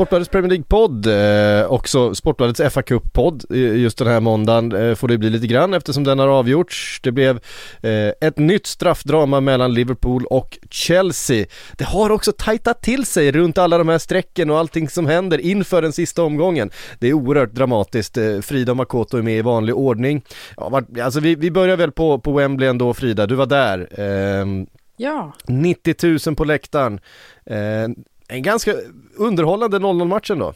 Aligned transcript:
Sportbladets 0.00 0.30
Premier 0.30 0.50
League-podd, 0.50 1.06
eh, 1.06 1.72
också 1.72 2.14
Sportbladets 2.14 2.74
fa 2.74 2.82
Cup-podd 2.82 3.44
eh, 3.50 3.76
just 3.76 3.98
den 3.98 4.06
här 4.06 4.20
måndagen 4.20 4.72
eh, 4.72 4.94
får 4.94 5.08
det 5.08 5.18
bli 5.18 5.30
lite 5.30 5.46
grann 5.46 5.74
eftersom 5.74 6.04
den 6.04 6.18
har 6.18 6.28
avgjorts. 6.28 7.00
Det 7.02 7.12
blev 7.12 7.40
ett 8.20 8.38
nytt 8.38 8.66
straffdrama 8.66 9.40
mellan 9.40 9.74
Liverpool 9.74 10.24
och 10.24 10.58
Chelsea. 10.70 11.46
Det 11.72 11.84
har 11.84 12.10
också 12.10 12.32
tajtat 12.32 12.82
till 12.82 13.06
sig 13.06 13.32
runt 13.32 13.58
alla 13.58 13.78
de 13.78 13.88
här 13.88 13.98
strecken 13.98 14.50
och 14.50 14.58
allting 14.58 14.88
som 14.88 15.06
händer 15.06 15.38
inför 15.38 15.82
den 15.82 15.92
sista 15.92 16.22
omgången. 16.22 16.70
Det 16.98 17.08
är 17.08 17.12
oerhört 17.12 17.52
dramatiskt. 17.52 18.18
Frida 18.42 18.74
Makoto 18.74 19.16
är 19.16 19.22
med 19.22 19.38
i 19.38 19.42
vanlig 19.42 19.74
ordning. 19.74 20.22
Alltså 21.02 21.20
vi, 21.20 21.34
vi 21.34 21.50
börjar 21.50 21.76
väl 21.76 21.92
på, 21.92 22.18
på 22.18 22.32
Wembley 22.32 22.68
ändå 22.68 22.94
Frida, 22.94 23.26
du 23.26 23.34
var 23.34 23.46
där. 23.46 24.00
Ehm, 24.00 24.66
Ja, 25.00 25.32
90 25.46 26.18
000 26.26 26.36
på 26.36 26.44
läktaren. 26.44 27.00
Eh, 27.46 27.88
en 28.30 28.42
ganska 28.42 28.74
underhållande 29.16 29.78
0-0 29.78 30.04
matchen 30.04 30.38
då. 30.38 30.54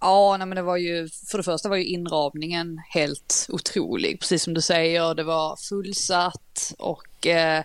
ja 0.00 0.36
nej, 0.36 0.46
men 0.46 0.56
det 0.56 0.62
var 0.62 0.76
ju, 0.76 1.08
för 1.30 1.38
det 1.38 1.44
första 1.44 1.68
var 1.68 1.76
ju 1.76 1.84
inramningen 1.84 2.80
helt 2.88 3.46
otrolig, 3.48 4.20
precis 4.20 4.42
som 4.42 4.54
du 4.54 4.60
säger, 4.60 5.14
det 5.14 5.22
var 5.22 5.56
fullsatt 5.56 6.74
och 6.78 7.26
eh, 7.26 7.64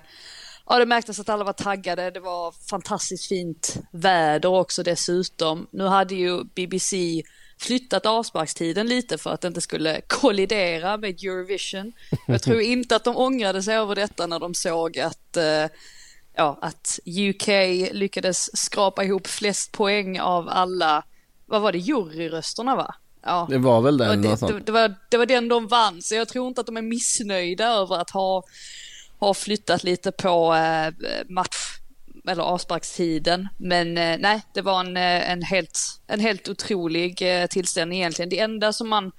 ja, 0.66 0.80
det 0.80 0.86
märktes 0.86 1.20
att 1.20 1.30
alla 1.30 1.44
var 1.44 1.54
taggade, 1.54 2.12
det 2.12 2.20
var 2.20 2.54
fantastiskt 2.70 3.28
fint 3.28 3.78
väder 3.92 4.50
också 4.50 4.84
dessutom. 4.84 5.68
Nu 5.72 5.84
hade 5.84 6.16
ju 6.16 6.44
BBC 6.44 7.22
flyttat 7.60 8.06
avsparkstiden 8.06 8.88
lite 8.88 9.18
för 9.18 9.30
att 9.30 9.42
det 9.42 9.48
inte 9.48 9.62
skulle 9.62 10.02
kollidera 10.08 10.98
med 10.98 11.10
Eurovision. 11.10 11.94
Jag 12.28 12.42
tror 12.42 12.62
inte 12.62 12.96
att 12.96 13.04
de 13.04 13.18
ångrade 13.18 13.64
sig 13.64 13.76
över 13.76 13.96
detta 13.96 14.28
när 14.28 14.40
de 14.40 14.54
såg 14.54 15.00
att 15.00 15.38
eh, 15.38 15.66
ja, 16.40 16.58
att 16.62 17.00
UK 17.06 17.48
lyckades 17.92 18.58
skrapa 18.58 19.04
ihop 19.04 19.28
flest 19.28 19.72
poäng 19.72 20.20
av 20.20 20.50
alla, 20.50 21.04
vad 21.46 21.62
var 21.62 21.72
det, 21.72 21.78
juryrösterna 21.78 22.76
va? 22.76 22.96
Ja. 23.24 23.48
Det 23.50 23.58
var 23.58 23.82
väl 23.82 23.98
den, 23.98 24.22
det, 24.22 24.36
det, 24.42 24.60
det, 24.60 24.72
var, 24.72 24.96
det 25.10 25.18
var 25.18 25.26
den 25.26 25.48
de 25.48 25.68
vann, 25.68 26.02
så 26.02 26.16
jag 26.16 26.28
tror 26.28 26.48
inte 26.48 26.62
att 26.62 26.68
de 26.68 26.78
är 26.78 26.82
missnöjda 26.82 27.68
över 27.68 27.96
att 27.96 28.10
ha, 28.10 28.44
ha 29.20 29.34
flyttat 29.34 29.84
lite 29.84 30.12
på 30.12 30.54
eh, 30.54 30.94
match 31.30 31.80
eller 32.28 32.44
avsparkstiden. 32.44 33.48
Men 33.58 33.98
eh, 33.98 34.18
nej, 34.20 34.42
det 34.54 34.62
var 34.62 34.80
en, 34.80 34.98
eh, 34.98 35.32
en, 35.32 35.42
helt, 35.42 35.80
en 36.08 36.20
helt 36.20 36.50
otrolig 36.50 37.42
eh, 37.42 37.48
tillställning 37.48 38.00
egentligen. 38.00 38.30
Det 38.30 38.40
enda 38.40 38.74
som 38.74 38.90
man 38.90 39.12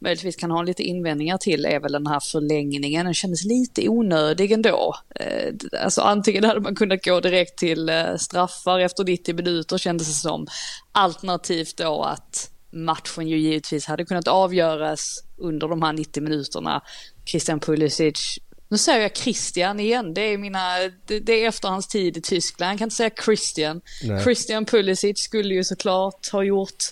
möjligtvis 0.00 0.36
kan 0.36 0.50
ha 0.50 0.62
lite 0.62 0.82
invändningar 0.82 1.38
till 1.38 1.64
är 1.64 1.80
väl 1.80 1.92
den 1.92 2.06
här 2.06 2.20
förlängningen. 2.20 3.04
Den 3.04 3.14
kändes 3.14 3.44
lite 3.44 3.88
onödig 3.88 4.52
ändå. 4.52 4.94
Eh, 5.14 5.54
Alltså 5.82 6.00
antingen 6.00 6.44
hade 6.44 6.60
man 6.60 6.74
kunnat 6.74 7.04
gå 7.04 7.20
direkt 7.20 7.58
till 7.58 7.88
eh, 7.88 8.16
straffar 8.16 8.78
efter 8.80 9.04
90 9.04 9.34
minuter 9.34 9.78
kändes 9.78 10.08
det 10.08 10.14
som. 10.14 10.46
Alternativt 10.92 11.76
då 11.76 12.02
att 12.02 12.50
matchen 12.70 13.28
ju 13.28 13.38
givetvis 13.38 13.86
hade 13.86 14.04
kunnat 14.04 14.28
avgöras 14.28 15.22
under 15.36 15.68
de 15.68 15.82
här 15.82 15.92
90 15.92 16.22
minuterna. 16.22 16.82
Christian 17.26 17.60
Pulisic 17.60 18.38
nu 18.70 18.78
säger 18.78 19.00
jag 19.00 19.16
Christian 19.16 19.80
igen, 19.80 20.14
det 20.14 20.20
är, 20.20 20.38
mina, 20.38 20.78
det, 21.06 21.20
det 21.20 21.32
är 21.32 21.48
efter 21.48 21.68
hans 21.68 21.88
tid 21.88 22.16
i 22.16 22.20
Tyskland, 22.20 22.72
jag 22.72 22.78
kan 22.78 22.86
inte 22.86 22.96
säga 22.96 23.10
Christian. 23.24 23.80
Nej. 24.02 24.22
Christian 24.24 24.64
Pulisic 24.64 25.18
skulle 25.18 25.54
ju 25.54 25.64
såklart 25.64 26.28
ha 26.32 26.42
gjort 26.42 26.84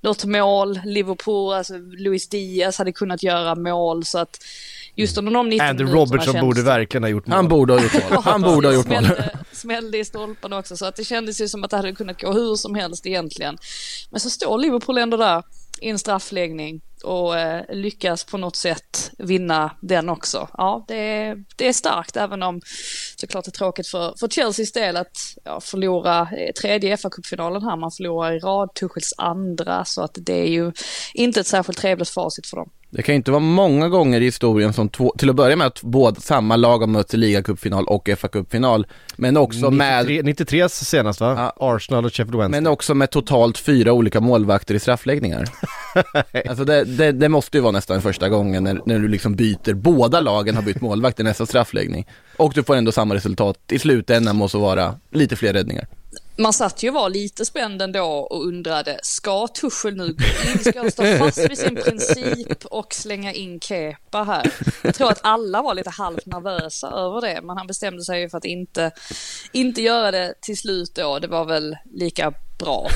något 0.00 0.24
mål, 0.24 0.80
Liverpool, 0.84 1.54
alltså 1.54 1.74
Luis 1.78 2.28
Diaz 2.28 2.78
hade 2.78 2.92
kunnat 2.92 3.22
göra 3.22 3.54
mål 3.54 4.04
så 4.04 4.18
att 4.18 4.44
just 4.94 5.18
under 5.18 5.32
de 5.32 5.48
90 5.48 5.64
Andy 5.64 5.84
Robertson 5.84 6.32
känns 6.32 6.40
borde 6.40 6.62
verkligen 6.62 7.02
ha 7.02 7.10
gjort 7.10 7.26
mål. 7.26 7.36
Han 7.36 7.48
borde 7.48 7.72
ha 7.72 7.82
gjort 7.82 8.10
mål. 8.10 8.22
Han 8.24 8.42
borde 8.42 8.68
ha 8.68 8.74
gjort 8.74 8.88
mål. 8.88 9.04
smällde, 9.04 9.38
smällde 9.52 9.98
i 9.98 10.04
stolpen 10.04 10.52
också 10.52 10.76
så 10.76 10.86
att 10.86 10.96
det 10.96 11.04
kändes 11.04 11.40
ju 11.40 11.48
som 11.48 11.64
att 11.64 11.70
det 11.70 11.76
hade 11.76 11.92
kunnat 11.92 12.20
gå 12.20 12.32
hur 12.32 12.56
som 12.56 12.74
helst 12.74 13.06
egentligen. 13.06 13.58
Men 14.10 14.20
så 14.20 14.30
står 14.30 14.58
Liverpool 14.58 14.98
ändå 14.98 15.16
där 15.16 15.42
i 15.80 15.88
en 15.90 15.98
straffläggning 15.98 16.80
och 17.04 17.38
eh, 17.38 17.64
lyckas 17.68 18.24
på 18.24 18.38
något 18.38 18.56
sätt 18.56 19.10
vinna 19.18 19.70
den 19.80 20.08
också. 20.08 20.48
Ja, 20.56 20.84
det 20.88 20.94
är, 20.94 21.44
det 21.56 21.68
är 21.68 21.72
starkt 21.72 22.16
även 22.16 22.42
om 22.42 22.60
såklart 23.16 23.44
det 23.44 23.48
är 23.48 23.58
tråkigt 23.58 23.86
för, 23.86 24.14
för 24.20 24.28
Chelseas 24.28 24.72
del 24.72 24.96
att 24.96 25.18
ja, 25.44 25.60
förlora 25.60 26.28
tredje 26.60 26.96
FA-cupfinalen 26.96 27.62
här. 27.64 27.76
Man 27.76 27.90
förlorar 27.90 28.32
i 28.32 28.38
rad, 28.38 28.74
Tuchels 28.74 29.14
andra 29.18 29.84
så 29.84 30.02
att 30.02 30.18
det 30.20 30.40
är 30.40 30.48
ju 30.48 30.72
inte 31.14 31.40
ett 31.40 31.46
särskilt 31.46 31.78
trevligt 31.78 32.10
facit 32.10 32.46
för 32.46 32.56
dem. 32.56 32.70
Det 32.92 33.02
kan 33.02 33.12
ju 33.12 33.16
inte 33.16 33.30
vara 33.30 33.40
många 33.40 33.88
gånger 33.88 34.20
i 34.20 34.24
historien 34.24 34.72
som 34.72 34.88
två, 34.88 35.14
till 35.18 35.30
att 35.30 35.36
börja 35.36 35.56
med 35.56 35.66
att 35.66 35.82
båda, 35.82 36.20
samma 36.20 36.56
lag 36.56 36.78
har 36.78 36.86
mötts 36.86 37.14
i 37.14 37.16
ligacupfinal 37.16 37.84
och 37.84 38.08
FA-cupfinal. 38.08 38.84
Men 39.16 39.36
också 39.36 39.70
med 39.70 40.04
93, 40.04 40.22
93 40.22 40.68
senast 40.68 41.20
va? 41.20 41.52
Arsenal 41.56 42.04
och 42.04 42.12
Sheffield 42.12 42.38
Wednesday. 42.38 42.60
Men 42.60 42.72
också 42.72 42.94
med 42.94 43.10
totalt 43.10 43.58
fyra 43.58 43.92
olika 43.92 44.20
målvakter 44.20 44.74
i 44.74 44.78
straffläggningar. 44.78 45.48
alltså 46.48 46.64
det, 46.64 46.84
det, 46.84 47.12
det 47.12 47.28
måste 47.28 47.56
ju 47.56 47.60
vara 47.60 47.72
nästan 47.72 48.02
första 48.02 48.28
gången 48.28 48.64
när, 48.64 48.80
när 48.86 48.98
du 48.98 49.08
liksom 49.08 49.36
byter, 49.36 49.74
båda 49.74 50.20
lagen 50.20 50.54
har 50.54 50.62
bytt 50.62 50.80
målvakt 50.80 51.20
i 51.20 51.22
nästa 51.22 51.46
straffläggning. 51.46 52.06
Och 52.36 52.52
du 52.54 52.62
får 52.62 52.76
ändå 52.76 52.92
samma 52.92 53.14
resultat. 53.14 53.58
I 53.72 53.78
slutändan 53.78 54.36
måste 54.36 54.58
vara 54.58 54.94
lite 55.10 55.36
fler 55.36 55.52
räddningar. 55.52 55.86
Man 56.40 56.52
satt 56.52 56.82
ju 56.82 56.88
och 56.88 56.94
var 56.94 57.10
lite 57.10 57.44
spänd 57.44 57.82
ändå 57.82 58.04
och 58.04 58.46
undrade, 58.46 59.00
ska 59.02 59.48
Tuchel 59.48 59.96
nu 59.96 60.12
gå 60.12 60.24
in, 60.52 60.58
ska 60.58 60.80
han 60.80 60.90
stå 60.90 61.18
fast 61.18 61.50
vid 61.50 61.58
sin 61.58 61.76
princip 61.76 62.64
och 62.64 62.94
slänga 62.94 63.32
in 63.32 63.60
Kepa 63.60 64.24
här? 64.24 64.52
Jag 64.82 64.94
tror 64.94 65.10
att 65.10 65.20
alla 65.22 65.62
var 65.62 65.74
lite 65.74 65.90
halvt 65.90 66.26
nervösa 66.26 66.90
över 66.90 67.20
det, 67.20 67.40
men 67.42 67.56
han 67.56 67.66
bestämde 67.66 68.02
sig 68.02 68.20
ju 68.20 68.28
för 68.28 68.38
att 68.38 68.44
inte, 68.44 68.90
inte 69.52 69.82
göra 69.82 70.10
det 70.10 70.34
till 70.40 70.56
slut 70.56 70.94
då. 70.94 71.18
Det 71.18 71.28
var 71.28 71.44
väl 71.44 71.76
lika 71.92 72.32
bra. 72.58 72.88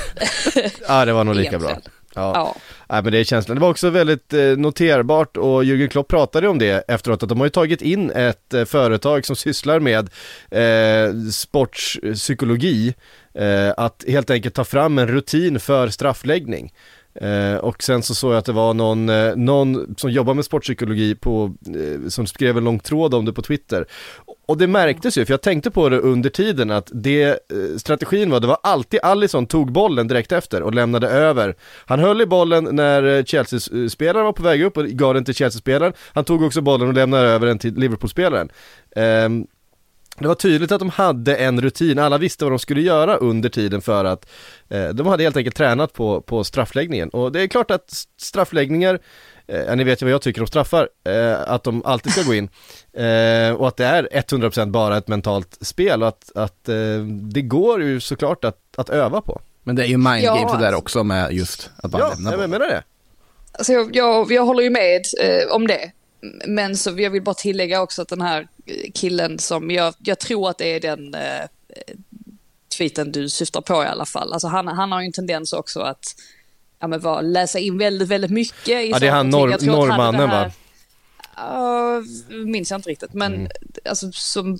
Ja 0.89 1.05
det 1.05 1.13
var 1.13 1.25
nog 1.25 1.35
lika 1.35 1.59
bra. 1.59 1.79
Ja. 2.15 2.33
Ja. 2.35 2.57
Nej 2.89 3.03
men 3.03 3.13
det 3.13 3.19
är 3.19 3.25
känslan. 3.25 3.57
Det 3.57 3.61
var 3.61 3.71
också 3.71 3.91
väldigt 3.91 4.33
eh, 4.33 4.41
noterbart 4.41 5.37
och 5.37 5.65
Jürgen 5.65 5.89
Klopp 5.89 6.09
pratade 6.09 6.49
om 6.49 6.59
det 6.59 6.85
efteråt 6.89 7.23
att 7.23 7.29
de 7.29 7.39
har 7.39 7.47
ju 7.47 7.51
tagit 7.51 7.83
in 7.83 8.11
ett 8.11 8.55
eh, 8.55 8.65
företag 8.65 9.27
som 9.27 9.37
sysslar 9.37 9.81
med 9.81 10.11
eh, 10.51 11.31
sportpsykologi 11.31 12.95
eh, 13.35 13.73
att 13.77 14.05
helt 14.09 14.31
enkelt 14.31 14.55
ta 14.55 14.65
fram 14.65 14.99
en 14.99 15.09
rutin 15.09 15.61
för 15.61 15.89
straffläggning. 15.89 16.73
Eh, 17.21 17.57
och 17.57 17.83
sen 17.83 18.03
så 18.03 18.15
såg 18.15 18.33
jag 18.33 18.39
att 18.39 18.45
det 18.45 18.53
var 18.53 18.75
någon, 18.75 19.09
eh, 19.09 19.37
någon 19.37 19.95
som 19.97 20.11
jobbar 20.11 20.35
med 20.35 20.45
sportpsykologi 20.45 21.15
på, 21.15 21.55
eh, 21.67 22.09
som 22.09 22.27
skrev 22.27 22.59
en 22.59 22.65
lång 22.65 22.79
tråd 22.79 23.15
om 23.15 23.25
det 23.25 23.33
på 23.33 23.43
Twitter. 23.43 23.87
Och 24.47 24.59
det 24.59 24.67
märktes 24.67 25.19
ju, 25.19 25.25
för 25.25 25.33
jag 25.33 25.43
tänkte 25.43 25.71
på 25.71 25.89
det 25.89 25.99
under 25.99 26.31
tiden 26.31 26.71
att 26.71 26.91
det, 26.93 27.25
eh, 27.25 27.37
strategin 27.77 28.31
var, 28.31 28.41
det 28.41 28.47
var 28.47 28.59
alltid 28.63 29.01
Allison 29.03 29.47
tog 29.47 29.73
bollen 29.73 30.09
direkt 30.09 30.33
efter 30.33 30.63
och 30.63 30.75
lämnade 30.75 31.09
över. 31.09 31.55
Han 31.87 32.01
höll 32.01 32.21
i 32.21 32.27
bollen 32.27 32.69
när 32.73 33.03
eh, 33.03 33.25
Chelsea-spelaren 33.25 34.25
var 34.25 34.33
på 34.33 34.43
väg 34.43 34.63
upp 34.63 34.77
och 34.77 34.87
gav 34.87 35.15
den 35.15 35.25
till 35.25 35.35
Chelsea-spelaren. 35.35 35.93
Han 36.13 36.25
tog 36.25 36.43
också 36.43 36.61
bollen 36.61 36.89
och 36.89 36.95
lämnade 36.95 37.29
över 37.29 37.47
den 37.47 37.59
till 37.59 37.75
Liverpool-spelaren. 37.75 38.49
Ehm, 38.97 39.47
det 40.19 40.29
var 40.29 40.35
tydligt 40.35 40.73
att 40.73 40.79
de 40.79 40.91
hade 40.91 41.37
en 41.37 41.61
rutin, 41.61 41.99
alla 41.99 42.19
visste 42.19 42.45
vad 42.45 42.53
de 42.53 42.59
skulle 42.59 42.81
göra 42.81 43.17
under 43.17 43.49
tiden 43.49 43.81
för 43.81 44.05
att 44.05 44.31
eh, 44.69 44.89
de 44.89 45.07
hade 45.07 45.23
helt 45.23 45.37
enkelt 45.37 45.57
tränat 45.57 45.93
på, 45.93 46.21
på 46.21 46.45
straffläggningen 46.45 47.09
och 47.09 47.33
det 47.33 47.41
är 47.41 47.47
klart 47.47 47.71
att 47.71 47.91
straffläggningar 48.21 48.99
eh, 49.47 49.77
ni 49.77 49.85
vet 49.85 50.03
ju 50.03 50.07
vad 50.07 50.13
jag 50.13 50.23
tycker 50.23 50.41
om 50.41 50.47
straffar, 50.47 50.89
eh, 51.09 51.41
att 51.53 51.65
de 51.65 51.83
alltid 51.85 52.13
ska 52.13 52.23
gå 52.23 52.35
in 52.35 52.49
eh, 52.93 53.53
och 53.55 53.69
att 53.69 53.77
det 53.77 53.85
är 53.87 54.09
100% 54.13 54.71
bara 54.71 54.97
ett 54.97 55.09
mentalt 55.09 55.59
spel 55.61 56.03
och 56.03 56.09
att, 56.09 56.31
att 56.37 56.69
eh, 56.69 56.75
det 57.33 57.43
går 57.43 57.83
ju 57.83 58.01
såklart 58.01 58.45
att, 58.45 58.59
att 58.77 58.91
öva 58.91 59.21
på. 59.21 59.41
Men 59.63 59.77
det 59.77 59.83
är 59.83 59.87
ju 59.87 59.97
mind 59.97 60.25
Ja, 60.25 60.35
games 60.35 60.53
det 60.53 60.59
där 60.59 60.67
alltså. 60.67 60.79
också 60.79 61.05
med 61.05 61.33
just 61.33 61.71
att 61.77 61.91
bara 61.91 62.03
Ja, 62.03 62.09
lämna 62.09 62.31
jag 62.31 62.39
bollen. 62.39 62.51
menar 62.51 62.67
det. 62.67 62.83
Alltså 63.53 63.73
jag, 63.73 63.97
jag, 63.97 64.33
jag 64.33 64.45
håller 64.45 64.63
ju 64.63 64.71
med 64.71 65.03
eh, 65.23 65.55
om 65.55 65.67
det. 65.67 65.91
Men 66.47 66.77
så 66.77 66.91
jag 67.01 67.11
vill 67.11 67.23
bara 67.23 67.35
tillägga 67.35 67.83
också 67.83 68.03
att 68.03 68.09
den 68.09 68.21
här 68.21 68.49
killen 68.95 69.39
som, 69.39 69.71
jag, 69.71 69.95
jag 69.99 70.19
tror 70.19 70.51
att 70.51 70.59
det 70.59 70.67
är 70.75 70.81
den 70.81 71.15
eh, 71.15 71.45
tweeten 72.79 73.13
du 73.13 73.29
syftar 73.29 73.61
på 73.61 73.83
i 73.83 73.87
alla 73.87 74.07
fall. 74.07 74.33
Alltså 74.33 74.49
han, 74.49 74.69
han 74.69 74.93
har 74.93 75.01
ju 75.01 75.07
en 75.07 75.13
tendens 75.13 75.53
också 75.53 75.81
att 75.81 76.05
ja, 76.79 76.87
men 76.87 77.01
vad, 77.01 77.25
läsa 77.25 77.59
in 77.59 77.79
väldigt, 77.79 78.09
väldigt 78.09 78.31
mycket 78.31 78.69
i 78.69 78.91
Ja, 78.91 78.99
det 78.99 79.07
är 79.07 79.11
han 79.11 79.31
norr- 79.35 79.67
norrmannen, 79.67 80.31
va? 80.31 80.51
Ja, 81.37 82.03
minns 82.47 82.71
jag 82.71 82.79
inte 82.79 82.91
riktigt, 82.91 83.15
men 83.15 83.35
Mm. 83.35 83.51
alltså 83.85 84.13
som 84.13 84.59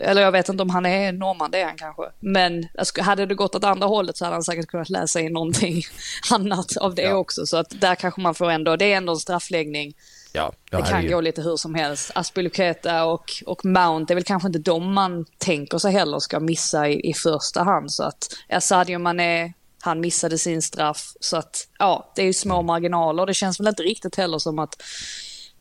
eller 0.00 0.22
jag 0.22 0.32
vet 0.32 0.48
inte 0.48 0.62
om 0.62 0.70
han 0.70 0.86
är 0.86 1.12
norrman, 1.12 1.50
det 1.50 1.60
är 1.60 1.64
han 1.64 1.76
kanske. 1.76 2.02
Men 2.20 2.66
alltså, 2.78 3.02
hade 3.02 3.26
det 3.26 3.34
gått 3.34 3.54
åt 3.54 3.64
andra 3.64 3.86
hållet 3.86 4.16
så 4.16 4.24
hade 4.24 4.34
han 4.36 4.42
säkert 4.44 4.66
kunnat 4.66 4.88
läsa 4.90 5.20
in 5.20 5.32
någonting 5.32 5.82
annat 6.30 6.76
av 6.76 6.94
det 6.94 7.02
Ja. 7.02 7.14
också. 7.14 7.46
Så 7.46 7.56
att 7.56 7.80
där 7.80 7.94
kanske 7.94 8.20
man 8.20 8.34
får 8.34 8.50
ändå, 8.50 8.76
det 8.76 8.92
är 8.92 8.96
ändå 8.96 9.12
en 9.12 9.18
straffläggning. 9.18 9.94
Ja, 10.36 10.52
Det 10.70 10.82
kan 10.82 11.06
gå 11.06 11.20
lite 11.20 11.42
hur 11.42 11.56
som 11.56 11.74
helst. 11.74 12.10
Aspilicueta 12.14 13.04
och, 13.04 13.24
och 13.46 13.64
Mount, 13.64 14.04
det 14.08 14.12
är 14.12 14.14
väl 14.14 14.24
kanske 14.24 14.46
inte 14.46 14.58
de 14.58 14.94
man 14.94 15.24
tänker 15.38 15.78
sig 15.78 15.92
heller 15.92 16.18
ska 16.18 16.40
missa 16.40 16.88
i, 16.88 17.10
i 17.10 17.14
första 17.14 17.62
hand. 17.62 17.92
Så 17.92 18.02
att 18.02 18.28
ja, 18.48 18.60
Sadio 18.60 18.98
Mané, 18.98 19.52
han 19.82 20.00
missade 20.00 20.38
sin 20.38 20.62
straff. 20.62 21.12
Så 21.20 21.36
att 21.36 21.68
ja, 21.78 22.12
det 22.16 22.22
är 22.22 22.26
ju 22.26 22.32
små 22.32 22.62
marginaler. 22.62 23.26
Det 23.26 23.34
känns 23.34 23.60
väl 23.60 23.68
inte 23.68 23.82
riktigt 23.82 24.16
heller 24.16 24.38
som 24.38 24.58
att 24.58 24.82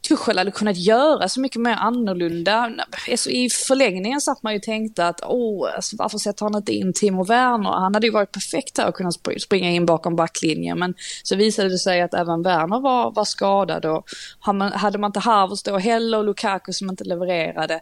Tuchel 0.08 0.38
hade 0.38 0.52
kunnat 0.52 0.78
göra 0.78 1.30
så 1.30 1.40
mycket 1.40 1.62
mer 1.62 1.74
annorlunda. 1.74 2.72
Alltså, 3.12 3.30
I 3.30 3.50
förlängningen 3.50 4.22
satt 4.22 4.44
man 4.44 4.54
ju 4.54 4.60
tänkte 4.60 5.08
att 5.08 5.22
oh, 5.22 5.76
alltså, 5.76 5.96
varför 6.00 6.18
sätter 6.18 6.46
han 6.46 6.56
inte 6.56 6.74
in 6.74 6.94
Timo 6.94 7.24
Werner? 7.24 7.70
Han 7.70 7.94
hade 7.94 8.08
ju 8.08 8.14
varit 8.14 8.32
perfekt 8.32 8.76
där 8.76 8.88
och 8.88 8.96
kunnat 8.96 9.16
springa 9.42 9.70
in 9.72 9.86
bakom 9.86 10.16
backlinjen. 10.16 10.80
Men 10.80 10.94
så 11.24 11.36
visade 11.36 11.70
det 11.70 11.78
sig 11.78 12.02
att 12.02 12.14
även 12.14 12.44
Werner 12.44 12.80
var, 12.80 13.12
var 13.12 13.26
skadad 13.26 13.86
och 13.86 14.06
hade 14.40 14.58
man- 14.58 14.72
hade 14.72 14.98
man 14.98 15.10
inte 15.10 15.20
Havertz 15.20 15.64
då 15.64 15.78
heller 15.78 16.18
och 16.18 16.26
Lukaku 16.26 16.74
som 16.74 16.90
inte 16.90 17.04
levererade. 17.04 17.80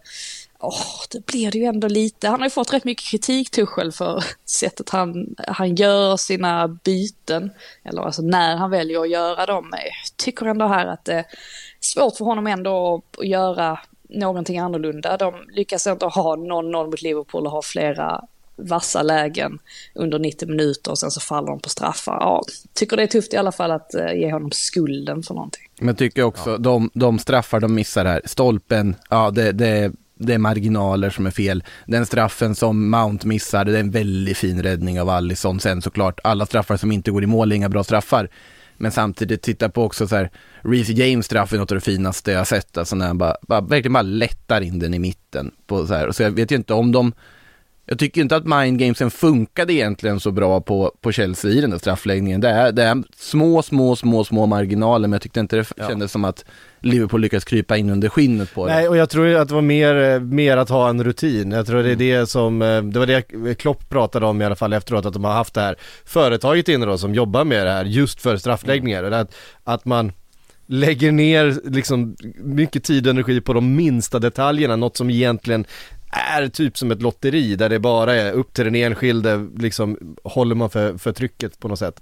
Åh, 0.66 1.02
det 1.12 1.26
blir 1.26 1.52
det 1.52 1.58
ju 1.58 1.66
ändå 1.66 1.88
lite. 1.88 2.28
Han 2.28 2.40
har 2.40 2.46
ju 2.46 2.52
fått 2.52 2.74
rätt 2.74 2.84
mycket 2.84 3.06
kritik 3.06 3.50
Tuchel 3.50 3.92
för 3.92 4.24
sättet 4.46 4.90
han, 4.90 5.36
han 5.48 5.76
gör 5.76 6.18
sina 6.18 6.68
byten. 6.68 7.52
Eller 7.84 8.02
alltså 8.02 8.22
när 8.22 8.56
han 8.56 8.72
väljer 8.72 9.02
att 9.02 9.10
göra 9.10 9.46
dem. 9.46 9.70
Jag 9.72 10.18
tycker 10.18 10.46
ändå 10.46 10.68
här 10.68 10.86
att 10.86 11.06
det 11.06 11.14
är 11.14 11.26
svårt 11.80 12.18
för 12.18 12.26
honom 12.26 12.48
ändå 12.48 13.02
att 13.18 13.28
göra 13.28 13.80
någonting 14.10 14.60
annorlunda. 14.60 15.18
De 15.18 15.34
lyckas 15.54 15.88
inte 15.88 16.06
ha 16.06 16.36
0-0 16.36 16.86
mot 16.86 17.02
Liverpool 17.02 17.46
och 17.46 17.52
ha 17.52 17.62
flera 17.62 18.26
vassa 18.56 19.02
lägen 19.04 19.60
under 19.96 20.20
90 20.20 20.48
minuter 20.48 20.92
och 20.92 21.00
sen 21.00 21.12
så 21.12 21.20
faller 21.20 21.48
de 21.48 21.60
på 21.60 21.70
straffar. 21.70 22.14
Ja, 22.14 22.44
tycker 22.74 22.98
det 22.98 23.04
är 23.04 23.08
tufft 23.08 23.34
i 23.34 23.38
alla 23.38 23.52
fall 23.52 23.72
att 23.72 23.94
eh, 23.94 24.14
ge 24.14 24.32
honom 24.32 24.52
skulden 24.52 25.24
för 25.24 25.34
någonting. 25.34 25.64
Men 25.80 25.96
tycker 25.96 26.24
också, 26.24 26.58
de, 26.58 26.90
de 26.94 27.20
straffar 27.20 27.60
de 27.60 27.74
missar 27.76 28.06
här, 28.06 28.22
stolpen, 28.26 28.96
ja 29.10 29.32
det, 29.32 29.52
det, 29.52 29.92
det 30.26 30.34
är 30.34 30.38
marginaler 30.38 31.10
som 31.10 31.26
är 31.26 31.32
fel. 31.32 31.64
Den 31.88 32.06
straffen 32.06 32.56
som 32.56 32.90
Mount 32.90 33.28
missar, 33.28 33.66
det 33.66 33.76
är 33.76 33.80
en 33.80 33.92
väldigt 33.92 34.38
fin 34.38 34.64
räddning 34.64 35.02
av 35.02 35.10
Alisson. 35.10 35.60
Sen 35.60 35.82
såklart, 35.82 36.20
alla 36.24 36.46
straffar 36.46 36.78
som 36.78 36.92
inte 36.92 37.12
går 37.12 37.24
i 37.24 37.28
mål 37.28 37.52
är 37.52 37.56
inga 37.56 37.70
bra 37.70 37.84
straffar. 37.84 38.30
Men 38.78 38.92
samtidigt, 38.92 39.42
titta 39.42 39.70
på 39.70 39.84
också 39.84 40.08
så 40.08 40.16
här, 40.16 40.30
Reece 40.62 40.90
James 40.90 41.26
straff 41.26 41.54
är 41.54 41.58
något 41.58 41.72
av 41.72 41.76
det 41.76 41.82
finaste 41.82 42.32
jag 42.32 42.48
sett. 42.48 42.78
Alltså 42.78 42.96
när 42.96 43.08
han 43.08 43.18
bara, 43.18 43.36
bara, 43.42 43.62
verkligen 43.62 43.94
bara 43.94 44.02
lättar 44.02 44.62
in 44.62 44.80
den 44.80 44.94
i 44.94 45.00
mitten. 45.00 45.52
På 45.68 45.88
så, 45.88 45.94
här. 45.94 46.12
Så 46.12 46.24
jag 46.24 46.32
vet 46.32 46.52
ju 46.52 46.56
inte 46.56 46.74
om 46.74 46.92
de, 46.92 47.14
jag 47.86 48.00
tycker 48.00 48.22
inte 48.22 48.36
att 48.36 48.46
mind 48.46 48.80
gamesen 48.80 49.12
funkade 49.12 49.74
egentligen 49.74 50.20
så 50.20 50.32
bra 50.32 50.62
på, 50.62 50.92
på 51.02 51.12
Chelsea 51.12 51.52
i 51.52 51.62
den 51.62 51.70
där 51.70 51.78
straffläggningen. 51.78 52.42
Det 52.42 52.50
är, 52.50 52.72
det 52.72 52.84
är 52.84 53.04
små, 53.18 53.62
små, 53.62 53.96
små, 53.96 54.24
små 54.24 54.46
marginaler, 54.46 55.08
men 55.08 55.12
jag 55.14 55.22
tyckte 55.22 55.40
inte 55.40 55.56
det 55.56 55.72
Ja. 55.78 55.88
kändes 55.88 56.12
som 56.12 56.26
att 56.26 56.46
Liverpool 56.84 57.22
lyckades 57.22 57.46
krypa 57.46 57.78
in 57.78 57.90
under 57.90 58.10
skinnet 58.10 58.54
på 58.54 58.68
det. 58.68 58.74
Nej, 58.74 58.88
och 58.88 58.98
jag 58.98 59.10
tror 59.10 59.36
att 59.36 59.48
det 59.48 59.54
var 59.54 59.62
mer, 59.62 59.96
eh, 59.96 60.20
mer 60.20 60.58
att 60.58 60.70
ha 60.70 60.90
en 60.90 61.04
rutin. 61.04 61.52
Jag 61.52 61.68
tror 61.68 61.84
det 61.84 61.92
är 61.92 61.96
det 61.96 62.30
som, 62.30 62.62
eh, 62.62 62.84
det 62.84 63.00
var 63.00 63.06
det 63.06 63.56
Klopp 63.56 63.90
pratade 63.90 64.26
om 64.26 64.42
i 64.42 64.46
alla 64.46 64.56
fall 64.56 64.74
efteråt, 64.74 65.06
att 65.06 65.14
de 65.14 65.24
har 65.24 65.34
haft 65.34 65.54
det 65.54 65.62
här 65.62 65.76
företaget 66.06 66.70
inne 66.70 66.86
då 66.86 66.98
som 66.98 67.16
jobbar 67.16 67.44
med 67.44 67.66
det 67.66 67.72
här 67.72 67.86
just 67.86 68.22
för 68.22 68.38
straffläggningar. 68.38 69.04
Eller 69.04 69.18
Att, 69.18 69.36
att 69.64 69.86
man 69.86 70.12
lägger 70.66 71.12
ner 71.12 71.60
liksom 71.64 72.16
mycket 72.38 72.84
tid 72.84 73.08
och 73.08 73.12
energi 73.12 73.42
på 73.42 73.54
de 73.54 73.76
minsta 73.76 74.20
detaljerna, 74.20 74.76
något 74.76 74.98
som 74.98 75.10
egentligen 75.10 75.66
är 76.14 76.48
typ 76.48 76.78
som 76.78 76.92
ett 76.92 77.02
lotteri 77.02 77.56
där 77.56 77.70
det 77.70 77.80
bara 77.80 78.16
är 78.16 78.32
upp 78.32 78.54
till 78.54 78.66
den 78.66 78.76
enskilde, 78.76 79.48
liksom 79.58 80.16
håller 80.24 80.56
man 80.56 80.70
för, 80.70 80.98
för 80.98 81.12
trycket 81.12 81.60
på 81.60 81.68
något 81.68 81.80
sätt. 81.80 82.02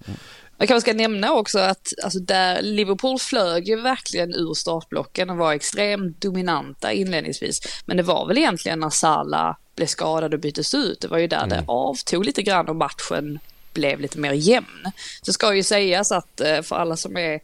Jag 0.62 0.68
kanske 0.68 0.90
ska 0.90 0.98
nämna 0.98 1.34
också 1.34 1.60
att 1.60 1.94
alltså 2.04 2.20
där 2.20 2.62
Liverpool 2.62 3.20
flög 3.20 3.68
ju 3.68 3.82
verkligen 3.82 4.36
ur 4.36 4.54
startblocken 4.54 5.30
och 5.30 5.38
var 5.38 5.54
extremt 5.54 6.22
dominanta 6.22 6.94
inledningsvis. 6.94 7.62
Men 7.86 7.98
det 7.98 8.04
var 8.04 8.28
väl 8.28 8.38
egentligen 8.38 8.80
när 8.80 8.90
Salah 8.90 9.56
blev 9.76 9.88
skadad 9.88 10.34
och 10.34 10.40
byttes 10.40 10.74
ut. 10.74 11.02
Det 11.02 11.08
var 11.08 11.18
ju 11.18 11.28
där 11.28 11.48
det 11.48 11.64
avtog 11.68 12.26
lite 12.26 12.42
grann 12.42 12.68
och 12.68 12.76
matchen 12.76 13.40
blev 13.74 14.00
lite 14.00 14.20
mer 14.20 14.34
jämn. 14.34 14.92
Så 15.22 15.34
ska 15.34 15.56
ju 15.56 15.64
sägas 15.64 16.12
att 16.12 16.42
eh, 16.42 16.62
för 16.62 16.76
alla 16.76 16.98
som 16.98 17.18
är 17.18 17.40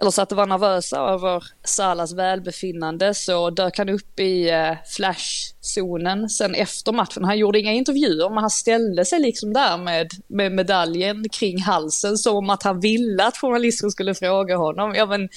eller 0.00 0.10
så 0.10 0.22
att 0.22 0.28
de 0.28 0.34
var 0.34 0.46
nervösa 0.46 1.00
över 1.00 1.44
Salas 1.64 2.12
välbefinnande 2.12 3.14
så 3.14 3.50
dök 3.50 3.78
han 3.78 3.88
upp 3.88 4.20
i 4.20 4.50
eh, 4.50 4.72
flashzonen 4.96 6.28
sen 6.28 6.54
efter 6.54 6.92
matchen. 6.92 7.24
Han 7.24 7.38
gjorde 7.38 7.60
inga 7.60 7.72
intervjuer 7.72 8.28
men 8.28 8.38
han 8.38 8.50
ställde 8.50 9.04
sig 9.04 9.20
liksom 9.20 9.52
där 9.52 9.78
med, 9.78 10.10
med 10.26 10.52
medaljen 10.52 11.28
kring 11.28 11.62
halsen 11.62 12.18
som 12.18 12.50
att 12.50 12.62
han 12.62 12.80
ville 12.80 13.24
att 13.24 13.36
journalisten 13.36 13.90
skulle 13.90 14.14
fråga 14.14 14.56
honom. 14.56 14.94
Ja 14.94 15.06
men, 15.06 15.28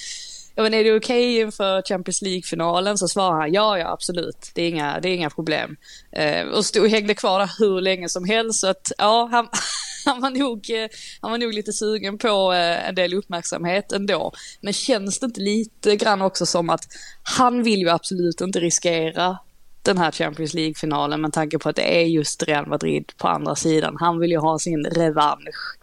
ja, 0.54 0.62
men 0.62 0.74
är 0.74 0.84
det 0.84 0.96
okej 0.96 1.40
inför 1.40 1.82
Champions 1.82 2.22
League-finalen? 2.22 2.98
Så 2.98 3.08
svarade 3.08 3.40
han 3.40 3.52
ja, 3.52 3.78
ja 3.78 3.92
absolut. 3.92 4.50
Det 4.54 4.62
är 4.62 4.68
inga, 4.68 5.00
det 5.00 5.08
är 5.08 5.14
inga 5.14 5.30
problem. 5.30 5.76
Eh, 6.12 6.46
och 6.46 6.64
stod 6.64 6.82
och 6.82 6.90
hängde 6.90 7.14
kvar 7.14 7.38
där 7.38 7.50
hur 7.58 7.80
länge 7.80 8.08
som 8.08 8.24
helst. 8.24 8.60
Så 8.60 8.66
att 8.66 8.92
ja, 8.98 9.28
han, 9.32 9.48
han, 10.10 10.20
var 10.20 10.30
nog, 10.30 10.70
eh, 10.70 10.88
han 11.20 11.30
var 11.30 11.38
nog 11.38 11.54
lite 11.54 11.72
sugen 11.72 12.18
på 12.18 12.52
eh, 12.52 12.88
en 12.88 12.94
del 12.94 13.14
uppmärksamhet 13.14 13.92
ändå. 13.92 14.32
Men 14.60 14.72
känns 14.72 15.18
det 15.18 15.26
inte 15.26 15.40
lite 15.40 15.96
grann 15.96 16.22
också 16.22 16.46
som 16.46 16.70
att 16.70 16.84
han 17.22 17.62
vill 17.62 17.80
ju 17.80 17.88
absolut 17.88 18.40
inte 18.40 18.60
riskera 18.60 19.38
den 19.84 19.98
här 19.98 20.10
Champions 20.10 20.54
League-finalen 20.54 21.20
med 21.20 21.32
tanke 21.32 21.58
på 21.58 21.68
att 21.68 21.76
det 21.76 22.02
är 22.02 22.06
just 22.06 22.42
Real 22.42 22.66
Madrid 22.66 23.12
på 23.16 23.28
andra 23.28 23.54
sidan. 23.54 23.96
Han 24.00 24.18
vill 24.20 24.30
ju 24.30 24.38
ha 24.38 24.58
sin 24.58 24.84
revansch 24.84 25.78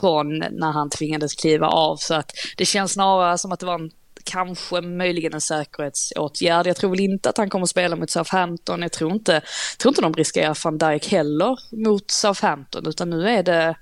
från 0.00 0.38
när 0.38 0.72
han 0.72 0.90
tvingades 0.90 1.34
kliva 1.34 1.66
av. 1.66 1.96
Så 1.96 2.14
att 2.14 2.30
det 2.56 2.64
känns 2.64 2.92
snarare 2.92 3.38
som 3.38 3.52
att 3.52 3.60
det 3.60 3.66
var 3.66 3.74
en, 3.74 3.90
kanske 4.26 4.80
möjligen 4.80 5.34
en 5.34 5.40
säkerhetsåtgärd. 5.40 6.66
Jag 6.66 6.76
tror 6.76 6.90
väl 6.90 7.00
inte 7.00 7.28
att 7.28 7.38
han 7.38 7.50
kommer 7.50 7.62
att 7.62 7.70
spela 7.70 7.96
mot 7.96 8.10
Southampton. 8.10 8.82
Jag 8.82 8.92
tror 8.92 9.12
inte, 9.12 9.32
jag 9.32 9.78
tror 9.78 9.90
inte 9.90 10.02
de 10.02 10.14
riskerar 10.14 10.58
van 10.64 10.78
Dijk 10.78 11.08
heller 11.08 11.58
mot 11.70 12.10
Southampton. 12.10 12.86
Utan 12.86 13.10
nu 13.10 13.28
är 13.28 13.42
det, 13.42 13.76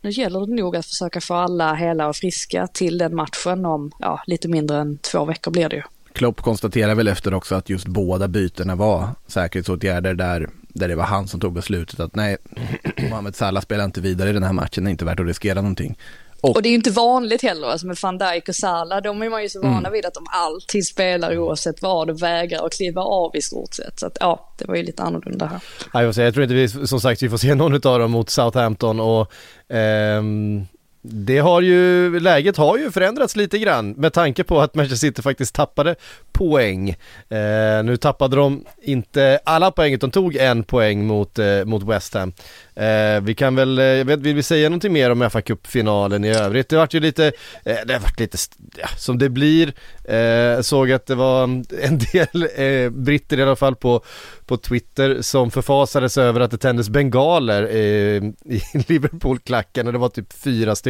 nu 0.00 0.10
gäller 0.10 0.46
det 0.46 0.54
nog 0.54 0.76
att 0.76 0.86
försöka 0.86 1.20
få 1.20 1.34
alla 1.34 1.74
hela 1.74 2.08
och 2.08 2.16
friska 2.16 2.66
till 2.66 2.98
den 2.98 3.14
matchen 3.14 3.66
om 3.66 3.92
ja, 3.98 4.22
lite 4.26 4.48
mindre 4.48 4.76
än 4.76 4.98
två 4.98 5.24
veckor 5.24 5.50
blir 5.50 5.68
det 5.68 5.76
ju. 5.76 5.82
Klopp 6.12 6.40
konstaterar 6.40 6.94
väl 6.94 7.08
efter 7.08 7.34
också 7.34 7.54
att 7.54 7.68
just 7.68 7.86
båda 7.86 8.28
bytena 8.28 8.74
var 8.74 9.08
säkerhetsåtgärder 9.26 10.14
där, 10.14 10.48
där 10.68 10.88
det 10.88 10.94
var 10.94 11.04
han 11.04 11.28
som 11.28 11.40
tog 11.40 11.52
beslutet 11.52 12.00
att 12.00 12.14
nej, 12.14 12.36
Mohamed 13.10 13.36
Salah 13.36 13.62
spelar 13.62 13.84
inte 13.84 14.00
vidare 14.00 14.30
i 14.30 14.32
den 14.32 14.42
här 14.42 14.52
matchen, 14.52 14.84
det 14.84 14.88
är 14.88 14.92
inte 14.92 15.04
värt 15.04 15.20
att 15.20 15.26
riskera 15.26 15.54
någonting. 15.54 15.98
Och, 16.42 16.56
Och 16.56 16.62
det 16.62 16.68
är 16.68 16.70
ju 16.70 16.76
inte 16.76 16.90
vanligt 16.90 17.42
heller, 17.42 17.68
alltså 17.68 17.86
med 17.86 17.96
van 18.02 18.18
Dijk 18.18 18.48
och 18.48 18.54
Salah, 18.56 19.02
de 19.02 19.22
är 19.22 19.30
man 19.30 19.42
ju 19.42 19.48
så 19.48 19.60
vana 19.62 19.78
Mm. 19.78 19.92
vid 19.92 20.06
att 20.06 20.14
de 20.14 20.26
alltid 20.30 20.86
spelar 20.86 21.38
oavsett 21.38 21.82
vad 21.82 22.10
och 22.10 22.22
vägrar 22.22 22.66
att 22.66 22.72
kliva 22.72 23.02
av 23.02 23.36
i 23.36 23.42
stort 23.42 23.74
sett. 23.74 24.00
Så 24.00 24.06
att 24.06 24.16
ja, 24.20 24.54
det 24.58 24.64
var 24.68 24.74
ju 24.74 24.82
lite 24.82 25.02
annorlunda 25.02 25.46
här. 25.46 25.60
Ja, 25.92 26.02
jag, 26.02 26.14
säga, 26.14 26.24
jag 26.24 26.34
tror 26.34 26.42
inte 26.42 26.54
vi, 26.54 26.68
som 26.86 27.00
sagt, 27.00 27.22
vi 27.22 27.28
får 27.28 27.36
se 27.38 27.54
någon 27.54 27.74
av 27.74 27.98
dem 27.98 28.10
mot 28.10 28.30
Southampton 28.30 29.00
och 29.00 29.32
ehm, 29.68 30.66
det 31.02 31.38
har 31.38 31.60
ju, 31.60 32.20
läget 32.20 32.56
har 32.56 32.78
ju 32.78 32.90
förändrats 32.90 33.36
lite 33.36 33.58
grann 33.58 33.90
med 33.90 34.12
tanke 34.12 34.44
på 34.44 34.60
att 34.60 34.74
Manchester 34.74 35.08
City 35.08 35.22
faktiskt 35.22 35.54
tappade 35.54 35.94
poäng. 36.32 36.90
Eh, 37.28 37.84
nu 37.84 37.96
tappade 38.00 38.36
de 38.36 38.64
inte 38.82 39.40
alla 39.44 39.70
poäng 39.70 39.92
utan 39.94 40.10
tog 40.10 40.36
en 40.36 40.62
poäng 40.62 41.06
mot, 41.06 41.38
eh, 41.38 41.64
mot 41.64 41.82
West 41.82 42.14
Ham. 42.14 42.32
Eh, 42.74 43.20
vi 43.22 43.34
kan 43.34 43.54
väl, 43.54 43.78
eh, 43.78 43.84
jag 43.84 44.04
vet, 44.04 44.20
vill 44.20 44.34
vi 44.34 44.42
säga 44.42 44.68
någonting 44.68 44.92
mer 44.92 45.10
om 45.10 45.30
fa 45.30 45.40
Cup-finalen 45.40 46.24
i 46.24 46.28
övrigt? 46.28 46.68
Det 46.68 46.76
vart 46.76 46.94
ju 46.94 47.00
lite, 47.00 47.32
eh, 47.64 47.76
det 47.86 47.98
vart 47.98 48.20
lite, 48.20 48.38
ja, 48.76 48.88
som 48.96 49.18
det 49.18 49.28
blir. 49.28 49.72
Eh, 50.04 50.60
såg 50.60 50.92
att 50.92 51.06
det 51.06 51.14
var 51.14 51.42
en 51.44 51.98
del 52.12 52.48
eh, 52.56 52.90
britter 52.90 53.38
i 53.38 53.42
alla 53.42 53.56
fall 53.56 53.76
på, 53.76 54.04
på 54.46 54.56
Twitter 54.56 55.22
som 55.22 55.50
förfasades 55.50 56.18
över 56.18 56.40
att 56.40 56.50
det 56.50 56.58
tändes 56.58 56.88
bengaler 56.88 57.62
eh, 57.62 58.22
i 58.54 58.62
Liverpool-klacken 58.88 59.86
och 59.86 59.92
det 59.92 59.98
var 59.98 60.08
typ 60.08 60.32
fyra 60.32 60.76
stycken. 60.76 60.89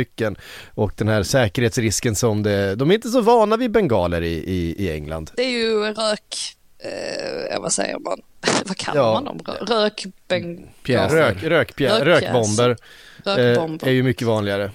Och 0.75 0.93
den 0.97 1.09
här 1.09 1.23
säkerhetsrisken 1.23 2.17
som 2.17 2.43
det, 2.43 2.75
de 2.75 2.91
är 2.91 2.95
inte 2.95 3.09
så 3.09 3.21
vana 3.21 3.57
vid 3.57 3.71
bengaler 3.71 4.23
i, 4.23 4.35
i, 4.35 4.75
i 4.79 4.93
England. 4.93 5.31
Det 5.37 5.43
är 5.43 5.51
ju 5.51 5.85
rök, 5.85 6.57
eh, 6.79 7.61
vad 7.61 7.73
säger 7.73 7.99
man, 7.99 8.21
vad 8.65 8.77
kallar 8.77 9.01
ja. 9.01 9.13
man 9.13 9.25
dem? 9.25 9.41
Rök. 9.61 10.07
Rök, 10.85 11.43
rökpjä, 11.43 12.05
rökbomber, 12.05 12.77
rökbomber. 13.25 13.87
Eh, 13.87 13.91
är 13.91 13.95
ju 13.95 14.03
mycket 14.03 14.27
vanligare. 14.27 14.71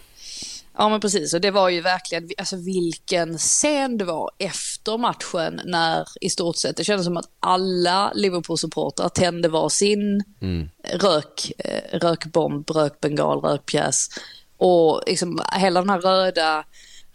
Ja 0.77 0.89
men 0.89 0.99
precis 0.99 1.33
och 1.33 1.41
det 1.41 1.51
var 1.51 1.69
ju 1.69 1.81
verkligen, 1.81 2.29
alltså 2.37 2.55
vilken 2.55 3.37
scen 3.37 3.97
det 3.97 4.05
var 4.05 4.31
efter 4.37 4.97
matchen 4.97 5.61
när 5.65 6.07
i 6.21 6.29
stort 6.29 6.55
sett 6.55 6.77
det 6.77 6.83
kändes 6.83 7.05
som 7.05 7.17
att 7.17 7.29
alla 7.39 8.11
Liverpool-supportrar 8.15 9.09
tände 9.09 9.47
var 9.47 9.69
sin 9.69 10.23
mm. 10.41 10.69
rök, 10.93 11.51
eh, 11.57 11.99
rökbomb, 11.99 12.69
rökbengal, 12.69 13.41
rökpjäs. 13.41 14.07
Och 14.57 15.03
liksom 15.07 15.41
hela 15.59 15.79
den 15.79 15.89
här 15.89 15.99
röda 16.01 16.65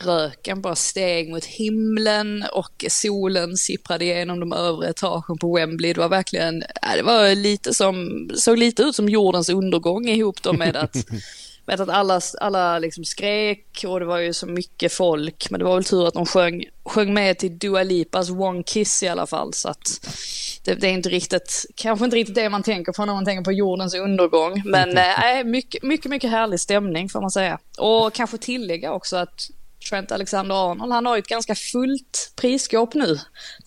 röken 0.05 0.61
bara 0.63 0.77
steg 0.77 1.31
mot 1.31 1.45
himlen 1.45 2.45
och 2.53 2.85
solen 2.89 3.57
sipprade 3.57 4.05
igenom 4.05 4.41
de 4.41 4.53
övre 4.53 4.89
etagen 4.89 5.39
på 5.39 5.55
Wembley. 5.55 5.93
Det 5.93 6.01
var 6.01 6.09
verkligen, 6.09 6.63
äh, 6.63 6.97
det 6.97 7.03
var 7.03 7.35
lite 7.35 7.75
som, 7.75 8.29
såg 8.35 8.59
lite 8.59 8.83
ut 8.83 8.95
som 8.95 9.09
jordens 9.09 9.49
undergång 9.49 10.09
ihop 10.09 10.43
då 10.43 10.53
med 10.53 10.77
att 10.77 10.97
vet 11.71 11.81
att 11.81 11.89
alla, 11.89 12.21
alla 12.41 12.79
liksom 12.79 13.05
skrek 13.05 13.85
och 13.87 14.01
det 14.01 14.07
var 14.07 14.19
ju 14.19 14.33
så 14.33 14.47
mycket 14.47 14.93
folk. 14.93 15.51
Men 15.51 15.59
det 15.59 15.65
var 15.65 15.75
väl 15.75 15.85
tur 15.85 16.09
att 16.09 16.15
de 16.15 16.27
sjöng, 16.27 16.65
sjöng 16.85 17.15
med 17.15 17.39
till 17.39 17.59
Dua 17.59 17.83
Lipas 17.83 18.31
One 18.31 18.63
Kiss 18.63 19.03
i 19.03 19.09
alla 19.09 19.27
fall. 19.27 19.55
Så 19.55 19.69
att 19.69 20.07
det, 20.65 20.75
det, 20.75 20.87
är 20.87 20.93
inte 20.93 21.09
riktigt, 21.09 21.67
kanske 21.75 22.05
inte 22.05 22.17
riktigt 22.17 22.35
det 22.35 22.49
man 22.49 22.63
tänker 22.63 22.93
på 22.93 23.05
när 23.05 23.15
man 23.15 23.25
tänker 23.25 23.45
på 23.45 23.53
jordens 23.53 23.95
undergång. 23.95 24.63
Men 24.65 24.99
äh, 24.99 25.45
mycket, 25.45 25.83
mycket, 25.83 26.11
mycket 26.11 26.31
härlig 26.31 26.61
stämning 26.61 27.09
får 27.09 27.21
man 27.21 27.31
säga. 27.31 27.59
Och 27.79 28.13
kanske 28.13 28.39
tillägga 28.39 28.93
också 28.93 29.17
att 29.17 29.51
Trent 29.91 30.13
Alexander-Arnold, 30.13 30.93
han 30.93 31.07
har 31.07 31.17
ju 31.17 31.21
ett 31.21 31.27
ganska 31.27 31.55
fullt 31.55 32.33
prisskåp 32.37 32.95
nu. 32.95 33.19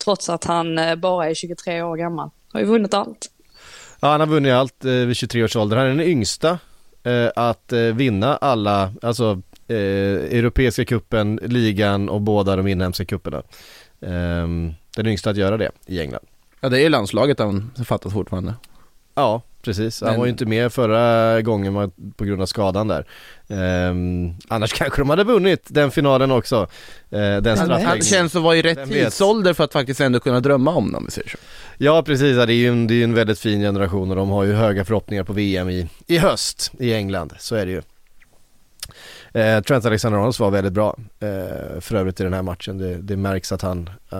Trots 0.04 0.28
att 0.28 0.44
han 0.44 0.78
eh, 0.78 0.96
bara 0.96 1.30
är 1.30 1.34
23 1.34 1.82
år 1.82 1.96
gammal. 1.96 2.30
Har 2.52 2.60
ju 2.60 2.66
vunnit 2.66 2.94
allt. 2.94 3.30
Ja, 4.00 4.08
han 4.08 4.20
har 4.20 4.26
vunnit 4.26 4.52
allt 4.52 4.84
eh, 4.84 4.92
vid 4.92 5.16
23 5.16 5.44
års 5.44 5.56
ålder. 5.56 5.76
Han 5.76 5.86
är 5.86 5.90
den 5.90 6.00
yngsta 6.00 6.58
eh, 7.04 7.30
att 7.36 7.72
eh, 7.72 7.80
vinna 7.80 8.36
alla, 8.36 8.92
alltså 9.02 9.42
eh, 9.68 9.76
Europeiska 9.76 10.84
kuppen, 10.84 11.40
ligan 11.42 12.08
och 12.08 12.20
båda 12.20 12.56
de 12.56 12.66
inhemska 12.66 13.04
kupperna. 13.04 13.42
Ehm, 14.00 14.74
den 14.96 15.06
yngsta 15.06 15.30
att 15.30 15.36
göra 15.36 15.56
det 15.56 15.70
i 15.86 16.00
England. 16.00 16.26
Ja 16.60 16.68
det 16.68 16.80
är 16.80 16.90
landslaget 16.90 17.38
han 17.38 17.70
fattas 17.86 18.12
fortfarande. 18.12 18.54
Ja, 19.14 19.42
precis. 19.64 20.00
Han 20.00 20.10
Men... 20.10 20.18
var 20.18 20.26
ju 20.26 20.30
inte 20.30 20.46
med 20.46 20.72
förra 20.72 21.42
gången 21.42 21.92
på 22.16 22.24
grund 22.24 22.42
av 22.42 22.46
skadan 22.46 22.88
där. 22.88 23.06
Um, 23.48 24.36
annars 24.48 24.72
kanske 24.78 25.00
de 25.00 25.10
hade 25.10 25.24
vunnit 25.24 25.62
den 25.68 25.90
finalen 25.90 26.30
också. 26.30 26.60
Uh, 27.12 27.36
den 27.36 27.58
Han 27.70 28.00
känns 28.00 28.36
att 28.36 28.42
vara 28.42 28.56
i 28.56 28.62
rätt 28.62 28.88
tidsålder 28.88 29.54
för 29.54 29.64
att 29.64 29.72
faktiskt 29.72 30.00
ändå 30.00 30.20
kunna 30.20 30.40
drömma 30.40 30.74
om 30.74 30.92
dem, 30.92 31.04
vi 31.04 31.10
säger 31.10 31.28
så. 31.28 31.38
Ja, 31.78 32.02
precis. 32.02 32.36
Det 32.36 32.42
är 32.42 32.50
ju 32.50 32.68
en, 32.68 32.86
det 32.86 32.94
är 32.94 33.04
en 33.04 33.14
väldigt 33.14 33.38
fin 33.38 33.60
generation 33.60 34.10
och 34.10 34.16
de 34.16 34.30
har 34.30 34.44
ju 34.44 34.52
höga 34.52 34.84
förhoppningar 34.84 35.24
på 35.24 35.32
VM 35.32 35.70
i, 35.70 35.88
i 36.06 36.18
höst 36.18 36.72
i 36.78 36.94
England. 36.94 37.32
Så 37.38 37.54
är 37.54 37.66
det 37.66 37.72
ju. 37.72 37.82
Eh, 39.34 39.60
Trent 39.60 39.84
Alexander-Arnold 39.84 40.38
var 40.38 40.50
väldigt 40.50 40.72
bra 40.72 40.96
eh, 41.20 41.80
för 41.80 41.94
övrigt 41.94 42.20
i 42.20 42.22
den 42.22 42.32
här 42.32 42.42
matchen. 42.42 42.78
Det, 42.78 42.94
det 42.94 43.16
märks 43.16 43.52
att 43.52 43.62
han, 43.62 43.90
eh, 44.12 44.18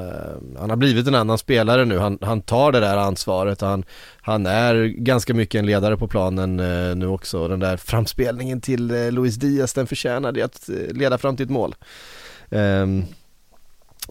han 0.58 0.70
har 0.70 0.76
blivit 0.76 1.06
en 1.06 1.14
annan 1.14 1.38
spelare 1.38 1.84
nu. 1.84 1.98
Han, 1.98 2.18
han 2.22 2.40
tar 2.40 2.72
det 2.72 2.80
där 2.80 2.96
ansvaret. 2.96 3.60
Han, 3.60 3.84
han 4.20 4.46
är 4.46 4.84
ganska 4.84 5.34
mycket 5.34 5.58
en 5.58 5.66
ledare 5.66 5.96
på 5.96 6.08
planen 6.08 6.60
eh, 6.60 6.96
nu 6.96 7.06
också. 7.06 7.48
Den 7.48 7.60
där 7.60 7.76
framspelningen 7.76 8.60
till 8.60 8.90
eh, 8.90 9.12
Luis 9.12 9.34
Diaz, 9.36 9.72
den 9.72 9.86
förtjänade 9.86 10.44
att 10.44 10.68
eh, 10.68 10.96
leda 10.96 11.18
fram 11.18 11.36
till 11.36 11.44
ett 11.44 11.50
mål. 11.50 11.74
Ehm, 12.50 13.04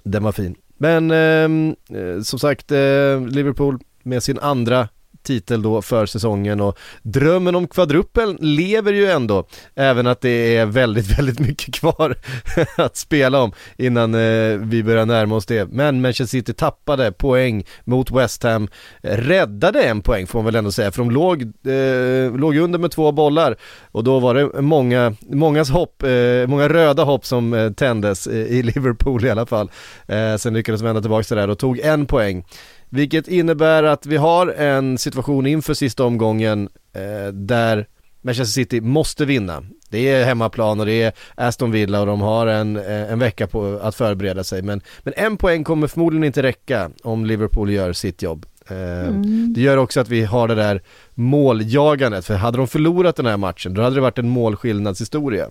den 0.04 0.24
var 0.24 0.32
fin. 0.32 0.56
Men 0.78 1.12
ehm, 1.12 1.76
eh, 1.90 2.22
som 2.22 2.40
sagt, 2.40 2.72
eh, 2.72 3.22
Liverpool 3.28 3.80
med 4.04 4.24
sin 4.24 4.40
andra 4.40 4.88
titel 5.24 5.62
då 5.62 5.82
för 5.82 6.06
säsongen 6.06 6.62
och 6.62 6.78
drömmen 7.02 7.56
om 7.56 7.68
kvadruppeln 7.68 8.38
lever 8.42 8.94
ju 8.94 9.12
ändå, 9.12 9.48
även 9.76 10.08
att 10.08 10.22
det 10.22 10.58
är 10.58 10.66
väldigt, 10.66 11.20
väldigt 11.20 11.40
mycket 11.40 11.74
kvar 11.74 12.16
att 12.78 12.98
spela 12.98 13.42
om 13.42 13.52
innan 13.78 14.16
eh, 14.16 14.58
vi 14.58 14.84
börjar 14.84 15.06
närma 15.06 15.36
oss 15.36 15.46
det. 15.46 15.66
Men 15.72 16.02
Manchester 16.02 16.38
City 16.38 16.54
tappade 16.54 17.12
poäng 17.12 17.64
mot 17.84 18.12
West 18.12 18.44
Ham, 18.44 18.68
räddade 19.02 19.84
en 19.84 20.02
poäng 20.02 20.28
får 20.28 20.40
man 20.40 20.46
väl 20.46 20.56
ändå 20.56 20.72
säga, 20.72 20.92
för 20.92 21.00
de 21.00 21.12
låg, 21.12 21.42
eh, 21.42 22.40
låg 22.40 22.58
under 22.58 22.80
med 22.80 22.92
två 22.92 23.12
bollar 23.12 23.56
och 23.92 24.04
då 24.04 24.20
var 24.20 24.34
det 24.36 24.62
många, 24.62 25.16
mångas 25.22 25.70
hopp, 25.70 26.04
eh, 26.04 26.48
många 26.48 26.70
röda 26.70 27.04
hopp 27.04 27.26
som 27.26 27.54
eh, 27.54 27.72
tändes 27.72 28.28
eh, 28.28 28.36
i 28.36 28.64
Liverpool 28.64 29.26
i 29.26 29.30
alla 29.30 29.46
fall. 29.46 29.72
Eh, 30.08 30.36
sen 30.36 30.54
lyckades 30.54 30.82
vända 30.82 31.02
tillbaka 31.02 31.24
till 31.24 31.36
det 31.36 31.42
där 31.42 31.50
och 31.50 31.60
tog 31.60 31.80
en 31.80 32.06
poäng. 32.06 32.46
Vilket 32.94 33.28
innebär 33.28 33.84
att 33.84 34.06
vi 34.06 34.18
har 34.18 34.48
en 34.48 34.98
situation 34.98 35.48
inför 35.48 35.74
sista 35.74 36.04
omgången 36.04 36.70
eh, 36.94 37.34
där 37.34 37.88
Manchester 38.22 38.54
City 38.54 38.82
måste 38.82 39.26
vinna. 39.26 39.64
Det 39.90 40.10
är 40.10 40.26
hemmaplan 40.26 40.80
och 40.80 40.86
det 40.86 41.02
är 41.02 41.14
Aston 41.36 41.72
Villa 41.72 42.00
och 42.00 42.06
de 42.06 42.22
har 42.22 42.48
en, 42.48 42.76
eh, 42.76 43.12
en 43.12 43.20
vecka 43.20 43.48
på 43.48 43.80
att 43.84 43.96
förbereda 43.96 44.44
sig. 44.44 44.62
Men, 44.62 44.82
men 45.04 45.14
en 45.18 45.38
poäng 45.38 45.64
kommer 45.64 45.88
förmodligen 45.88 46.24
inte 46.24 46.44
räcka 46.44 46.92
om 47.04 47.26
Liverpool 47.26 47.72
gör 47.72 47.94
sitt 47.94 48.22
jobb. 48.22 48.46
Eh, 48.68 49.08
mm. 49.08 49.54
Det 49.54 49.62
gör 49.62 49.78
också 49.78 50.00
att 50.00 50.10
vi 50.10 50.24
har 50.24 50.48
det 50.48 50.56
där 50.56 50.82
måljagandet, 51.14 52.26
för 52.26 52.36
hade 52.36 52.58
de 52.58 52.68
förlorat 52.68 53.16
den 53.16 53.26
här 53.26 53.38
matchen 53.38 53.74
då 53.74 53.82
hade 53.82 53.96
det 53.96 54.02
varit 54.02 54.20
en 54.20 54.30
målskillnadshistoria. 54.30 55.50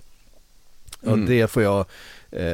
Mm. 1.03 1.13
Och 1.13 1.29
det 1.29 1.51
får 1.51 1.63
jag 1.63 1.87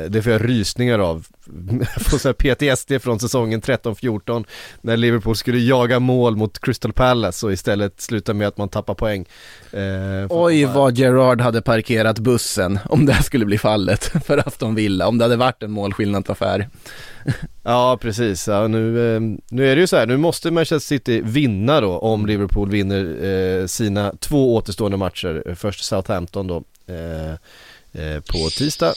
det 0.08 0.23
får 0.23 0.32
jag 0.32 0.49
rysningar 0.49 0.99
av. 0.99 1.26
Jag 1.80 2.02
får 2.02 2.18
så 2.18 2.32
PTSD 2.32 3.02
från 3.02 3.20
säsongen 3.20 3.62
13-14 3.62 4.44
när 4.80 4.97
Liverpool 4.97 5.37
skulle 5.37 5.58
jaga 5.58 5.99
mål 6.00 6.37
mot 6.37 6.58
Crystal 6.58 6.92
Palace 6.92 7.47
och 7.47 7.52
istället 7.52 8.00
sluta 8.00 8.35
med 8.35 8.49
att 8.49 8.56
man 8.56 8.68
tappar 8.68 8.94
poäng. 8.94 9.25
Eh, 9.73 10.26
Oj 10.28 10.64
vad 10.64 10.99
Gerard 10.99 11.40
hade 11.40 11.62
parkerat 11.62 12.18
bussen 12.18 12.78
om 12.85 13.06
det 13.06 13.12
här 13.12 13.23
skulle 13.23 13.44
bli 13.44 13.58
fallet 13.58 14.04
för 14.25 14.49
Aston 14.49 14.75
Villa, 14.75 15.08
om 15.08 15.18
det 15.18 15.25
hade 15.25 15.37
varit 15.37 15.62
en 15.62 15.70
målskillnadsaffär. 15.70 16.68
ja 17.62 17.99
precis, 18.00 18.49
ja, 18.49 18.68
nu, 18.68 19.14
eh, 19.14 19.20
nu 19.49 19.70
är 19.70 19.76
det 19.76 19.80
ju 19.80 19.87
så 19.87 19.97
här, 19.97 20.06
nu 20.06 20.16
måste 20.16 20.50
Manchester 20.50 20.78
City 20.78 21.20
vinna 21.25 21.80
då 21.80 21.99
om 21.99 22.26
Liverpool 22.26 22.70
vinner 22.70 23.25
eh, 23.25 23.66
sina 23.66 24.12
två 24.20 24.54
återstående 24.54 24.97
matcher. 24.97 25.54
Först 25.54 25.85
Southampton 25.85 26.47
då 26.47 26.62
eh, 26.87 27.32
eh 27.92 28.20
på 28.20 28.50
tisdag 28.58 28.92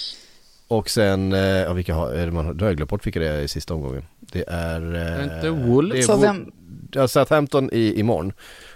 och 0.72 0.90
sen, 0.90 1.34
eh, 1.34 1.40
ja 1.40 1.74
vilka 1.74 1.94
har, 1.96 2.12
är 2.12 2.26
det 2.26 2.32
man, 2.32 2.58
då 2.58 2.66
har 2.66 2.70
jag 2.70 2.78
glömt 2.78 2.90
bort 2.90 3.06
vilka 3.06 3.20
det 3.20 3.28
är 3.28 3.40
i 3.40 3.48
sista 3.48 3.74
omgången. 3.74 4.06
Det 4.20 4.44
är... 4.48 4.96
Eh, 4.96 5.24
inte 5.24 5.50
Wolves? 5.50 6.08
Det 6.08 6.14
är 6.14 6.18
vem? 6.18 6.52
Ja, 6.92 7.08
Southampton 7.08 7.70
i, 7.74 8.00
imorgon. 8.00 8.34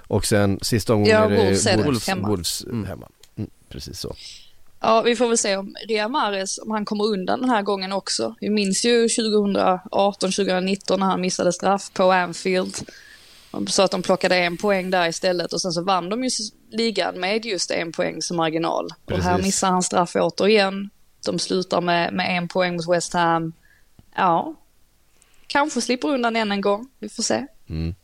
Och 0.07 0.25
sen 0.25 0.59
sista 0.61 0.93
omgången 0.93 1.15
ja, 1.15 1.25
är 1.25 1.29
det 1.29 1.35
Wolves, 1.35 1.85
Wolves 1.85 2.07
hemma. 2.07 2.27
Wolves 2.27 2.63
mm. 2.63 2.85
hemma. 2.85 3.07
Mm, 3.35 3.49
precis 3.69 3.99
så. 3.99 4.15
Ja, 4.79 5.01
vi 5.01 5.15
får 5.15 5.27
väl 5.27 5.37
se 5.37 5.57
om 5.57 5.75
Ria 5.87 6.07
Mares, 6.07 6.57
om 6.57 6.71
han 6.71 6.85
kommer 6.85 7.03
undan 7.03 7.41
den 7.41 7.49
här 7.49 7.61
gången 7.61 7.91
också. 7.91 8.35
Vi 8.39 8.49
minns 8.49 8.85
ju 8.85 9.07
2018-2019 9.07 10.97
när 10.97 11.05
han 11.05 11.21
missade 11.21 11.53
straff 11.53 11.91
på 11.93 12.11
Anfield. 12.11 12.75
Så 13.67 13.83
att 13.83 13.91
de 13.91 14.01
plockade 14.01 14.35
en 14.35 14.57
poäng 14.57 14.89
där 14.89 15.07
istället 15.07 15.53
och 15.53 15.61
sen 15.61 15.71
så 15.71 15.83
vann 15.83 16.09
de 16.09 16.23
ju 16.23 16.29
ligan 16.71 17.19
med 17.19 17.45
just 17.45 17.71
en 17.71 17.91
poängs 17.91 18.31
marginal. 18.31 18.89
Precis. 19.05 19.25
Och 19.25 19.31
här 19.31 19.41
missar 19.41 19.67
han 19.67 19.83
straff 19.83 20.15
återigen. 20.15 20.89
De 21.25 21.39
slutar 21.39 21.81
med, 21.81 22.13
med 22.13 22.37
en 22.37 22.47
poäng 22.47 22.75
mot 22.75 22.89
West 22.89 23.13
Ham. 23.13 23.53
Ja, 24.15 24.55
kanske 25.47 25.81
slipper 25.81 26.07
undan 26.07 26.35
än 26.35 26.51
en 26.51 26.61
gång. 26.61 26.87
Vi 26.99 27.09
får 27.09 27.23
se. 27.23 27.45
Mm. 27.69 27.95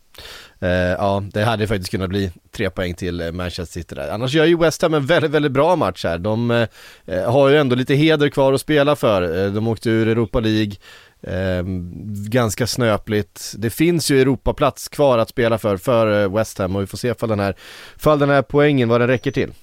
Uh, 0.63 0.69
ja, 0.69 1.23
det 1.33 1.43
hade 1.43 1.67
faktiskt 1.67 1.91
kunnat 1.91 2.09
bli 2.09 2.31
tre 2.51 2.69
poäng 2.69 2.93
till 2.93 3.21
eh, 3.21 3.31
Manchester 3.31 3.79
City 3.79 3.95
där. 3.95 4.09
Annars 4.09 4.33
gör 4.33 4.45
ju 4.45 4.57
West 4.57 4.81
Ham 4.81 4.93
en 4.93 5.05
väldigt, 5.05 5.31
väldigt 5.31 5.51
bra 5.51 5.75
match 5.75 6.03
här. 6.03 6.17
De 6.17 6.51
uh, 6.51 6.67
har 7.25 7.49
ju 7.49 7.57
ändå 7.57 7.75
lite 7.75 7.93
heder 7.93 8.29
kvar 8.29 8.53
att 8.53 8.61
spela 8.61 8.95
för. 8.95 9.21
Uh, 9.21 9.53
de 9.53 9.67
åkte 9.67 9.89
ur 9.89 10.07
Europa 10.07 10.39
League, 10.39 10.75
ganska 12.29 12.67
snöpligt. 12.67 13.53
Det 13.57 13.69
finns 13.69 14.11
ju 14.11 14.21
Europaplats 14.21 14.87
kvar 14.87 15.17
att 15.17 15.29
spela 15.29 15.57
för, 15.57 15.77
för 15.77 16.27
West 16.29 16.57
Ham 16.57 16.75
och 16.75 16.81
vi 16.81 16.87
får 16.87 16.97
se 16.97 17.07
ifall 17.07 17.29
den 17.29 17.39
här, 17.39 17.55
ifall 17.95 18.19
den 18.19 18.29
här 18.29 18.41
poängen, 18.41 18.89
vad 18.89 19.01
den 19.01 19.07
räcker 19.07 19.31
till. 19.31 19.53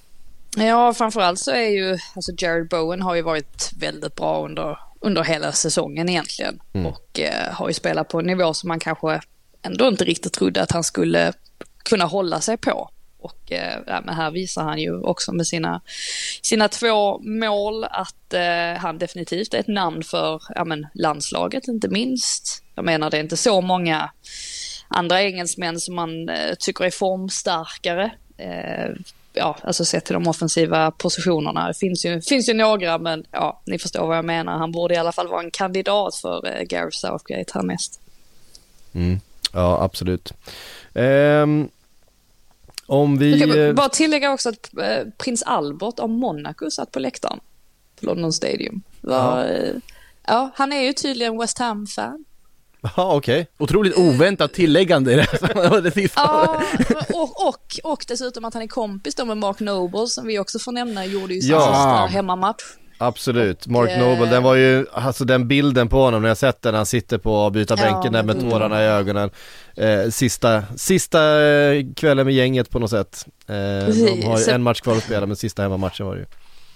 Ja, 0.57 0.93
framförallt 0.93 1.39
så 1.39 1.51
är 1.51 1.69
ju, 1.69 1.97
alltså 2.15 2.31
Jared 2.37 2.67
Bowen 2.67 3.01
har 3.01 3.15
ju 3.15 3.21
varit 3.21 3.71
väldigt 3.77 4.15
bra 4.15 4.45
under, 4.45 4.77
under 5.01 5.23
hela 5.23 5.51
säsongen 5.51 6.09
egentligen. 6.09 6.59
Mm. 6.73 6.87
Och 6.87 7.19
eh, 7.19 7.53
har 7.53 7.67
ju 7.67 7.73
spelat 7.73 8.07
på 8.07 8.19
en 8.19 8.25
nivå 8.25 8.53
som 8.53 8.67
man 8.67 8.79
kanske 8.79 9.21
ändå 9.61 9.87
inte 9.87 10.03
riktigt 10.03 10.33
trodde 10.33 10.61
att 10.61 10.71
han 10.71 10.83
skulle 10.83 11.33
kunna 11.89 12.05
hålla 12.05 12.41
sig 12.41 12.57
på. 12.57 12.89
Och 13.19 13.51
eh, 13.51 14.01
men 14.05 14.15
här 14.15 14.31
visar 14.31 14.63
han 14.63 14.79
ju 14.79 15.01
också 15.01 15.31
med 15.31 15.47
sina, 15.47 15.81
sina 16.41 16.67
två 16.67 17.19
mål 17.19 17.83
att 17.83 18.33
eh, 18.33 18.77
han 18.77 18.97
definitivt 18.97 19.53
är 19.53 19.59
ett 19.59 19.67
namn 19.67 20.03
för 20.03 20.41
ja, 20.55 20.65
men 20.65 20.87
landslaget 20.93 21.67
inte 21.67 21.87
minst. 21.87 22.63
Jag 22.75 22.85
menar 22.85 23.09
det 23.09 23.17
är 23.17 23.21
inte 23.21 23.37
så 23.37 23.61
många 23.61 24.11
andra 24.87 25.21
engelsmän 25.21 25.79
som 25.79 25.95
man 25.95 26.29
eh, 26.29 26.55
tycker 26.59 26.85
är 26.85 26.91
formstarkare. 26.91 28.11
Eh, 28.37 28.95
ja, 29.39 29.57
alltså 29.63 29.85
sett 29.85 30.05
till 30.05 30.13
de 30.13 30.27
offensiva 30.27 30.91
positionerna. 30.91 31.67
Det 31.67 31.73
finns 31.73 32.05
ju, 32.05 32.21
finns 32.21 32.49
ju 32.49 32.53
några, 32.53 32.97
men 32.97 33.25
ja, 33.31 33.61
ni 33.65 33.79
förstår 33.79 34.07
vad 34.07 34.17
jag 34.17 34.25
menar. 34.25 34.57
Han 34.57 34.71
borde 34.71 34.93
i 34.93 34.97
alla 34.97 35.11
fall 35.11 35.27
vara 35.27 35.41
en 35.41 35.51
kandidat 35.51 36.15
för 36.15 36.47
eh, 36.47 36.63
Gareth 36.63 36.97
Southgate 36.97 37.51
härnäst. 37.53 38.01
Mm. 38.93 39.19
Ja, 39.53 39.83
absolut. 39.83 40.33
Ehm, 40.93 41.69
om 42.85 43.17
vi... 43.17 43.39
Kan 43.39 43.67
eh, 43.67 43.73
bara 43.73 43.89
tillägga 43.89 44.31
också 44.31 44.49
att 44.49 44.77
eh, 44.77 45.07
prins 45.17 45.43
Albert 45.43 45.99
av 45.99 46.09
Monaco 46.09 46.71
satt 46.71 46.91
på 46.91 46.99
läktaren 46.99 47.39
på 47.99 48.05
London 48.05 48.33
Stadium. 48.33 48.81
Var, 49.01 49.45
eh, 49.45 49.73
ja, 50.27 50.51
han 50.55 50.73
är 50.73 50.81
ju 50.81 50.93
tydligen 50.93 51.37
West 51.39 51.59
Ham-fan. 51.59 52.25
Ja, 52.81 53.13
okej. 53.15 53.47
Otroligt 53.57 53.97
oväntat 53.97 54.53
tilläggande 54.53 55.13
i 55.13 55.15
det 55.15 55.21
här 55.31 55.81
det 55.81 55.91
sista. 55.91 56.21
Ja, 56.21 56.61
och, 57.13 57.47
och, 57.47 57.91
och 57.91 58.05
dessutom 58.07 58.45
att 58.45 58.53
han 58.53 58.63
är 58.63 58.67
kompis 58.67 59.15
då 59.15 59.25
med 59.25 59.37
Mark 59.37 59.59
Noble 59.59 60.07
som 60.07 60.25
vi 60.27 60.39
också 60.39 60.59
får 60.59 60.71
nämna 60.71 61.05
gjorde 61.05 61.33
ju 61.33 61.41
sin 61.41 61.51
Ja. 61.51 61.59
sista 61.65 62.17
hemmamatch. 62.17 62.63
Absolut, 63.01 63.67
Mark 63.67 63.89
eh, 63.89 63.99
Noble, 63.99 64.25
den 64.25 64.43
var 64.43 64.55
ju, 64.55 64.85
alltså 64.93 65.25
den 65.25 65.47
bilden 65.47 65.87
på 65.89 65.97
honom 66.01 66.21
när 66.21 66.27
jag 66.29 66.37
sett 66.37 66.61
den, 66.61 66.75
han 66.75 66.85
sitter 66.85 67.17
på 67.17 67.35
avbytarbänken 67.35 68.01
Ja, 68.03 68.09
där 68.11 68.23
med 68.23 68.35
men- 68.35 68.49
tårarna 68.49 68.83
i 68.83 68.87
ögonen 68.87 69.29
eh, 69.77 70.09
Sista, 70.09 70.63
sista 70.77 71.41
eh, 71.45 71.85
kvällen 71.95 72.25
med 72.25 72.35
gänget 72.35 72.69
på 72.69 72.79
något 72.79 72.89
sätt 72.89 73.25
eh, 73.47 73.55
De 73.55 74.23
har 74.25 74.39
ju 74.39 74.51
en 74.53 74.63
match 74.63 74.81
kvar 74.81 74.95
att 74.95 75.03
spela 75.03 75.25
men 75.25 75.35
sista 75.35 75.61
hemmamatchen 75.61 76.05
var 76.05 76.13
det 76.15 76.19
ju 76.19 76.25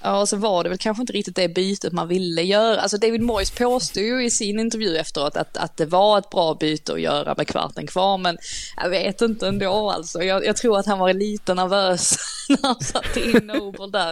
Ja, 0.06 0.22
och 0.22 0.30
så 0.30 0.38
var 0.38 0.64
det 0.64 0.70
väl 0.70 0.78
kanske 0.78 1.04
inte 1.04 1.14
riktigt 1.14 1.36
det 1.36 1.50
bytet 1.50 1.94
man 1.94 2.08
ville 2.08 2.42
göra. 2.42 2.82
Alltså 2.82 2.98
David 2.98 3.22
Moyes 3.22 3.52
påstod 3.52 4.04
ju 4.04 4.26
i 4.26 4.30
sin 4.30 4.60
intervju 4.60 4.98
efteråt 4.98 5.38
att, 5.38 5.58
att 5.58 5.78
det 5.78 5.86
var 5.86 6.18
ett 6.18 6.30
bra 6.30 6.54
byte 6.54 6.94
att 6.94 7.02
göra 7.02 7.34
med 7.38 7.48
kvarten 7.48 7.88
kvar, 7.88 8.18
men 8.18 8.38
jag 8.78 8.90
vet 8.90 9.22
inte 9.22 9.48
ändå 9.48 9.90
alltså. 9.92 10.24
Jag, 10.24 10.46
jag 10.46 10.58
tror 10.58 10.80
att 10.80 10.86
han 10.86 11.00
var 11.00 11.14
lite 11.14 11.54
nervös 11.54 12.18
när 12.50 12.60
han 12.62 12.80
satte 12.80 13.30
in 13.30 13.48
Noble 13.48 13.88
där. 13.88 14.10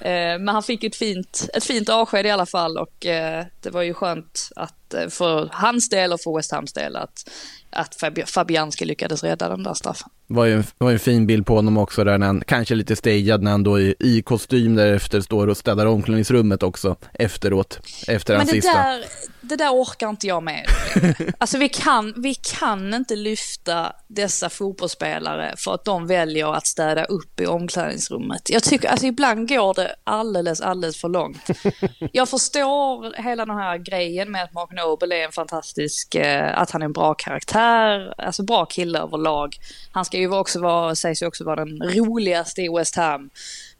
Eh, 0.00 0.38
men 0.38 0.48
han 0.48 0.62
fick 0.62 0.84
ett 0.84 0.96
fint, 0.96 1.48
ett 1.54 1.64
fint 1.64 1.88
avsked 1.88 2.26
i 2.26 2.30
alla 2.30 2.46
fall 2.46 2.78
och 2.78 3.06
eh, 3.06 3.44
det 3.62 3.70
var 3.70 3.82
ju 3.82 3.94
skönt 3.94 4.50
att 4.56 4.94
eh, 4.94 5.08
för 5.08 5.48
hans 5.52 5.88
del 5.88 6.12
och 6.12 6.20
för 6.20 6.36
West 6.36 6.52
Hams 6.52 6.72
del 6.72 6.96
att, 6.96 7.30
att 7.70 7.96
Fabianski 8.26 8.84
lyckades 8.84 9.22
rädda 9.22 9.48
den 9.48 9.62
där 9.62 9.74
straffen. 9.74 10.10
Var 10.26 10.44
ju 10.44 10.54
en, 10.54 10.64
var 10.78 10.92
en 10.92 10.98
fin 10.98 11.26
bild 11.26 11.46
på 11.46 11.54
honom 11.54 11.76
också 11.76 12.04
där 12.04 12.18
när 12.18 12.26
han, 12.26 12.42
kanske 12.46 12.74
lite 12.74 12.96
stagead 12.96 13.42
när 13.42 13.50
han 13.50 13.62
då 13.62 13.80
i, 13.80 13.94
i 14.00 14.22
kostym 14.22 14.74
därefter 14.74 15.20
står 15.20 15.46
och 15.46 15.56
städar 15.56 15.86
omklädningsrummet 15.86 16.62
också 16.62 16.96
efteråt, 17.12 17.80
efter 18.08 18.32
Men 18.32 18.40
hans 18.40 18.50
det 18.50 18.62
sista. 18.62 18.78
där, 18.78 19.04
det 19.40 19.56
där 19.56 19.70
orkar 19.70 20.08
inte 20.08 20.26
jag 20.26 20.42
med. 20.42 20.66
Alltså 21.38 21.58
vi 21.58 21.68
kan, 21.68 22.14
vi 22.16 22.34
kan 22.34 22.94
inte 22.94 23.16
lyfta 23.16 23.92
dessa 24.06 24.48
fotbollsspelare 24.48 25.54
för 25.58 25.74
att 25.74 25.84
de 25.84 26.06
väljer 26.06 26.54
att 26.54 26.66
städa 26.66 27.04
upp 27.04 27.40
i 27.40 27.46
omklädningsrummet. 27.46 28.50
Jag 28.50 28.62
tycker, 28.62 28.88
alltså 28.88 29.06
ibland 29.06 29.48
går 29.48 29.74
det 29.74 29.94
alldeles, 30.04 30.60
alldeles 30.60 30.96
för 31.00 31.08
långt. 31.08 31.50
Jag 32.12 32.28
förstår 32.28 33.22
hela 33.22 33.46
den 33.46 33.56
här 33.56 33.78
grejen 33.78 34.30
med 34.30 34.44
att 34.44 34.52
Mark 34.52 34.70
Noble 34.72 35.20
är 35.20 35.24
en 35.24 35.32
fantastisk, 35.32 36.14
eh, 36.14 36.58
att 36.58 36.70
han 36.70 36.82
är 36.82 36.86
en 36.86 36.92
bra 36.92 37.14
karaktär, 37.14 38.14
alltså 38.18 38.42
bra 38.42 38.64
kille 38.64 38.98
överlag. 38.98 39.56
Han 39.92 40.04
ska 40.04 40.15
ju 40.18 40.32
också 40.32 40.60
vara, 40.60 40.94
sägs 40.94 41.22
ju 41.22 41.26
också 41.26 41.44
vara 41.44 41.64
den 41.64 41.78
roligaste 41.82 42.62
i 42.62 42.68
West 42.68 42.96
Ham 42.96 43.30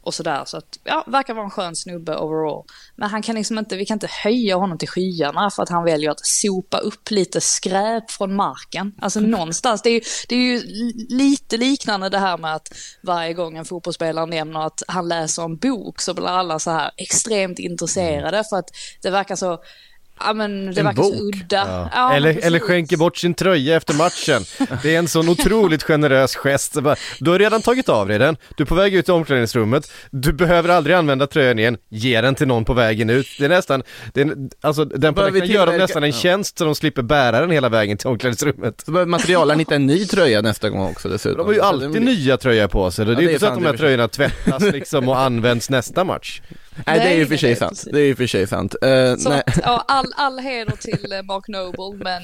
och 0.07 0.15
sådär. 0.15 0.43
Så 0.47 0.57
att, 0.57 0.79
ja, 0.85 1.05
verkar 1.07 1.35
vara 1.35 1.45
en 1.45 1.51
skön 1.51 1.77
snubbe 1.77 2.17
overall. 2.17 2.65
Men 2.97 3.11
han 3.11 3.23
kan 3.23 3.35
liksom 3.35 3.59
inte, 3.59 3.77
vi 3.77 3.87
kan 3.87 3.95
inte 3.95 4.09
höja 4.25 4.57
honom 4.57 4.79
till 4.79 4.89
skyarna 4.89 5.51
för 5.51 5.63
att 5.63 5.69
han 5.69 5.85
väljer 5.85 6.11
att 6.11 6.27
sopa 6.27 6.79
upp 6.79 7.11
lite 7.11 7.41
skräp 7.41 8.11
från 8.11 8.35
marken. 8.35 8.95
Alltså 8.99 9.21
någonstans, 9.37 9.83
det 9.83 9.91
är 9.91 9.95
ju, 9.95 10.01
det 10.29 10.35
är 10.35 10.39
ju 10.39 10.63
lite 11.09 11.57
liknande 11.57 12.09
det 12.09 12.19
här 12.19 12.39
med 12.39 12.55
att 12.55 12.69
varje 13.03 13.35
gång 13.35 13.57
en 13.57 13.65
fotbollsspelare 13.65 14.27
nämner 14.27 14.67
att 14.67 14.83
han 14.89 15.09
läser 15.09 15.43
en 15.43 15.57
bok 15.57 16.01
så 16.01 16.15
blir 16.15 16.27
alla 16.27 16.59
så 16.59 16.71
här 16.71 16.91
extremt 16.97 17.59
intresserade 17.59 18.45
för 18.51 18.57
att 18.57 18.71
det 19.03 19.11
verkar 19.11 19.37
så 19.37 19.59
Ja 20.21 20.33
men 20.33 20.67
det 20.75 20.81
En 20.81 20.85
verkar 20.87 21.03
bok? 21.03 21.15
så 21.15 21.23
udda. 21.23 21.57
ja. 21.69 21.89
Ja, 21.93 22.13
eller, 22.15 22.39
eller 22.47 22.59
skänker 22.59 22.97
bort 22.97 23.17
sin 23.17 23.35
tröja 23.35 23.77
efter 23.77 23.95
matchen. 23.95 24.43
Det 24.83 24.95
är 24.95 24.99
en 24.99 25.09
sån 25.09 25.29
otroligt 25.29 25.83
generös 25.83 26.37
gest. 26.37 26.77
Du 27.19 27.31
har 27.31 27.39
redan 27.39 27.63
tagit 27.63 27.89
av 27.89 28.09
dig 28.09 28.19
den, 28.19 28.37
du 28.57 28.63
är 28.63 28.67
på 28.67 28.75
väg 28.75 28.95
ut 28.95 29.09
i 29.09 29.13
omklädningsrummet. 29.13 29.93
Du 30.11 30.33
behöver 30.33 30.69
aldrig 30.69 30.97
använda 30.97 31.27
tröjan 31.27 31.59
igen, 31.59 31.77
ge 31.89 32.21
den 32.21 32.35
till 32.35 32.47
någon 32.47 32.65
på 32.65 32.73
vägen 32.75 33.11
ut. 33.11 33.27
Det 33.39 33.45
är 33.45 33.49
nästan, 33.49 33.83
det 34.15 34.21
är, 34.21 34.35
alltså 34.61 34.85
den 34.85 35.15
vägen 35.15 35.47
gör 35.47 35.67
dem 35.67 35.77
nästan 35.77 36.05
en 36.05 36.13
tjänst 36.13 36.59
så 36.59 36.65
de 36.65 36.75
slipper 36.75 37.03
bära 37.03 37.41
den 37.41 37.51
hela 37.51 37.69
vägen 37.69 37.97
till 37.97 38.09
omklädningsrummet. 38.09 38.81
Så 38.85 38.91
behöver 38.91 39.11
materialen 39.11 39.59
hitta 39.59 39.75
en 39.75 39.87
ny 39.87 40.07
tröja 40.07 40.43
nästa 40.43 40.69
gång 40.71 40.91
också 40.91 41.09
dessutom. 41.09 41.39
De 41.39 41.47
har 41.47 41.53
ju 41.55 41.61
alltid 41.61 42.03
nya 42.03 42.37
tröjor 42.37 42.69
på 42.69 42.91
sig, 42.91 43.05
det 43.05 43.13
är 43.13 43.15
Ja, 43.15 43.21
inte 43.23 43.41
så 43.41 43.47
att 43.47 43.55
de 43.55 43.65
här 43.67 43.77
tröjorna 43.77 44.09
tvättas 44.09 44.63
liksom 44.63 45.09
och 45.09 45.19
används 45.21 45.71
nästa 45.71 46.05
match 46.05 46.41
Nej, 46.87 46.99
det 46.99 47.05
är 47.05 47.17
ju 47.17 47.27
för 47.27 47.37
sig 47.37 47.57
sant. 47.57 47.85
Det 47.93 48.01
är 48.01 48.05
ju 48.05 48.15
för 48.17 48.27
sig 48.27 48.47
sant. 48.47 48.75
Eh, 48.83 49.17
Så 49.17 49.43
ja, 49.63 49.85
all, 49.89 50.07
all 50.17 50.39
heder 50.39 50.77
till 50.77 51.13
eh, 51.13 51.23
Mark 51.23 51.49
Noble, 51.49 52.05
men 52.05 52.23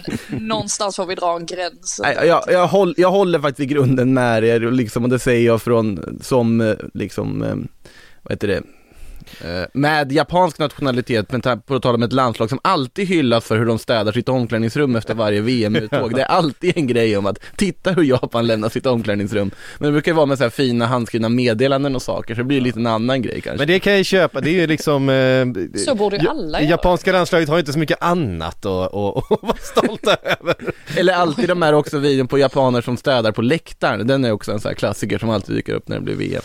någonstans 0.49 0.97
får 0.97 1.07
vi 1.07 1.15
dra 1.15 1.37
en 1.37 1.47
gräns. 1.47 2.01
Nej, 2.03 2.17
jag, 2.27 2.45
jag, 2.49 2.67
håll, 2.67 2.95
jag 2.97 3.11
håller 3.11 3.39
faktiskt 3.39 3.71
i 3.71 3.75
grunden 3.75 4.15
med 4.15 4.45
er 4.45 4.61
liksom, 4.61 5.05
och 5.05 5.11
det 5.11 5.19
säger 5.19 5.47
jag 5.47 5.63
från, 5.63 6.19
som, 6.23 6.61
eh, 6.61 6.77
liksom, 6.95 7.43
eh, 7.43 7.55
vad 8.23 8.33
heter 8.33 8.49
det, 8.49 8.63
med 9.73 10.13
japansk 10.13 10.59
nationalitet, 10.59 11.33
men 11.33 11.41
på 11.41 11.75
att 11.75 11.83
tala 11.83 11.95
om 11.95 12.03
ett 12.03 12.13
landslag 12.13 12.49
som 12.49 12.59
alltid 12.63 13.09
hyllas 13.09 13.45
för 13.45 13.57
hur 13.59 13.67
de 13.67 13.79
städar 13.79 14.13
sitt 14.13 14.29
omklädningsrum 14.29 14.97
efter 14.97 15.15
varje 15.15 15.41
VM-uttåg. 15.41 16.15
Det 16.15 16.23
är 16.23 16.27
alltid 16.27 16.77
en 16.77 16.87
grej 16.87 17.17
om 17.17 17.27
att 17.27 17.39
titta 17.57 17.93
hur 17.93 18.03
Japan 18.03 18.47
lämnar 18.47 18.69
sitt 18.69 18.87
omklädningsrum. 18.87 19.51
Men 19.79 19.87
det 19.87 19.93
brukar 19.93 20.11
ju 20.11 20.17
vara 20.17 20.27
med 20.27 20.39
så 20.39 20.45
här 20.45 20.51
fina 20.51 20.87
handskrivna 20.87 21.29
meddelanden 21.29 21.97
och 21.97 22.03
saker, 22.03 22.35
så 22.35 22.39
det 22.39 22.45
blir 22.45 22.61
lite 22.61 22.79
en 22.79 22.87
annan 22.87 23.23
grej 23.23 23.41
kanske. 23.41 23.59
Men 23.59 23.67
det 23.67 23.81
kan 23.81 23.93
jag 23.93 23.99
ju 23.99 24.05
köpa, 24.05 24.41
det 24.41 24.51
är 24.51 24.61
ju 24.61 24.67
liksom 24.67 25.09
eh, 25.09 25.47
Så 25.85 25.95
borde 25.95 26.17
ju 26.17 26.29
alla 26.29 26.61
göra. 26.61 26.71
japanska 26.71 27.13
landslaget 27.13 27.49
har 27.49 27.57
ju 27.57 27.61
inte 27.61 27.73
så 27.73 27.79
mycket 27.79 28.03
annat 28.03 28.67
att, 28.67 28.95
att, 28.95 29.33
att 29.33 29.43
vara 29.43 29.57
stolta 29.57 30.17
över 30.23 30.55
Eller 30.97 31.13
alltid 31.13 31.49
de 31.49 31.63
här 31.63 31.73
också 31.73 31.99
videon 31.99 32.29
på 32.29 32.39
japaner 32.39 32.81
som 32.81 32.97
städar 32.97 33.33
på 33.33 33.43
läktaren, 33.43 34.07
den 34.07 34.25
är 34.25 34.33
också 34.33 34.53
en 34.53 34.61
sån 34.61 34.69
här 34.69 34.75
klassiker 34.75 35.19
som 35.19 35.31
alltid 35.31 35.57
dyker 35.57 35.75
upp 35.75 35.89
när 35.89 35.97
det 35.97 36.03
blir 36.03 36.15
VM. 36.15 36.43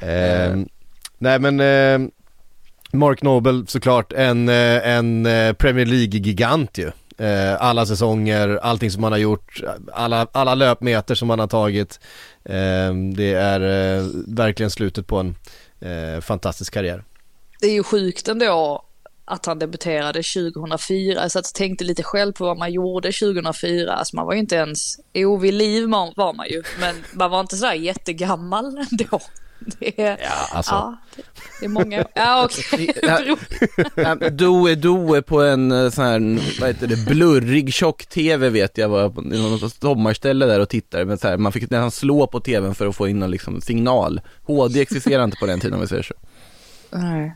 Eh, 0.00 0.56
nej 1.18 1.38
men 1.38 1.60
eh, 1.60 2.10
Mark 2.92 3.22
Noble 3.22 3.66
såklart 3.66 4.12
en, 4.12 4.48
eh, 4.48 4.88
en 4.88 5.26
eh, 5.26 5.52
Premier 5.52 5.86
League-gigant 5.86 6.78
ju. 6.78 6.90
Eh, 7.18 7.62
alla 7.62 7.86
säsonger, 7.86 8.58
allting 8.62 8.90
som 8.90 9.02
han 9.02 9.12
har 9.12 9.18
gjort, 9.18 9.62
alla, 9.92 10.26
alla 10.32 10.54
löpmeter 10.54 11.14
som 11.14 11.30
han 11.30 11.38
har 11.38 11.46
tagit. 11.46 12.00
Det 13.14 13.32
är 13.32 13.60
verkligen 14.34 14.70
slutet 14.70 15.06
på 15.06 15.18
en 15.18 15.34
fantastisk 16.22 16.74
karriär. 16.74 17.04
Det 17.60 17.66
är 17.66 17.72
ju 17.72 17.82
sjukt 17.82 18.28
ändå 18.28 18.84
att 19.24 19.46
han 19.46 19.58
debuterade 19.58 20.22
2004. 20.22 21.28
Så 21.28 21.38
att 21.38 21.46
jag 21.46 21.54
tänkte 21.54 21.84
lite 21.84 22.02
själv 22.02 22.32
på 22.32 22.44
vad 22.44 22.58
man 22.58 22.72
gjorde 22.72 23.12
2004. 23.12 23.92
Alltså 23.92 24.16
man 24.16 24.26
var 24.26 24.32
ju 24.32 24.40
inte 24.40 24.56
ens, 24.56 24.96
jo 25.12 25.36
vid 25.36 25.54
liv 25.54 25.88
var 26.16 26.36
man 26.36 26.48
ju, 26.48 26.62
men 26.80 26.96
man 27.12 27.30
var 27.30 27.40
inte 27.40 27.56
sådär 27.56 27.72
jättegammal 27.72 28.64
ändå. 28.66 29.20
Det 29.78 30.02
är, 30.02 30.18
Ja, 30.22 30.56
alltså. 30.56 30.72
ja, 30.72 30.96
det, 31.60 31.64
är 31.64 31.68
många, 31.68 32.04
ja 32.14 32.44
okej. 32.44 32.92
Ja, 33.96 34.14
Doe 34.14 34.74
Doe 34.74 35.22
på 35.22 35.42
en 35.42 35.72
eh, 35.72 35.90
sån 35.90 36.04
här, 36.04 36.60
vad 36.60 36.68
heter 36.68 36.86
det, 36.86 36.96
blurrig 36.96 37.72
tjock-tv 37.72 38.48
vet 38.48 38.78
jag 38.78 38.88
var 38.88 39.10
på 39.10 39.20
något 39.20 39.74
sommarställe 39.74 40.46
där 40.46 40.60
och 40.60 40.68
tittade, 40.68 41.04
men 41.04 41.18
så 41.18 41.28
här, 41.28 41.36
man 41.36 41.52
fick 41.52 41.62
nästan 41.62 41.90
slå 41.90 42.26
på 42.26 42.40
tvn 42.40 42.74
för 42.74 42.86
att 42.86 42.96
få 42.96 43.08
in 43.08 43.18
någon 43.18 43.30
liksom 43.30 43.60
signal. 43.60 44.20
HD 44.42 44.80
existerar 44.80 45.24
inte 45.24 45.36
på 45.40 45.46
den 45.46 45.60
tiden 45.60 45.74
om 45.74 45.80
vi 45.80 45.86
säger 45.88 46.02
så. 46.02 46.14
Nej. 46.90 47.34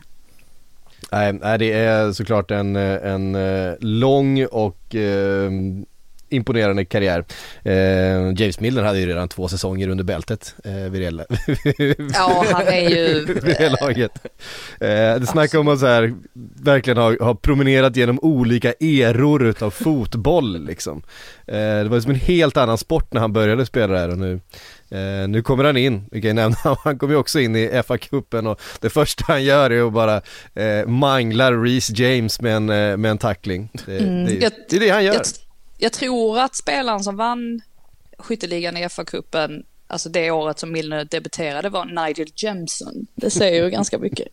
Nej, 1.11 1.57
det 1.59 1.71
är 1.71 2.11
såklart 2.11 2.51
en, 2.51 2.75
eh, 2.75 3.11
en 3.11 3.35
eh, 3.35 3.73
lång 3.79 4.45
och 4.45 4.95
imponerande 6.29 6.85
karriär. 6.85 7.25
Eh, 7.63 8.33
James 8.41 8.59
Milner 8.59 8.83
hade 8.83 8.99
ju 8.99 9.05
redan 9.07 9.27
två 9.29 9.47
säsonger 9.47 9.87
under 9.87 10.03
bältet 10.03 10.55
eh, 10.63 10.73
vid 10.73 11.01
det, 11.01 11.25
Ja, 12.13 12.45
han 12.51 12.67
är 12.67 12.89
ju... 12.89 13.25
vid 13.43 13.43
det 13.57 13.69
laget. 13.81 14.11
Eh, 14.79 15.19
det 15.19 15.25
snackar 15.27 15.59
om 15.59 15.67
att 15.67 15.79
så 15.79 15.85
här, 15.87 16.13
verkligen 16.63 16.97
ha, 16.97 17.23
ha 17.23 17.35
promenerat 17.35 17.95
genom 17.95 18.19
olika 18.21 18.71
eror 18.79 19.45
utav 19.45 19.69
fotboll 19.71 20.65
liksom. 20.65 21.03
Eh, 21.47 21.55
det 21.57 21.87
var 21.89 21.99
som 21.99 22.11
en 22.11 22.19
helt 22.19 22.57
annan 22.57 22.77
sport 22.77 23.13
när 23.13 23.21
han 23.21 23.33
började 23.33 23.65
spela 23.65 23.93
där 23.93 24.09
och 24.09 24.17
nu 24.17 24.39
Eh, 24.89 25.27
nu 25.27 25.41
kommer 25.41 25.63
han 25.63 25.77
in, 25.77 26.05
vi 26.11 26.21
kan 26.21 26.35
nämna, 26.35 26.55
han 26.83 26.97
kommer 26.99 27.13
ju 27.13 27.19
också 27.19 27.39
in 27.39 27.55
i 27.55 27.67
FA-cupen 27.69 28.47
och 28.47 28.61
det 28.81 28.89
första 28.89 29.23
han 29.27 29.43
gör 29.43 29.69
är 29.69 29.87
att 29.87 29.93
bara 29.93 30.21
eh, 30.55 30.87
mangla 30.87 31.51
Reece 31.51 31.89
James 31.99 32.41
med 32.41 32.55
en, 32.55 32.65
med 33.01 33.05
en 33.11 33.17
tackling. 33.17 33.69
Det, 33.85 33.97
Mm. 33.97 34.25
det, 34.25 34.33
Jag- 34.33 34.51
det 34.69 34.75
är 34.75 34.79
det 34.79 34.89
han 34.89 35.03
gör. 35.05 35.13
Jag, 35.13 35.21
jag 35.77 35.93
tror 35.93 36.39
att 36.39 36.55
spelaren 36.55 37.03
som 37.03 37.17
vann 37.17 37.61
skytteligan 38.17 38.77
i 38.77 38.85
FA-cupen, 38.87 39.63
alltså 39.87 40.09
det 40.09 40.31
året 40.31 40.59
som 40.59 40.71
Milner 40.71 41.05
debuterade 41.05 41.69
var 41.69 41.85
Nigel 42.05 42.27
Jemson. 42.35 43.07
Det 43.15 43.29
säger 43.29 43.63
ju 43.63 43.69
ganska 43.69 43.97
mycket. 43.97 44.27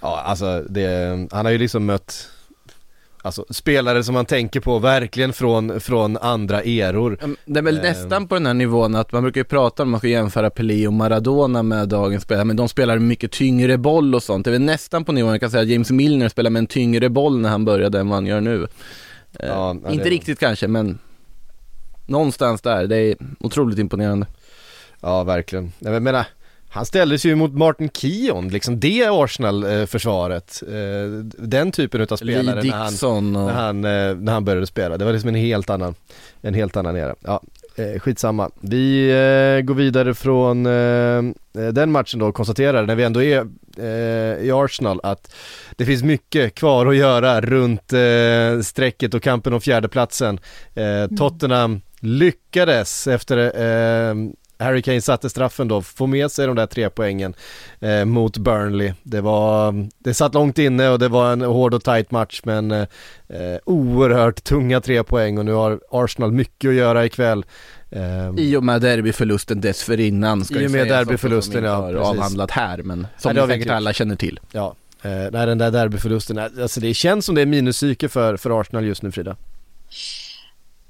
Ja, 0.00 0.20
alltså 0.20 0.60
det, 0.68 1.26
han 1.32 1.44
har 1.44 1.52
ju 1.52 1.58
liksom 1.58 1.86
mött 1.86 2.28
Alltså 3.22 3.44
spelare 3.50 4.04
som 4.04 4.14
man 4.14 4.26
tänker 4.26 4.60
på 4.60 4.78
verkligen 4.78 5.32
från, 5.32 5.80
från 5.80 6.16
andra 6.16 6.62
eror. 6.62 7.18
Mm, 7.22 7.36
Det 7.44 7.58
är 7.58 7.62
väl 7.62 7.76
Eh. 7.76 7.82
nästan 7.82 8.28
på 8.28 8.34
den 8.34 8.46
här 8.46 8.54
nivån 8.54 8.94
att 8.94 9.12
man 9.12 9.22
brukar 9.22 9.40
ju 9.40 9.44
prata 9.44 9.82
om, 9.82 9.90
man 9.90 10.00
ska 10.00 10.08
jämföra 10.08 10.50
Pelé 10.50 10.86
och 10.86 10.92
Maradona 10.92 11.62
med 11.62 11.88
dagens 11.88 12.22
spelare, 12.22 12.44
men 12.44 12.56
de 12.56 12.68
spelar 12.68 12.98
mycket 12.98 13.32
tyngre 13.32 13.78
boll 13.78 14.14
och 14.14 14.22
sånt. 14.22 14.44
Det 14.44 14.50
är 14.50 14.52
väl 14.52 14.60
nästan 14.62 15.04
på 15.04 15.12
nivån, 15.12 15.30
jag 15.30 15.40
kan 15.40 15.50
säga 15.50 15.62
att 15.62 15.68
James 15.68 15.90
Milner 15.90 16.28
spelar 16.28 16.50
med 16.50 16.60
en 16.60 16.66
tyngre 16.66 17.08
boll 17.08 17.40
när 17.40 17.48
han 17.48 17.64
började 17.64 18.00
än 18.00 18.08
vad 18.08 18.16
han 18.16 18.26
gör 18.26 18.40
nu. 18.40 18.66
Eh, 19.40 19.48
Ja, 19.48 19.76
ja, 19.84 19.90
inte 19.90 20.04
det- 20.04 20.10
riktigt 20.10 20.38
kanske, 20.38 20.68
men 20.68 20.98
någonstans 22.06 22.62
där. 22.62 22.86
Det 22.86 22.96
är 22.96 23.16
otroligt 23.40 23.78
imponerande. 23.78 24.26
Ja, 25.00 25.24
verkligen. 25.24 25.72
Jag 25.78 26.02
menar, 26.02 26.26
han 26.68 26.86
ställdes 26.86 27.24
ju 27.26 27.34
mot 27.34 27.52
Martin 27.52 27.88
Keown, 27.94 28.48
liksom 28.48 28.80
det 28.80 29.06
Arsenal-försvaret. 29.10 30.62
Eh, 30.68 31.24
den 31.38 31.72
typen 31.72 32.00
utav 32.00 32.16
spelare 32.16 32.62
när 32.62 32.72
han, 32.72 33.36
och... 33.36 33.46
när, 33.46 33.52
han, 33.52 33.84
eh, 33.84 34.16
när 34.16 34.32
han 34.32 34.44
började 34.44 34.66
spela. 34.66 34.98
Det 34.98 35.04
var 35.04 35.12
liksom 35.12 35.28
en 35.28 35.34
helt 35.34 35.70
annan, 35.70 35.94
en 36.40 36.54
helt 36.54 36.76
annan 36.76 36.96
era. 36.96 37.14
Ja, 37.20 37.42
eh, 37.76 38.00
skitsamma. 38.00 38.50
Vi 38.60 39.10
eh, 39.10 39.64
går 39.64 39.74
vidare 39.74 40.14
från 40.14 40.66
eh, 40.66 41.22
den 41.72 41.92
matchen 41.92 42.20
då 42.20 42.26
och 42.26 42.34
konstaterar 42.34 42.86
när 42.86 42.94
vi 42.94 43.04
ändå 43.04 43.22
är 43.22 43.46
eh, 43.78 44.44
i 44.46 44.50
Arsenal 44.52 45.00
att 45.02 45.34
det 45.76 45.84
finns 45.84 46.02
mycket 46.02 46.54
kvar 46.54 46.86
att 46.86 46.96
göra 46.96 47.40
runt 47.40 47.92
eh, 47.92 48.60
strecket 48.62 49.14
och 49.14 49.22
kampen 49.22 49.52
om 49.52 49.60
fjärdeplatsen. 49.60 50.40
Eh, 50.74 51.16
Tottenham 51.18 51.80
lyckades 52.00 53.06
efter 53.06 53.38
eh, 53.38 54.14
Harry 54.58 54.82
Kane 54.82 55.00
satte 55.00 55.30
straffen 55.30 55.68
då, 55.68 55.82
få 55.82 56.06
med 56.06 56.30
sig 56.30 56.46
de 56.46 56.56
där 56.56 56.66
tre 56.66 56.90
poängen 56.90 57.34
eh, 57.80 58.04
mot 58.04 58.36
Burnley. 58.36 58.92
Det 59.02 59.20
var, 59.20 59.74
det 59.98 60.14
satt 60.14 60.34
långt 60.34 60.58
inne 60.58 60.88
och 60.88 60.98
det 60.98 61.08
var 61.08 61.32
en 61.32 61.40
hård 61.40 61.74
och 61.74 61.84
tight 61.84 62.10
match 62.10 62.40
men 62.44 62.70
eh, 62.70 62.86
eh, 63.28 63.58
oerhört 63.64 64.44
tunga 64.44 64.80
tre 64.80 65.04
poäng 65.04 65.38
och 65.38 65.44
nu 65.44 65.52
har 65.52 65.80
Arsenal 65.90 66.32
mycket 66.32 66.68
att 66.68 66.74
göra 66.74 67.04
ikväll. 67.06 67.44
Eh, 67.90 68.30
I 68.36 68.56
och 68.56 68.64
med 68.64 68.80
derbyförlusten 68.80 69.60
dessförinnan 69.60 70.44
ska 70.44 70.60
I 70.60 70.66
och 70.66 70.70
med 70.70 70.88
derbyförlusten, 70.88 71.64
ja, 71.64 71.82
precis. 71.82 72.06
avhandlat 72.06 72.50
här, 72.50 72.78
men 72.78 73.00
Nej, 73.00 73.10
som 73.18 73.34
vi 73.34 73.54
säkert 73.54 73.70
alla 73.70 73.92
känner 73.92 74.16
till. 74.16 74.40
ja, 74.52 74.74
eh, 75.02 75.10
nej, 75.10 75.46
den 75.46 75.58
där 75.58 75.70
derbyförlusten, 75.70 76.38
alltså 76.38 76.80
det 76.80 76.94
känns 76.94 77.26
som 77.26 77.34
det 77.34 77.42
är 77.42 77.46
minuspsyke 77.46 78.08
för, 78.08 78.36
för 78.36 78.60
Arsenal 78.60 78.84
just 78.84 79.02
nu 79.02 79.12
Frida. 79.12 79.36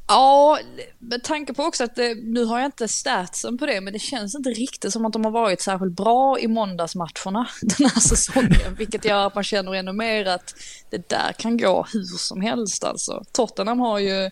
Ja, 0.07 0.59
med 0.99 1.23
tanke 1.23 1.55
på 1.55 1.63
också 1.63 1.85
att 1.85 1.97
det, 1.97 2.15
nu 2.15 2.45
har 2.45 2.59
jag 2.59 2.67
inte 2.67 2.89
statsen 2.89 3.59
på 3.59 3.67
det, 3.67 3.81
men 3.81 3.93
det 3.93 3.99
känns 3.99 4.35
inte 4.35 4.51
riktigt 4.51 4.93
som 4.93 5.05
att 5.05 5.13
de 5.13 5.25
har 5.25 5.33
varit 5.33 5.61
särskilt 5.61 5.93
bra 5.93 6.39
i 6.39 6.49
måndagsmatcherna 6.49 7.49
den 7.63 7.91
här 7.91 8.01
säsongen, 8.01 8.75
vilket 8.79 9.05
gör 9.05 9.27
att 9.27 9.35
man 9.35 9.45
känner 9.45 9.75
ännu 9.75 9.93
mer 9.93 10.27
att 10.27 10.55
det 10.91 11.09
där 11.09 11.33
kan 11.33 11.57
gå 11.57 11.87
hur 11.93 12.19
som 12.19 12.41
helst 12.41 12.85
alltså. 12.85 13.25
Tottenham 13.33 13.81
har 13.81 13.99
ju, 13.99 14.31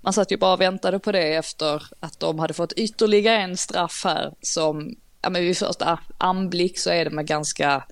man 0.00 0.12
satt 0.12 0.32
ju 0.32 0.36
bara 0.36 0.52
och 0.52 0.60
väntade 0.60 0.98
på 0.98 1.12
det 1.12 1.34
efter 1.34 1.82
att 2.00 2.20
de 2.20 2.38
hade 2.38 2.54
fått 2.54 2.72
ytterligare 2.72 3.42
en 3.42 3.56
straff 3.56 4.02
här 4.04 4.34
som, 4.40 4.94
ja 5.22 5.30
men 5.30 5.42
vid 5.42 5.58
första 5.58 5.98
anblick 6.18 6.78
så 6.78 6.90
är 6.90 7.04
det 7.04 7.10
med 7.10 7.26
ganska 7.26 7.84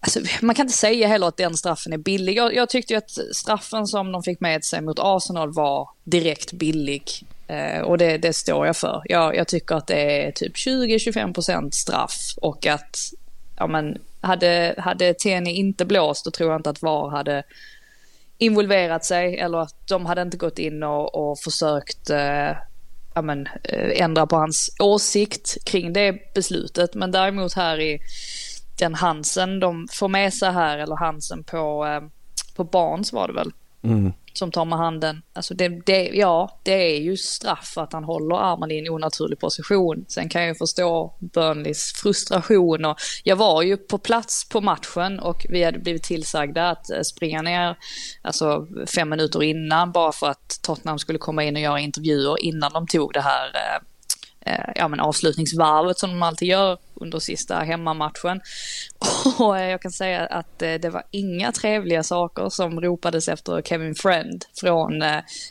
Alltså, 0.00 0.20
man 0.42 0.54
kan 0.54 0.64
inte 0.66 0.78
säga 0.78 1.08
heller 1.08 1.26
att 1.26 1.36
den 1.36 1.56
straffen 1.56 1.92
är 1.92 1.98
billig. 1.98 2.36
Jag, 2.36 2.54
jag 2.54 2.68
tyckte 2.68 2.92
ju 2.92 2.98
att 2.98 3.10
straffen 3.32 3.86
som 3.86 4.12
de 4.12 4.22
fick 4.22 4.40
med 4.40 4.64
sig 4.64 4.80
mot 4.80 4.98
Arsenal 4.98 5.52
var 5.52 5.88
direkt 6.04 6.52
billig. 6.52 7.02
Eh, 7.46 7.80
och 7.80 7.98
det, 7.98 8.18
det 8.18 8.32
står 8.32 8.66
jag 8.66 8.76
för. 8.76 9.02
Jag, 9.04 9.36
jag 9.36 9.48
tycker 9.48 9.74
att 9.74 9.86
det 9.86 10.26
är 10.26 10.32
typ 10.32 10.56
20-25% 10.56 11.70
straff 11.70 12.34
och 12.36 12.66
att 12.66 12.98
ja, 13.56 13.66
men, 13.66 13.98
hade, 14.20 14.74
hade 14.78 15.14
Teni 15.14 15.52
inte 15.52 15.84
blåst 15.84 16.24
då 16.24 16.30
tror 16.30 16.50
jag 16.50 16.58
inte 16.58 16.70
att 16.70 16.82
VAR 16.82 17.10
hade 17.10 17.42
involverat 18.38 19.04
sig 19.04 19.38
eller 19.38 19.58
att 19.58 19.86
de 19.88 20.06
hade 20.06 20.22
inte 20.22 20.36
gått 20.36 20.58
in 20.58 20.82
och, 20.82 21.14
och 21.14 21.38
försökt 21.38 22.10
eh, 22.10 22.50
ja, 23.14 23.22
men, 23.22 23.46
eh, 23.64 24.02
ändra 24.02 24.26
på 24.26 24.36
hans 24.36 24.70
åsikt 24.80 25.64
kring 25.64 25.92
det 25.92 26.34
beslutet. 26.34 26.94
Men 26.94 27.10
däremot 27.10 27.54
här 27.54 27.80
i 27.80 28.00
den 28.80 28.94
Hansen 28.94 29.60
de 29.60 29.88
får 29.92 30.08
med 30.08 30.34
sig 30.34 30.52
här, 30.52 30.78
eller 30.78 30.96
Hansen 30.96 31.44
på, 31.44 31.86
eh, 31.86 32.08
på 32.56 32.64
Barnes 32.64 33.12
var 33.12 33.28
det 33.28 33.34
väl, 33.34 33.52
Mm. 33.82 34.12
som 34.32 34.50
tar 34.50 34.64
med 34.64 34.78
handen. 34.78 35.22
Alltså 35.32 35.54
det, 35.54 35.68
det, 35.68 36.08
ja, 36.08 36.58
det 36.62 36.72
är 36.96 37.00
ju 37.00 37.16
straff 37.16 37.78
att 37.78 37.92
han 37.92 38.04
håller 38.04 38.36
armen 38.36 38.70
i 38.70 38.78
en 38.78 38.88
onaturlig 38.90 39.38
position. 39.38 40.04
Sen 40.08 40.28
kan 40.28 40.42
jag 40.42 40.48
ju 40.48 40.54
förstå 40.54 41.14
Burnleys 41.18 41.92
frustration 41.92 42.84
och 42.84 42.96
jag 43.24 43.36
var 43.36 43.62
ju 43.62 43.76
på 43.76 43.98
plats 43.98 44.48
på 44.48 44.60
matchen 44.60 45.20
och 45.20 45.46
vi 45.48 45.64
hade 45.64 45.78
blivit 45.78 46.02
tillsagda 46.02 46.70
att 46.70 46.90
eh, 46.90 47.00
springa 47.00 47.42
ner 47.42 47.76
alltså 48.22 48.66
fem 48.94 49.08
minuter 49.08 49.42
innan 49.42 49.92
bara 49.92 50.12
för 50.12 50.26
att 50.28 50.58
Tottenham 50.62 50.98
skulle 50.98 51.18
komma 51.18 51.44
in 51.44 51.56
och 51.56 51.62
göra 51.62 51.80
intervjuer 51.80 52.42
innan 52.44 52.72
de 52.72 52.86
tog 52.86 53.12
det 53.12 53.20
här 53.20 53.46
eh, 53.46 53.82
Eh, 54.46 54.72
ja, 54.74 54.88
men 54.88 55.00
avslutningsvarvet 55.00 55.98
som 55.98 56.10
de 56.10 56.22
alltid 56.22 56.48
gör 56.48 56.78
under 56.94 57.18
sista 57.18 57.58
hemmamatchen. 57.58 58.40
Och 59.38 59.58
eh, 59.58 59.70
jag 59.70 59.82
kan 59.82 59.90
säga 59.90 60.26
att 60.26 60.62
eh, 60.62 60.74
det 60.74 60.90
var 60.90 61.02
inga 61.10 61.52
trevliga 61.52 62.02
saker 62.02 62.48
som 62.48 62.80
ropades 62.80 63.28
efter 63.28 63.62
Kevin 63.62 63.94
Friend 63.94 64.44
från, 64.60 65.02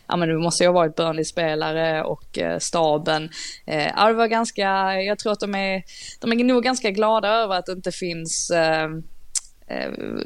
ja 0.08 0.16
men 0.18 0.30
det 0.30 0.38
måste 0.38 0.64
ju 0.64 0.68
ha 0.68 0.74
varit 0.74 0.96
Burnley-spelare 0.96 2.04
och 2.04 2.40
staben. 2.60 3.30
Ja, 3.66 4.08
det 4.08 4.14
var 4.14 4.28
ganska, 4.28 4.94
jag 5.02 5.20
tror 5.20 5.32
att 5.32 5.40
de 5.40 5.56
är, 5.56 5.84
de 6.20 6.32
är 6.32 6.44
nog 6.44 6.64
ganska 6.64 6.92
glada 6.92 7.30
över 7.30 7.56
att 7.56 7.66
det 7.66 7.72
inte 7.72 7.92
finns 7.92 8.52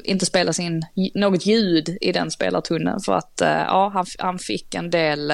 inte 0.04 0.26
spelas 0.26 0.60
in 0.60 0.82
något 1.14 1.46
ljud 1.46 1.98
i 2.00 2.12
den 2.12 2.30
spelartunneln 2.30 3.00
för 3.00 3.12
att 3.12 3.32
ja, 3.40 3.90
han, 3.94 4.06
han 4.18 4.38
fick 4.38 4.74
en 4.74 4.90
del 4.90 5.32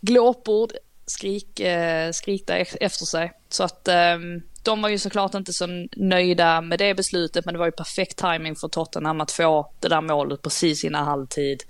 glåpord 0.00 0.72
skrik, 1.08 1.60
eh, 1.60 2.10
skrikta 2.12 2.56
ex- 2.56 2.76
efter 2.80 3.04
sig. 3.04 3.32
Så 3.48 3.64
att 3.64 3.88
eh, 3.88 4.18
de 4.62 4.82
var 4.82 4.88
ju 4.88 4.98
såklart 4.98 5.34
inte 5.34 5.52
så 5.52 5.66
nöjda 5.96 6.60
med 6.60 6.78
det 6.78 6.94
beslutet 6.94 7.44
men 7.44 7.54
det 7.54 7.58
var 7.58 7.66
ju 7.66 7.72
perfekt 7.72 8.18
timing 8.18 8.56
för 8.56 8.68
Tottenham 8.68 9.20
att 9.20 9.32
få 9.32 9.72
det 9.80 9.88
där 9.88 10.00
målet 10.00 10.42
precis 10.42 10.84
innan 10.84 11.04
halvtid. 11.04 11.62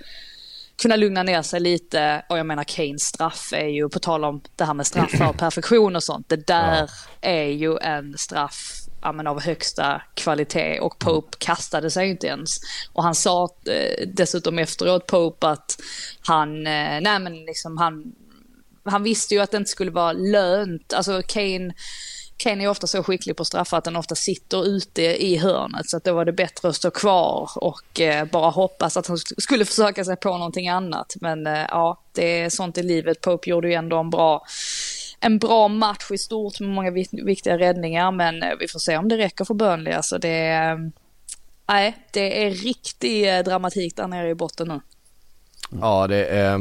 Kunna 0.82 0.96
lugna 0.96 1.22
ner 1.22 1.42
sig 1.42 1.60
lite 1.60 2.24
och 2.28 2.38
jag 2.38 2.46
menar 2.46 2.64
Kanes 2.64 3.02
straff 3.02 3.52
är 3.52 3.66
ju, 3.66 3.88
på 3.88 3.98
tal 3.98 4.24
om 4.24 4.40
det 4.56 4.64
här 4.64 4.74
med 4.74 4.86
straffar 4.86 5.28
och 5.28 5.36
perfektion 5.38 5.96
och 5.96 6.02
sånt, 6.02 6.28
det 6.28 6.46
där 6.46 6.90
är 7.20 7.44
ju 7.44 7.78
en 7.78 8.18
straff 8.18 8.88
ja, 9.02 9.12
men 9.12 9.26
av 9.26 9.42
högsta 9.42 10.02
kvalitet 10.14 10.80
och 10.80 10.98
Pope 10.98 11.36
kastade 11.38 11.90
sig 11.90 12.08
inte 12.10 12.26
ens. 12.26 12.50
Och 12.92 13.02
han 13.02 13.14
sa 13.14 13.48
eh, 13.66 14.08
dessutom 14.08 14.58
efteråt 14.58 15.06
Pope 15.06 15.46
att 15.48 15.76
han, 16.20 16.66
eh, 16.66 17.00
nej 17.00 17.18
men 17.18 17.44
liksom 17.44 17.78
han, 17.78 18.12
han 18.88 19.02
visste 19.02 19.34
ju 19.34 19.40
att 19.40 19.50
det 19.50 19.56
inte 19.56 19.70
skulle 19.70 19.90
vara 19.90 20.12
lönt. 20.12 20.92
Alltså 20.92 21.22
Kane, 21.26 21.74
Kane 22.36 22.64
är 22.64 22.68
ofta 22.68 22.86
så 22.86 23.02
skicklig 23.02 23.36
på 23.36 23.44
straffar 23.44 23.78
att 23.78 23.84
den 23.84 23.96
ofta 23.96 24.14
sitter 24.14 24.66
ute 24.66 25.02
i 25.02 25.36
hörnet 25.36 25.90
så 25.90 25.96
att 25.96 26.04
då 26.04 26.14
var 26.14 26.24
det 26.24 26.32
bättre 26.32 26.68
att 26.68 26.76
stå 26.76 26.90
kvar 26.90 27.50
och 27.54 28.00
eh, 28.00 28.24
bara 28.24 28.50
hoppas 28.50 28.96
att 28.96 29.06
han 29.06 29.18
skulle 29.18 29.64
försöka 29.64 30.04
sig 30.04 30.16
på 30.16 30.28
någonting 30.28 30.68
annat. 30.68 31.16
Men 31.20 31.46
eh, 31.46 31.66
ja, 31.68 32.00
det 32.12 32.40
är 32.40 32.50
sånt 32.50 32.78
i 32.78 32.82
livet. 32.82 33.20
Pope 33.20 33.50
gjorde 33.50 33.68
ju 33.68 33.74
ändå 33.74 33.98
en 33.98 34.10
bra 34.10 34.44
en 35.20 35.38
bra 35.38 35.68
match 35.68 36.10
i 36.10 36.18
stort 36.18 36.60
med 36.60 36.68
många 36.68 36.90
viktiga 37.24 37.58
räddningar 37.58 38.10
men 38.10 38.42
eh, 38.42 38.54
vi 38.60 38.68
får 38.68 38.78
se 38.78 38.96
om 38.96 39.08
det 39.08 39.16
räcker 39.16 39.44
för 39.44 39.54
Burnley. 39.54 39.92
Alltså 39.92 40.18
det, 40.18 40.58
nej, 41.68 41.96
det 42.12 42.46
är 42.46 42.50
riktig 42.50 43.36
eh, 43.36 43.44
dramatik 43.44 43.96
där 43.96 44.06
nere 44.06 44.28
i 44.28 44.34
botten 44.34 44.68
nu. 44.68 44.80
Ja, 45.80 46.06
det 46.06 46.26
är... 46.26 46.54
Eh, 46.54 46.58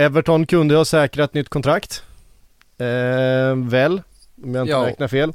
Everton 0.00 0.46
kunde 0.46 0.76
ha 0.76 0.84
säkrat 0.84 1.34
nytt 1.34 1.48
kontrakt. 1.48 2.02
Eh, 2.78 3.56
väl? 3.56 4.02
om 4.44 4.54
jag 4.54 4.62
inte 4.62 4.70
Ja. 4.72 4.86
räknar 4.86 5.08
fel. 5.08 5.32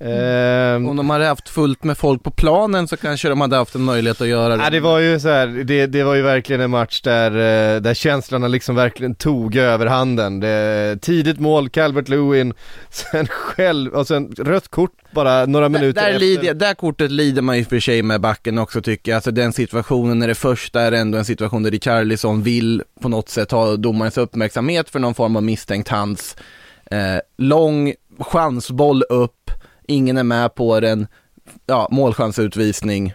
Ehm, 0.00 0.88
Om 0.88 0.96
de 0.96 1.10
hade 1.10 1.24
haft 1.24 1.48
fullt 1.48 1.84
med 1.84 1.98
folk 1.98 2.22
på 2.22 2.30
planen 2.30 2.88
så 2.88 2.96
kanske 2.96 3.28
de 3.28 3.40
hade 3.40 3.56
haft 3.56 3.74
en 3.74 3.82
möjlighet 3.82 4.20
att 4.20 4.28
göra 4.28 4.56
det. 4.56 4.62
Ja, 4.64 4.70
det 4.70 4.80
var 4.80 4.98
ju 4.98 5.20
så 5.20 5.28
här, 5.28 5.46
det, 5.46 5.86
det 5.86 6.02
var 6.04 6.14
ju 6.14 6.22
verkligen 6.22 6.60
en 6.60 6.70
match 6.70 7.00
där, 7.00 7.30
eh, 7.30 7.80
där 7.80 7.94
känslorna 7.94 8.48
liksom 8.48 8.74
verkligen 8.74 9.14
tog 9.14 9.56
överhanden. 9.56 10.40
Det, 10.40 10.98
tidigt 11.02 11.40
mål, 11.40 11.68
Calvert 11.68 12.08
Lewin, 12.08 12.54
sen 12.90 13.26
själv, 13.26 13.92
och 13.92 14.06
sen 14.06 14.34
rött 14.38 14.68
kort 14.68 14.92
bara 15.14 15.46
några 15.46 15.68
minuter 15.68 16.00
där, 16.02 16.08
efter. 16.08 16.20
lider, 16.20 16.54
där 16.54 16.74
kortet 16.74 17.10
lider 17.10 17.42
man 17.42 17.58
ju 17.58 17.64
för 17.64 17.80
sig 17.80 18.02
med 18.02 18.20
backen 18.20 18.58
också 18.58 18.82
tycker 18.82 19.12
jag. 19.12 19.16
Alltså 19.16 19.30
den 19.30 19.52
situationen 19.52 20.18
när 20.18 20.28
det 20.28 20.34
första 20.34 20.80
är 20.80 20.92
ändå 20.92 21.18
en 21.18 21.24
situation 21.24 21.62
där 21.62 21.70
Richarlison 21.70 22.42
vill 22.42 22.82
på 23.00 23.08
något 23.08 23.28
sätt 23.28 23.50
ha 23.50 23.76
domarens 23.76 24.18
uppmärksamhet 24.18 24.90
för 24.90 24.98
någon 24.98 25.14
form 25.14 25.36
av 25.36 25.42
misstänkt 25.42 25.88
hands. 25.88 26.36
Eh, 26.90 27.20
lång 27.38 27.94
chansboll 28.20 29.02
upp, 29.02 29.50
ingen 29.88 30.16
är 30.16 30.24
med 30.24 30.54
på 30.54 30.80
den, 30.80 31.06
ja, 31.66 31.88
målchansutvisning, 31.90 33.14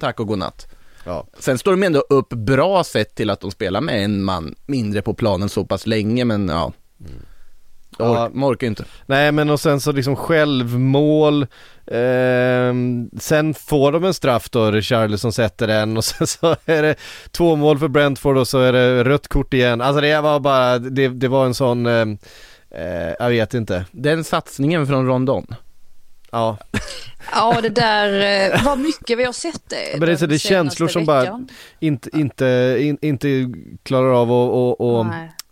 tack 0.00 0.20
och 0.20 0.26
godnatt. 0.26 0.66
Ja. 1.04 1.26
Sen 1.38 1.58
står 1.58 1.70
de 1.70 1.82
ändå 1.82 2.00
upp 2.00 2.28
bra 2.28 2.84
sett 2.84 3.14
till 3.14 3.30
att 3.30 3.40
de 3.40 3.50
spelar 3.50 3.80
med 3.80 4.04
en 4.04 4.22
man 4.24 4.54
mindre 4.66 5.02
på 5.02 5.14
planen 5.14 5.48
så 5.48 5.64
pass 5.64 5.86
länge, 5.86 6.24
men 6.24 6.48
ja. 6.48 6.72
Ja. 7.98 8.26
ork, 8.26 8.34
man 8.34 8.52
orkar 8.52 8.66
ju 8.66 8.68
inte. 8.68 8.84
Nej 9.06 9.32
men 9.32 9.50
och 9.50 9.60
sen 9.60 9.80
så 9.80 9.92
liksom 9.92 10.16
självmål, 10.16 11.46
ehm, 11.86 13.10
sen 13.18 13.54
får 13.54 13.92
de 13.92 14.04
en 14.04 14.14
straff 14.14 14.50
då, 14.50 14.70
Richarlison 14.70 15.32
sätter 15.32 15.66
den 15.66 15.96
och 15.96 16.04
sen 16.04 16.26
så 16.26 16.56
är 16.64 16.82
det 16.82 16.94
två 17.30 17.56
mål 17.56 17.78
för 17.78 17.88
Brentford 17.88 18.36
och 18.36 18.48
så 18.48 18.58
är 18.58 18.72
det 18.72 19.04
rött 19.04 19.28
kort 19.28 19.54
igen. 19.54 19.80
Alltså 19.80 20.00
det 20.00 20.20
var 20.20 20.40
bara, 20.40 20.78
det, 20.78 21.08
det 21.08 21.28
var 21.28 21.46
en 21.46 21.54
sån, 21.54 21.86
ehm, 21.86 22.18
eh, 22.70 23.12
jag 23.18 23.28
vet 23.28 23.54
inte. 23.54 23.84
Den 23.92 24.24
satsningen 24.24 24.86
från 24.86 25.06
Rondon. 25.06 25.46
Ja, 26.32 26.58
Ja, 27.32 27.60
det 27.62 27.68
där 27.68 28.08
eh, 28.54 28.64
var 28.64 28.76
mycket 28.76 29.18
vi 29.18 29.24
har 29.24 29.32
sett 29.32 29.62
det. 29.68 29.90
men 29.98 30.00
det 30.06 30.12
är, 30.12 30.16
så, 30.16 30.26
det 30.26 30.34
är 30.34 30.38
känslor 30.38 30.88
som 30.88 31.04
bara 31.04 31.40
inte, 31.80 32.10
inte, 32.18 32.76
in, 32.80 32.98
inte 33.00 33.28
klarar 33.82 34.12
av 34.22 34.32
att 34.32 34.80
att, 34.80 35.06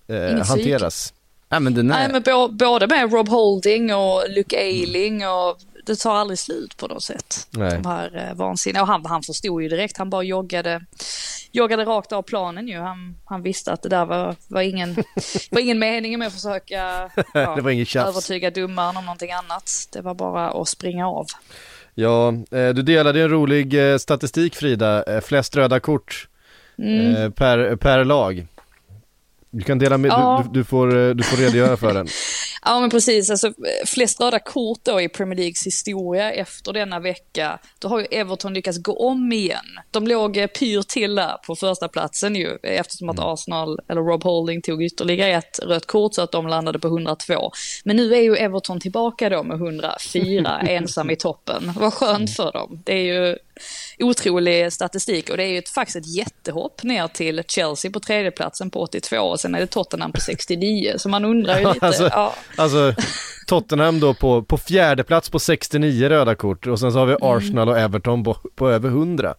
Nej. 0.08 0.30
eh, 0.38 0.46
hanteras. 0.46 1.12
Ja 1.48 1.60
men 1.60 1.74
den 1.74 1.90
är, 1.90 1.94
Nej, 1.98 2.08
men 2.12 2.22
bå- 2.22 2.52
både 2.56 2.86
med 2.86 3.12
Rob 3.12 3.28
Holding 3.28 3.94
och 3.94 4.24
Luke 4.36 4.56
Ayling 4.58 5.26
och 5.26 5.58
det 5.86 5.96
tar 5.98 6.14
aldrig 6.14 6.38
slut 6.38 6.76
på 6.76 6.86
något 6.86 7.02
sätt. 7.02 7.46
Nej. 7.50 7.70
De 7.82 7.86
här 7.88 8.28
eh, 8.30 8.36
vansinniga. 8.36 8.82
Och 8.82 8.88
han, 8.88 9.06
han 9.06 9.22
förstod 9.22 9.62
ju 9.62 9.68
direkt, 9.68 9.98
han 9.98 10.10
bara 10.10 10.22
joggade, 10.22 10.80
joggade 11.52 11.84
rakt 11.84 12.12
av 12.12 12.22
planen 12.22 12.68
ju. 12.68 12.78
Han, 12.78 13.16
han 13.24 13.42
visste 13.42 13.72
att 13.72 13.82
det 13.82 13.88
där 13.88 14.04
var, 14.04 14.36
var, 14.48 14.60
ingen, 14.62 14.94
var 15.50 15.60
ingen 15.60 15.78
mening 15.78 16.18
med 16.18 16.28
att 16.28 16.34
försöka 16.34 17.10
ja, 17.34 17.54
Det 17.56 17.60
var 17.62 17.84
tjafs. 17.84 18.08
övertyga 18.08 18.50
domaren 18.50 18.96
om 18.96 19.04
någonting 19.04 19.32
annat. 19.32 19.88
Det 19.92 20.00
var 20.00 20.14
bara 20.14 20.50
att 20.50 20.68
springa 20.68 21.08
av. 21.08 21.26
Ja, 21.94 22.28
eh, 22.28 22.68
du 22.74 22.82
delade 22.82 23.22
en 23.22 23.28
rolig 23.28 23.92
eh, 23.92 23.96
statistik 23.98 24.54
Frida, 24.56 25.02
eh, 25.14 25.20
flest 25.20 25.56
röda 25.56 25.80
kort 25.80 26.28
Mm. 26.80 27.32
per, 27.32 27.76
per 27.76 28.04
lag. 28.04 28.46
Du 29.50 29.64
kan 29.64 29.78
dela 29.78 29.98
med, 29.98 30.08
Ja. 30.08 30.44
du, 30.52 30.58
du, 30.60 30.64
får, 30.64 31.14
du 31.14 31.22
får 31.22 31.36
redogöra 31.36 31.76
för 31.76 31.94
den. 31.94 32.06
Ja 32.68 32.80
men 32.80 32.90
precis, 32.90 33.30
alltså 33.30 33.52
flest 33.86 34.20
röda 34.20 34.38
kort 34.38 34.78
då 34.82 35.00
i 35.00 35.08
Premier 35.08 35.36
Leagues 35.36 35.66
historia 35.66 36.32
efter 36.32 36.72
denna 36.72 37.00
vecka, 37.00 37.58
då 37.78 37.88
har 37.88 37.98
ju 37.98 38.04
Everton 38.04 38.54
lyckats 38.54 38.78
gå 38.78 39.08
om 39.08 39.32
igen. 39.32 39.64
De 39.90 40.06
låg 40.06 40.36
eh, 40.36 40.46
pyr 40.46 40.82
till 40.82 41.14
där 41.14 41.36
på 41.46 41.56
första 41.56 41.88
platsen 41.88 42.36
ju, 42.36 42.58
eftersom 42.62 43.08
att 43.08 43.18
Arsenal, 43.18 43.78
eller 43.88 44.00
Rob 44.00 44.24
Holding 44.24 44.62
tog 44.62 44.82
ytterligare 44.82 45.30
ett 45.30 45.58
rött 45.62 45.86
kort 45.86 46.14
så 46.14 46.22
att 46.22 46.32
de 46.32 46.46
landade 46.46 46.78
på 46.78 46.88
102. 46.88 47.52
Men 47.84 47.96
nu 47.96 48.14
är 48.14 48.20
ju 48.20 48.36
Everton 48.36 48.80
tillbaka 48.80 49.28
då 49.28 49.42
med 49.42 49.56
104, 49.56 50.60
ensam 50.68 51.10
i 51.10 51.16
toppen. 51.16 51.72
Vad 51.76 51.94
skönt 51.94 52.36
för 52.36 52.52
dem. 52.52 52.82
Det 52.84 52.92
är 52.92 53.04
ju 53.04 53.36
otrolig 53.98 54.72
statistik 54.72 55.30
och 55.30 55.36
det 55.36 55.42
är 55.42 55.48
ju 55.48 55.58
ett, 55.58 55.68
faktiskt 55.68 55.96
ett 55.96 56.16
jättehopp 56.16 56.82
ner 56.82 57.08
till 57.08 57.42
Chelsea 57.48 57.90
på 57.90 58.00
tredjeplatsen 58.00 58.70
på 58.70 58.80
82 58.82 59.16
och 59.18 59.40
sen 59.40 59.54
är 59.54 59.60
det 59.60 59.66
Tottenham 59.66 60.12
på 60.12 60.20
69. 60.20 60.94
Så 60.96 61.08
man 61.08 61.24
undrar 61.24 61.58
ju 61.60 61.72
lite, 61.72 61.86
Alltså, 61.86 62.08
ja. 62.12 62.34
Alltså 62.56 62.94
Tottenham 63.46 64.00
då 64.00 64.14
på, 64.14 64.42
på 64.42 64.56
fjärde 64.58 65.04
plats 65.04 65.30
på 65.30 65.38
69 65.38 66.08
röda 66.08 66.34
kort 66.34 66.66
och 66.66 66.80
sen 66.80 66.92
så 66.92 66.98
har 66.98 67.06
vi 67.06 67.16
Arsenal 67.20 67.68
och 67.68 67.78
Everton 67.78 68.24
på, 68.24 68.34
på 68.54 68.70
över 68.70 68.88
100. 68.88 69.34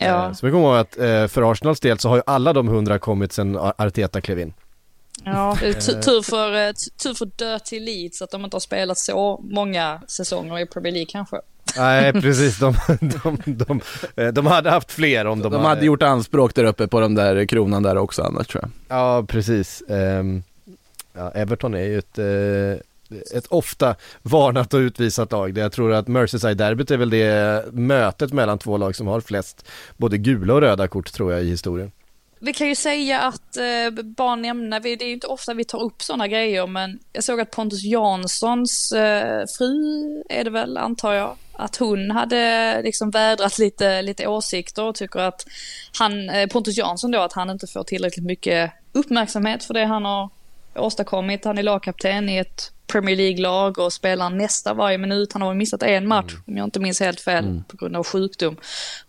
Mm. 0.00 0.14
Ja. 0.14 0.26
Eh, 0.26 0.32
så 0.32 0.46
vi 0.46 0.52
kommer 0.52 0.64
ihåg 0.68 0.76
att 0.76 0.98
eh, 0.98 1.26
för 1.26 1.50
Arsenals 1.52 1.80
del 1.80 1.98
så 1.98 2.08
har 2.08 2.16
ju 2.16 2.22
alla 2.26 2.52
de 2.52 2.68
100 2.68 2.98
kommit 2.98 3.32
sen 3.32 3.56
Ar- 3.56 3.74
Arteta 3.78 4.20
klev 4.20 4.38
in. 4.38 4.54
Ja, 5.24 5.56
tu- 5.60 6.02
tur 6.02 6.22
för, 6.22 6.66
eh, 6.66 6.72
tur 7.02 7.14
för 7.14 7.26
Dirty 7.26 7.80
Leeds 7.80 8.22
att 8.22 8.30
de 8.30 8.44
inte 8.44 8.54
har 8.54 8.60
spelat 8.60 8.98
så 8.98 9.40
många 9.50 10.00
säsonger 10.08 10.58
i 10.58 10.66
Premier 10.66 10.92
League 10.92 11.08
kanske. 11.10 11.36
Nej 11.76 12.12
precis, 12.12 12.58
de, 12.58 12.74
de, 13.00 13.38
de, 13.46 13.80
eh, 14.16 14.28
de 14.28 14.46
hade 14.46 14.70
haft 14.70 14.92
fler 14.92 15.24
om 15.24 15.42
de, 15.42 15.52
de 15.52 15.64
hade 15.64 15.86
gjort 15.86 16.02
anspråk 16.02 16.54
där 16.54 16.64
uppe 16.64 16.88
på 16.88 17.00
den 17.00 17.14
där 17.14 17.46
kronan 17.46 17.82
där 17.82 17.96
också 17.96 18.22
annars 18.22 18.46
tror 18.46 18.62
jag. 18.62 18.98
Ja, 18.98 19.24
precis. 19.28 19.82
Ehm, 19.88 20.42
ja, 21.12 21.30
Everton 21.30 21.74
är 21.74 21.82
ju 21.84 21.98
ett, 21.98 22.18
eh, 22.18 23.36
ett 23.38 23.46
ofta 23.48 23.94
varnat 24.22 24.74
och 24.74 24.78
utvisat 24.78 25.32
lag. 25.32 25.54
Det 25.54 25.60
Jag 25.60 25.72
tror 25.72 25.92
att 25.92 26.08
Merseyside-derbyt 26.08 26.90
är 26.90 26.96
väl 26.96 27.10
det 27.10 27.64
mötet 27.72 28.32
mellan 28.32 28.58
två 28.58 28.76
lag 28.76 28.96
som 28.96 29.06
har 29.06 29.20
flest 29.20 29.68
både 29.96 30.18
gula 30.18 30.54
och 30.54 30.60
röda 30.60 30.88
kort 30.88 31.12
tror 31.12 31.32
jag 31.32 31.42
i 31.42 31.50
historien. 31.50 31.92
Vi 32.44 32.52
kan 32.52 32.68
ju 32.68 32.74
säga 32.74 33.20
att, 33.20 33.56
eh, 33.56 34.04
bara 34.04 34.36
nämna, 34.36 34.80
vi, 34.80 34.96
det 34.96 35.04
är 35.04 35.06
ju 35.06 35.14
inte 35.14 35.26
ofta 35.26 35.54
vi 35.54 35.64
tar 35.64 35.82
upp 35.82 36.02
sådana 36.02 36.28
grejer, 36.28 36.66
men 36.66 36.98
jag 37.12 37.24
såg 37.24 37.40
att 37.40 37.50
Pontus 37.50 37.84
Janssons 37.84 38.92
eh, 38.92 39.44
fru, 39.58 40.22
är 40.28 40.44
det 40.44 40.50
väl, 40.50 40.76
antar 40.76 41.12
jag, 41.12 41.36
att 41.52 41.76
hon 41.76 42.10
hade 42.10 42.82
liksom 42.82 43.10
vädrat 43.10 43.58
lite, 43.58 44.02
lite 44.02 44.26
åsikter 44.26 44.84
och 44.84 44.94
tycker 44.94 45.20
att 45.20 45.46
han, 45.98 46.30
eh, 46.30 46.46
Pontus 46.46 46.76
Jansson 46.76 47.10
då, 47.10 47.20
att 47.20 47.32
han 47.32 47.50
inte 47.50 47.66
får 47.66 47.84
tillräckligt 47.84 48.26
mycket 48.26 48.72
uppmärksamhet 48.92 49.64
för 49.64 49.74
det 49.74 49.84
han 49.84 50.04
har 50.04 50.30
åstadkommit. 50.74 51.44
Han 51.44 51.58
är 51.58 51.62
lagkapten 51.62 52.28
i 52.28 52.36
ett 52.36 52.72
Premier 52.86 53.16
League-lag 53.16 53.78
och 53.78 53.92
spelar 53.92 54.30
nästa 54.30 54.74
varje 54.74 54.98
minut. 54.98 55.32
Han 55.32 55.42
har 55.42 55.54
missat 55.54 55.82
en 55.82 56.08
match, 56.08 56.32
om 56.46 56.56
jag 56.56 56.64
inte 56.66 56.80
minns 56.80 57.00
helt 57.00 57.20
fel, 57.20 57.62
på 57.68 57.76
grund 57.76 57.96
av 57.96 58.04
sjukdom. 58.04 58.56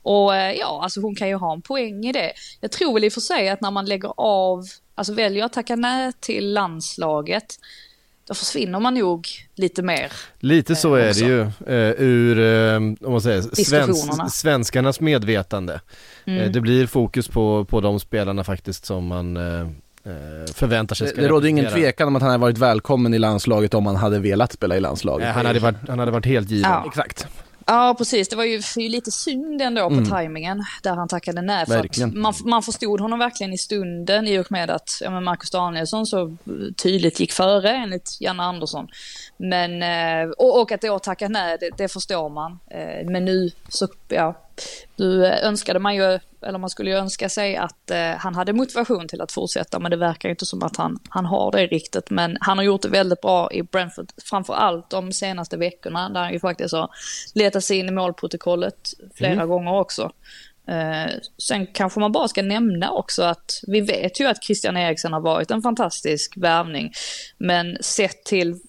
Och 0.02 0.36
eh, 0.36 0.52
ja, 0.52 0.80
alltså 0.84 1.02
hon 1.02 1.16
kan 1.16 1.28
ju 1.28 1.36
ha 1.36 1.54
en 1.54 1.62
poäng 1.62 2.06
i 2.06 2.12
det. 2.12 2.34
Jag 2.62 2.72
tror 2.72 2.94
väl 2.94 3.04
i 3.04 3.10
och 3.10 3.14
för 3.14 3.22
sig 3.22 3.50
att 3.50 3.62
när 3.62 3.72
man 3.72 3.86
lägger 3.86 4.14
av, 4.18 4.64
alltså 4.96 5.14
väljer 5.14 5.46
att 5.46 5.54
tacka 5.54 5.76
nej 5.76 6.12
till 6.20 6.54
landslaget, 6.54 7.56
då 8.28 8.34
försvinner 8.34 8.80
man 8.80 8.94
nog 8.94 9.28
lite 9.56 9.82
mer. 9.82 10.12
Lite 10.40 10.76
så 10.76 10.96
är 10.96 11.10
också. 11.10 11.24
det 11.24 11.30
ju 11.30 11.42
eh, 11.42 11.94
ur, 11.98 12.40
eh, 12.40 12.76
om 12.76 13.12
man 13.12 13.22
säger, 13.22 13.42
svensk, 13.42 14.32
svenskarnas 14.34 15.00
medvetande. 15.00 15.82
Eh, 16.26 16.52
det 16.52 16.62
blir 16.62 16.88
fokus 16.88 17.28
på, 17.28 17.66
på 17.66 17.82
de 17.82 18.00
spelarna 18.00 18.44
faktiskt 18.44 18.86
som 18.86 19.08
man 19.08 19.38
eh, 19.38 19.62
eh, 19.62 20.54
förväntar 20.54 20.96
sig 20.96 21.08
Det, 21.08 21.14
ska 21.14 21.22
det 21.22 21.28
råder 21.28 21.48
ingen 21.48 21.72
tvekan 21.72 22.08
om 22.08 22.16
att 22.16 22.22
han 22.22 22.32
hade 22.32 22.42
varit 22.42 22.58
välkommen 22.58 23.14
i 23.14 23.20
landslaget 23.20 23.74
om 23.74 23.86
han 23.86 23.96
hade 23.96 24.20
velat 24.20 24.52
spela 24.52 24.78
i 24.78 24.80
landslaget. 24.80 25.36
Han, 25.36 25.46
hade 25.46 25.60
varit, 25.60 25.78
han 25.88 26.00
hade 26.00 26.12
varit 26.12 26.26
helt 26.26 26.50
given. 26.50 26.72
Ja. 26.72 26.84
Exakt. 26.88 27.28
Ja, 27.66 27.96
precis. 27.98 28.30
Det 28.30 28.36
var 28.36 28.44
ju 28.44 28.62
ju 28.78 28.90
lite 28.90 29.12
synd 29.12 29.62
ändå 29.62 29.90
på 29.90 30.06
tajmingen 30.10 30.64
där 30.84 30.96
han 30.96 31.08
tackade 31.08 31.42
nej. 31.42 31.66
För 31.66 32.16
man, 32.16 32.34
man 32.46 32.64
förstod 32.64 33.02
honom 33.02 33.20
verkligen 33.20 33.54
i 33.54 33.58
stunden 33.58 34.28
i 34.28 34.40
och 34.40 34.52
med 34.52 34.70
att 34.70 35.00
ja, 35.02 35.10
men 35.10 35.24
Marcus 35.24 35.50
Danielsson 35.50 36.06
så 36.06 36.38
tydligt 36.84 37.20
gick 37.20 37.32
före 37.32 37.70
enligt 37.70 38.18
Janne 38.20 38.44
Andersson. 38.44 38.88
Men, 39.38 39.84
eh, 39.84 40.30
och, 40.30 40.62
och 40.62 40.72
att 40.72 40.82
då 40.82 41.00
tacka 41.00 41.28
nej, 41.28 41.58
det, 41.60 41.70
det 41.78 41.88
förstår 41.88 42.30
man. 42.30 42.60
Eh, 42.72 43.12
Men 43.12 43.26
nu 43.26 43.52
så, 43.70 43.88
ja, 44.08 44.36
nu 44.96 45.26
eh, 45.26 45.48
önskade 45.48 45.80
man 45.80 45.96
ju, 45.96 46.20
eller 46.42 46.58
man 46.58 46.70
skulle 46.70 46.90
ju 46.92 46.98
önska 46.98 47.30
sig 47.30 47.56
att 47.56 47.92
eh, 47.92 48.12
han 48.18 48.36
hade 48.36 48.54
motivation 48.54 49.08
till 49.08 49.22
att 49.22 49.32
fortsätta, 49.32 49.80
men 49.80 49.92
det 49.92 49.98
verkar 49.98 50.30
inte 50.30 50.46
som 50.46 50.64
att 50.64 50.78
han, 50.78 51.00
han 51.10 51.26
har 51.26 51.52
det 51.52 51.68
riktigt. 51.68 52.10
Men 52.10 52.38
han 52.40 52.58
har 52.58 52.66
gjort 52.66 52.82
det 52.82 52.90
väldigt 52.90 53.22
bra 53.22 53.52
i 53.52 53.64
Brentford, 53.64 54.12
framför 54.30 54.54
allt 54.54 54.90
de 54.90 55.12
senaste 55.12 55.58
veckorna, 55.58 56.10
där 56.10 56.22
han 56.22 56.34
ju 56.34 56.40
faktiskt 56.40 56.74
har 56.74 56.90
letat 57.36 57.64
sig 57.64 57.78
in 57.78 57.88
i 57.88 57.92
målprotokollet 57.92 58.94
flera 59.16 59.46
gånger 59.46 59.74
också. 59.74 60.12
Eh, 60.68 61.12
sen 61.38 61.68
kanske 61.68 62.00
man 62.00 62.12
bara 62.12 62.28
ska 62.28 62.42
nämna 62.42 62.92
också 62.92 63.24
att 63.24 63.62
vi 63.68 63.82
vet 63.82 64.20
ju 64.20 64.28
att 64.28 64.44
Christian 64.44 64.78
Eriksen 64.78 65.14
har 65.14 65.22
varit 65.22 65.52
en 65.52 65.62
fantastisk 65.62 66.34
värvning, 66.38 66.92
men 67.38 67.78
sett 67.82 68.24
till 68.26 68.60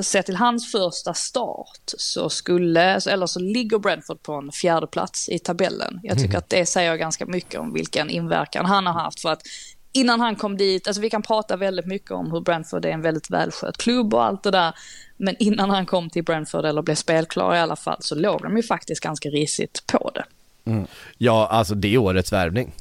Sett 0.00 0.26
till 0.26 0.36
hans 0.36 0.72
första 0.72 1.14
start 1.14 1.80
så 1.98 2.30
skulle, 2.30 3.00
eller 3.00 3.26
så 3.26 3.40
ligger 3.40 3.78
Brentford 3.78 4.22
på 4.22 4.32
en 4.32 4.52
fjärde 4.52 4.86
plats 4.86 5.28
i 5.28 5.38
tabellen. 5.38 6.00
Jag 6.02 6.18
tycker 6.18 6.38
att 6.38 6.48
det 6.48 6.66
säger 6.66 6.96
ganska 6.96 7.26
mycket 7.26 7.60
om 7.60 7.72
vilken 7.72 8.10
inverkan 8.10 8.66
han 8.66 8.86
har 8.86 8.92
haft. 8.92 9.20
För 9.20 9.32
att 9.32 9.42
innan 9.92 10.20
han 10.20 10.36
kom 10.36 10.56
dit, 10.56 10.86
alltså 10.86 11.02
vi 11.02 11.10
kan 11.10 11.22
prata 11.22 11.56
väldigt 11.56 11.86
mycket 11.86 12.10
om 12.10 12.32
hur 12.32 12.40
Brentford 12.40 12.84
är 12.84 12.90
en 12.90 13.02
väldigt 13.02 13.30
välskött 13.30 13.76
klubb 13.76 14.14
och 14.14 14.24
allt 14.24 14.42
det 14.42 14.50
där. 14.50 14.74
Men 15.16 15.36
innan 15.38 15.70
han 15.70 15.86
kom 15.86 16.10
till 16.10 16.24
Brentford, 16.24 16.64
eller 16.64 16.82
blev 16.82 16.94
spelklar 16.94 17.54
i 17.54 17.58
alla 17.58 17.76
fall, 17.76 17.98
så 18.00 18.14
låg 18.14 18.42
de 18.42 18.56
ju 18.56 18.62
faktiskt 18.62 19.02
ganska 19.02 19.28
risigt 19.28 19.86
på 19.86 20.10
det. 20.14 20.24
Ja, 21.18 21.46
alltså 21.46 21.74
det 21.74 21.94
är 21.94 21.98
årets 21.98 22.32
värvning. 22.32 22.72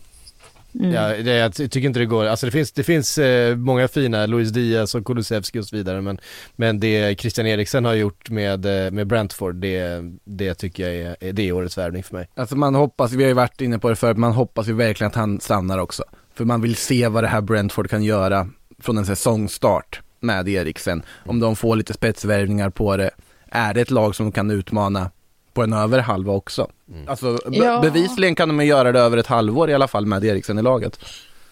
Mm. 0.73 0.91
Ja, 0.91 1.07
det, 1.23 1.31
jag 1.31 1.53
tycker 1.53 1.85
inte 1.85 1.99
det 1.99 2.05
går, 2.05 2.25
alltså 2.25 2.45
det 2.45 2.51
finns, 2.51 2.71
det 2.71 2.83
finns 2.83 3.17
eh, 3.17 3.55
många 3.55 3.87
fina, 3.87 4.25
Luis 4.25 4.49
Diaz 4.49 4.95
och 4.95 5.05
Kulusevski 5.05 5.59
och 5.59 5.65
så 5.65 5.75
vidare 5.75 6.01
men, 6.01 6.19
men 6.55 6.79
det 6.79 7.19
Christian 7.19 7.47
Eriksen 7.47 7.85
har 7.85 7.93
gjort 7.93 8.29
med, 8.29 8.65
eh, 8.65 8.91
med 8.91 9.07
Brentford, 9.07 9.55
det, 9.55 10.01
det 10.23 10.53
tycker 10.53 10.89
jag 10.89 11.15
är, 11.19 11.33
det 11.33 11.47
är 11.49 11.51
årets 11.51 11.77
värvning 11.77 12.03
för 12.03 12.15
mig. 12.15 12.27
Alltså 12.35 12.55
man 12.55 12.75
hoppas, 12.75 13.11
vi 13.11 13.23
har 13.23 13.27
ju 13.27 13.33
varit 13.33 13.61
inne 13.61 13.79
på 13.79 13.89
det 13.89 13.95
förut, 13.95 14.17
man 14.17 14.31
hoppas 14.31 14.67
ju 14.67 14.73
verkligen 14.73 15.09
att 15.09 15.15
han 15.15 15.39
stannar 15.39 15.77
också. 15.77 16.03
För 16.35 16.45
man 16.45 16.61
vill 16.61 16.75
se 16.75 17.07
vad 17.07 17.23
det 17.23 17.27
här 17.27 17.41
Brentford 17.41 17.89
kan 17.89 18.03
göra 18.03 18.49
från 18.79 18.97
en 18.97 19.05
säsongstart 19.05 20.01
med 20.19 20.47
Eriksen. 20.47 21.03
Om 21.25 21.39
de 21.39 21.55
får 21.55 21.75
lite 21.75 21.93
spetsvärvningar 21.93 22.69
på 22.69 22.97
det, 22.97 23.11
är 23.51 23.73
det 23.73 23.81
ett 23.81 23.91
lag 23.91 24.15
som 24.15 24.31
kan 24.31 24.51
utmana 24.51 25.11
på 25.53 25.63
en 25.63 25.73
över 25.73 25.99
halva 25.99 26.33
också? 26.33 26.67
Mm. 26.93 27.07
Alltså 27.09 27.37
be- 27.45 27.57
Ja. 27.57 27.81
bevisligen 27.81 28.35
kan 28.35 28.57
de 28.57 28.65
göra 28.65 28.91
det 28.91 28.99
över 28.99 29.17
ett 29.17 29.27
halvår 29.27 29.69
i 29.69 29.73
alla 29.73 29.87
fall 29.87 30.05
med 30.05 30.23
Eriksen 30.25 30.59
i 30.59 30.61
laget. 30.61 30.99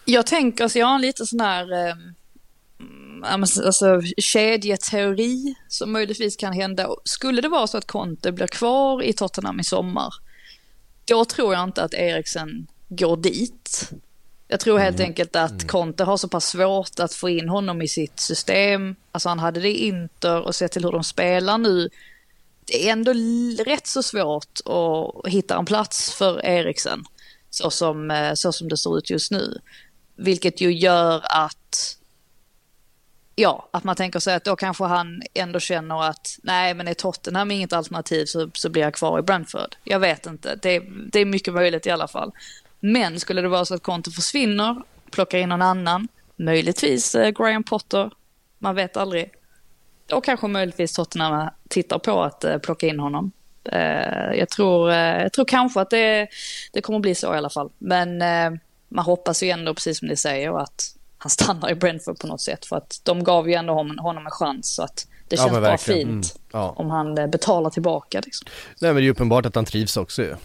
Jag 0.06 0.26
tänker, 0.26 0.68
så 0.68 0.80
jag 0.80 0.88
har 0.88 0.96
en 0.96 1.02
lite 1.02 1.26
sån 1.26 1.40
här 1.40 1.72
eh, 1.74 1.94
mm, 2.80 3.44
alltså, 3.44 4.02
kedjeteori 4.18 5.56
som 5.68 5.92
möjligtvis 5.92 6.36
kan 6.36 6.54
hända. 6.54 6.88
Skulle 7.04 7.42
det 7.42 7.50
vara 7.50 7.68
så 7.68 7.78
att 7.78 7.88
Conte 7.88 8.32
blir 8.32 8.48
kvar 8.48 9.04
i 9.04 9.14
Tottenham 9.14 9.60
i 9.60 9.64
sommar, 9.64 10.14
då 11.06 11.26
tror 11.26 11.54
jag 11.54 11.64
inte 11.64 11.84
att 11.84 11.94
Eriksen 11.94 12.68
går 12.90 13.18
dit. 13.18 13.90
Jag 14.48 14.60
tror 14.60 14.78
helt 14.80 15.00
enkelt 15.00 15.36
att 15.36 15.68
Conte 15.68 16.04
har 16.04 16.18
så 16.18 16.28
pass 16.28 16.46
svårt 16.46 17.00
att 17.00 17.14
få 17.14 17.30
in 17.30 17.50
honom 17.50 17.82
i 17.82 17.88
sitt 17.88 18.20
system. 18.20 18.96
Alltså 19.12 19.30
han 19.30 19.40
hade 19.40 19.60
det 19.60 19.70
i 19.70 19.88
Inter 19.88 20.42
och 20.42 20.56
sett 20.56 20.72
till 20.72 20.84
hur 20.84 20.92
de 20.92 21.04
spelar 21.04 21.58
nu. 21.58 21.90
Det 22.68 22.88
är 22.88 22.92
ändå 22.92 23.14
rätt 23.64 23.88
så 23.88 24.04
svårt 24.04 24.60
att 24.66 25.32
hitta 25.32 25.58
en 25.58 25.66
plats 25.66 26.14
för 26.14 26.46
Eriksen 26.46 27.04
så 27.50 27.70
som, 27.70 28.12
eh, 28.12 28.34
så 28.34 28.52
som 28.52 28.70
det 28.70 28.78
ser 28.78 28.98
ut 28.98 29.10
just 29.10 29.32
nu. 29.32 29.62
Vilket 30.16 30.62
ju 30.62 30.74
gör 30.74 31.22
att, 31.24 31.98
ja, 33.36 33.70
att 33.72 33.84
man 33.84 33.96
tänker 33.96 34.20
sig 34.20 34.36
att 34.36 34.44
då 34.44 34.56
kanske 34.56 34.84
han 34.84 35.22
ändå 35.34 35.60
känner 35.60 36.04
att 36.04 36.40
nej, 36.44 36.74
men 36.74 36.88
är 36.88 36.94
Tottenham 36.94 37.52
inget 37.52 37.74
alternativ 37.74 38.26
så, 38.26 38.50
så 38.54 38.70
blir 38.70 38.82
jag 38.82 38.94
kvar 38.94 39.20
i 39.20 39.22
Brentford. 39.22 39.76
Jag 39.84 40.00
vet 40.00 40.26
inte, 40.26 40.56
det, 40.56 40.80
det 41.12 41.20
är 41.20 41.26
mycket 41.26 41.54
möjligt 41.54 41.86
i 41.86 41.90
alla 41.90 42.08
fall. 42.08 42.32
Men 42.80 43.20
skulle 43.20 43.42
det 43.42 43.48
vara 43.48 43.66
så 43.66 43.76
att 43.76 43.84
Conte 43.84 44.12
försvinner, 44.12 44.82
plockar 45.12 45.38
in 45.38 45.50
någon 45.50 45.62
annan, 45.62 46.08
möjligtvis 46.36 47.16
eh, 47.16 47.30
Graham 47.30 47.64
Potter, 47.64 48.12
man 48.60 48.76
vet 48.76 48.98
aldrig. 48.98 49.32
Då 50.08 50.22
kanske 50.22 50.48
möjligtvis 50.48 50.94
Tottenham 50.94 51.50
tittar 51.70 52.00
på 52.00 52.24
att 52.24 52.44
eh, 52.44 52.58
plocka 52.58 52.88
in 52.88 53.00
honom. 53.00 53.32
Eh, 53.72 54.34
jag, 54.38 54.50
tror, 54.50 54.92
eh, 54.92 54.98
jag 54.98 55.34
tror 55.34 55.46
kanske 55.46 55.82
att 55.82 55.90
det, 55.90 56.28
det 56.74 56.82
kommer 56.82 57.00
bli 57.00 57.16
så 57.16 57.34
i 57.34 57.38
alla 57.38 57.50
fall. 57.50 57.70
Men 57.78 58.18
man 58.90 59.06
hoppas 59.06 59.44
ju 59.44 59.50
ändå, 59.50 59.74
precis 59.74 60.00
som 60.00 60.08
ni 60.08 60.16
säger, 60.16 60.60
att 60.60 60.96
han 61.18 61.30
stannar 61.30 61.70
i 61.72 61.76
Brentford 61.76 62.20
på 62.20 62.28
något 62.28 62.42
sätt. 62.42 62.66
För 62.66 62.76
att 62.76 63.02
de 63.04 63.24
gav 63.24 63.50
ju 63.50 63.56
ändå 63.56 63.74
honom, 63.74 64.26
en 64.26 64.32
chans. 64.32 64.76
Så 64.76 64.84
att 64.84 65.08
det 65.28 65.36
Ja, 65.36 65.42
känns 65.42 65.54
men 65.54 65.62
bara 65.62 65.78
fint 65.78 66.40
Ja. 66.52 66.74
om 66.78 66.90
han 66.90 67.16
betalar 67.16 67.70
tillbaka. 67.70 68.22
Liksom. 68.26 68.48
Nej 68.82 68.94
men 68.94 69.04
det 69.04 69.08
är 69.08 69.12
uppenbart 69.12 69.46
att 69.46 69.56
han 69.56 69.66
trivs 69.66 69.98
också 69.98 70.22
ju. 70.24 70.36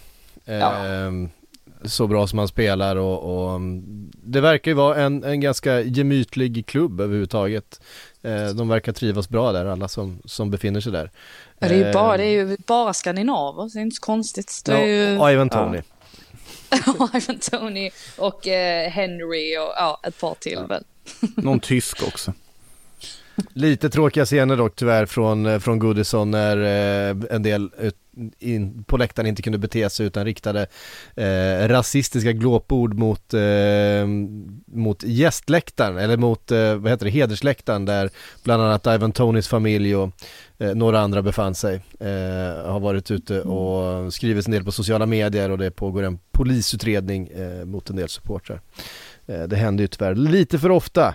Ja. 0.44 0.86
Ehm, 0.86 1.30
så 1.84 2.06
bra 2.06 2.26
som 2.26 2.38
han 2.38 2.48
spelar 2.48 2.96
och, 2.96 3.52
och 3.52 3.60
det 4.12 4.40
verkar 4.40 4.70
ju 4.70 4.74
vara 4.74 5.02
en, 5.02 5.24
en 5.24 5.40
ganska 5.40 5.80
gemytlig 5.80 6.66
klubb 6.66 7.00
överhuvudtaget. 7.00 7.80
Eh, 8.22 8.46
de 8.46 8.68
verkar 8.68 8.92
trivas 8.92 9.28
bra 9.28 9.52
där, 9.52 9.64
alla 9.64 9.88
som, 9.88 10.18
som 10.24 10.50
befinner 10.50 10.80
sig 10.80 10.92
där. 10.92 11.10
Ja, 11.58 11.68
det, 11.68 11.74
är 11.74 11.86
ju 11.86 11.92
bara, 11.92 12.14
Ehm, 12.14 12.20
det 12.20 12.24
är 12.24 12.30
ju 12.30 12.56
bara 12.66 12.94
skandinaver, 12.94 13.68
så 13.68 13.78
det 13.78 13.80
är 13.80 13.82
inte 13.82 13.96
så 13.96 14.00
konstigt. 14.00 14.62
Det 14.64 14.72
ja, 14.72 14.78
är 14.78 14.86
ju 14.86 15.18
och 15.18 15.32
Ivan 15.32 15.48
Tony. 15.48 15.82
Ivan 17.14 17.38
Tony 17.38 17.90
och 18.18 18.48
eh, 18.48 18.90
Henry 18.90 19.56
och 19.58 19.72
ja, 19.76 20.00
ett 20.02 20.20
par 20.20 20.34
till 20.34 20.58
väl. 20.68 20.84
Någon 21.36 21.60
tysk 21.60 22.02
också. 22.02 22.32
Lite 23.52 23.90
tråkiga 23.90 24.24
scener 24.24 24.56
dock 24.56 24.76
tyvärr 24.76 25.06
från, 25.06 25.46
eh, 25.46 25.58
från 25.58 25.78
Goodison 25.78 26.30
när 26.30 26.56
eh, 26.56 27.16
en 27.30 27.42
del 27.42 27.70
in, 28.38 28.84
på 28.84 28.96
läktaren 28.96 29.28
inte 29.28 29.42
kunde 29.42 29.58
bete 29.58 29.90
sig 29.90 30.06
utan 30.06 30.24
riktade 30.24 30.66
eh, 31.16 31.68
rasistiska 31.68 32.32
glåpord 32.32 32.94
mot, 32.94 33.34
eh, 33.34 34.06
mot 34.66 35.02
gästläktaren 35.02 35.98
eller 35.98 36.16
mot, 36.16 36.50
eh, 36.50 36.74
vad 36.74 36.92
heter 36.92 37.04
det, 37.04 37.10
hedersläktaren 37.10 37.84
där 37.84 38.10
bland 38.44 38.62
annat 38.62 38.86
Ivan 38.86 39.12
Tonys 39.12 39.48
familj 39.48 39.96
och 39.96 40.10
eh, 40.58 40.74
några 40.74 41.00
andra 41.00 41.22
befann 41.22 41.54
sig. 41.54 41.74
Eh, 42.00 42.70
har 42.70 42.80
varit 42.80 43.10
ute 43.10 43.40
och 43.40 44.12
skrivit 44.14 44.46
en 44.46 44.52
del 44.52 44.64
på 44.64 44.72
sociala 44.72 45.06
medier 45.06 45.50
och 45.50 45.58
det 45.58 45.70
pågår 45.70 46.02
en 46.02 46.18
polisutredning 46.32 47.28
eh, 47.28 47.64
mot 47.64 47.90
en 47.90 47.96
del 47.96 48.08
supportrar. 48.08 48.60
Det 49.46 49.56
händer 49.56 49.84
ju 49.84 49.88
tyvärr 49.88 50.14
lite 50.14 50.58
för 50.58 50.70
ofta 50.70 51.14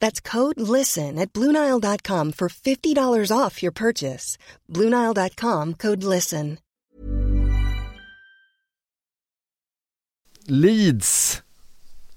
That's 0.00 0.20
code 0.20 0.60
LISTEN 0.78 1.18
at 1.18 1.32
Bluenile.com 1.32 2.32
for 2.32 2.48
$50 2.48 3.32
off 3.32 3.62
your 3.62 3.72
purchase. 3.72 4.38
Bluenile.com 4.68 5.74
code 5.74 6.02
LISTEN. 6.02 6.56
Leeds. 10.48 11.42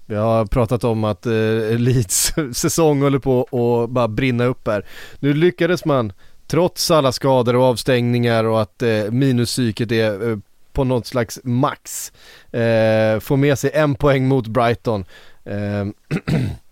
Vi 0.06 0.14
har 0.14 0.46
pratat 0.46 0.84
om 0.84 1.04
att 1.04 1.26
eh, 1.26 1.32
Leeds 1.78 2.32
säsong 2.52 3.02
håller 3.02 3.18
på 3.18 3.42
att 3.42 3.90
bara 3.90 4.08
brinna 4.08 4.44
upp 4.44 4.66
här. 4.66 4.86
Nu 5.18 5.34
lyckades 5.34 5.84
man, 5.84 6.12
trots 6.46 6.90
alla 6.90 7.12
skador 7.12 7.56
och 7.56 7.64
avstängningar 7.64 8.44
och 8.44 8.62
att 8.62 8.82
eh, 8.82 9.10
minuspsyket 9.10 9.92
är 9.92 10.30
eh, 10.30 10.38
på 10.72 10.84
något 10.84 11.06
slags 11.06 11.40
max, 11.44 12.12
eh, 12.52 13.20
få 13.20 13.36
med 13.36 13.58
sig 13.58 13.70
en 13.74 13.94
poäng 13.94 14.28
mot 14.28 14.46
Brighton. 14.46 15.04
Ehm, 15.44 15.94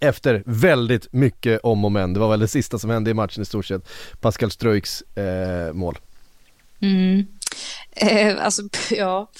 Efter 0.00 0.42
väldigt 0.46 1.12
mycket 1.12 1.60
om 1.62 1.84
och 1.84 1.92
men. 1.92 2.14
Det 2.14 2.20
var 2.20 2.28
väl 2.28 2.40
det 2.40 2.48
sista 2.48 2.78
som 2.78 2.90
hände 2.90 3.10
i 3.10 3.14
matchen 3.14 3.42
i 3.42 3.46
stort 3.46 3.66
sett. 3.66 3.88
Pascal 4.20 4.50
Struijks 4.50 5.02
eh, 5.02 5.72
mål. 5.72 5.98
Mm. 6.80 7.26
Eh, 7.90 8.44
alltså, 8.44 8.62
ja. 8.90 9.30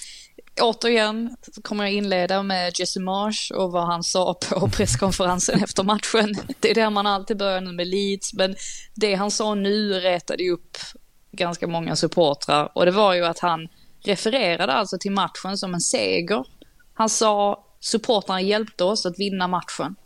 Återigen 0.60 1.36
kommer 1.62 1.84
jag 1.84 1.92
inleda 1.92 2.42
med 2.42 2.72
Jesse 2.78 3.00
Marsh 3.00 3.52
och 3.52 3.72
vad 3.72 3.86
han 3.86 4.02
sa 4.02 4.34
på 4.34 4.68
presskonferensen 4.72 5.62
efter 5.62 5.82
matchen. 5.82 6.34
Det 6.60 6.70
är 6.70 6.74
där 6.74 6.90
man 6.90 7.06
alltid 7.06 7.36
börjar 7.36 7.60
nu 7.60 7.72
med 7.72 7.86
Leeds, 7.86 8.34
men 8.34 8.56
det 8.94 9.14
han 9.14 9.30
sa 9.30 9.54
nu 9.54 9.92
retade 9.92 10.42
ju 10.42 10.52
upp 10.52 10.76
ganska 11.32 11.66
många 11.66 11.96
supportrar 11.96 12.72
och 12.74 12.84
det 12.84 12.90
var 12.90 13.14
ju 13.14 13.24
att 13.24 13.38
han 13.38 13.68
refererade 14.04 14.72
alltså 14.72 14.98
till 14.98 15.12
matchen 15.12 15.58
som 15.58 15.74
en 15.74 15.80
seger. 15.80 16.44
Han 16.94 17.08
sa 17.08 17.64
supportrarna 17.80 18.40
hjälpte 18.40 18.84
oss 18.84 19.06
att 19.06 19.18
vinna 19.18 19.48
matchen. 19.48 19.96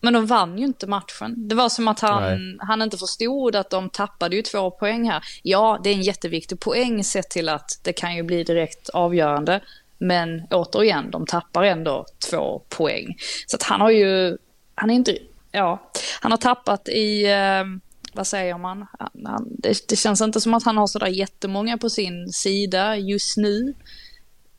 Men 0.00 0.12
de 0.12 0.26
vann 0.26 0.58
ju 0.58 0.64
inte 0.64 0.86
matchen. 0.86 1.48
Det 1.48 1.54
var 1.54 1.68
som 1.68 1.88
att 1.88 2.00
han, 2.00 2.22
Nej. 2.22 2.56
han 2.60 2.82
inte 2.82 2.98
förstod 2.98 3.56
att 3.56 3.70
de 3.70 3.90
tappade 3.90 4.36
ju 4.36 4.42
två 4.42 4.70
poäng 4.70 5.10
här. 5.10 5.24
Ja, 5.42 5.80
det 5.84 5.90
är 5.90 5.94
en 5.94 6.02
jätteviktig 6.02 6.60
poäng 6.60 7.04
sett 7.04 7.30
till 7.30 7.48
att 7.48 7.80
det 7.82 7.92
kan 7.92 8.16
ju 8.16 8.22
bli 8.22 8.44
direkt 8.44 8.88
avgörande. 8.88 9.60
Men 9.98 10.42
återigen, 10.50 11.10
de 11.10 11.26
tappar 11.26 11.62
ändå 11.62 12.06
två 12.30 12.62
poäng. 12.68 13.16
Så 13.46 13.56
att 13.56 13.62
han 13.62 13.80
har 13.80 13.90
ju, 13.90 14.36
han 14.74 14.90
är 14.90 14.94
inte, 14.94 15.18
ja, 15.52 15.90
han 16.20 16.32
har 16.32 16.38
tappat 16.38 16.88
i, 16.88 17.24
eh, 17.24 17.64
vad 18.12 18.26
säger 18.26 18.58
man? 18.58 18.86
Han, 18.98 19.26
han, 19.26 19.48
det, 19.58 19.88
det 19.88 19.96
känns 19.96 20.20
inte 20.20 20.40
som 20.40 20.54
att 20.54 20.64
han 20.64 20.76
har 20.76 20.86
sådär 20.86 21.06
jättemånga 21.06 21.78
på 21.78 21.90
sin 21.90 22.32
sida 22.32 22.96
just 22.96 23.36
nu. 23.36 23.74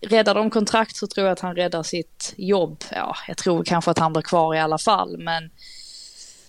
Räddar 0.02 0.36
de 0.36 0.50
kontrakt 0.50 0.96
så 0.96 1.08
tror 1.08 1.28
jag 1.28 1.34
att 1.34 1.40
han 1.40 1.56
räddar 1.56 1.84
sitt 1.84 2.34
jobb. 2.38 2.84
Ja, 2.92 3.16
jag 3.28 3.38
tror 3.38 3.64
kanske 3.64 3.92
att 3.92 4.00
han 4.00 4.14
blir 4.14 4.24
kvar 4.24 4.56
i 4.56 4.60
alla 4.60 4.78
fall, 4.78 5.18
men 5.18 5.50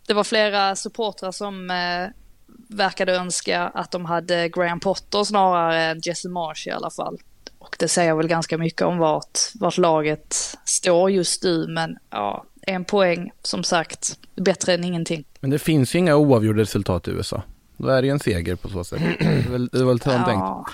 det 0.06 0.14
var 0.14 0.24
flera 0.24 0.76
supportrar 0.76 1.32
som 1.32 1.70
eh, 1.70 2.08
verkade 2.68 3.16
önska 3.16 3.62
att 3.62 3.90
de 3.90 4.04
hade 4.04 4.48
Graham 4.48 4.80
Potter 4.80 5.24
snarare 5.24 5.82
än 5.82 6.00
Jesse 6.04 6.28
Marsh 6.28 6.68
i 6.68 6.70
alla 6.70 6.90
fall. 6.90 7.18
Och 7.58 7.76
det 7.78 7.88
säger 7.88 8.14
väl 8.14 8.28
ganska 8.28 8.58
mycket 8.58 8.82
om 8.82 8.98
vart, 8.98 9.38
vart 9.54 9.78
laget 9.78 10.58
står 10.64 11.10
just 11.10 11.44
nu, 11.44 11.66
men 11.68 11.96
ja, 12.10 12.44
en 12.62 12.84
poäng 12.84 13.30
som 13.42 13.64
sagt, 13.64 14.18
bättre 14.36 14.74
än 14.74 14.84
ingenting. 14.84 15.24
Men 15.40 15.50
det 15.50 15.58
finns 15.58 15.94
ju 15.94 15.98
inga 15.98 16.16
oavgjorda 16.16 16.60
resultat 16.60 17.08
i 17.08 17.10
USA. 17.10 17.42
Då 17.82 17.88
är 17.88 18.02
det 18.02 18.06
ju 18.06 18.12
en 18.12 18.20
seger 18.20 18.54
på 18.54 18.68
så 18.68 18.84
sätt. 18.84 19.00
Det 19.20 19.24
är 19.24 19.50
väl, 19.50 19.68
det 19.68 19.78
är 19.78 19.84
väl 19.84 20.00
så 20.00 20.10
han 20.10 20.24
tänkt. 20.24 20.40
Ja. 20.40 20.66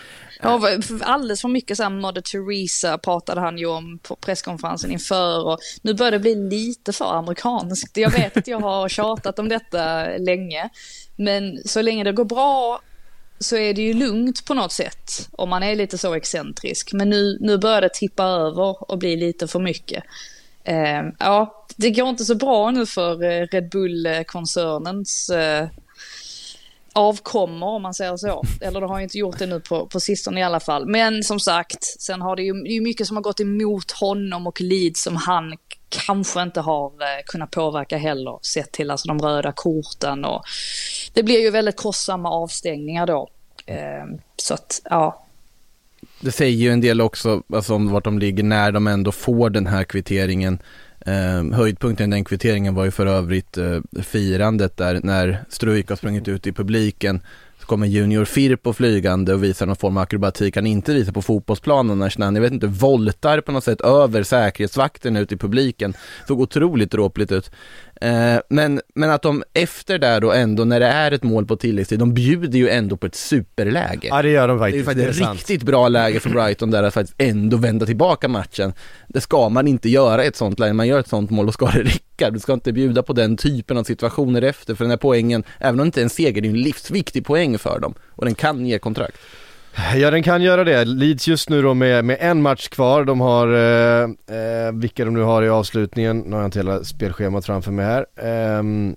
Ja, 0.43 0.61
för- 0.61 1.05
alldeles 1.05 1.41
för 1.41 1.49
mycket 1.49 1.77
så 1.77 1.83
här 1.83 1.91
Mother 1.91 2.21
Teresa 2.21 2.99
pratade 2.99 3.41
han 3.41 3.59
ju 3.59 3.67
om 3.67 3.99
på 3.99 4.17
presskonferensen 4.17 4.93
inför 4.93 5.47
och 5.47 5.59
nu 5.83 5.95
börjar 5.95 6.13
det 6.13 6.19
bli 6.19 6.35
lite 6.35 6.93
för 6.93 7.15
amerikanskt. 7.19 7.97
Jag 7.97 8.11
vet 8.11 8.37
att 8.37 8.47
jag 8.47 8.61
har 8.61 8.89
tjatat 8.89 9.39
om 9.39 9.49
detta 9.49 10.07
länge, 10.19 10.69
men 11.17 11.59
så 11.65 11.83
länge 11.83 12.05
det 12.05 12.13
går 12.13 12.25
bra 12.25 12.81
så 13.39 13.57
är 13.57 13.75
det 13.75 13.83
ju 13.83 13.95
lugnt 13.95 14.45
på 14.47 14.55
något 14.55 14.73
sätt 14.73 15.29
om 15.33 15.49
man 15.49 15.63
är 15.63 15.77
lite 15.77 15.99
så 15.99 16.15
excentrisk. 16.15 16.93
Men 16.93 17.11
nu, 17.11 17.39
nu 17.41 17.59
börjar 17.59 17.81
det 17.81 17.95
tippa 17.95 18.25
över 18.25 18.91
och 18.91 18.99
bli 18.99 19.17
lite 19.17 19.49
för 19.49 19.61
mycket. 19.61 20.05
Eh, 20.65 21.03
ja, 21.19 21.67
det 21.77 21.91
går 21.91 22.09
inte 22.09 22.25
så 22.25 22.35
bra 22.35 22.71
nu 22.71 22.87
för 22.87 23.23
eh, 23.25 23.47
Red 23.47 23.71
Bull-koncernens 23.71 25.31
eh, 25.31 25.69
avkommor 26.97 27.69
om 27.69 27.83
man 27.83 27.95
säger 27.95 28.17
så. 28.17 28.45
Eller 28.61 28.81
det 28.81 28.87
har 28.87 28.99
ju 28.99 29.03
inte 29.03 29.19
gjort 29.19 29.39
det 29.39 29.47
nu 29.47 29.61
på, 29.61 29.87
på 29.87 30.01
sistone 30.01 30.41
i 30.41 30.43
alla 30.43 30.61
fall. 30.61 30.87
Men 30.87 31.23
som 31.23 31.41
sagt, 31.41 31.85
sen 31.85 32.23
har 32.23 32.37
det 32.37 32.43
ju, 32.43 32.53
det 32.53 32.77
är 32.77 32.81
mycket 32.81 33.07
som 33.07 33.17
har 33.17 33.23
gått 33.23 33.41
emot 33.41 33.91
honom 33.91 34.47
och 34.47 34.61
Leeds 34.61 35.03
som 35.03 35.17
han 35.17 35.57
kanske 35.89 36.43
inte 36.43 36.61
har 36.61 36.87
eh, 36.87 37.23
kunnat 37.27 37.51
påverka 37.51 37.97
heller. 37.97 38.39
Sett 38.43 38.73
till 38.73 38.91
alltså 38.91 39.09
de 39.09 39.19
röda 39.19 39.53
korten 39.53 40.25
och 40.25 40.43
det 41.13 41.23
blir 41.23 41.41
ju 41.41 41.51
väldigt 41.51 41.77
kostsamma 41.77 42.31
avstängningar 42.31 43.07
då. 43.07 43.29
Eh, 43.67 44.05
så 44.37 44.55
att, 44.55 44.81
ja. 44.85 45.23
Det 46.21 46.33
säger 46.33 46.57
ju 46.57 46.71
en 46.71 46.81
del 46.81 47.01
också 47.01 47.43
alltså, 47.53 47.75
om 47.75 47.91
vart 47.93 48.05
de 48.05 48.19
ligger 48.19 48.43
när 48.43 48.73
de 48.73 48.87
ändå 48.87 49.13
får 49.13 49.51
den 49.51 49.67
här 49.67 49.85
kvitteringen. 49.85 50.59
Eh, 51.07 51.57
höjdpunkten 51.57 52.13
i 52.13 52.17
den 52.17 52.25
kvitteringen 52.25 52.75
var 52.75 52.85
ju 52.85 52.91
för 52.91 53.07
övrigt 53.07 53.59
eh, 53.59 53.81
firandet 54.03 54.77
där 54.77 55.01
när 55.03 55.45
Struik 55.49 55.89
har 55.89 55.97
sprungit 55.97 56.29
ut 56.29 56.47
i 56.47 56.53
publiken. 56.53 57.21
Så 57.61 57.67
kommer 57.67 57.87
Junior 57.87 58.25
Firpo 58.25 58.73
flygande 58.73 59.35
och 59.35 59.45
visar 59.45 59.67
någon 59.67 59.77
form 59.77 59.97
av 59.97 60.03
akrobatik 60.03 60.57
han 60.57 60.67
inte 60.67 60.95
visar 60.95 61.13
på 61.13 61.23
fotbollsplanen 61.23 61.99
när 61.99 62.25
han, 62.25 62.35
jag 62.35 62.43
vet 62.43 62.53
inte, 62.53 62.67
voltar 62.67 63.41
på 63.41 63.53
något 63.53 63.65
sätt 63.65 63.81
över 63.81 64.23
säkerhetsvakten 64.23 65.17
ut 65.17 65.33
i 65.33 65.37
publiken. 65.37 65.95
Såg 66.29 66.41
otroligt 66.41 66.91
dråpligt 66.91 67.33
ut. 67.33 67.51
Eh, 68.01 68.39
men, 68.49 68.81
men 68.95 69.11
att 69.11 69.23
de 69.23 69.45
efter 69.55 69.99
där 69.99 70.21
då 70.21 70.33
ändå, 70.33 70.65
när 70.65 70.81
det 70.81 70.87
är 70.87 71.13
ett 71.13 71.23
mål 71.23 71.47
på 71.47 71.57
tilläggstid, 71.57 71.99
de 71.99 72.15
bjuder 72.15 72.59
ju 72.59 72.69
ändå 72.69 72.97
på 72.97 73.07
ett 73.07 73.15
superläge. 73.15 74.09
Ja 74.09 74.23
det 74.23 74.29
gör 74.29 74.49
de 74.49 74.59
Det 74.59 74.65
är 74.65 74.71
ju 74.71 74.85
faktiskt, 74.85 75.07
faktiskt 75.07 75.45
ett 75.45 75.51
riktigt 75.51 75.63
bra 75.63 75.89
läge 75.89 76.21
för 76.21 76.31
Brighton 76.31 76.71
där 76.71 76.83
att 76.83 76.95
faktiskt 76.95 77.15
ändå 77.19 77.57
vända 77.57 77.87
tillbaka 77.87 78.29
matchen. 78.29 78.73
Det 79.09 79.21
ska 79.21 79.49
man 79.49 79.69
inte 79.69 79.89
göra 79.89 80.25
i 80.25 80.27
ett 80.27 80.37
sånt 80.37 80.59
läge, 80.59 80.73
man 80.73 80.89
gör 80.89 81.01
ett 81.01 81.09
sånt 81.09 81.31
mål, 81.31 81.47
då 81.47 81.53
ska 81.53 81.67
det 81.67 81.83
räcka. 81.83 82.31
Du 82.31 82.39
ska 82.39 82.53
inte 82.53 82.73
bjuda 82.73 83.03
på 83.03 83.13
den 83.13 83.37
typen 83.37 83.79
av 83.79 83.85
situationer 83.85 84.43
efter, 84.43 84.75
för 84.75 84.85
den 84.85 84.91
här 84.91 84.99
poängen, 84.99 85.45
även 85.59 85.81
om 85.81 85.85
det 85.85 85.87
inte 85.87 86.01
är 86.01 86.05
en 86.05 86.11
seger, 86.11 86.43
det 86.43 86.49
är 86.49 86.51
en 86.51 86.63
livsviktig 86.63 87.27
poäng 87.27 87.59
för 87.59 87.81
dem. 87.81 87.95
Och 88.09 88.25
den 88.25 88.35
kan 88.35 88.67
ge 88.67 88.79
kontrakt. 88.79 89.19
Ja 89.95 90.11
den 90.11 90.23
kan 90.23 90.43
göra 90.43 90.65
det. 90.65 90.85
Leeds 90.85 91.29
just 91.29 91.49
nu 91.51 91.63
då 91.63 91.75
med, 91.75 92.05
med 92.05 92.17
en 92.21 92.43
match 92.43 92.69
kvar. 92.69 93.05
De 93.05 93.21
har, 93.21 93.49
eh, 93.55 94.03
eh, 94.05 94.73
vilka 94.73 95.05
de 95.05 95.15
nu 95.15 95.21
har 95.23 95.43
i 95.43 95.49
avslutningen, 95.49 96.19
nu 96.19 96.33
har 96.33 96.39
jag 96.39 96.49
inte 96.49 96.59
hela 96.59 96.85
spelschemat 96.85 97.47
framför 97.47 97.73
mig 97.73 97.85
här. 97.85 98.07
Ehm, 98.23 98.97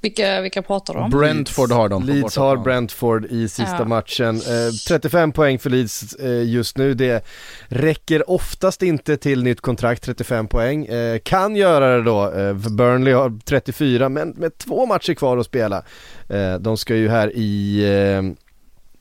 Vilka, 0.00 0.40
vilka 0.40 0.62
pratar 0.62 0.94
du 0.94 1.00
om? 1.00 1.10
Brentford 1.10 1.70
har 1.72 1.88
de 1.88 2.04
Leeds 2.04 2.36
har. 2.36 2.56
Brentford 2.56 3.24
i 3.30 3.48
sista 3.48 3.76
Ja. 3.78 3.84
matchen. 3.84 4.36
Eh, 4.36 4.72
35 4.88 5.32
poäng 5.32 5.58
för 5.58 5.70
Leeds 5.70 6.12
eh, 6.14 6.42
just 6.48 6.76
nu. 6.78 6.94
Det 6.94 7.24
räcker 7.68 8.30
oftast 8.30 8.82
inte 8.82 9.16
till 9.16 9.42
nytt 9.42 9.60
kontrakt, 9.60 10.02
35 10.04 10.48
poäng. 10.48 10.86
Eh, 10.86 11.18
kan 11.18 11.56
göra 11.56 11.96
det 11.96 12.02
då, 12.02 12.24
eh, 12.24 12.58
för 12.58 12.70
Burnley 12.70 13.12
har 13.14 13.38
34 13.44 14.08
men 14.08 14.28
med 14.30 14.58
två 14.58 14.86
matcher 14.86 15.14
kvar 15.14 15.36
att 15.38 15.46
spela. 15.46 15.82
Eh, 16.28 16.54
de 16.54 16.76
ska 16.76 16.94
ju 16.96 17.08
här 17.08 17.32
i 17.34 17.80
eh, 18.16 18.22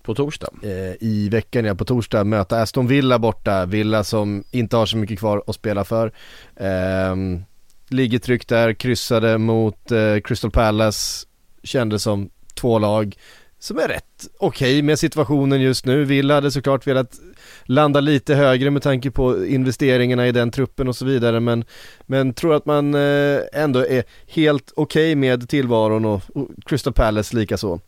på 0.08 0.16
torsdag. 0.16 0.50
eh, 0.64 0.94
i 1.00 1.30
veckan, 1.32 1.66
ja 1.66 1.76
på 1.76 1.86
torsdag, 1.86 2.24
möta 2.24 2.62
Aston 2.62 2.88
Villa 2.88 3.20
borta. 3.20 3.66
Villa 3.66 4.04
som 4.04 4.44
inte 4.52 4.78
har 4.78 4.86
så 4.86 4.98
mycket 4.98 5.20
kvar 5.20 5.44
att 5.48 5.56
spela 5.56 5.84
för. 5.84 6.12
Ehm, 6.56 7.44
ligger 7.90 8.20
tryggt 8.20 8.50
där, 8.50 8.74
kryssade 8.74 9.38
mot 9.38 9.92
eh, 9.92 10.20
Crystal 10.24 10.52
Palace. 10.52 11.28
Kändes 11.64 12.04
som 12.04 12.30
två 12.56 12.80
lag 12.80 13.16
som 13.60 13.80
är 13.80 13.88
rätt 13.88 14.28
okej 14.40 14.82
med 14.82 15.00
situationen 15.00 15.62
just 15.62 15.86
nu. 15.86 16.04
Villa 16.04 16.34
hade 16.34 16.52
såklart 16.52 16.88
velat 16.88 17.20
landa 17.64 18.00
lite 18.00 18.36
högre 18.36 18.72
med 18.72 18.82
tanke 18.82 19.12
på 19.12 19.46
investeringarna 19.46 20.28
i 20.28 20.32
den 20.32 20.52
truppen 20.52 20.88
och 20.88 20.96
så 20.96 21.06
vidare 21.06 21.40
men, 21.40 21.66
men 22.06 22.34
tror 22.34 22.56
att 22.56 22.66
man 22.66 22.96
eh, 22.96 23.40
ändå 23.54 23.86
är 23.86 24.04
helt 24.28 24.74
okej 24.76 25.16
med 25.16 25.50
tillvaron 25.50 26.06
och, 26.06 26.22
och 26.34 26.48
Crystal 26.66 26.94
Palace 26.94 27.36
likaså. 27.36 27.80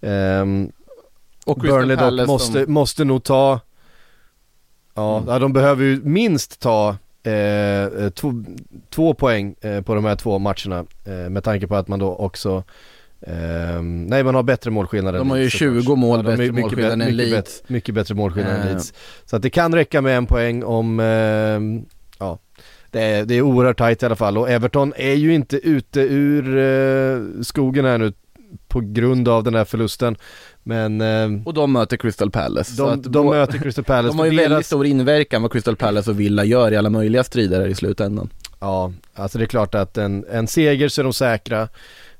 Um, 0.00 0.72
och 1.44 1.58
Burnley 1.58 1.96
dock 1.96 2.26
måste, 2.26 2.64
som- 2.64 2.72
måste 2.72 3.04
nog 3.04 3.24
ta 3.24 3.60
Ja, 4.96 5.18
Mm. 5.18 5.40
de 5.40 5.52
behöver 5.52 5.84
ju 5.84 6.00
minst 6.04 6.60
ta 6.60 6.88
eh, 7.22 8.08
två, 8.14 8.32
två 8.90 9.14
poäng 9.14 9.54
eh, 9.60 9.80
på 9.80 9.94
de 9.94 10.04
här 10.04 10.16
två 10.16 10.38
matcherna 10.38 10.84
eh, 11.04 11.30
med 11.30 11.44
tanke 11.44 11.66
på 11.66 11.76
att 11.76 11.88
man 11.88 11.98
då 11.98 12.14
också 12.14 12.62
eh, 13.20 13.82
Nej 13.82 14.24
man 14.24 14.34
har 14.34 14.42
bättre 14.42 14.70
målskillnad 14.70 15.14
än 15.14 15.18
De 15.18 15.30
har 15.30 15.36
ju 15.36 15.42
Leeds, 15.42 15.58
såklart. 15.58 15.84
20 15.84 15.96
mål 15.96 16.16
Ja, 16.18 16.22
bättre 16.36 16.52
målskillnad 16.52 16.92
än 16.92 16.98
mycket 16.98 17.14
Leeds. 17.14 17.32
bättre- 17.62 17.72
Mycket 17.72 17.94
bättre 17.94 18.14
målskillnad 18.14 18.52
än 18.54 18.60
Eh. 18.60 18.66
Leeds 18.66 18.92
Så 19.24 19.36
att 19.36 19.42
det 19.42 19.50
kan 19.50 19.74
räcka 19.74 20.00
med 20.02 20.16
en 20.16 20.26
poäng 20.26 20.64
om 20.64 21.00
eh, 21.00 21.60
Ja 22.18 22.38
det 22.90 23.00
är, 23.02 23.24
det 23.24 23.34
är 23.34 23.42
oerhört 23.42 23.78
tajt 23.78 24.02
i 24.02 24.06
alla 24.06 24.16
fall 24.16 24.38
och 24.38 24.50
Everton 24.50 24.92
är 24.96 25.14
ju 25.14 25.34
inte 25.34 25.56
ute 25.56 26.00
ur 26.00 26.56
eh, 26.58 27.42
skogen 27.42 27.84
här 27.84 27.98
nu 27.98 28.12
på 28.68 28.80
grund 28.80 29.28
av 29.28 29.44
den 29.44 29.54
här 29.54 29.64
förlusten 29.64 30.16
Men 30.66 31.00
eh, 31.00 31.46
Och 31.46 31.54
de 31.54 31.72
möter 31.72 31.96
Crystal 31.96 32.30
Palace. 32.30 32.76
så 32.76 32.82
de, 32.86 32.92
att 32.94 33.02
de 33.02 33.08
då- 33.12 33.30
möter 33.30 33.58
Crystal 33.58 33.84
Palace 33.84 34.08
De 34.08 34.18
har 34.18 34.26
ju 34.26 34.30
väldigt 34.30 34.48
deras- 34.50 34.66
stor 34.66 34.86
inverkan 34.86 35.42
vad 35.42 35.52
Crystal 35.52 35.76
Palace 35.76 36.10
och 36.10 36.20
Villa 36.20 36.44
gör 36.44 36.72
i 36.72 36.76
alla 36.76 36.90
möjliga 36.90 37.24
strider 37.24 37.60
här 37.60 37.68
i 37.68 37.74
slutändan. 37.74 38.28
Ja, 38.60 38.92
alltså 39.14 39.38
det 39.38 39.44
är 39.44 39.46
klart 39.46 39.74
att 39.74 39.98
en, 39.98 40.24
en 40.30 40.46
seger 40.46 40.88
så 40.88 41.00
är 41.00 41.04
de 41.04 41.12
säkra 41.12 41.68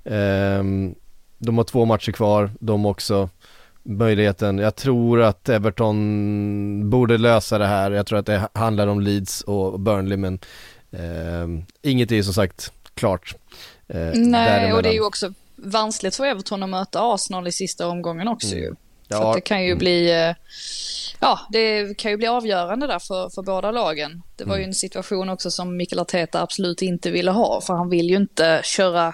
Ehm, 0.04 0.94
De 1.38 1.56
har 1.56 1.64
två 1.64 1.84
matcher 1.84 2.12
kvar, 2.12 2.50
de 2.60 2.86
också 2.86 3.28
Möjligheten, 3.82 4.58
jag 4.58 4.76
tror 4.76 5.22
att 5.22 5.48
Everton 5.48 6.90
borde 6.90 7.18
lösa 7.18 7.58
det 7.58 7.66
här 7.66 7.90
Jag 7.90 8.06
tror 8.06 8.18
att 8.18 8.26
det 8.26 8.48
handlar 8.54 8.86
om 8.86 9.00
Leeds 9.00 9.40
och 9.40 9.80
Burnley 9.80 10.16
men 10.18 10.38
ehm, 10.92 11.62
Inget 11.82 12.12
är 12.12 12.22
som 12.22 12.34
sagt 12.34 12.72
klart 12.94 13.34
eh, 13.88 14.10
Nej, 14.14 14.72
och 14.72 14.82
det 14.82 14.88
är 14.88 14.92
ju 14.92 15.04
också 15.04 15.32
vanskligt 15.64 16.16
för 16.16 16.24
Everton 16.24 16.62
att 16.62 16.68
möta 16.68 17.14
Arsenal 17.14 17.48
i 17.48 17.52
sista 17.52 17.88
omgången 17.88 18.28
också 18.28 18.56
ju. 18.56 18.68
Så 18.68 18.76
Ja, 19.08 19.28
att 19.28 19.34
det 19.34 19.40
kan 19.40 19.62
ju 19.62 19.70
mm. 19.70 19.78
bli, 19.78 20.10
eh, 20.10 20.34
ja, 21.20 21.40
det 21.50 21.98
kan 21.98 22.10
ju 22.10 22.16
bli 22.16 22.26
avgörande 22.26 22.86
där 22.86 22.98
för, 22.98 23.30
för 23.30 23.42
båda 23.42 23.70
lagen. 23.70 24.22
Det 24.36 24.44
var 24.44 24.56
ju 24.56 24.64
en 24.64 24.74
situation 24.74 25.28
också 25.28 25.50
som 25.50 25.76
Mikael 25.76 26.00
Arteta 26.00 26.42
absolut 26.42 26.82
inte 26.82 27.10
ville 27.10 27.30
ha, 27.30 27.60
för 27.60 27.74
han 27.74 27.90
vill 27.90 28.10
ju 28.10 28.16
inte 28.16 28.60
köra, 28.64 29.12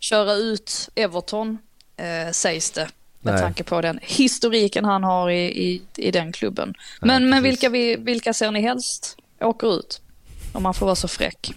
köra 0.00 0.32
ut 0.32 0.88
Everton, 0.94 1.58
eh, 1.96 2.32
sägs 2.32 2.70
det. 2.70 2.88
Med 3.22 3.34
Nej. 3.34 3.42
tanke 3.42 3.64
på 3.64 3.80
den 3.80 3.98
historiken 4.02 4.84
han 4.84 5.04
har 5.04 5.30
i, 5.30 5.68
i, 5.68 5.82
i 5.96 6.10
den 6.10 6.32
klubben. 6.32 6.74
Men, 7.00 7.30
men 7.30 7.42
precis. 7.42 7.52
vilka, 7.52 7.68
vi, 7.68 7.96
vilka 7.96 8.32
ser 8.32 8.50
ni 8.50 8.60
helst 8.60 9.16
åker 9.40 9.78
ut? 9.78 10.00
Om 10.52 10.62
man 10.62 10.74
får 10.74 10.86
vara 10.86 10.96
så 10.96 11.08
fräck. 11.08 11.52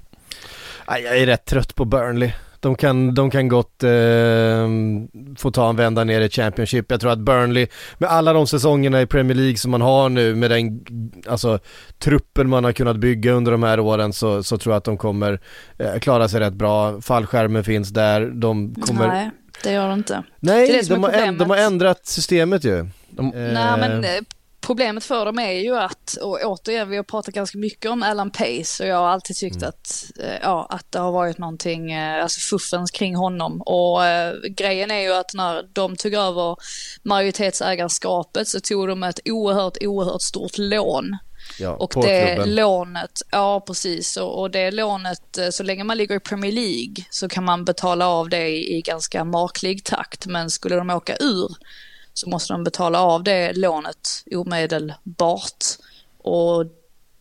Jag 0.88 1.18
är 1.18 1.26
rätt 1.26 1.46
trött 1.46 1.76
på 1.76 1.86
Burnley. 1.86 2.32
De 2.64 2.76
kan, 2.76 3.14
de 3.16 3.30
kan 3.32 3.48
gott 3.48 3.84
eh, 3.84 3.90
få 5.38 5.52
ta 5.52 5.70
en 5.70 5.76
vända 5.76 6.04
ner 6.04 6.22
i 6.22 6.30
Championship. 6.30 6.92
Jag 6.92 7.02
tror 7.02 7.12
att 7.12 7.20
Burnley, 7.20 7.68
med 7.98 8.10
alla 8.10 8.34
de 8.34 8.48
säsongerna 8.48 9.02
i 9.02 9.06
Premier 9.06 9.36
League 9.38 9.58
som 9.58 9.72
man 9.72 9.82
har 9.82 10.10
nu, 10.10 10.36
med 10.36 10.52
den 10.52 10.86
alltså, 11.28 11.60
truppen 12.00 12.50
man 12.50 12.64
har 12.64 12.72
kunnat 12.72 12.98
bygga 12.98 13.32
under 13.32 13.52
de 13.52 13.64
här 13.64 13.80
åren 13.80 14.14
så, 14.14 14.44
så 14.44 14.58
tror 14.58 14.74
jag 14.74 14.78
att 14.78 14.84
de 14.84 14.98
kommer 14.98 15.40
eh, 15.80 16.00
klara 16.00 16.28
sig 16.28 16.40
rätt 16.40 16.54
bra. 16.54 17.02
Fallskärmen 17.02 17.64
finns 17.64 17.90
där, 17.90 18.26
de 18.26 18.76
kommer... 18.76 19.08
Nej, 19.08 19.30
det 19.64 19.72
gör 19.72 19.88
det 19.88 19.94
inte. 19.94 20.24
Nej, 20.40 20.68
Det 20.68 20.82
det 20.88 20.94
de, 20.96 21.04
har 21.04 21.12
änd- 21.12 21.38
de 21.40 21.50
har 21.50 21.58
ändrat 21.58 22.06
systemet 22.06 22.64
ju. 22.64 22.86
De, 23.10 23.30
Nej, 23.36 23.54
men 23.80 24.04
Eh, 24.04 24.16
eh, 24.16 24.22
problemet 24.66 25.04
för 25.04 25.26
dem 25.26 25.40
är 25.40 25.52
ju 25.52 25.78
att, 25.78 26.14
och 26.22 26.40
återigen, 26.44 26.90
vi 26.90 26.96
har 26.96 27.04
pratat 27.04 27.34
ganska 27.34 27.58
mycket 27.58 27.92
om 27.92 28.04
Alan 28.04 28.32
Pace 28.32 28.84
och 28.84 28.90
jag 28.90 28.98
har 28.98 29.08
alltid 29.08 29.36
tyckt 29.36 29.56
Mm. 29.56 29.70
att, 29.70 30.06
eh, 30.20 30.38
ja, 30.42 30.68
att 30.70 30.92
det 30.92 31.00
har 31.00 31.12
varit 31.12 31.38
någonting, 31.38 31.92
eh, 31.92 32.24
alltså 32.24 32.40
fuffens 32.40 32.92
kring 32.92 33.16
honom. 33.16 33.62
Och 33.62 34.06
eh, 34.06 34.34
grejen 34.58 34.92
är 34.92 35.00
ju 35.00 35.14
att 35.14 35.34
när 35.34 35.64
de 35.74 35.96
tog 35.96 36.14
över 36.14 36.56
majoritetsägarskapet 37.04 38.48
så 38.48 38.60
tog 38.60 38.88
de 38.88 39.04
ett 39.04 39.20
oerhört, 39.26 39.78
oerhört 39.82 40.22
stort 40.22 40.58
lån. 40.58 41.18
ja, 41.60 41.70
Och 41.76 41.92
det 41.96 42.34
klubben. 42.36 42.56
lånet, 42.56 43.12
ja 43.32 43.64
precis, 43.68 44.18
och, 44.18 44.40
och 44.42 44.52
det 44.52 44.72
lånet, 44.72 45.38
eh, 45.38 45.50
så 45.50 45.64
länge 45.64 45.84
man 45.84 45.98
ligger 45.98 46.16
i 46.16 46.20
Premier 46.20 46.52
League 46.52 46.96
så 47.10 47.30
kan 47.30 47.44
man 47.44 47.66
betala 47.66 48.08
av 48.08 48.30
det 48.30 48.48
i, 48.50 48.78
i 48.78 48.82
ganska 48.82 49.24
maklig 49.24 49.86
takt. 49.86 50.26
Men 50.26 50.50
skulle 50.50 50.76
de 50.76 50.90
åka 50.90 51.16
ur 51.20 51.48
så 52.14 52.30
måste 52.30 52.54
de 52.54 52.64
betala 52.64 53.02
av 53.02 53.24
det 53.24 53.54
lånet 53.54 54.24
omedelbart. 54.32 55.66
Och 56.18 56.66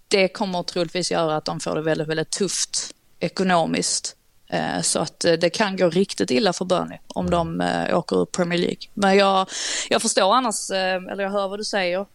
det 0.08 0.28
kommer 0.28 0.62
troligtvis 0.62 1.10
göra 1.10 1.36
att 1.36 1.44
de 1.44 1.60
får 1.60 1.74
det 1.74 1.82
väldigt, 1.82 2.08
väldigt 2.08 2.30
tufft 2.30 2.94
ekonomiskt 3.20 4.16
eh, 4.48 4.80
så 4.82 4.98
att 4.98 5.24
eh, 5.24 5.32
det 5.32 5.50
kan 5.50 5.76
gå 5.76 5.90
riktigt 5.90 6.30
illa 6.30 6.52
för 6.52 6.64
Burnley 6.64 6.98
om 7.06 7.30
de 7.30 7.60
eh, 7.60 7.98
åker 7.98 8.22
ur 8.22 8.24
Premier 8.24 8.58
League. 8.58 8.82
Men 8.94 9.16
jag, 9.16 9.48
jag 9.88 10.02
förstår 10.02 10.34
annars, 10.34 10.70
eller 10.70 11.22
jag 11.22 11.30
hör 11.30 11.48
vad 11.48 11.58
du 11.58 11.64
säger. 11.64 12.06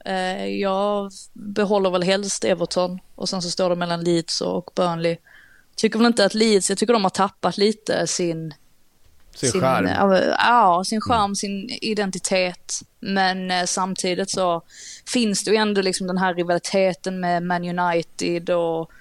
Jag 0.59 1.11
behåller 1.34 1.89
väl 1.89 2.03
helst 2.03 2.43
Everton 2.43 2.99
och 3.15 3.30
sen 3.30 3.41
så 3.41 3.49
står 3.49 3.69
det 3.69 3.75
mellan 3.75 4.03
Leeds 4.03 4.41
och 4.41 4.71
Burnley. 4.75 5.17
Tycker 5.75 5.99
väl 5.99 6.07
inte 6.07 6.25
att 6.25 6.34
Leeds, 6.34 6.69
jag 6.69 6.78
tycker 6.78 6.93
de 6.93 7.03
har 7.03 7.09
tappat 7.09 7.57
lite 7.57 8.07
sin 8.07 8.53
sin, 9.38 9.51
sin. 9.51 9.61
Ja, 10.38 10.83
sin 10.85 11.01
charm, 11.01 11.23
mm. 11.23 11.35
sin 11.35 11.69
identitet. 11.81 12.79
Men 12.99 13.67
samtidigt 13.67 14.29
så 14.29 14.61
finns 15.13 15.43
det 15.43 15.51
ju 15.51 15.57
ändå 15.57 15.81
liksom 15.81 16.07
den 16.07 16.17
här 16.17 16.33
rivaliteten 16.33 17.19
med 17.19 17.43
Man 17.43 17.79
United 17.79 18.49
och 18.49 18.91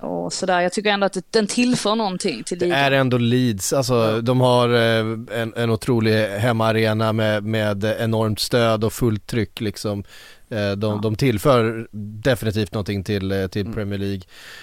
och 0.00 0.32
sådär. 0.32 0.60
Jag 0.60 0.72
tycker 0.72 0.90
ändå 0.90 1.06
att 1.06 1.16
den 1.30 1.46
tillför 1.46 1.94
någonting 1.94 2.42
till 2.44 2.58
ligan. 2.58 2.78
Det 2.78 2.84
är 2.84 2.90
ändå 2.90 3.18
Leeds, 3.18 3.72
alltså 3.72 4.20
de 4.20 4.40
har 4.40 4.68
eh, 4.68 5.40
en, 5.40 5.54
en 5.56 5.70
otrolig 5.70 6.26
hemmaarena 6.26 7.12
med, 7.12 7.44
med 7.44 7.84
enormt 7.84 8.40
stöd 8.40 8.84
och 8.84 8.92
fullt 8.92 9.26
tryck 9.26 9.60
liksom. 9.60 10.04
Eh, 10.50 10.70
de, 10.70 10.92
ja. 10.94 11.00
de 11.02 11.16
tillför 11.16 11.88
definitivt 12.22 12.72
någonting 12.72 13.04
till, 13.04 13.32
eh, 13.32 13.46
till 13.46 13.62
mm. 13.62 13.74
Premier 13.74 13.98
League. 13.98 14.22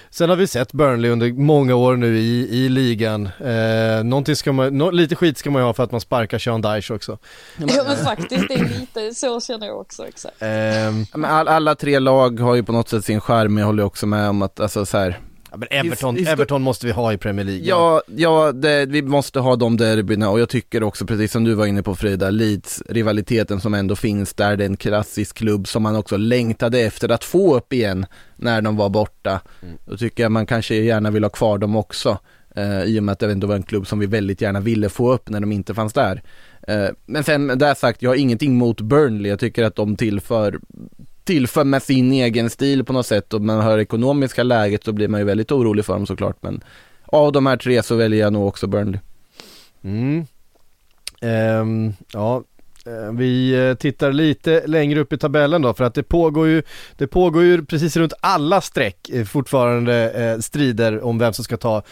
Sen 0.09 0.29
har 0.29 0.35
vi 0.35 0.47
sett 0.47 0.73
Burnley 0.73 1.11
under 1.11 1.33
många 1.33 1.75
år 1.75 1.95
nu 1.95 2.17
i, 2.17 2.65
i 2.65 2.69
ligan. 2.69 3.25
Eh, 3.25 4.33
ska 4.33 4.53
man, 4.53 4.77
no, 4.77 4.91
lite 4.91 5.15
skit 5.15 5.37
ska 5.37 5.51
man 5.51 5.61
ju 5.61 5.65
ha 5.65 5.73
för 5.73 5.83
att 5.83 5.91
man 5.91 6.01
sparkar 6.01 6.39
Sean 6.39 6.61
Dyche 6.61 6.93
också. 6.93 7.17
Ja 7.57 7.83
men 7.87 7.97
faktiskt, 7.97 8.47
det 8.47 8.53
är 8.53 8.79
lite 8.79 9.13
så 9.13 9.41
känner 9.41 9.67
jag 9.67 9.79
också 9.79 10.07
exakt. 10.07 10.41
Eh, 10.41 11.27
all, 11.31 11.47
alla 11.47 11.75
tre 11.75 11.99
lag 11.99 12.39
har 12.39 12.55
ju 12.55 12.63
på 12.63 12.71
något 12.71 12.89
sätt 12.89 13.05
sin 13.05 13.21
skärm, 13.21 13.57
jag 13.57 13.65
håller 13.65 13.83
också 13.83 14.05
med 14.05 14.29
om 14.29 14.41
att, 14.41 14.59
alltså 14.59 14.85
så 14.85 14.97
här, 14.97 15.19
Ja, 15.55 15.59
men 15.59 15.85
Everton, 15.85 16.15
His, 16.15 16.27
Everton 16.27 16.61
måste 16.61 16.85
vi 16.85 16.91
ha 16.91 17.13
i 17.13 17.17
Premier 17.17 17.45
League. 17.45 17.63
Ja, 17.63 18.01
ja 18.07 18.51
det, 18.51 18.85
vi 18.85 19.01
måste 19.01 19.39
ha 19.39 19.55
de 19.55 19.77
derbyna 19.77 20.29
och 20.29 20.39
jag 20.39 20.49
tycker 20.49 20.83
också, 20.83 21.05
precis 21.05 21.31
som 21.31 21.43
du 21.43 21.53
var 21.53 21.65
inne 21.65 21.83
på 21.83 21.95
Frida, 21.95 22.29
Leeds, 22.29 22.83
rivaliteten 22.89 23.61
som 23.61 23.73
ändå 23.73 23.95
finns 23.95 24.33
där, 24.33 24.57
det 24.57 24.63
är 24.63 24.69
en 24.69 24.77
klassisk 24.77 25.37
klubb 25.37 25.67
som 25.67 25.83
man 25.83 25.95
också 25.95 26.17
längtade 26.17 26.79
efter 26.79 27.09
att 27.09 27.23
få 27.23 27.55
upp 27.55 27.73
igen 27.73 28.05
när 28.35 28.61
de 28.61 28.77
var 28.77 28.89
borta. 28.89 29.41
Mm. 29.61 29.77
Då 29.85 29.97
tycker 29.97 30.23
jag 30.23 30.31
man 30.31 30.45
kanske 30.45 30.75
gärna 30.75 31.11
vill 31.11 31.23
ha 31.23 31.29
kvar 31.29 31.57
dem 31.57 31.75
också. 31.75 32.17
Eh, 32.55 32.83
I 32.83 32.99
och 32.99 33.03
med 33.03 33.13
att 33.13 33.19
det 33.19 33.31
ändå 33.31 33.47
var 33.47 33.55
en 33.55 33.63
klubb 33.63 33.87
som 33.87 33.99
vi 33.99 34.05
väldigt 34.05 34.41
gärna 34.41 34.59
ville 34.59 34.89
få 34.89 35.13
upp 35.13 35.29
när 35.29 35.39
de 35.39 35.51
inte 35.51 35.73
fanns 35.73 35.93
där. 35.93 36.23
Eh, 36.67 36.87
men 37.05 37.23
sen, 37.23 37.47
där 37.47 37.73
sagt, 37.73 38.01
jag 38.01 38.09
har 38.09 38.15
ingenting 38.15 38.55
mot 38.55 38.81
Burnley, 38.81 39.29
jag 39.29 39.39
tycker 39.39 39.63
att 39.63 39.75
de 39.75 39.95
tillför 39.95 40.59
tillför 41.25 41.63
med 41.63 41.83
sin 41.83 42.11
egen 42.11 42.49
stil 42.49 42.83
på 42.83 42.93
något 42.93 43.05
sätt 43.05 43.33
och 43.33 43.41
man 43.41 43.61
hör 43.61 43.79
ekonomiska 43.79 44.43
läget 44.43 44.83
så 44.83 44.93
blir 44.93 45.07
man 45.07 45.19
ju 45.19 45.25
väldigt 45.25 45.51
orolig 45.51 45.85
för 45.85 45.93
dem 45.93 46.05
såklart 46.05 46.37
men 46.43 46.63
av 47.05 47.31
de 47.31 47.45
här 47.45 47.57
tre 47.57 47.83
så 47.83 47.95
väljer 47.95 48.19
jag 48.19 48.33
nog 48.33 48.47
också 48.47 48.67
Burnley. 48.67 48.99
Mm. 49.83 50.25
Um, 51.21 51.93
ja, 52.13 52.43
Eh, 52.87 53.11
vi 53.11 53.67
eh, 53.69 53.73
tittar 53.73 54.11
lite 54.11 54.67
längre 54.67 54.99
upp 54.99 55.13
i 55.13 55.17
tabellen 55.17 55.61
då 55.61 55.73
för 55.73 55.83
att 55.83 55.93
det 55.93 56.03
pågår 56.03 56.47
ju, 56.47 56.63
det 56.97 57.07
pågår 57.07 57.43
ju 57.43 57.65
precis 57.65 57.97
runt 57.97 58.13
alla 58.19 58.61
streck 58.61 59.09
eh, 59.09 59.25
fortfarande 59.25 60.37
strider 60.41 61.03
om 61.03 61.19
vem 61.19 61.33
som 61.33 61.43
ska 61.43 61.57
ta 61.57 61.83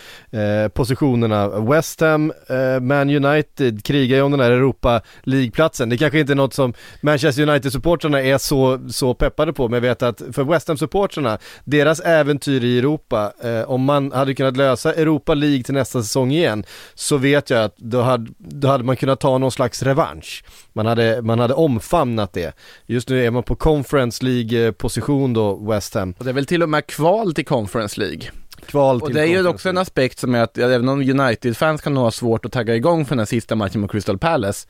positionerna. 0.73 1.47
West 1.47 2.01
Ham, 2.01 2.33
Man 2.81 3.09
United 3.09 3.83
krigar 3.85 4.17
ju 4.17 4.23
om 4.23 4.31
den 4.31 4.39
här 4.39 4.51
Europa 4.51 5.01
League-platsen. 5.23 5.89
Det 5.89 5.97
kanske 5.97 6.19
inte 6.19 6.33
är 6.33 6.35
något 6.35 6.53
som 6.53 6.73
Manchester 7.01 7.43
United-supportrarna 7.43 8.21
är 8.21 8.37
så, 8.37 8.89
så 8.89 9.13
peppade 9.13 9.53
på 9.53 9.67
men 9.67 9.73
jag 9.73 9.81
vet 9.81 10.03
att 10.03 10.21
för 10.31 10.43
West 10.43 10.67
Ham-supportrarna, 10.67 11.37
deras 11.63 11.99
äventyr 11.99 12.63
i 12.63 12.77
Europa, 12.77 13.31
om 13.65 13.83
man 13.83 14.11
hade 14.11 14.33
kunnat 14.35 14.57
lösa 14.57 14.93
Europa 14.93 15.33
League 15.33 15.63
till 15.63 15.73
nästa 15.73 16.01
säsong 16.01 16.31
igen 16.31 16.63
så 16.93 17.17
vet 17.17 17.49
jag 17.49 17.63
att 17.63 17.77
då 17.77 18.01
hade, 18.01 18.31
då 18.37 18.67
hade 18.67 18.83
man 18.83 18.95
kunnat 18.95 19.19
ta 19.19 19.37
någon 19.37 19.51
slags 19.51 19.83
revansch. 19.83 20.43
Man 20.73 20.82
man 20.83 20.89
hade, 20.89 21.21
man 21.21 21.39
hade 21.39 21.53
omfamnat 21.53 22.33
det. 22.33 22.55
Just 22.85 23.09
nu 23.09 23.25
är 23.25 23.31
man 23.31 23.43
på 23.43 23.55
Conference 23.55 24.25
League-position 24.25 25.33
då, 25.33 25.55
West 25.55 25.93
Ham. 25.93 26.13
Och 26.17 26.25
det 26.25 26.31
är 26.31 26.33
väl 26.33 26.45
till 26.45 26.63
och 26.63 26.69
med 26.69 26.87
kval 26.87 27.33
till 27.33 27.45
Conference 27.45 27.99
League. 27.99 28.21
Kval 28.65 28.99
till 28.99 29.07
och 29.07 29.13
det 29.13 29.21
är 29.21 29.25
ju 29.25 29.47
också 29.47 29.69
en 29.69 29.77
aspekt 29.77 30.19
som 30.19 30.35
är 30.35 30.41
att, 30.41 30.57
även 30.57 30.89
om 30.89 31.01
United-fans 31.01 31.81
kan 31.81 31.97
ha 31.97 32.11
svårt 32.11 32.45
att 32.45 32.51
tagga 32.51 32.75
igång 32.75 33.05
för 33.05 33.15
den 33.15 33.19
här 33.19 33.25
sista 33.25 33.55
matchen 33.55 33.81
mot 33.81 33.91
Crystal 33.91 34.17
Palace, 34.17 34.67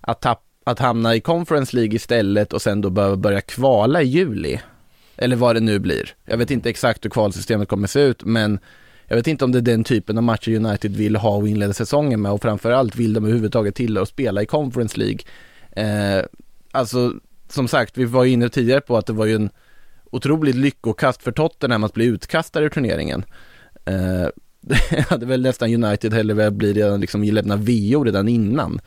att, 0.00 0.20
tapp, 0.20 0.42
att 0.64 0.78
hamna 0.78 1.14
i 1.14 1.20
Conference 1.20 1.76
League 1.76 1.94
istället 1.94 2.52
och 2.52 2.62
sen 2.62 2.80
då 2.80 2.90
behöva 2.90 3.16
börja 3.16 3.40
kvala 3.40 4.02
i 4.02 4.06
juli. 4.06 4.60
Eller 5.16 5.36
vad 5.36 5.56
det 5.56 5.60
nu 5.60 5.78
blir. 5.78 6.14
Jag 6.24 6.36
vet 6.36 6.50
inte 6.50 6.70
exakt 6.70 7.04
hur 7.04 7.10
kvalsystemet 7.10 7.68
kommer 7.68 7.86
se 7.86 8.00
ut, 8.00 8.24
men 8.24 8.58
jag 9.06 9.16
vet 9.16 9.26
inte 9.26 9.44
om 9.44 9.52
det 9.52 9.58
är 9.58 9.62
den 9.62 9.84
typen 9.84 10.16
av 10.16 10.22
matcher 10.22 10.56
United 10.56 10.96
vill 10.96 11.16
ha 11.16 11.36
och 11.36 11.48
inleda 11.48 11.72
säsongen 11.72 12.22
med 12.22 12.32
och 12.32 12.42
framförallt 12.42 12.96
vill 12.96 13.12
de 13.12 13.24
överhuvudtaget 13.24 13.74
till 13.74 13.98
att 13.98 14.08
spela 14.08 14.42
i 14.42 14.46
Conference 14.46 14.98
League 14.98 15.18
Eh, 15.76 16.24
alltså, 16.72 17.12
som 17.48 17.68
sagt, 17.68 17.98
vi 17.98 18.04
var 18.04 18.24
inne 18.24 18.48
tidigare 18.48 18.80
på 18.80 18.96
att 18.96 19.06
det 19.06 19.12
var 19.12 19.26
ju 19.26 19.34
en 19.34 19.50
otroligt 20.10 20.56
lyckokast 20.56 21.22
för 21.22 21.32
Tottenham 21.32 21.84
att 21.84 21.94
bli 21.94 22.04
utkastade 22.04 22.66
ur 22.66 22.70
turneringen. 22.70 23.24
Eh, 23.84 24.26
det 24.60 25.06
hade 25.08 25.26
väl 25.26 25.42
nästan 25.42 25.84
United 25.84 26.12
hellre 26.12 26.34
velat 26.34 26.54
bli 26.54 26.72
redan, 26.72 27.00
liksom 27.00 27.22
lämna 27.22 27.56
VO 27.56 28.04
redan 28.04 28.28
innan. 28.28 28.80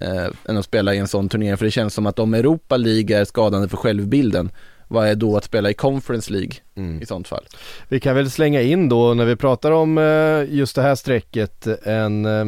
Eh, 0.00 0.26
än 0.48 0.56
att 0.56 0.64
spela 0.64 0.94
i 0.94 0.98
en 0.98 1.08
sån 1.08 1.28
turnering, 1.28 1.56
för 1.56 1.64
det 1.64 1.70
känns 1.70 1.94
som 1.94 2.06
att 2.06 2.18
om 2.18 2.34
Europa 2.34 2.76
League 2.76 3.18
är 3.18 3.24
skadande 3.24 3.68
för 3.68 3.76
självbilden, 3.76 4.50
vad 4.88 5.08
är 5.08 5.14
då 5.14 5.36
att 5.36 5.44
spela 5.44 5.70
i 5.70 5.74
Conference 5.74 6.32
League 6.32 6.52
mm. 6.74 7.02
i 7.02 7.06
sånt 7.06 7.28
fall? 7.28 7.44
Vi 7.88 8.00
kan 8.00 8.16
väl 8.16 8.30
slänga 8.30 8.62
in 8.62 8.88
då 8.88 9.14
när 9.14 9.24
vi 9.24 9.36
pratar 9.36 9.70
om 9.70 9.98
eh, 9.98 10.54
just 10.54 10.76
det 10.76 10.82
här 10.82 10.94
strecket 10.94 11.66
en 11.66 12.24
Eh, 12.24 12.44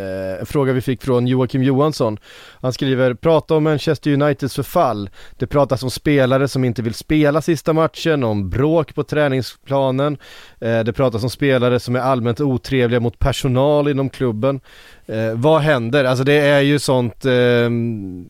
Eh, 0.00 0.40
en 0.40 0.46
fråga 0.46 0.72
vi 0.72 0.80
fick 0.80 1.02
från 1.02 1.26
Joakim 1.26 1.62
Johansson. 1.62 2.18
Han 2.60 2.72
skriver, 2.72 3.14
prata 3.14 3.54
om 3.54 3.64
Manchester 3.64 4.12
Uniteds 4.12 4.54
förfall. 4.54 5.10
Det 5.38 5.46
pratas 5.46 5.82
om 5.82 5.90
spelare 5.90 6.48
som 6.48 6.64
inte 6.64 6.82
vill 6.82 6.94
spela 6.94 7.42
sista 7.42 7.72
matchen, 7.72 8.24
om 8.24 8.50
bråk 8.50 8.94
på 8.94 9.02
träningsplanen. 9.02 10.18
Eh, 10.60 10.80
det 10.80 10.92
pratas 10.92 11.22
om 11.22 11.30
spelare 11.30 11.80
som 11.80 11.96
är 11.96 12.00
allmänt 12.00 12.40
otrevliga 12.40 13.00
mot 13.00 13.18
personal 13.18 13.88
inom 13.88 14.10
klubben. 14.10 14.60
Eh, 15.06 15.34
vad 15.34 15.60
händer? 15.60 16.04
Alltså 16.04 16.24
det 16.24 16.40
är 16.40 16.60
ju 16.60 16.78
sånt 16.78 17.24
ehm, 17.24 18.28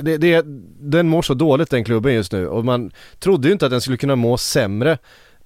det, 0.00 0.16
det, 0.16 0.44
den 0.80 1.08
mår 1.08 1.22
så 1.22 1.34
dåligt 1.34 1.70
den 1.70 1.84
klubben 1.84 2.14
just 2.14 2.32
nu 2.32 2.48
och 2.48 2.64
man 2.64 2.90
trodde 3.18 3.48
ju 3.48 3.52
inte 3.52 3.64
att 3.64 3.70
den 3.70 3.80
skulle 3.80 3.96
kunna 3.96 4.16
må 4.16 4.38
sämre 4.38 4.98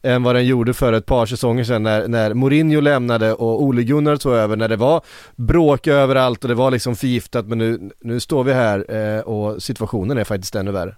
än 0.02 0.22
vad 0.22 0.34
den 0.34 0.46
gjorde 0.46 0.74
för 0.74 0.92
ett 0.92 1.06
par 1.06 1.26
säsonger 1.26 1.64
sedan 1.64 1.82
när, 1.82 2.08
när 2.08 2.34
Mourinho 2.34 2.80
lämnade 2.80 3.32
och 3.32 3.62
Ole 3.62 3.82
Gunnar 3.82 4.16
tog 4.16 4.32
över, 4.32 4.56
när 4.56 4.68
det 4.68 4.76
var 4.76 5.02
bråk 5.36 5.86
överallt 5.86 6.44
och 6.44 6.48
det 6.48 6.54
var 6.54 6.70
liksom 6.70 6.96
förgiftat 6.96 7.46
men 7.46 7.58
nu, 7.58 7.90
nu 8.00 8.20
står 8.20 8.44
vi 8.44 8.52
här 8.52 8.94
eh, 8.94 9.20
och 9.20 9.62
situationen 9.62 10.18
är 10.18 10.24
faktiskt 10.24 10.54
ännu 10.54 10.70
värre. 10.70 10.96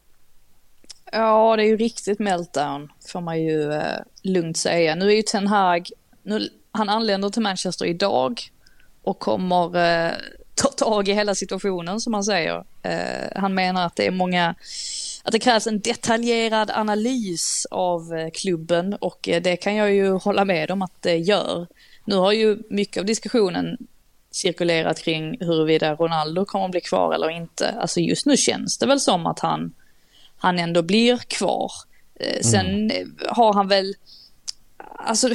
Ja, 1.12 1.56
det 1.56 1.62
är 1.62 1.66
ju 1.66 1.76
riktigt 1.76 2.18
meltdown 2.18 2.92
får 3.06 3.20
man 3.20 3.42
ju 3.42 3.72
eh, 3.72 3.82
lugnt 4.22 4.56
säga. 4.56 4.94
Nu 4.94 5.06
är 5.10 5.16
ju 5.16 5.22
Ten 5.22 5.46
Hag, 5.46 5.88
nu, 6.22 6.48
han 6.72 6.88
anländer 6.88 7.30
till 7.30 7.42
Manchester 7.42 7.86
idag 7.86 8.40
och 9.02 9.18
kommer 9.18 9.76
eh, 9.76 10.12
ta 10.54 10.68
tag 10.68 11.08
i 11.08 11.12
hela 11.12 11.34
situationen 11.34 12.00
som 12.00 12.14
han 12.14 12.24
säger. 12.24 12.64
Eh, 12.82 13.40
han 13.40 13.54
menar 13.54 13.86
att 13.86 13.96
det 13.96 14.06
är 14.06 14.10
många 14.10 14.54
att 15.24 15.32
det 15.32 15.38
krävs 15.38 15.66
en 15.66 15.80
detaljerad 15.80 16.70
analys 16.70 17.66
av 17.70 18.14
eh, 18.14 18.30
klubben 18.30 18.94
och 18.94 19.28
eh, 19.28 19.42
det 19.42 19.56
kan 19.56 19.74
jag 19.74 19.94
ju 19.94 20.10
hålla 20.10 20.44
med 20.44 20.70
om 20.70 20.82
att 20.82 21.02
det 21.02 21.16
gör. 21.16 21.66
Nu 22.04 22.16
har 22.16 22.32
ju 22.32 22.58
mycket 22.70 23.00
av 23.00 23.06
diskussionen 23.06 23.76
cirkulerat 24.30 24.98
kring 24.98 25.36
huruvida 25.40 25.94
Ronaldo 25.94 26.44
kommer 26.44 26.64
att 26.64 26.70
bli 26.70 26.80
kvar 26.80 27.14
eller 27.14 27.30
inte. 27.30 27.70
Alltså 27.70 28.00
just 28.00 28.26
nu 28.26 28.36
känns 28.36 28.78
det 28.78 28.86
väl 28.86 29.00
som 29.00 29.26
att 29.26 29.38
han, 29.38 29.74
han 30.36 30.58
ändå 30.58 30.82
blir 30.82 31.16
kvar. 31.16 31.72
Eh, 32.14 32.40
sen 32.40 32.90
mm. 32.90 33.16
har 33.28 33.52
han 33.52 33.68
väl, 33.68 33.94
alltså 34.96 35.28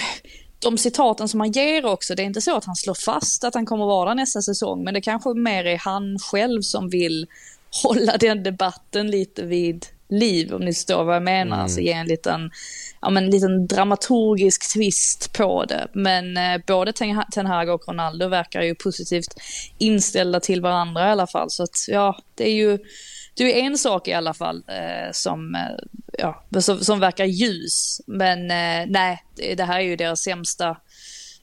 de 0.59 0.77
citaten 0.77 1.27
som 1.27 1.39
han 1.39 1.51
ger 1.51 1.85
också, 1.85 2.15
det 2.15 2.21
är 2.21 2.25
inte 2.25 2.41
så 2.41 2.55
att 2.55 2.65
han 2.65 2.75
slår 2.75 2.93
fast 2.93 3.43
att 3.43 3.55
han 3.55 3.65
kommer 3.65 3.85
vara 3.85 4.09
där 4.09 4.15
nästa 4.15 4.41
säsong, 4.41 4.83
men 4.83 4.93
det 4.93 5.01
kanske 5.01 5.33
mer 5.33 5.65
är 5.65 5.77
han 5.77 6.19
själv 6.19 6.61
som 6.61 6.89
vill 6.89 7.27
hålla 7.84 8.17
den 8.17 8.43
debatten 8.43 9.11
lite 9.11 9.45
vid 9.45 9.86
liv, 10.09 10.53
om 10.53 10.61
ni 10.61 10.74
förstår 10.74 11.03
vad 11.03 11.15
jag 11.15 11.24
menar. 11.24 11.55
Mm. 11.55 11.59
Alltså 11.59 11.80
ge 11.80 11.91
en 11.91 12.07
liten, 12.07 12.51
ja, 13.01 13.09
men, 13.09 13.30
liten 13.30 13.67
dramaturgisk 13.67 14.74
twist 14.74 15.34
på 15.34 15.65
det. 15.65 15.88
Men 15.93 16.38
eh, 16.38 16.61
både 16.67 16.93
Ten 17.32 17.45
Hag 17.45 17.70
och 17.70 17.88
Ronaldo 17.88 18.28
verkar 18.28 18.61
ju 18.61 18.76
positivt 18.76 19.34
inställda 19.78 20.39
till 20.39 20.61
varandra 20.61 21.07
i 21.07 21.11
alla 21.11 21.28
fall. 21.28 21.49
Så 21.49 21.63
att 21.63 21.86
ja, 21.88 22.17
det 22.36 22.49
är 22.49 22.53
ju 22.53 22.80
det 23.34 23.61
är 23.61 23.65
en 23.65 23.78
sak 23.78 24.07
i 24.07 24.13
alla 24.13 24.34
fall 24.34 24.63
eh, 24.67 25.11
som, 25.11 25.55
eh, 25.55 25.61
ja, 26.17 26.43
som, 26.61 26.80
som, 26.80 26.99
verkar 26.99 27.26
ljus. 27.26 28.01
Men 28.07 28.39
eh, 28.39 28.91
nej, 28.91 29.24
det 29.57 29.63
här 29.63 29.80
är 29.80 29.84
ju 29.84 29.95
deras 29.95 30.22
sämsta, 30.22 30.78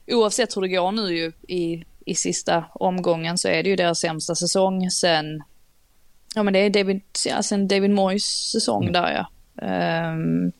oavsett 0.07 0.57
hur 0.57 0.61
det 0.61 0.67
går 0.67 0.91
nu 0.91 1.17
ju 1.17 1.31
i, 1.47 1.83
i 2.05 2.15
sista 2.15 2.65
omgången 2.73 3.37
så 3.37 3.47
är 3.47 3.63
det 3.63 3.69
ju 3.69 3.75
deras 3.75 3.99
sämsta 3.99 4.35
säsong 4.35 4.91
sen 4.91 5.43
Ja 6.37 6.43
men 6.43 6.53
det 6.53 6.59
är 6.59 6.69
David, 6.69 7.01
alltså 7.33 7.55
en 7.55 7.67
David 7.67 7.91
Moyes 7.91 8.51
säsong 8.51 8.83
mm. 8.83 8.93
där 8.93 9.11
ja. 9.11 9.25
Um, 10.11 10.51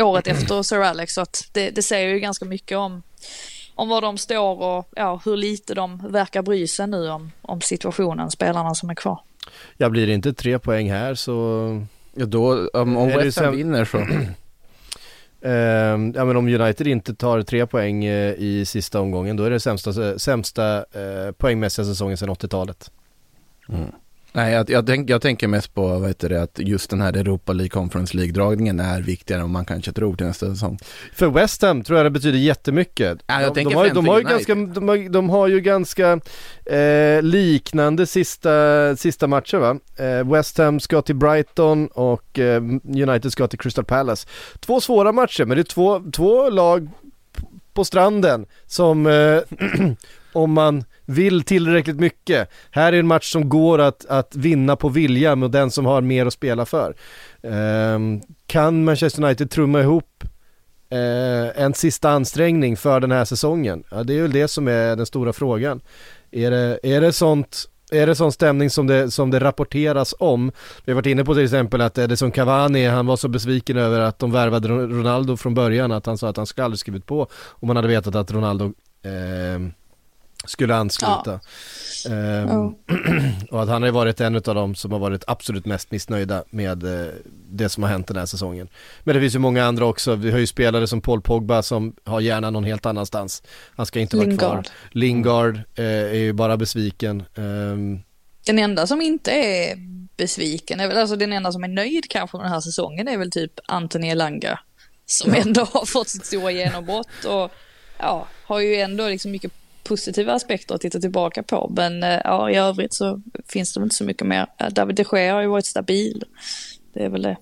året 0.00 0.26
efter 0.26 0.62
Sir 0.62 0.80
Alex, 0.80 1.14
så 1.14 1.20
att 1.20 1.48
det, 1.52 1.70
det 1.70 1.82
säger 1.82 2.08
ju 2.08 2.20
ganska 2.20 2.44
mycket 2.44 2.78
om, 2.78 3.02
om 3.74 3.88
var 3.88 4.00
de 4.00 4.18
står 4.18 4.62
och 4.62 4.88
ja, 4.96 5.20
hur 5.24 5.36
lite 5.36 5.74
de 5.74 6.08
verkar 6.08 6.42
bry 6.42 6.66
sig 6.66 6.86
nu 6.86 7.10
om, 7.10 7.32
om 7.42 7.60
situationen, 7.60 8.30
spelarna 8.30 8.74
som 8.74 8.90
är 8.90 8.94
kvar. 8.94 9.20
Jag 9.76 9.92
blir 9.92 10.06
det 10.06 10.12
inte 10.12 10.32
tre 10.32 10.58
poäng 10.58 10.90
här 10.90 11.14
så 11.14 11.86
Ja 12.14 12.26
då, 12.26 12.68
om 12.68 12.96
Är 12.96 13.18
det 13.18 13.24
West 13.24 13.38
Ham 13.38 13.46
sen- 13.46 13.56
vinner 13.56 13.84
så, 13.84 13.98
Ehm, 15.42 16.12
ja 16.16 16.24
men 16.24 16.36
om 16.36 16.48
United 16.48 16.86
inte 16.86 17.14
tar 17.14 17.42
tre 17.42 17.66
poäng 17.66 18.04
eh, 18.04 18.34
i 18.38 18.64
sista 18.66 19.00
omgången 19.00 19.36
då 19.36 19.44
är 19.44 19.50
det 19.50 19.60
sämsta, 19.60 20.18
sämsta 20.18 20.76
eh, 20.78 21.32
poängmässiga 21.38 21.84
säsongen 21.84 22.16
sedan 22.16 22.30
80-talet. 22.30 22.90
Nej 24.32 24.52
jag, 24.52 24.70
jag, 24.70 24.86
tänk, 24.86 25.10
jag 25.10 25.22
tänker 25.22 25.48
mest 25.48 25.74
på, 25.74 25.98
vad 25.98 26.08
heter 26.08 26.28
det, 26.28 26.42
att 26.42 26.58
just 26.58 26.90
den 26.90 27.00
här 27.00 27.16
Europa 27.16 27.52
League 27.52 27.68
Conference 27.68 28.16
League-dragningen 28.16 28.80
är 28.80 29.02
viktigare 29.02 29.42
än 29.42 29.50
man 29.50 29.64
kanske 29.64 29.92
tror 29.92 30.16
till 30.16 30.26
nästa 30.26 30.46
säsong. 30.46 30.78
För 31.14 31.28
West 31.28 31.62
Ham 31.62 31.82
tror 31.82 31.98
jag 31.98 32.06
det 32.06 32.10
betyder 32.10 32.38
jättemycket. 32.38 33.18
Ja, 33.26 33.42
jag 33.42 33.54
de, 33.54 33.64
de, 33.64 33.74
har, 33.74 33.88
de, 33.88 34.08
har 34.08 34.18
ju 34.18 34.24
ganska, 34.24 34.54
de, 34.54 34.88
har, 34.88 35.08
de 35.08 35.30
har 35.30 35.48
ju 35.48 35.60
ganska 35.60 36.20
eh, 36.66 37.22
liknande 37.22 38.06
sista, 38.06 38.96
sista 38.96 39.26
matcher 39.26 39.58
va? 39.58 39.78
Eh, 39.96 40.32
West 40.32 40.58
Ham 40.58 40.80
ska 40.80 41.02
till 41.02 41.16
Brighton 41.16 41.86
och 41.86 42.38
eh, 42.38 42.62
United 42.84 43.32
ska 43.32 43.46
till 43.48 43.58
Crystal 43.58 43.84
Palace. 43.84 44.28
Två 44.60 44.80
svåra 44.80 45.12
matcher 45.12 45.44
men 45.44 45.56
det 45.56 45.62
är 45.62 45.64
två, 45.64 46.02
två 46.12 46.50
lag 46.50 46.88
på 47.74 47.84
stranden 47.84 48.46
som 48.66 49.06
eh, 49.06 49.40
om 50.32 50.52
man 50.52 50.84
vill 51.06 51.42
tillräckligt 51.42 52.00
mycket. 52.00 52.50
Här 52.70 52.92
är 52.92 52.98
en 52.98 53.06
match 53.06 53.32
som 53.32 53.48
går 53.48 53.78
att, 53.80 54.06
att 54.06 54.36
vinna 54.36 54.76
på 54.76 54.88
vilja 54.88 55.36
med 55.36 55.50
den 55.50 55.70
som 55.70 55.86
har 55.86 56.00
mer 56.00 56.26
att 56.26 56.32
spela 56.32 56.66
för. 56.66 56.94
Eh, 57.42 57.98
kan 58.46 58.84
Manchester 58.84 59.24
United 59.24 59.50
trumma 59.50 59.80
ihop 59.80 60.24
eh, 60.90 61.62
en 61.62 61.74
sista 61.74 62.10
ansträngning 62.10 62.76
för 62.76 63.00
den 63.00 63.12
här 63.12 63.24
säsongen? 63.24 63.84
Ja, 63.90 64.02
det 64.02 64.18
är 64.18 64.22
väl 64.22 64.32
det 64.32 64.48
som 64.48 64.68
är 64.68 64.96
den 64.96 65.06
stora 65.06 65.32
frågan. 65.32 65.80
Är 66.30 66.50
det, 66.50 66.80
är 66.82 67.00
det 67.00 67.12
sånt 67.12 67.68
är 67.90 68.06
det 68.06 68.14
sån 68.14 68.32
stämning 68.32 68.70
som 68.70 68.86
det, 68.86 69.10
som 69.10 69.30
det 69.30 69.38
rapporteras 69.38 70.14
om? 70.18 70.52
Vi 70.84 70.92
har 70.92 70.94
varit 70.94 71.06
inne 71.06 71.24
på 71.24 71.34
till 71.34 71.44
exempel 71.44 71.80
att 71.80 71.98
Edison 71.98 72.30
Cavani, 72.30 72.86
han 72.86 73.06
var 73.06 73.16
så 73.16 73.28
besviken 73.28 73.76
över 73.76 74.00
att 74.00 74.18
de 74.18 74.32
värvade 74.32 74.68
Ronaldo 74.68 75.36
från 75.36 75.54
början 75.54 75.92
att 75.92 76.06
han 76.06 76.18
sa 76.18 76.28
att 76.28 76.36
han 76.36 76.46
skulle 76.46 76.64
aldrig 76.64 76.78
skrivit 76.78 77.06
på 77.06 77.28
om 77.48 77.66
man 77.66 77.76
hade 77.76 77.88
vetat 77.88 78.14
att 78.14 78.32
Ronaldo 78.32 78.64
eh, 79.02 79.70
skulle 80.46 80.74
ansluta. 80.74 81.40
Ehm, 82.10 82.48
Ja. 82.48 82.74
och 83.50 83.62
att 83.62 83.68
han 83.68 83.82
har 83.82 83.90
varit 83.90 84.20
en 84.20 84.36
av 84.36 84.42
dem 84.42 84.74
som 84.74 84.92
har 84.92 84.98
varit 84.98 85.24
absolut 85.26 85.66
mest 85.66 85.90
missnöjda 85.90 86.44
med 86.50 86.84
eh, 86.84 87.12
det 87.48 87.68
som 87.68 87.82
har 87.82 87.90
hänt 87.90 88.06
den 88.06 88.16
här 88.16 88.26
säsongen. 88.26 88.68
Men 89.04 89.14
det 89.14 89.20
finns 89.20 89.34
ju 89.34 89.38
många 89.38 89.64
andra 89.64 89.86
också. 89.86 90.14
Vi 90.14 90.30
har 90.30 90.38
ju 90.38 90.46
spelare 90.46 90.86
som 90.86 91.00
Paul 91.00 91.20
Pogba 91.20 91.62
som 91.62 91.94
har 92.04 92.20
hjärnan 92.20 92.52
någon 92.52 92.64
helt 92.64 92.86
annanstans. 92.86 93.42
Han 93.76 93.86
ska 93.86 94.00
inte 94.00 94.16
vara 94.16 94.36
kvar. 94.36 94.62
Lingard. 94.90 95.54
Lingard 95.54 95.60
eh, 95.74 95.84
är 95.84 96.14
ju 96.14 96.32
bara 96.32 96.56
besviken. 96.56 97.22
Ehm, 97.34 98.02
Den 98.46 98.58
enda 98.58 98.86
som 98.86 99.02
inte 99.02 99.30
är 99.30 99.76
besviken, 100.16 100.80
är 100.80 100.88
väl, 100.88 100.98
alltså 100.98 101.16
den 101.16 101.32
enda 101.32 101.52
som 101.52 101.64
är 101.64 101.68
nöjd 101.68 102.04
kanske 102.10 102.36
med 102.36 102.46
den 102.46 102.52
här 102.52 102.60
säsongen 102.60 103.08
är 103.08 103.18
väl 103.18 103.30
typ 103.30 103.52
Anthony 103.66 104.08
Elanga. 104.08 104.58
Som 105.06 105.34
ändå 105.34 105.64
har 105.72 105.86
fått 105.86 106.08
sitt 106.08 106.26
stora 106.26 106.50
genombrott 106.50 107.24
och 107.24 107.50
ja, 107.98 108.26
har 108.44 108.60
ju 108.60 108.74
ändå 108.76 109.08
liksom 109.08 109.30
mycket 109.30 109.52
positiva 109.84 110.32
aspekter 110.32 110.74
att 110.74 110.80
titta 110.80 111.00
tillbaka 111.00 111.42
på. 111.42 111.72
Men 111.76 112.02
eh, 112.02 112.20
ja, 112.24 112.50
i 112.50 112.56
övrigt 112.56 112.94
så 112.94 113.22
finns 113.48 113.74
det 113.74 113.80
väl 113.80 113.86
inte 113.86 113.96
så 113.96 114.04
mycket 114.04 114.26
mer. 114.26 114.46
Eh, 114.58 114.68
David 114.68 114.96
de 114.96 115.04
Gea 115.12 115.34
har 115.34 115.40
ju 115.40 115.48
varit 115.48 115.66
stabil. 115.66 116.24
Det 116.94 117.04
är 117.04 117.08
väl 117.08 117.22
det. 117.22 117.36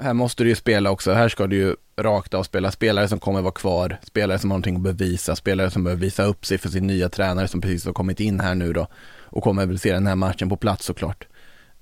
Här 0.00 0.14
måste 0.14 0.42
du 0.42 0.48
ju 0.48 0.56
spela 0.56 0.90
också, 0.90 1.12
här 1.12 1.28
ska 1.28 1.46
du 1.46 1.56
ju 1.56 1.76
rakt 1.96 2.34
av 2.34 2.42
spela 2.42 2.70
spelare 2.70 3.08
som 3.08 3.18
kommer 3.18 3.42
vara 3.42 3.52
kvar, 3.52 3.98
spelare 4.02 4.38
som 4.38 4.50
har 4.50 4.54
någonting 4.54 4.76
att 4.76 4.82
bevisa, 4.82 5.36
spelare 5.36 5.70
som 5.70 5.84
behöver 5.84 6.02
visa 6.02 6.24
upp 6.24 6.46
sig 6.46 6.58
för 6.58 6.68
sin 6.68 6.86
nya 6.86 7.08
tränare 7.08 7.48
som 7.48 7.60
precis 7.60 7.86
har 7.86 7.92
kommit 7.92 8.20
in 8.20 8.40
här 8.40 8.54
nu 8.54 8.72
då 8.72 8.86
och 9.22 9.42
kommer 9.42 9.66
väl 9.66 9.78
se 9.78 9.92
den 9.92 10.06
här 10.06 10.14
matchen 10.14 10.48
på 10.48 10.56
plats 10.56 10.86
såklart. 10.86 11.26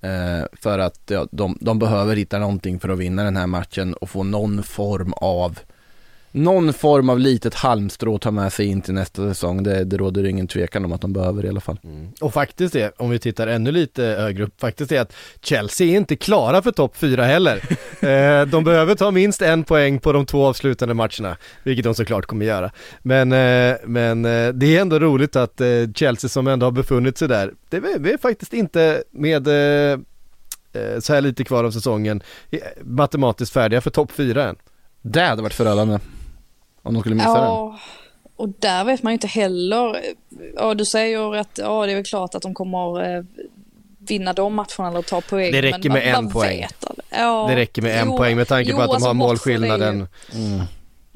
Eh, 0.01 0.47
för 0.53 0.79
att 0.79 1.01
ja, 1.07 1.29
de, 1.33 1.59
de 1.61 1.79
behöver 1.79 2.17
hitta 2.17 2.39
någonting 2.39 2.81
för 2.81 2.89
att 2.89 2.99
vinna 2.99 3.25
den 3.25 3.37
här 3.37 3.47
matchen 3.47 3.95
och 3.95 4.11
få 4.11 4.23
någon 4.23 4.63
form 4.63 5.13
av 5.13 5.59
någon 6.33 6.73
form 6.73 7.09
av 7.11 7.19
litet 7.19 7.55
halmstrå 7.55 8.15
att 8.15 8.21
ta 8.21 8.31
med 8.31 8.53
sig 8.53 8.67
in 8.67 8.83
till 8.83 8.95
nästa 8.95 9.29
säsong. 9.29 9.63
Det, 9.63 9.85
det 9.85 9.97
råder 9.97 10.25
ingen 10.25 10.47
tvekan 10.47 10.85
om 10.85 10.93
att 10.93 11.01
de 11.01 11.13
behöver 11.13 11.45
i 11.45 11.49
alla 11.49 11.61
fall. 11.61 11.79
och 12.21 12.35
faktiskt 12.35 12.73
det, 12.73 12.93
om 12.97 13.11
vi 13.11 13.19
tittar 13.19 13.47
ännu 13.47 13.73
lite 13.73 14.03
högre 14.03 14.45
upp, 14.45 14.61
faktiskt 14.61 14.93
är 14.93 15.01
att 15.01 15.13
Chelsea 15.43 15.87
är 15.87 15.97
inte 15.97 16.17
klara 16.17 16.63
för 16.63 16.73
topp 16.73 16.97
fyra 16.97 17.25
heller. 17.25 17.57
eh, 18.01 18.47
de 18.47 18.65
behöver 18.65 18.95
ta 18.95 19.11
minst 19.11 19.43
en 19.43 19.65
poäng 19.65 19.99
på 19.99 20.13
de 20.13 20.27
två 20.27 20.47
avslutande 20.47 20.95
matcherna, 20.95 21.37
vilket 21.63 21.85
de 21.85 21.95
såklart 21.95 22.27
kommer 22.27 22.47
göra. 22.47 22.71
Men, 23.03 23.33
eh, 23.33 23.77
men 23.85 24.25
eh, 24.25 24.49
det 24.49 24.77
är 24.77 24.81
ändå 24.81 24.99
roligt 24.99 25.37
att 25.37 25.61
eh, 25.61 25.69
Chelsea 25.95 26.29
som 26.29 26.47
ändå 26.47 26.67
har 26.67 26.73
befunnit 26.73 27.19
sig 27.19 27.29
där, 27.29 27.53
det 27.69 27.77
är, 27.77 27.99
vi 27.99 28.13
är 28.13 28.19
faktiskt 28.19 28.53
inte 28.53 29.03
med 29.11 29.49
eh, 29.49 29.99
eh, 30.73 30.99
så 31.01 31.15
här 31.15 31.21
lite 31.21 31.45
kvar 31.45 31.65
av 31.65 31.71
säsongen 31.71 32.23
matematiskt 32.83 33.53
färdiga 33.53 33.81
för 33.81 33.91
topp 33.91 34.13
fyra 34.13 34.49
än. 34.49 34.57
Det 35.03 35.21
hade 35.21 35.43
varit 35.43 35.55
förödande 35.55 35.99
om 36.83 36.95
de 36.95 37.01
skulle 37.01 37.15
missa 37.15 37.35
den. 37.35 37.43
Ja, 37.45 37.79
och 38.37 38.49
där 38.49 38.85
vet 38.85 39.03
man 39.03 39.11
ju 39.11 39.15
inte 39.15 39.27
heller. 39.27 39.97
Ja, 40.57 40.75
du 40.75 40.85
säger 40.85 41.37
att 41.37 41.59
ja, 41.63 41.87
det 41.87 41.93
är 41.93 41.97
väl 41.97 42.05
klart 42.05 42.35
att 42.35 42.43
de 42.43 42.55
kommer 42.55 43.17
eh, 43.17 43.25
vinna 43.99 44.33
de 44.33 44.55
matcherna 44.55 44.89
eller 44.89 45.03
ta 45.03 45.21
poäng. 45.21 45.53
Det 45.53 45.63
räcker 45.63 45.91
men 45.91 45.93
med 45.93 46.15
vad- 46.15 46.25
en 46.25 46.31
poäng. 46.31 46.67
Ja, 47.11 47.47
Det 47.51 47.57
räcker 47.57 47.83
med 47.83 48.01
en 48.01 48.07
jo, 48.11 48.17
poäng 48.17 48.37
med 48.37 48.49
tanke 48.49 48.71
jo, 48.71 48.77
på 48.77 48.83
att 48.83 48.89
de 48.89 48.95
alltså 48.95 49.09
har 49.09 49.15
är 49.15 49.15
ju- 49.15 49.19
målskillnaden. 49.19 50.09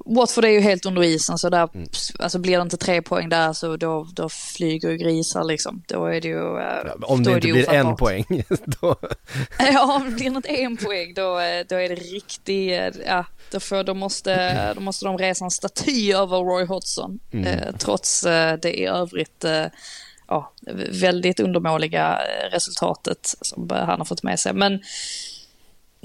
Watford 0.05 0.45
är 0.45 0.49
ju 0.49 0.61
helt 0.61 0.87
under 0.87 1.03
isen 1.05 1.39
så 1.39 1.49
där, 1.49 1.69
Mm. 1.75 1.89
alltså 2.19 2.39
blir 2.39 2.57
det 2.57 2.63
inte 2.63 2.77
tre 2.77 3.03
poäng 3.03 3.29
där 3.29 3.53
så 3.53 3.77
då, 3.77 4.09
då 4.13 4.29
flyger 4.29 4.91
ju 4.91 4.97
grisar 4.97 5.45
liksom. 5.45 5.83
Då 5.89 6.05
är 6.07 6.21
det 6.21 6.29
ju... 6.29 6.59
eh, 6.59 6.93
Om 7.03 7.23
då 7.23 7.31
det 7.31 7.35
inte 7.37 7.47
ju 7.49 7.53
blir 7.53 7.73
en 7.73 7.97
poäng, 7.97 8.25
då, 8.81 8.97
Ja, 9.59 9.95
om 9.97 10.05
det 10.05 10.11
blir 10.17 10.27
inte 10.27 10.49
en 10.49 10.77
poäng 10.77 11.15
då, 11.15 11.39
eh, 11.41 11.65
då 11.69 11.75
är 11.77 11.89
det 11.89 11.95
riktigt, 11.95 12.97
ja, 13.07 13.25
då, 13.51 13.61
får, 13.61 13.85
då, 13.85 13.95
måste, 13.95 14.75
då 14.75 14.81
måste 14.81 15.05
de 15.07 15.19
resa 15.19 15.45
en 15.45 15.51
staty 15.51 16.13
över 16.13 16.37
Roy 16.37 16.65
Hodgson. 16.67 17.19
Eh, 17.33 17.77
trots 17.79 18.23
eh, 18.27 18.59
det 18.63 18.79
i 18.81 18.87
övrigt 18.87 19.45
eh, 19.45 19.65
ja, 20.29 20.53
väldigt 21.01 21.41
undermåliga 21.41 22.19
eh, 22.19 22.51
resultatet 22.51 23.35
som 23.41 23.71
eh, 23.71 23.77
han 23.85 23.99
har 23.99 24.05
fått 24.05 24.23
med 24.23 24.41
sig. 24.41 24.53
Men 24.53 24.81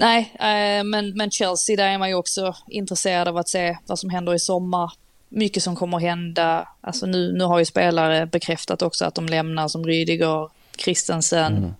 nej, 0.02 0.32
eh, 0.34 0.84
men, 0.84 1.16
men 1.16 1.30
Chelsea, 1.30 1.76
där 1.76 1.88
är 1.88 1.98
man 1.98 2.08
ju 2.08 2.14
också 2.14 2.54
intresserad 2.68 3.28
av 3.28 3.36
att 3.36 3.48
se 3.48 3.78
vad 3.86 3.98
som 3.98 4.10
händer 4.10 4.34
i 4.34 4.38
sommar. 4.38 4.92
Mycket 5.28 5.62
som 5.62 5.76
kommer 5.76 5.98
hända. 5.98 6.68
Alltså 6.80 7.06
nu, 7.06 7.32
nu 7.32 7.44
har 7.44 7.58
ju 7.58 7.64
spelare 7.64 8.26
bekräftat 8.26 8.82
också 8.82 9.04
att 9.04 9.14
de 9.14 9.26
lämnar 9.26 9.68
som 9.68 9.84
Rydiger, 9.84 10.48
Christensen. 10.76 11.74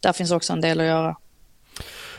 Där 0.00 0.12
finns 0.12 0.30
också 0.30 0.52
en 0.52 0.60
del 0.60 0.80
att 0.80 0.86
göra. 0.86 1.16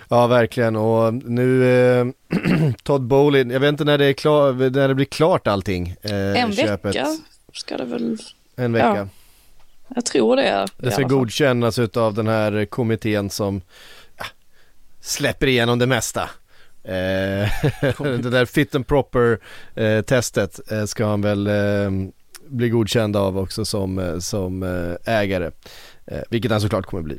Ja, 0.10 0.28
verkligen. 0.28 0.76
Och 0.76 1.14
nu, 1.14 1.66
eh, 2.00 2.08
Todd 2.84 3.02
Bowley, 3.02 3.52
jag 3.52 3.60
vet 3.60 3.70
inte 3.70 3.84
när 3.84 3.98
det, 3.98 4.06
är 4.06 4.14
klar, 4.14 4.54
när 4.54 4.88
det 4.88 4.96
blir 4.96 5.06
klart 5.06 5.48
allting. 5.48 5.96
Eh, 6.02 6.44
En 6.44 6.56
köpet. 6.56 6.86
vecka 6.96 7.08
ska 7.54 7.78
det 7.78 7.86
väl, 7.86 8.18
En 8.56 8.74
vecka. 8.74 8.96
Ja, 8.96 9.08
jag 9.96 10.06
tror 10.06 10.36
det. 10.36 10.66
det 10.78 10.92
ska 10.92 11.04
godkännas 11.04 11.80
utav 11.80 12.14
den 12.14 12.28
här 12.28 12.66
kommittén 12.66 13.30
som 13.30 13.62
släpper 15.02 15.48
igenom 15.48 15.80
det 15.80 15.88
mesta. 15.88 16.30
Eh, 16.84 17.50
det 18.00 18.30
där 18.30 18.46
fit 18.46 18.76
and 18.76 18.88
proper 18.88 19.40
eh, 19.76 20.02
testet 20.02 20.72
eh, 20.72 20.86
ska 20.86 21.06
han 21.06 21.22
väl 21.22 21.50
bli 22.48 22.70
godkänd 22.70 23.16
av 23.16 23.38
också 23.38 23.66
som, 23.66 24.18
som 24.22 24.64
ägare. 25.06 25.52
Vilket 26.30 26.52
han 26.52 26.62
såklart 26.62 26.86
kommer 26.86 27.04
bli. 27.04 27.18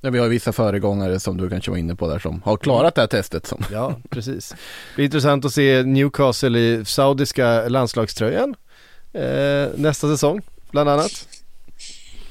Ja, 0.00 0.10
vi 0.10 0.18
har 0.18 0.28
vissa 0.28 0.52
föregångare 0.52 1.20
som 1.20 1.36
du 1.36 1.50
kanske 1.50 1.70
var 1.70 1.78
inne 1.78 1.94
på 1.94 2.08
där 2.08 2.18
som 2.18 2.42
har 2.44 2.56
klarat 2.56 2.94
det 2.94 3.00
här 3.00 3.08
testet. 3.08 3.46
Som. 3.46 3.64
Ja, 3.72 3.96
precis. 4.10 4.50
Det 4.50 4.56
blir 4.94 5.04
intressant 5.04 5.44
att 5.44 5.52
se 5.52 5.82
Newcastle 5.82 6.58
i 6.58 6.84
saudiska 6.84 7.68
landslagströjan 7.68 8.54
eh, 9.12 9.68
nästa 9.76 10.08
säsong, 10.08 10.40
bland 10.70 10.88
annat. 10.88 11.28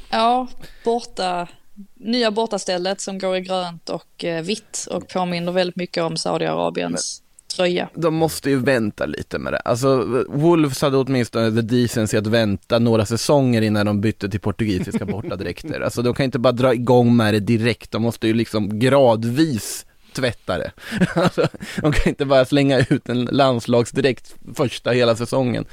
Ja, 0.09 0.47
borta, 0.83 1.47
nya 1.95 2.31
bortastället 2.31 3.01
som 3.01 3.19
går 3.19 3.37
i 3.37 3.41
grönt 3.41 3.89
och 3.89 4.25
eh, 4.25 4.43
vitt 4.43 4.87
och 4.91 5.07
påminner 5.07 5.51
väldigt 5.51 5.75
mycket 5.75 6.03
om 6.03 6.17
Saudiarabiens 6.17 7.21
tröja. 7.55 7.89
De 7.95 8.13
måste 8.15 8.49
ju 8.49 8.59
vänta 8.59 9.05
lite 9.05 9.39
med 9.39 9.53
det. 9.53 9.59
Alltså, 9.59 10.25
Wolves 10.29 10.81
hade 10.81 10.97
åtminstone 10.97 11.51
the 11.51 11.61
decency 11.61 12.17
att 12.17 12.27
vänta 12.27 12.79
några 12.79 13.05
säsonger 13.05 13.61
innan 13.61 13.85
de 13.85 14.01
bytte 14.01 14.29
till 14.29 14.39
portugisiska 14.39 15.05
bortadräkter. 15.05 15.81
Alltså 15.91 16.01
de 16.01 16.13
kan 16.13 16.23
inte 16.23 16.39
bara 16.39 16.53
dra 16.53 16.73
igång 16.73 17.15
med 17.15 17.33
det 17.33 17.39
direkt, 17.39 17.91
de 17.91 18.01
måste 18.01 18.27
ju 18.27 18.33
liksom 18.33 18.79
gradvis 18.79 19.85
tvätta 20.13 20.57
det. 20.57 20.71
Alltså, 21.15 21.47
de 21.81 21.91
kan 21.91 22.09
inte 22.09 22.25
bara 22.25 22.45
slänga 22.45 22.79
ut 22.79 23.09
en 23.09 23.25
landslagsdräkt 23.25 24.35
första 24.55 24.91
hela 24.91 25.15
säsongen. 25.15 25.65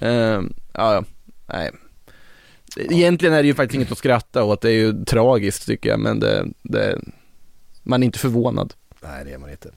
Ja, 0.00 0.42
ja, 0.72 1.04
nej. 1.46 1.70
Egentligen 2.76 3.34
är 3.34 3.42
det 3.42 3.46
ju 3.46 3.54
faktiskt 3.54 3.74
inget 3.74 3.92
att 3.92 3.98
skratta 3.98 4.44
åt, 4.44 4.60
det 4.60 4.68
är 4.68 4.72
ju 4.72 5.04
tragiskt 5.04 5.66
tycker 5.66 5.88
jag, 5.88 6.00
men 6.00 6.20
det, 6.20 6.46
det 6.62 6.98
man 7.82 8.02
är 8.02 8.04
inte 8.04 8.18
förvånad. 8.18 8.74
Nej, 9.02 9.24
det 9.24 9.32
är 9.32 9.38
man 9.38 9.50
inte. 9.50 9.68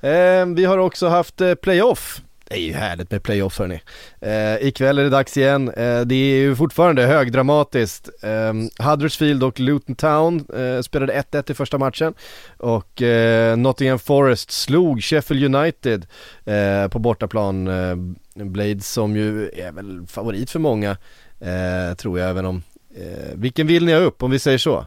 Eh, 0.00 0.46
vi 0.46 0.64
har 0.64 0.78
också 0.78 1.08
haft 1.08 1.40
eh, 1.40 1.54
playoff 1.54 2.20
Det 2.44 2.54
är 2.54 2.60
ju 2.60 2.72
härligt 2.72 3.10
med 3.10 3.22
playoff 3.22 3.58
hörni. 3.58 3.80
Eh, 4.20 4.66
ikväll 4.66 4.98
är 4.98 5.02
det 5.02 5.10
dags 5.10 5.36
igen. 5.36 5.68
Eh, 5.68 6.00
det 6.00 6.14
är 6.14 6.36
ju 6.36 6.56
fortfarande 6.56 7.02
högdramatiskt. 7.06 8.08
Eh, 8.22 8.86
Huddersfield 8.86 9.44
och 9.44 9.60
Luton 9.60 9.94
Town 9.94 10.46
eh, 10.54 10.80
spelade 10.80 11.22
1-1 11.32 11.50
i 11.50 11.54
första 11.54 11.78
matchen 11.78 12.14
och 12.56 13.02
eh, 13.02 13.56
Nottingham 13.56 13.98
Forest 13.98 14.50
slog 14.50 15.02
Sheffield 15.02 15.54
United 15.54 16.06
eh, 16.44 16.88
på 16.88 16.98
bortaplan. 16.98 17.68
Eh, 17.68 17.96
Blades 18.44 18.92
som 18.92 19.16
ju 19.16 19.48
är 19.48 19.72
väl 19.72 20.06
favorit 20.06 20.50
för 20.50 20.58
många, 20.58 20.96
eh, 21.40 21.94
tror 21.96 22.18
jag 22.18 22.30
även 22.30 22.46
om. 22.46 22.62
Eh, 22.96 23.34
vilken 23.34 23.66
vill 23.66 23.84
ni 23.84 23.92
ha 23.92 24.00
upp 24.00 24.22
om 24.22 24.30
vi 24.30 24.38
säger 24.38 24.58
så? 24.58 24.86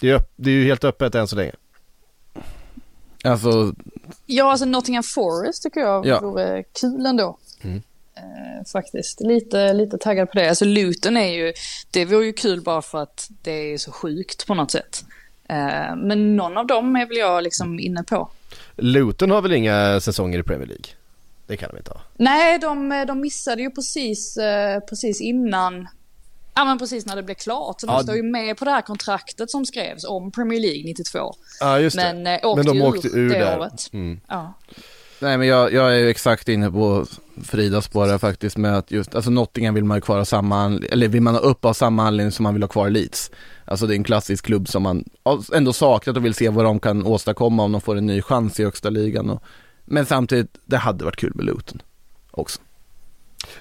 Det 0.00 0.10
är, 0.10 0.20
det 0.36 0.50
är 0.50 0.54
ju 0.54 0.64
helt 0.64 0.84
öppet 0.84 1.14
än 1.14 1.28
så 1.28 1.36
länge. 1.36 1.52
Alltså, 3.24 3.74
Ja, 4.26 4.50
alltså 4.50 4.66
Nottingham 4.66 5.02
Forest 5.02 5.62
tycker 5.62 5.80
jag 5.80 6.06
Ja. 6.06 6.20
vore 6.20 6.62
kul 6.80 7.06
ändå. 7.06 7.38
Mm. 7.62 7.82
Eh, 8.14 8.64
faktiskt. 8.72 9.20
Lite, 9.20 9.72
lite 9.72 9.98
taggad 9.98 10.30
på 10.30 10.38
det. 10.38 10.48
Alltså 10.48 10.64
Luton 10.64 11.16
är 11.16 11.28
ju, 11.34 11.52
det 11.90 12.04
vore 12.04 12.24
ju 12.26 12.32
kul 12.32 12.60
bara 12.60 12.82
för 12.82 12.98
att 13.02 13.30
det 13.42 13.72
är 13.74 13.78
så 13.78 13.92
sjukt 13.92 14.46
på 14.46 14.54
något 14.54 14.70
sätt. 14.70 15.04
Eh, 15.48 15.96
men 15.96 16.36
någon 16.36 16.56
av 16.56 16.66
dem 16.66 16.96
är 16.96 17.06
väl 17.06 17.16
jag 17.16 17.42
liksom 17.44 17.80
inne 17.80 18.02
på. 18.02 18.30
Luton 18.76 19.30
har 19.30 19.42
väl 19.42 19.52
inga 19.52 20.00
säsonger 20.00 20.38
i 20.38 20.42
Premier 20.42 20.66
League? 20.68 20.84
Det 21.50 21.56
kan 21.56 21.70
de 21.70 21.76
inte 21.78 21.90
ha. 21.90 22.00
Nej, 22.16 22.58
de, 22.58 23.04
de 23.08 23.20
missade 23.20 23.62
ju 23.62 23.70
precis, 23.70 24.36
eh, 24.36 24.80
precis 24.80 25.20
innan, 25.20 25.88
ja 26.54 26.64
men 26.64 26.78
precis 26.78 27.06
när 27.06 27.16
det 27.16 27.22
blev 27.22 27.34
klart. 27.34 27.80
Så 27.80 27.86
de 27.86 27.92
Ja. 27.92 28.02
står 28.02 28.16
ju 28.16 28.22
med 28.22 28.56
på 28.56 28.64
det 28.64 28.70
här 28.70 28.80
kontraktet 28.82 29.50
som 29.50 29.66
skrevs 29.66 30.04
om 30.04 30.32
Premier 30.32 30.60
League 30.60 30.82
92. 30.84 31.34
Ja 31.60 31.78
just 31.78 31.96
det. 31.96 32.12
Men, 32.14 32.26
eh, 32.26 32.46
åkte 32.48 32.56
Men 32.56 32.66
de 32.66 32.76
ju 32.76 32.82
åkte 32.82 33.08
ur 33.08 33.28
det 33.30 33.38
där. 33.38 33.58
året. 33.58 33.90
Mm. 33.92 34.20
Ja. 34.28 34.54
nej 35.20 35.38
men 35.38 35.48
jag, 35.48 35.72
jag 35.72 35.94
är 35.94 35.98
ju 35.98 36.08
exakt 36.10 36.48
inne 36.48 36.70
på 36.70 37.06
Fridas 37.44 37.84
spår 37.84 38.06
här 38.06 38.18
faktiskt 38.18 38.56
med 38.56 38.78
att 38.78 38.90
just, 38.90 39.14
alltså 39.14 39.30
Nottingham 39.30 39.74
vill 39.74 39.84
man 39.84 39.96
ju 39.96 40.00
kvar 40.00 40.18
ha 40.18 40.24
samma, 40.24 40.80
eller 40.90 41.08
vill 41.08 41.22
man 41.22 41.34
ha 41.34 41.40
upp 41.40 41.64
av 41.64 41.72
samma 41.72 42.06
anledning 42.06 42.32
som 42.32 42.42
man 42.42 42.54
vill 42.54 42.62
ha 42.62 42.68
kvar 42.68 42.90
Leeds. 42.90 43.30
Alltså 43.64 43.86
det 43.86 43.94
är 43.94 43.96
en 43.96 44.04
klassisk 44.04 44.44
klubb 44.44 44.68
som 44.68 44.82
man 44.82 45.04
ändå 45.54 45.72
saknat 45.72 46.16
och 46.16 46.24
vill 46.24 46.34
se 46.34 46.48
vad 46.48 46.64
de 46.64 46.80
kan 46.80 47.06
åstadkomma 47.06 47.62
om 47.62 47.72
de 47.72 47.80
får 47.80 47.96
en 47.96 48.06
ny 48.06 48.22
chans 48.22 48.60
i 48.60 48.64
högsta 48.64 48.90
ligan. 48.90 49.30
Och, 49.30 49.42
men 49.90 50.06
samtidigt, 50.06 50.58
det 50.64 50.76
hade 50.76 51.04
varit 51.04 51.16
kul 51.16 51.32
med 51.34 51.44
Luton 51.44 51.82
också. 52.30 52.60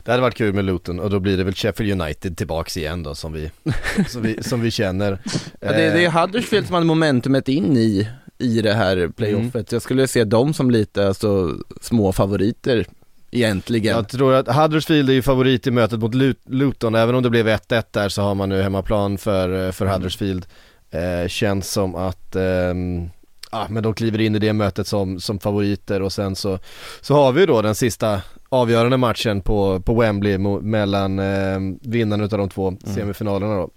Det 0.04 0.12
hade 0.12 0.22
varit 0.22 0.36
kul 0.36 0.54
med 0.54 0.66
Luton 0.66 1.00
och 1.00 1.10
då 1.10 1.20
blir 1.20 1.38
det 1.38 1.44
väl 1.44 1.54
Sheffield 1.54 2.02
United 2.02 2.38
tillbaks 2.38 2.78
igen 2.78 3.04
då 3.04 3.16
som 3.16 3.34
vi, 3.34 3.52
som 4.08 4.22
vi, 4.22 4.44
som 4.44 4.62
vi 4.62 4.72
känner. 4.72 5.20
Ja, 5.60 5.72
det, 5.72 5.78
det 5.78 6.06
är 6.06 6.06
Eh, 6.06 6.22
Huddersfield 6.22 6.66
som 6.68 6.74
hade 6.74 6.86
momentumet 6.86 7.48
in 7.48 7.78
i, 7.78 8.08
i 8.38 8.62
det 8.62 8.74
här 8.74 9.08
playoffet. 9.08 9.72
Jag 9.72 9.82
skulle 9.82 10.08
se 10.08 10.24
dem 10.24 10.54
som 10.54 10.72
lite 10.72 11.08
alltså, 11.08 11.56
små 11.82 12.12
favoriter 12.12 12.86
egentligen. 13.32 13.96
Jag 13.96 14.10
tror 14.10 14.34
att 14.34 14.56
Huddersfield 14.56 15.10
är 15.10 15.14
ju 15.14 15.22
favorit 15.22 15.68
i 15.68 15.72
mötet 15.72 16.00
mot 16.00 16.14
Lut- 16.16 16.44
Luton, 16.50 16.96
även 16.96 17.16
om 17.16 17.24
det 17.24 17.30
blev 17.30 17.48
1-1 17.48 17.84
där 17.92 18.10
så 18.10 18.22
har 18.22 18.36
man 18.36 18.50
nu 18.50 18.62
hemmaplan 18.62 19.18
för, 19.18 19.66
eh, 19.66 19.72
för 19.72 19.86
Huddersfield. 19.86 20.46
Eh, 20.92 21.28
känns 21.28 21.72
som 21.72 21.96
att, 21.96 22.36
ehm, 22.36 23.10
ja 23.52 23.68
men 23.70 23.84
de 23.84 23.94
kliver 23.94 24.22
in 24.22 24.36
i 24.36 24.40
det 24.40 24.54
mötet 24.54 24.88
som, 24.88 25.20
som 25.20 25.40
favoriter 25.40 26.02
och 26.02 26.14
sen 26.14 26.36
så, 26.36 26.60
så 27.02 27.14
har 27.16 27.32
vi 27.32 27.40
ju 27.40 27.46
då 27.46 27.62
den 27.62 27.76
sista 27.76 28.22
avgörande 28.50 28.98
matchen 28.98 29.42
på, 29.42 29.80
på 29.80 29.94
Wembley 29.94 30.38
mellan 30.62 31.20
eh, 31.20 31.60
vinnarna 31.82 32.24
utav 32.24 32.40
de 32.40 32.50
två 32.50 32.78
semifinalerna 32.84 33.56
då. 33.56 33.70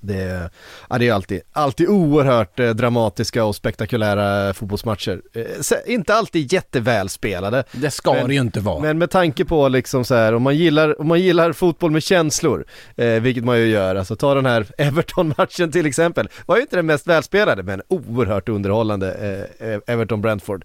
Det, 0.00 0.50
ja, 0.90 0.98
det 0.98 1.08
är 1.08 1.12
alltid, 1.12 1.40
alltid 1.52 1.88
oerhört 1.88 2.60
eh, 2.60 2.70
dramatiska 2.70 3.44
och 3.44 3.56
spektakulära 3.56 4.54
fotbollsmatcher. 4.54 5.22
Eh, 5.34 5.92
inte 5.92 6.14
alltid 6.14 6.52
jättevälspelade. 6.52 7.64
det 7.72 7.90
ska 7.90 8.12
men- 8.12 8.28
det 8.28 8.34
ju 8.34 8.40
inte 8.40 8.60
vara. 8.60 8.80
Men 8.80 8.98
med 8.98 9.10
tanke 9.10 9.44
på 9.44 9.68
liksom 9.68 10.04
så 10.04 10.14
här, 10.14 10.34
om 10.34 10.42
man 10.42 10.56
gillar, 10.56 11.00
om 11.00 11.08
man 11.08 11.20
gillar 11.20 11.52
fotboll 11.52 11.90
med 11.90 12.02
känslor, 12.02 12.64
eh, 12.96 13.06
vilket 13.06 13.44
man 13.44 13.58
ju 13.58 13.66
gör, 13.66 13.96
alltså 13.96 14.16
ta 14.16 14.34
den 14.34 14.46
här 14.46 14.66
Everton-matchen 14.78 15.72
till 15.72 15.86
exempel, 15.86 16.28
var 16.46 16.56
ju 16.56 16.62
inte 16.62 16.76
den 16.76 16.86
mest 16.86 17.06
välspelade 17.06 17.62
men 17.62 17.82
oerhört 17.88 18.48
underhållande, 18.48 19.12
eh, 19.12 19.68
eh, 19.68 19.78
Everton-Brentford. 19.86 20.64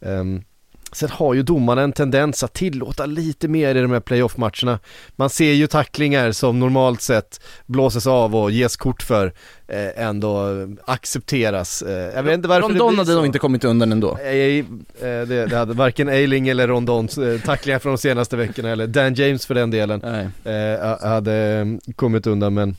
Ehm, 0.00 0.42
Sen 0.92 1.10
har 1.10 1.34
ju 1.34 1.42
domarna 1.42 1.82
en 1.82 1.92
tendens 1.92 2.42
att 2.42 2.52
tillåta 2.52 3.06
lite 3.06 3.48
mer 3.48 3.74
i 3.74 3.80
de 3.80 3.90
här 3.90 4.00
playoff-matcherna. 4.00 4.78
Man 5.16 5.30
ser 5.30 5.52
ju 5.52 5.66
tacklingar 5.66 6.32
som 6.32 6.60
normalt 6.60 7.02
sett 7.02 7.40
blåses 7.66 8.06
av 8.06 8.36
och 8.36 8.50
ges 8.50 8.76
kort 8.76 9.02
för, 9.02 9.32
eh, 9.68 10.06
ändå 10.06 10.48
accepteras. 10.84 11.82
Eh, 11.82 12.14
jag 12.14 12.22
vet 12.22 12.34
inte 12.34 12.48
varför 12.48 12.68
Rondon 12.68 12.92
det 12.92 13.02
hade 13.02 13.14
nog 13.14 13.26
inte 13.26 13.38
kommit 13.38 13.64
undan 13.64 13.92
ändå. 13.92 14.18
Nej, 14.22 14.58
eh, 14.58 14.64
det, 15.00 15.46
det 15.46 15.56
hade 15.56 15.74
varken 15.74 16.08
Eiling 16.08 16.48
eller 16.48 16.68
Rondons 16.68 17.18
eh, 17.18 17.40
tacklingar 17.40 17.78
från 17.78 17.92
de 17.92 17.98
senaste 17.98 18.36
veckorna 18.36 18.70
eller 18.70 18.86
Dan 18.86 19.14
James 19.14 19.46
för 19.46 19.54
den 19.54 19.70
delen 19.70 20.02
eh, 20.44 21.08
hade 21.08 21.34
eh, 21.34 21.92
kommit 21.96 22.26
undan 22.26 22.54
men 22.54 22.76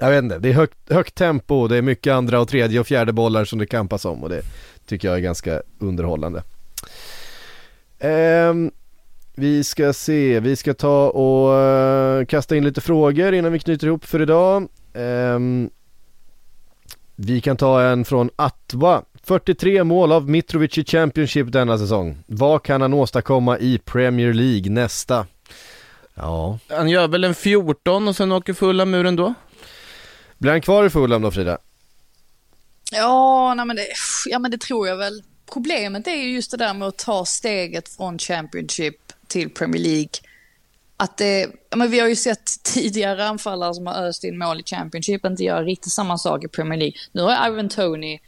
jag 0.00 0.10
vet 0.10 0.22
inte, 0.22 0.38
det 0.38 0.48
är 0.48 0.52
högt, 0.52 0.78
högt 0.90 1.14
tempo, 1.14 1.68
det 1.68 1.76
är 1.76 1.82
mycket 1.82 2.12
andra 2.12 2.40
och 2.40 2.48
tredje 2.48 2.80
och 2.80 2.86
fjärde 2.86 3.12
bollar 3.12 3.44
som 3.44 3.58
det 3.58 3.66
kampas 3.66 4.04
om 4.04 4.22
och 4.22 4.28
det 4.28 4.42
tycker 4.86 5.08
jag 5.08 5.16
är 5.16 5.20
ganska 5.20 5.62
underhållande. 5.78 6.42
Ehm, 7.98 8.70
vi 9.34 9.64
ska 9.64 9.92
se, 9.92 10.40
vi 10.40 10.56
ska 10.56 10.74
ta 10.74 11.10
och 11.10 11.54
eh, 11.60 12.24
kasta 12.24 12.56
in 12.56 12.64
lite 12.64 12.80
frågor 12.80 13.34
innan 13.34 13.52
vi 13.52 13.58
knyter 13.58 13.86
ihop 13.86 14.04
för 14.04 14.22
idag. 14.22 14.68
Ehm, 14.94 15.70
vi 17.16 17.40
kan 17.40 17.56
ta 17.56 17.82
en 17.82 18.04
från 18.04 18.30
Atwa. 18.36 19.02
43 19.22 19.84
mål 19.84 20.12
av 20.12 20.30
Mitrovic 20.30 20.78
i 20.78 20.84
Championship 20.84 21.52
denna 21.52 21.78
säsong. 21.78 22.18
Vad 22.26 22.62
kan 22.62 22.80
han 22.80 22.94
åstadkomma 22.94 23.58
i 23.58 23.78
Premier 23.78 24.32
League 24.32 24.70
nästa? 24.72 25.26
Ja, 26.14 26.58
Han 26.68 26.88
gör 26.88 27.08
väl 27.08 27.24
en 27.24 27.34
14 27.34 28.08
och 28.08 28.16
sen 28.16 28.32
åker 28.32 28.54
fulla 28.54 28.84
muren 28.84 29.16
då? 29.16 29.34
blir 30.38 30.50
han 30.52 30.60
kvar 30.60 30.84
i 30.84 30.90
Fulham 30.90 31.22
då 31.22 31.30
Frida? 31.30 31.58
Ja, 32.92 33.54
nej 33.54 33.66
men 33.66 33.76
det, 33.76 33.86
ja, 34.26 34.38
men 34.38 34.50
det 34.50 34.58
tror 34.60 34.88
jag 34.88 34.96
väl. 34.96 35.22
Problemet 35.52 36.06
är 36.06 36.14
ju 36.14 36.30
just 36.30 36.50
det 36.50 36.56
där 36.56 36.74
med 36.74 36.88
att 36.88 36.98
ta 36.98 37.24
steget 37.24 37.88
från 37.88 38.18
Championship 38.18 39.12
till 39.26 39.50
Premier 39.50 39.82
League. 39.82 40.10
Att 40.96 41.16
det, 41.16 41.46
men 41.76 41.90
vi 41.90 42.00
har 42.00 42.08
ju 42.08 42.16
sett 42.16 42.62
tidigare 42.62 43.28
anfallare 43.28 43.74
som 43.74 43.86
har 43.86 43.94
öst 43.94 44.24
in 44.24 44.38
mål 44.38 44.60
i 44.60 44.62
Championship 44.62 45.24
inte 45.24 45.44
göra 45.44 45.62
riktigt 45.62 45.92
samma 45.92 46.18
sak 46.18 46.44
i 46.44 46.48
Premier 46.48 46.78
League. 46.78 46.96
Nu 47.12 47.22
har 47.22 47.48
Ivan 47.48 47.68
Tony, 47.68 48.18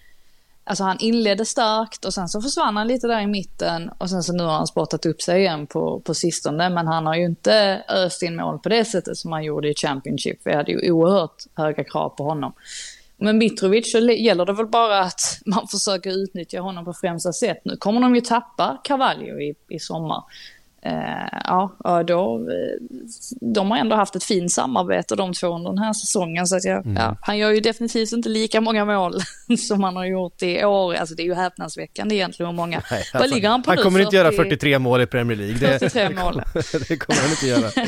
alltså 0.64 0.84
han 0.84 0.98
inledde 0.98 1.44
starkt 1.44 2.04
och 2.04 2.14
sen 2.14 2.28
så 2.28 2.42
försvann 2.42 2.76
han 2.76 2.88
lite 2.88 3.06
där 3.06 3.20
i 3.20 3.26
mitten 3.26 3.90
och 3.98 4.10
sen 4.10 4.22
så 4.22 4.32
nu 4.32 4.42
har 4.42 4.52
han 4.52 4.66
spottat 4.66 5.06
upp 5.06 5.22
sig 5.22 5.40
igen 5.40 5.66
på, 5.66 6.00
på 6.00 6.14
sistone. 6.14 6.70
Men 6.70 6.86
han 6.86 7.06
har 7.06 7.14
ju 7.14 7.24
inte 7.24 7.84
öst 7.88 8.22
in 8.22 8.36
mål 8.36 8.58
på 8.58 8.68
det 8.68 8.84
sättet 8.84 9.16
som 9.16 9.32
han 9.32 9.44
gjorde 9.44 9.68
i 9.68 9.74
Championship. 9.74 10.40
Vi 10.44 10.54
hade 10.54 10.72
ju 10.72 10.90
oerhört 10.90 11.44
höga 11.54 11.84
krav 11.84 12.08
på 12.08 12.24
honom. 12.24 12.52
Men 13.20 13.38
Mitrovic 13.38 13.92
så 13.92 13.98
gäller 13.98 14.46
det 14.46 14.52
väl 14.52 14.66
bara 14.66 15.00
att 15.00 15.20
man 15.46 15.68
försöker 15.68 16.10
utnyttja 16.10 16.60
honom 16.60 16.84
på 16.84 16.92
främsta 16.92 17.32
sätt. 17.32 17.58
Nu 17.64 17.76
kommer 17.76 18.00
de 18.00 18.14
ju 18.14 18.20
tappa 18.20 18.80
Cavallio 18.84 19.40
i, 19.40 19.54
i 19.68 19.78
sommar. 19.78 20.24
Eh, 20.82 21.40
ja, 21.44 22.02
då, 22.06 22.36
eh, 22.50 22.98
de 23.40 23.70
har 23.70 23.78
ändå 23.78 23.96
haft 23.96 24.16
ett 24.16 24.24
fint 24.24 24.52
samarbete 24.52 25.16
de 25.16 25.32
två 25.32 25.46
under 25.46 25.70
den 25.70 25.78
här 25.78 25.92
säsongen. 25.92 26.46
Så 26.46 26.56
att 26.56 26.64
jag, 26.64 26.86
ja, 26.96 27.16
han 27.20 27.38
gör 27.38 27.50
ju 27.50 27.60
definitivt 27.60 28.12
inte 28.12 28.28
lika 28.28 28.60
många 28.60 28.84
mål 28.84 29.20
som 29.58 29.82
han 29.82 29.96
har 29.96 30.04
gjort 30.04 30.42
i 30.42 30.64
år. 30.64 30.94
Alltså 30.94 31.14
det 31.14 31.22
är 31.22 31.24
ju 31.24 31.34
häpnadsväckande 31.34 32.14
egentligen 32.14 32.50
hur 32.50 32.56
många. 32.56 32.82
Nej, 32.90 33.04
Vad 33.12 33.22
alltså, 33.22 33.34
ligger 33.34 33.48
han 33.48 33.62
på 33.62 33.70
han 33.70 33.76
nu? 33.76 33.82
kommer 33.82 34.00
inte 34.00 34.16
göra 34.16 34.28
40 34.30 34.36
43 34.36 34.78
mål 34.78 35.00
i 35.00 35.06
Premier 35.06 35.36
League. 35.36 35.58
Det, 35.58 35.78
43 35.78 36.08
mål. 36.08 36.42
det 36.88 36.96
kommer 36.96 37.20
han 37.20 37.30
inte 37.30 37.46
göra. 37.46 37.86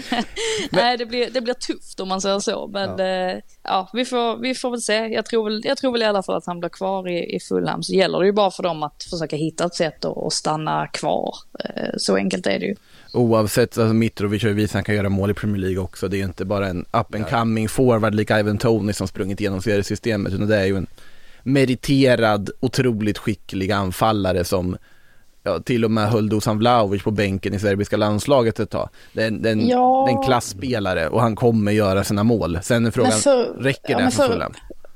Nej, 0.70 0.98
det 0.98 1.06
blir, 1.06 1.30
det 1.30 1.40
blir 1.40 1.54
tufft 1.54 2.00
om 2.00 2.08
man 2.08 2.20
säger 2.20 2.38
så. 2.38 2.66
Men 2.66 2.98
ja, 2.98 3.40
ja 3.62 3.90
vi, 3.92 4.04
får, 4.04 4.36
vi 4.36 4.54
får 4.54 4.70
väl 4.70 4.80
se. 4.80 4.94
Jag 4.94 5.26
tror 5.26 5.44
väl, 5.44 5.60
jag 5.64 5.76
tror 5.76 5.92
väl 5.92 6.02
i 6.02 6.04
alla 6.04 6.22
fall 6.22 6.36
att 6.36 6.46
han 6.46 6.60
blir 6.60 6.68
kvar 6.70 7.08
i, 7.08 7.36
i 7.36 7.40
Fulham. 7.40 7.82
Så 7.82 7.92
gäller 7.92 8.20
det 8.20 8.26
ju 8.26 8.32
bara 8.32 8.50
för 8.50 8.62
dem 8.62 8.82
att 8.82 9.02
försöka 9.10 9.36
hitta 9.36 9.64
ett 9.64 9.74
sätt 9.74 10.04
att, 10.04 10.16
att 10.18 10.32
stanna 10.32 10.86
kvar. 10.86 11.34
Eh, 11.64 11.88
Så 11.96 12.16
enkelt 12.16 12.46
är 12.46 12.58
det 12.58 12.66
ju. 12.66 12.74
Oavsett, 13.12 13.78
alltså 13.78 13.94
Mitrovic 13.94 14.42
har 14.42 14.48
ju 14.48 14.54
visat 14.54 14.70
att 14.70 14.74
han 14.74 14.84
kan 14.84 14.94
göra 14.94 15.08
mål 15.08 15.30
i 15.30 15.34
Premier 15.34 15.58
League 15.58 15.78
också. 15.78 16.08
Det 16.08 16.16
är 16.16 16.18
ju 16.18 16.24
inte 16.24 16.44
bara 16.44 16.68
en 16.68 16.80
up 16.92 17.14
and 17.14 17.28
coming 17.30 17.68
forward 17.68 18.14
lik 18.14 18.30
Ivan 18.30 18.58
Tony 18.58 18.92
som 18.92 19.08
sprungit 19.08 19.40
igenom 19.40 19.62
seriesystemet 19.62 20.32
utan 20.32 20.48
det 20.48 20.56
är 20.56 20.64
ju 20.66 20.76
en 20.76 20.86
meriterad, 21.42 22.50
otroligt 22.60 23.18
skicklig 23.18 23.72
anfallare 23.72 24.44
som 24.44 24.76
ja, 25.42 25.58
till 25.60 25.84
och 25.84 25.90
med 25.90 26.08
höll 26.10 26.28
Dusan 26.28 26.58
Vlahovic 26.58 27.02
på 27.02 27.10
bänken 27.10 27.54
i 27.54 27.58
serbiska 27.58 27.96
landslaget 27.96 28.60
ett 28.60 28.70
tag. 28.70 28.88
Det 29.12 29.22
är, 29.22 29.26
en- 29.28 29.42
det 29.42 29.48
är 29.48 29.52
en, 29.52 29.68
Ja. 29.68 30.04
det 30.08 30.12
är 30.12 30.16
en 30.18 30.24
klassspelare 30.24 31.08
och 31.08 31.20
han 31.20 31.36
kommer 31.36 31.72
göra 31.72 32.04
sina 32.04 32.24
mål. 32.24 32.58
Sen 32.62 32.86
är 32.86 32.90
frågan, 32.90 33.12
för- 33.12 33.62
räcker 33.62 33.92
ja, 33.92 33.98
det 33.98 34.10
för 34.10 34.22
för- 34.22 34.32
Fulham? 34.32 34.52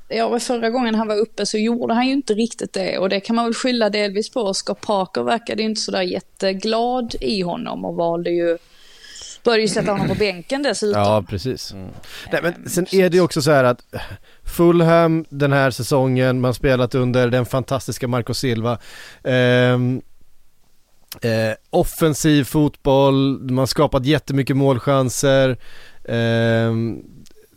Ja, 0.09 0.39
förra 0.39 0.69
gången 0.69 0.95
han 0.95 1.07
var 1.07 1.15
uppe 1.15 1.45
så 1.45 1.57
gjorde 1.57 1.93
han 1.93 2.07
ju 2.07 2.13
inte 2.13 2.33
riktigt 2.33 2.73
det. 2.73 2.97
Och 2.97 3.09
det 3.09 3.19
kan 3.19 3.35
man 3.35 3.45
väl 3.45 3.53
skylla 3.53 3.89
delvis 3.89 4.29
på. 4.29 4.53
Scott 4.53 4.81
Parker 4.81 5.23
verkade 5.23 5.61
ju 5.61 5.69
inte 5.69 5.81
sådär 5.81 6.01
jätteglad 6.01 7.15
i 7.21 7.41
honom 7.41 7.85
och 7.85 7.95
valde 7.95 8.29
ju... 8.29 8.57
Började 9.43 9.61
ju 9.61 9.67
sätta 9.67 9.91
honom 9.91 10.07
på 10.07 10.15
bänken 10.15 10.63
dessutom. 10.63 11.01
Ja, 11.01 11.23
precis. 11.29 11.73
Nej, 12.31 12.41
men 12.43 12.69
sen 12.69 12.85
är 12.91 13.09
det 13.09 13.17
ju 13.17 13.23
också 13.23 13.41
så 13.41 13.51
här 13.51 13.63
att 13.63 13.81
Fulham 14.57 15.25
den 15.29 15.53
här 15.53 15.71
säsongen, 15.71 16.41
man 16.41 16.53
spelat 16.53 16.95
under 16.95 17.27
den 17.27 17.45
fantastiska 17.45 18.07
Marco 18.07 18.33
Silva. 18.33 18.77
Ehm, 19.23 20.01
Eh, 21.21 21.55
offensiv 21.69 22.43
fotboll, 22.43 23.39
man 23.51 23.67
skapat 23.67 24.05
jättemycket 24.05 24.57
målchanser. 24.57 25.49
Eh, 26.03 26.73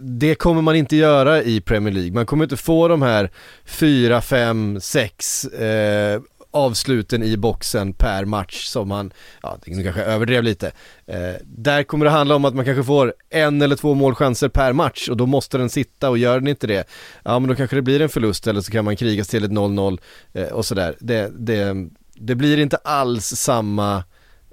det 0.01 0.35
kommer 0.35 0.63
man 0.63 0.77
inte 0.77 0.97
göra 0.97 1.43
i 1.43 1.61
Premier 1.61 1.95
League. 1.95 2.13
Man 2.13 2.27
kommer 2.27 2.45
inte 2.45 2.57
få 2.57 2.89
de 2.89 3.03
här 3.03 3.31
4, 3.65 4.21
5, 4.21 4.81
6 4.81 5.45
eh, 5.45 6.21
avsluten 6.51 7.23
i 7.23 7.37
boxen 7.37 7.93
per 7.93 8.25
match 8.25 8.65
som 8.65 8.89
man, 8.89 9.13
ja 9.43 9.59
det 9.65 9.83
kanske 9.83 10.03
överdrev 10.03 10.43
lite. 10.43 10.73
Eh, 11.07 11.35
där 11.43 11.83
kommer 11.83 12.05
det 12.05 12.11
handla 12.11 12.35
om 12.35 12.45
att 12.45 12.55
man 12.55 12.65
kanske 12.65 12.85
får 12.85 13.15
en 13.31 13.63
eller 13.63 13.77
två 13.77 13.95
målchanser 13.95 14.49
per 14.49 14.73
match 14.73 15.09
och 15.09 15.17
då 15.17 15.27
måste 15.27 15.59
den 15.59 15.71
sitta 15.71 16.11
och 16.11 16.19
gör 16.19 16.39
den 16.39 16.49
inte 16.49 16.67
det, 16.67 16.89
ja 17.25 17.39
men 17.39 17.49
då 17.49 17.55
kanske 17.55 17.77
det 17.77 17.83
blir 17.83 18.01
en 18.01 18.09
förlust 18.09 18.47
eller 18.47 18.61
så 18.61 18.73
kan 18.73 18.85
man 18.85 18.97
krigas 18.97 19.29
till 19.29 19.45
ett 19.45 19.51
0-0 19.51 19.99
eh, 20.33 20.49
och 20.49 20.67
sådär. 20.67 20.97
Det, 21.01 21.33
det, 21.39 21.89
det 22.15 22.35
blir 22.35 22.59
inte 22.59 22.77
alls 22.77 23.25
samma 23.25 24.05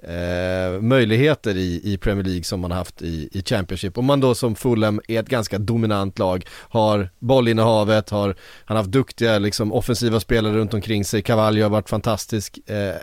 eh, 0.02 0.80
möjligheter 0.80 1.56
i, 1.56 1.80
i 1.84 1.98
Premier 1.98 2.24
League 2.24 2.44
som 2.44 2.60
man 2.60 2.70
har 2.70 2.78
haft 2.78 3.02
i, 3.02 3.28
i 3.32 3.42
Championship. 3.42 3.98
Om 3.98 4.04
man 4.04 4.20
då 4.20 4.34
som 4.34 4.54
Fulham 4.54 5.00
är 5.08 5.20
ett 5.20 5.28
ganska 5.28 5.58
dominant 5.58 6.18
lag, 6.18 6.46
har 6.52 7.10
bollinnehavet, 7.18 8.10
har, 8.10 8.26
han 8.64 8.76
har 8.76 8.76
haft 8.76 8.90
duktiga 8.92 9.38
liksom 9.38 9.72
offensiva 9.72 10.20
spelare 10.20 10.52
runt 10.56 10.74
omkring 10.74 11.04
sig, 11.04 11.22
Cavallo 11.22 11.62
har 11.62 11.70
varit 11.70 11.88
fantastisk. 11.88 12.58
Eh, 12.66 12.94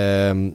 ehm, 0.00 0.54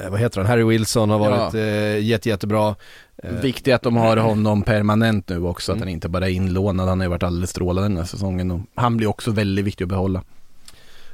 eh, 0.00 0.10
vad 0.10 0.20
heter 0.20 0.40
han, 0.40 0.46
Harry 0.50 0.64
Wilson 0.64 1.10
har 1.10 1.18
varit 1.18 1.54
Ja. 1.54 1.60
eh, 1.60 1.98
jätte, 2.04 2.28
jättebra. 2.28 2.74
Eh, 3.22 3.30
Viktigt 3.32 3.74
att 3.74 3.82
de 3.82 3.96
har 3.96 4.16
honom 4.16 4.62
permanent 4.62 5.28
nu 5.28 5.42
också, 5.44 5.72
att 5.72 5.76
Mm. 5.76 5.86
han 5.88 5.92
inte 5.92 6.08
bara 6.08 6.26
är 6.28 6.32
inlånad. 6.32 6.88
Han 6.88 7.00
har 7.00 7.04
ju 7.04 7.10
varit 7.10 7.22
alldeles 7.22 7.50
strålande 7.50 7.88
den 7.88 7.96
här 7.96 8.04
säsongen 8.04 8.50
och 8.50 8.60
han 8.74 8.96
blir 8.96 9.06
också 9.08 9.30
väldigt 9.30 9.64
viktig 9.64 9.84
att 9.84 9.88
behålla. 9.88 10.22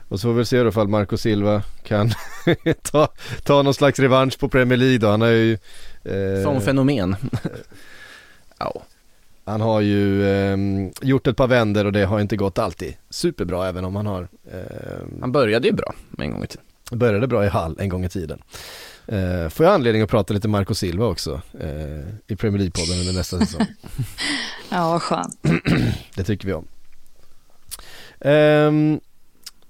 Och 0.08 0.20
så 0.20 0.28
får 0.28 0.32
vi 0.34 0.44
se 0.44 0.62
då 0.62 0.68
ifall 0.68 0.88
Marco 0.88 1.16
Silva 1.16 1.62
kan 1.82 2.12
ta, 2.82 3.08
ta 3.44 3.62
någon 3.62 3.74
slags 3.74 3.98
revansch 3.98 4.38
på 4.38 4.48
Premier 4.48 4.76
League 4.76 4.98
då. 4.98 5.08
Han 5.08 5.20
har 5.20 5.28
ju 5.28 5.52
eh, 6.04 6.42
Som 6.42 6.60
fenomen. 6.60 7.16
ja. 8.58 8.82
Han 9.44 9.60
har 9.60 9.80
ju 9.80 10.28
ehm, 10.30 10.92
gjort 11.02 11.26
ett 11.26 11.36
par 11.36 11.46
vänder 11.46 11.84
och 11.84 11.92
det 11.92 12.04
har 12.04 12.20
inte 12.20 12.36
gått 12.36 12.58
alltid 12.58 12.94
superbra 13.10 13.68
även 13.68 13.84
om 13.84 13.96
han 13.96 14.06
har 14.06 14.28
ehm, 14.52 15.18
Han 15.20 15.32
började 15.32 15.68
ju 15.68 15.74
bra 15.74 15.94
en 16.18 16.30
gång 16.30 16.44
i 16.44 16.46
tiden. 16.46 16.64
började 16.98 17.26
bra 17.26 17.44
i 17.44 17.48
Hall 17.48 17.76
en 17.80 17.88
gång 17.88 18.04
i 18.04 18.08
tiden. 18.08 18.42
Eh, 19.06 19.48
får 19.48 19.66
jag 19.66 19.74
anledning 19.74 20.02
att 20.02 20.10
prata 20.10 20.34
lite 20.34 20.48
Marco 20.48 20.74
Silva 20.74 21.06
också 21.06 21.40
eh, 21.60 22.08
i 22.26 22.36
Premier 22.36 22.58
League-podden 22.62 23.00
under 23.00 23.12
nästa 23.12 23.38
säsong. 23.38 23.66
Ja, 24.70 25.00
skönt. 25.00 25.38
Det 26.14 26.24
tycker 26.24 26.46
vi 26.46 26.52
om. 26.52 26.66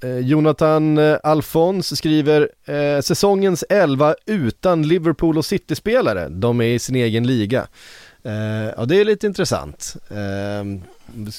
Eh, 0.02 0.18
Jonathan 0.18 0.98
eh, 0.98 1.16
Alfons 1.22 1.98
skriver 1.98 2.48
eh, 2.64 3.00
säsongens 3.00 3.64
11 3.68 4.14
utan 4.26 4.88
Liverpool 4.88 5.38
och 5.38 5.44
City-spelare. 5.44 6.28
De 6.28 6.60
är 6.60 6.64
i 6.64 6.78
sin 6.78 6.96
egen 6.96 7.26
liga. 7.26 7.66
Eh, 8.22 8.32
ja 8.76 8.84
det 8.84 9.00
är 9.00 9.04
lite 9.04 9.26
intressant. 9.26 9.96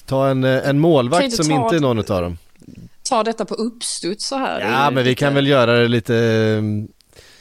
Ta 0.06 0.28
en, 0.28 0.44
en 0.44 0.80
målvakt 0.80 1.24
inte 1.24 1.44
som 1.44 1.52
inte 1.52 1.76
är 1.76 1.80
någon 1.80 2.00
utav 2.00 2.22
dem. 2.22 2.38
Ta 3.10 3.24
detta 3.24 3.46
på 3.46 3.56
uppstuds 3.56 4.28
så 4.28 4.36
här. 4.36 4.60
Ja 4.60 4.92
men 4.92 5.04
vi 5.04 5.16
kan 5.16 5.34
väl 5.34 5.48
göra 5.48 5.74
det 5.74 5.88
lite, 5.88 6.14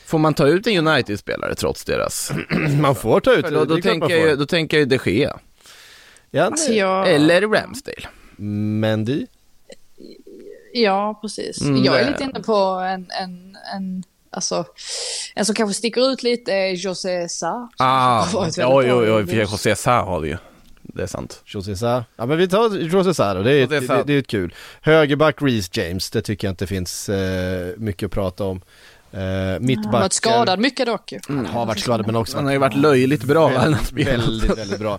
Får 0.06 0.18
man 0.18 0.34
ta 0.34 0.46
ut 0.46 0.66
en 0.66 0.88
United-spelare 0.88 1.54
trots 1.54 1.84
deras? 1.84 2.32
man 2.80 2.94
får 2.94 3.20
ta 3.20 3.34
ut 3.34 3.46
För 3.46 3.54
då, 3.54 3.64
det 3.64 3.74
då, 3.74 3.82
tänker 3.82 4.16
jag, 4.16 4.38
då 4.38 4.46
tänker 4.46 4.76
jag 4.76 4.92
ju 4.92 4.98
de 4.98 5.10
Gea. 5.10 5.38
Ja, 6.30 6.44
Alltså 6.44 6.72
jag... 6.72 7.10
Eller 7.10 7.40
Ramsdale. 7.42 8.08
Mendy. 8.80 9.26
Ja, 10.72 11.18
precis. 11.22 11.60
Mm, 11.60 11.84
jag 11.84 12.00
är 12.00 12.04
det- 12.04 12.10
lite 12.10 12.22
inne 12.24 12.40
på 12.40 12.54
en, 12.54 13.10
en, 13.22 13.56
en, 13.76 14.02
alltså, 14.30 14.64
en 15.34 15.44
som 15.44 15.54
kanske 15.54 15.74
sticker 15.74 16.12
ut 16.12 16.22
lite 16.22 16.52
är 16.52 16.72
José 16.72 17.28
Sa. 17.28 17.68
som 17.76 17.86
Ah, 17.86 18.24
i 18.46 18.50
jo, 18.56 19.26
för 19.26 19.32
José 19.36 19.76
Sa 19.76 20.00
har 20.02 20.20
vi 20.20 20.28
ju. 20.28 20.36
Det 20.82 21.02
är 21.02 21.06
sant. 21.06 21.42
José 21.44 21.76
Sa. 21.76 22.04
Ja 22.16 22.26
men 22.26 22.38
vi 22.38 22.48
tar 22.48 22.76
José 22.78 23.14
Sa 23.14 23.34
då, 23.34 23.42
det 23.42 23.52
är, 23.54 23.66
det, 23.66 23.80
det, 23.80 24.02
det 24.06 24.12
är 24.14 24.18
ett 24.18 24.26
kul. 24.26 24.54
Högerback 24.82 25.42
Reece 25.42 25.76
James, 25.76 26.10
det 26.10 26.22
tycker 26.22 26.46
jag 26.48 26.52
inte 26.52 26.66
finns 26.66 27.08
eh, 27.08 27.68
mycket 27.76 28.06
att 28.06 28.12
prata 28.12 28.44
om. 28.44 28.60
Eh, 29.12 29.18
Han 29.20 29.84
har 29.84 29.92
varit 29.92 30.12
skadad 30.12 30.58
mycket 30.58 30.86
dock 30.86 31.12
ju. 31.12 31.20
Han 31.28 31.46
har 31.46 31.66
varit 31.66 31.78
skadad 31.80 32.06
men 32.06 32.16
också 32.16 32.36
Han 32.36 32.44
har 32.46 32.52
ju 32.52 32.58
varit 32.58 32.76
löjligt 32.76 33.24
bra 33.24 33.48
när 33.48 33.56
han 33.58 33.74
har 33.74 33.80
väldigt, 33.92 34.08
väldigt, 34.08 34.58
väldigt 34.58 34.78
bra. 34.80 34.98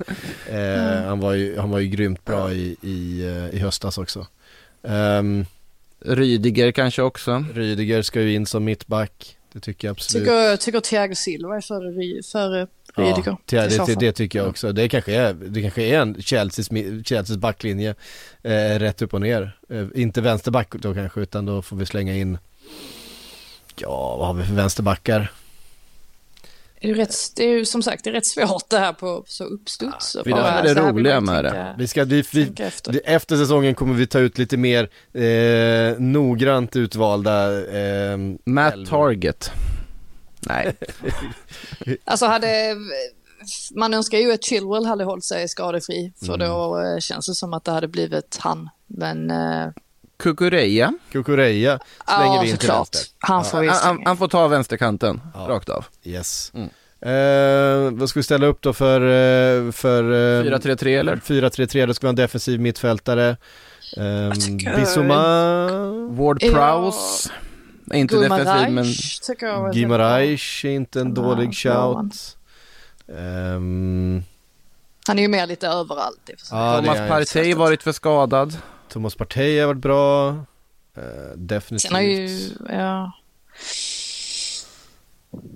Eh, 0.50 1.04
han, 1.08 1.20
var 1.20 1.34
ju, 1.34 1.60
han 1.60 1.70
var 1.70 1.80
ju 1.80 1.88
grymt 1.88 2.26
bra 2.26 2.52
i, 2.52 2.76
i, 2.82 3.22
eh, 3.28 3.56
i 3.58 3.60
höstas 3.60 3.98
också. 3.98 4.28
Um, 4.82 5.46
Rydiger 6.02 6.72
kanske 6.72 7.02
också. 7.02 7.46
Rydiger 7.54 8.02
ska 8.02 8.22
ju 8.22 8.34
in 8.34 8.46
som 8.46 8.64
mittback, 8.64 9.38
det 9.54 9.60
tycker 9.60 9.88
jag 9.88 9.92
absolut. 9.94 10.24
Tycker, 10.28 10.58
tycker 10.58 10.80
Thiago 10.80 11.16
Silva 11.16 11.56
är 11.56 11.62
före, 11.62 12.24
före 12.24 12.68
Rydiger. 12.96 13.38
Ja, 13.50 13.68
det, 13.68 13.86
det, 13.86 14.00
det 14.00 14.12
tycker 14.12 14.40
jag 14.40 14.48
också. 14.48 14.72
Det 14.72 14.90
kanske 14.90 15.16
är, 15.16 15.34
det 15.34 15.62
kanske 15.62 15.84
är 15.84 16.00
en 16.00 16.22
Chelseas, 16.22 16.70
Chelseas 17.06 17.38
backlinje 17.38 17.96
eh, 18.44 18.80
rätt 18.80 19.02
upp 19.02 19.14
och 19.14 19.22
ner. 19.22 19.58
Eh, 19.70 19.88
inte 19.96 20.22
vänsterback 20.22 20.76
då 20.76 20.94
kanske, 20.94 21.22
utan 21.22 21.46
då 21.46 21.62
får 21.62 21.78
vi 21.78 21.86
slänga 21.86 22.16
in, 22.16 22.38
ja 23.76 24.16
vad 24.18 24.28
har 24.28 24.34
vi 24.34 24.44
för 24.44 24.54
vänsterbackar? 24.54 25.32
Det 26.82 26.88
är, 26.88 26.90
ju 26.90 26.96
rätt, 26.96 27.16
det 27.36 27.44
är 27.44 27.50
ju 27.50 27.66
som 27.66 27.84
sagt 27.84 28.04
det 28.04 28.10
är 28.10 28.14
rätt 28.14 28.26
svårt 28.28 28.70
det 28.70 28.78
här 28.80 28.94
på 28.94 29.24
så 29.28 29.44
uppstuds. 29.44 30.18
det 30.24 30.32
är 30.32 30.64
det 30.76 30.82
roliga 30.82 31.22
med 31.22 31.44
det. 31.44 31.76
Vi 31.78 31.88
ska, 31.88 32.04
vi, 32.04 32.24
vi, 32.34 32.52
efter. 32.58 33.02
efter 33.06 33.38
säsongen 33.38 33.76
kommer 33.76 33.94
vi 33.94 34.08
ta 34.08 34.20
ut 34.20 34.38
lite 34.38 34.58
mer 34.58 34.90
eh, 35.14 36.00
noggrant 36.00 36.76
utvalda 36.76 37.60
eh, 37.80 38.18
Matt 38.46 38.74
elvor. 38.74 38.86
Target. 38.86 39.52
Nej, 40.42 40.76
Alltså 42.04 42.26
hade, 42.26 42.76
man 43.76 43.94
önskar 43.94 44.18
ju 44.18 44.32
att 44.32 44.44
Chilwell 44.44 44.86
hade 44.86 45.04
hållit 45.04 45.26
sig 45.26 45.48
skadefri. 45.48 46.14
För 46.26 46.34
Mm. 46.34 46.50
då 46.50 46.80
eh, 46.82 47.00
känns 47.00 47.28
det 47.28 47.36
som 47.36 47.54
att 47.54 47.64
det 47.64 47.72
hade 47.72 47.88
blivit 47.88 48.38
han. 48.40 48.70
Men 48.88 49.32
eh, 49.32 49.68
Kukureya. 50.20 50.94
Kukureya 51.12 51.80
slänger 52.08 52.36
ja, 52.36 52.42
vi 52.42 52.50
in 52.50 52.58
till 52.58 52.70
vänster. 52.70 53.02
Han 53.20 53.46
får 53.46 53.60
vi 53.60 53.68
Han, 53.68 54.02
han, 54.06 54.18
får 54.18 54.28
ta 54.28 54.48
vänsterkanten, 54.48 55.22
Ja. 55.34 55.40
rakt 55.50 55.70
av. 55.70 55.86
Yes. 56.04 56.52
Mm. 56.56 56.70
Eh, 57.02 57.92
vad 58.00 58.10
ska 58.10 58.20
vi 58.20 58.24
ställa 58.24 58.46
upp 58.48 58.62
då 58.62 58.74
för, 58.74 59.02
eh, 59.02 59.72
för 59.72 60.04
eh, 60.04 60.44
4-3-3 60.44 61.00
eller? 61.00 61.16
4-3-3, 61.16 61.86
då 61.86 61.94
ska 61.94 62.04
vi 62.04 62.08
ha 62.08 62.10
en 62.10 62.16
defensiv 62.16 62.60
mittfältare. 62.60 63.38
Tycker- 64.36 64.76
Bissoma, 64.76 65.16
Ward 66.10 66.38
Ja. 66.44 66.52
Prowse. 66.52 67.30
Är 67.92 67.98
inte 67.98 68.16
defensiv 68.16 68.72
men... 68.74 68.86
Gimaraes 69.74 70.66
är 70.66 70.70
inte 70.70 71.02
en 71.02 71.08
Ja, 71.08 71.14
dålig 71.14 71.56
shout. 71.56 72.38
Ehm, 73.18 74.24
Han 75.08 75.18
är 75.20 75.22
ju 75.22 75.28
mer 75.28 75.48
lite 75.48 75.68
överallt 75.68 76.30
i 76.30 76.34
och 76.36 76.40
för 76.40 76.46
sig. 76.46 76.58
ja, 76.58 76.78
Thomas. 76.82 76.98
Partey 77.10 77.54
varit 77.54 77.84
för 77.84 77.92
skadad. 77.92 78.58
Thomas 78.90 79.16
Partey 79.16 79.60
har 79.60 79.68
varit 79.68 79.78
bra. 79.82 80.30
Uh, 80.98 81.04
definitivt. 81.36 81.82
Sen 81.82 81.94
har 81.96 82.02
ju, 82.02 82.50
ja. 82.70 83.12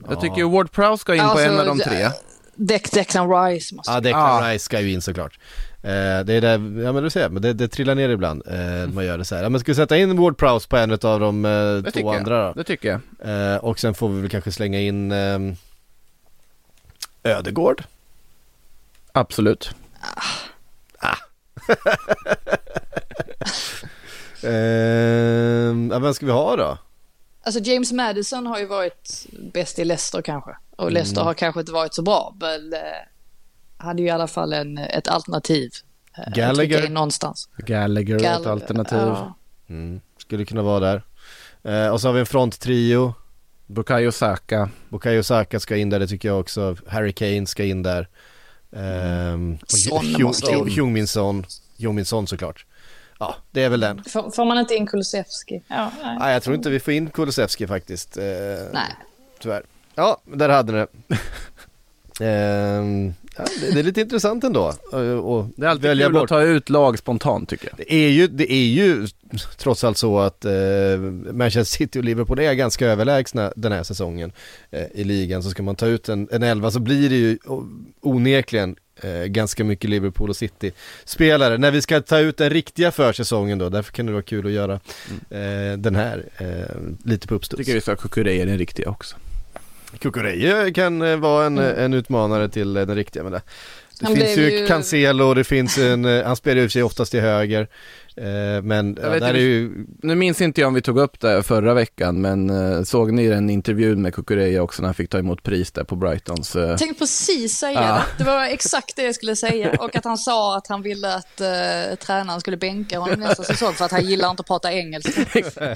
Jag 0.09 0.21
tycker 0.21 0.37
ju 0.37 0.49
Ward 0.49 0.71
Prowse 0.71 1.01
ska 1.01 1.15
in 1.15 1.21
på 1.21 1.25
Alltså, 1.27 1.45
en 1.45 1.59
av 1.59 1.65
de 1.65 1.77
det- 1.77 1.83
tre. 1.83 2.09
Deck, 2.55 2.91
Declan 2.91 3.29
Rice 3.45 3.75
måste 3.75 3.91
Ja, 3.91 3.99
Declan 3.99 4.43
Ah. 4.43 4.49
Rice 4.51 4.65
ska 4.65 4.79
ju 4.79 4.91
in 4.91 5.01
såklart. 5.01 5.39
Eh, 5.81 5.89
det 6.25 6.33
är 6.33 6.41
där, 6.41 6.81
ja 6.83 6.91
men 6.91 7.03
du 7.03 7.09
ser, 7.09 7.29
men 7.29 7.41
det, 7.41 7.53
det 7.53 7.67
trillar 7.67 7.95
ner 7.95 8.09
ibland. 8.09 8.43
eh, 8.47 8.53
när 8.53 8.87
man 8.87 9.05
gör 9.05 9.17
det 9.17 9.25
så 9.25 9.35
här. 9.35 9.43
Ja, 9.43 9.49
men 9.49 9.59
ska 9.59 9.71
vi 9.71 9.75
sätta 9.75 9.97
in 9.97 10.17
Ward 10.21 10.37
Prowse 10.37 10.67
på 10.67 10.77
en 10.77 10.91
av 10.91 10.97
de 11.19 11.45
eh, 11.45 11.51
Det 11.75 11.91
två 11.91 12.13
andra 12.13 12.37
jag. 12.37 12.49
då? 12.49 12.53
Det 12.53 12.63
tycker 12.63 12.99
jag. 13.19 13.51
Eh, 13.53 13.57
och 13.57 13.79
sen 13.79 13.93
får 13.93 14.09
vi 14.09 14.21
väl 14.21 14.29
kanske 14.29 14.51
slänga 14.51 14.79
in 14.79 15.11
ehm, 15.11 15.55
Ödegård. 17.23 17.83
Absolut. 19.11 19.71
Ehm, 21.01 21.15
ja, 25.91 25.99
vem 25.99 26.13
ska 26.13 26.25
vi 26.25 26.31
ha 26.31 26.55
då? 26.55 26.77
Alltså 27.45 27.59
James 27.61 27.91
Madison 27.91 28.45
har 28.47 28.59
ju 28.59 28.65
varit 28.65 29.25
bäst 29.53 29.79
i 29.79 29.85
Leicester 29.85 30.21
kanske. 30.21 30.51
Och 30.75 30.81
Mm. 30.83 30.93
Leicester 30.93 31.21
har 31.21 31.33
kanske 31.33 31.59
inte 31.59 31.71
varit 31.71 31.93
så 31.93 32.01
bra. 32.01 32.35
Men 32.39 32.73
eh, 32.73 32.79
hade 33.77 34.01
ju 34.01 34.07
i 34.07 34.11
alla 34.11 34.27
fall 34.27 34.53
en, 34.53 34.77
ett 34.77 35.07
alternativ. 35.07 35.71
eh, 36.17 36.33
Gallagher. 36.33 36.89
någonstans. 36.89 37.49
Gallagher 37.57 38.15
är 38.25 38.39
ett 38.41 38.45
alternativ. 38.47 38.97
Ja. 38.97 39.37
Mm, 39.69 40.01
skulle 40.17 40.45
kunna 40.45 40.61
vara 40.61 40.79
där. 40.79 41.03
Eh, 41.63 41.89
och 41.93 42.01
så 42.01 42.07
har 42.07 42.13
vi 42.13 42.19
en 42.19 42.25
fronttrio. 42.25 43.13
Bukayo 43.67 44.11
Saka. 44.11 44.69
Bukayo 44.89 45.23
Saka 45.23 45.59
ska 45.59 45.75
in 45.75 45.89
där, 45.89 45.99
det 45.99 46.07
tycker 46.07 46.27
jag 46.29 46.39
också. 46.39 46.75
Harry 46.87 47.13
Kane 47.13 47.45
ska 47.47 47.63
in 47.63 47.83
där. 47.83 48.07
Um, 48.69 49.57
Son 49.67 50.21
måste 50.21 50.51
in. 50.51 50.67
Heung-Min 50.69 51.07
Son. 51.07 51.45
Heung-Min 51.77 52.05
Son 52.05 52.27
såklart. 52.27 52.65
Ja, 53.19 53.35
det 53.51 53.63
är 53.63 53.69
väl 53.69 53.79
den. 53.79 54.03
Får, 54.03 54.31
får 54.31 54.45
man 54.45 54.57
inte 54.57 54.75
in 54.75 54.87
Kulusevski? 54.87 55.61
Ja, 55.67 55.91
nej. 56.03 56.17
Nej, 56.19 56.33
jag 56.33 56.43
tror 56.43 56.55
inte 56.55 56.69
vi 56.69 56.79
får 56.79 56.93
in 56.93 57.09
Kulusevski 57.09 57.67
faktiskt. 57.67 58.17
Eh, 58.17 58.23
nej. 58.73 58.95
Tyvärr. 59.39 59.63
Ja, 59.95 60.17
där 60.25 60.49
hade 60.49 60.71
ni 60.73 60.77
det. 60.79 61.17
Ehm, 62.19 63.13
ja, 63.37 63.43
det, 63.61 63.71
det 63.73 63.79
är 63.79 63.83
lite 63.83 64.01
intressant 64.01 64.43
ändå. 64.43 64.73
Och, 64.91 65.35
och 65.37 65.45
Det 65.55 65.65
är 65.65 65.69
alltid 65.69 65.83
välja 65.89 66.05
kul 66.05 66.13
bort. 66.13 66.23
att 66.23 66.29
ta 66.29 66.41
ut 66.41 66.69
lag 66.69 66.99
spontant 66.99 67.49
tycker 67.49 67.67
jag. 67.67 67.77
Det 67.77 67.93
är 67.93 68.09
ju, 68.09 68.27
det 68.27 68.51
är 68.53 68.65
ju 68.65 69.07
trots 69.57 69.83
allt 69.83 69.97
så 69.97 70.19
att 70.19 70.45
eh, 70.45 70.51
Manchester 71.31 71.77
City 71.77 71.99
och 71.99 72.03
Liverpool 72.03 72.39
är 72.39 72.53
ganska 72.53 72.87
överlägsna 72.87 73.53
den 73.55 73.71
här 73.71 73.83
säsongen 73.83 74.31
eh, 74.71 74.85
i 74.93 75.03
ligan. 75.03 75.43
Så 75.43 75.49
ska 75.49 75.63
man 75.63 75.75
ta 75.75 75.85
ut 75.85 76.09
en, 76.09 76.27
en 76.31 76.43
elva 76.43 76.71
så 76.71 76.79
blir 76.79 77.09
det 77.09 77.15
ju 77.15 77.37
onekligen 78.01 78.75
eh, 79.03 79.23
ganska 79.25 79.63
mycket 79.63 79.89
Liverpool 79.89 80.29
och 80.29 80.35
City-spelare. 80.35 81.57
När 81.57 81.71
vi 81.71 81.81
ska 81.81 82.01
ta 82.01 82.19
ut 82.19 82.37
den 82.37 82.49
riktiga 82.49 82.91
försäsongen 82.91 83.57
då, 83.57 83.69
därför 83.69 83.91
kan 83.91 84.05
det 84.05 84.11
vara 84.11 84.23
kul 84.23 84.45
att 84.45 84.51
göra 84.51 84.73
eh, 85.29 85.77
den 85.77 85.95
här 85.95 86.23
eh, 86.37 86.75
lite 87.05 87.27
på 87.27 87.35
uppstuds. 87.35 87.57
tycker 87.57 87.73
vi 87.73 87.81
ska 87.81 87.95
kukurera 87.95 88.45
den 88.45 88.57
riktiga 88.57 88.89
också. 88.89 89.15
Kukureje 89.99 90.71
kan 90.73 91.01
eh, 91.01 91.17
vara 91.17 91.45
en, 91.45 91.57
en 91.57 91.93
utmanare 91.93 92.49
till 92.49 92.77
eh, 92.77 92.85
den 92.85 92.95
riktiga 92.95 93.23
men 93.23 93.31
det, 93.31 93.41
det 93.99 94.05
Han 94.05 94.15
finns 94.15 94.37
ju 94.37 94.59
ju- 94.59 94.67
Cancelo, 94.67 95.33
det 95.33 95.43
finns 95.43 95.77
en, 95.77 96.05
eh, 96.05 96.25
han 96.25 96.35
spelar 96.35 96.55
ju 96.55 96.61
i 96.63 96.67
och 96.67 96.69
för 96.69 96.73
sig 96.73 96.83
oftast 96.83 97.11
till 97.11 97.21
höger 97.21 97.61
eh, 97.61 97.67
Men 98.63 98.97
ja, 99.01 99.09
vet 99.09 99.19
där 99.21 99.33
är 99.33 99.37
ju, 99.39 99.85
Nu 100.03 100.15
minns 100.15 100.41
inte 100.41 100.61
jag 100.61 100.67
om 100.67 100.73
vi 100.73 100.81
tog 100.81 100.97
upp 100.99 101.19
det 101.19 101.43
förra 101.43 101.73
veckan, 101.73 102.21
men 102.21 102.49
eh, 102.49 102.83
såg 102.83 103.11
ni 103.13 103.27
den 103.27 103.49
intervjun 103.49 104.01
med 104.01 104.13
Kukureya 104.15 104.61
också 104.63 104.81
när 104.81 104.87
han 104.87 104.93
fick 104.95 105.09
ta 105.09 105.17
emot 105.19 105.43
pris 105.43 105.71
där 105.71 105.83
på 105.83 105.95
Brightons? 105.95 106.55
eh, 106.55 106.61
Jag 106.69 106.79
tänkte 106.79 106.99
precis 106.99 107.57
säga 107.57 107.73
Ja. 107.81 108.01
det. 108.17 108.23
Det 108.23 108.29
var 108.29 108.45
exakt 108.45 108.95
det 108.95 109.03
jag 109.03 109.15
skulle 109.15 109.35
säga. 109.35 109.71
Och 109.79 109.95
att 109.95 110.05
han 110.05 110.17
sa 110.17 110.57
att 110.57 110.67
han 110.67 110.81
ville 110.81 111.15
att 111.15 111.41
uh, 111.41 111.95
tränaren 111.95 112.39
skulle 112.41 112.57
bänka 112.57 112.99
honom 112.99 113.19
nästa 113.19 113.43
säsong 113.43 113.73
för 113.73 113.85
att 113.85 113.91
han 113.91 114.05
gillar 114.05 114.29
inte 114.29 114.41
att 114.41 114.47
prata 114.47 114.73
engelska. 114.73 115.21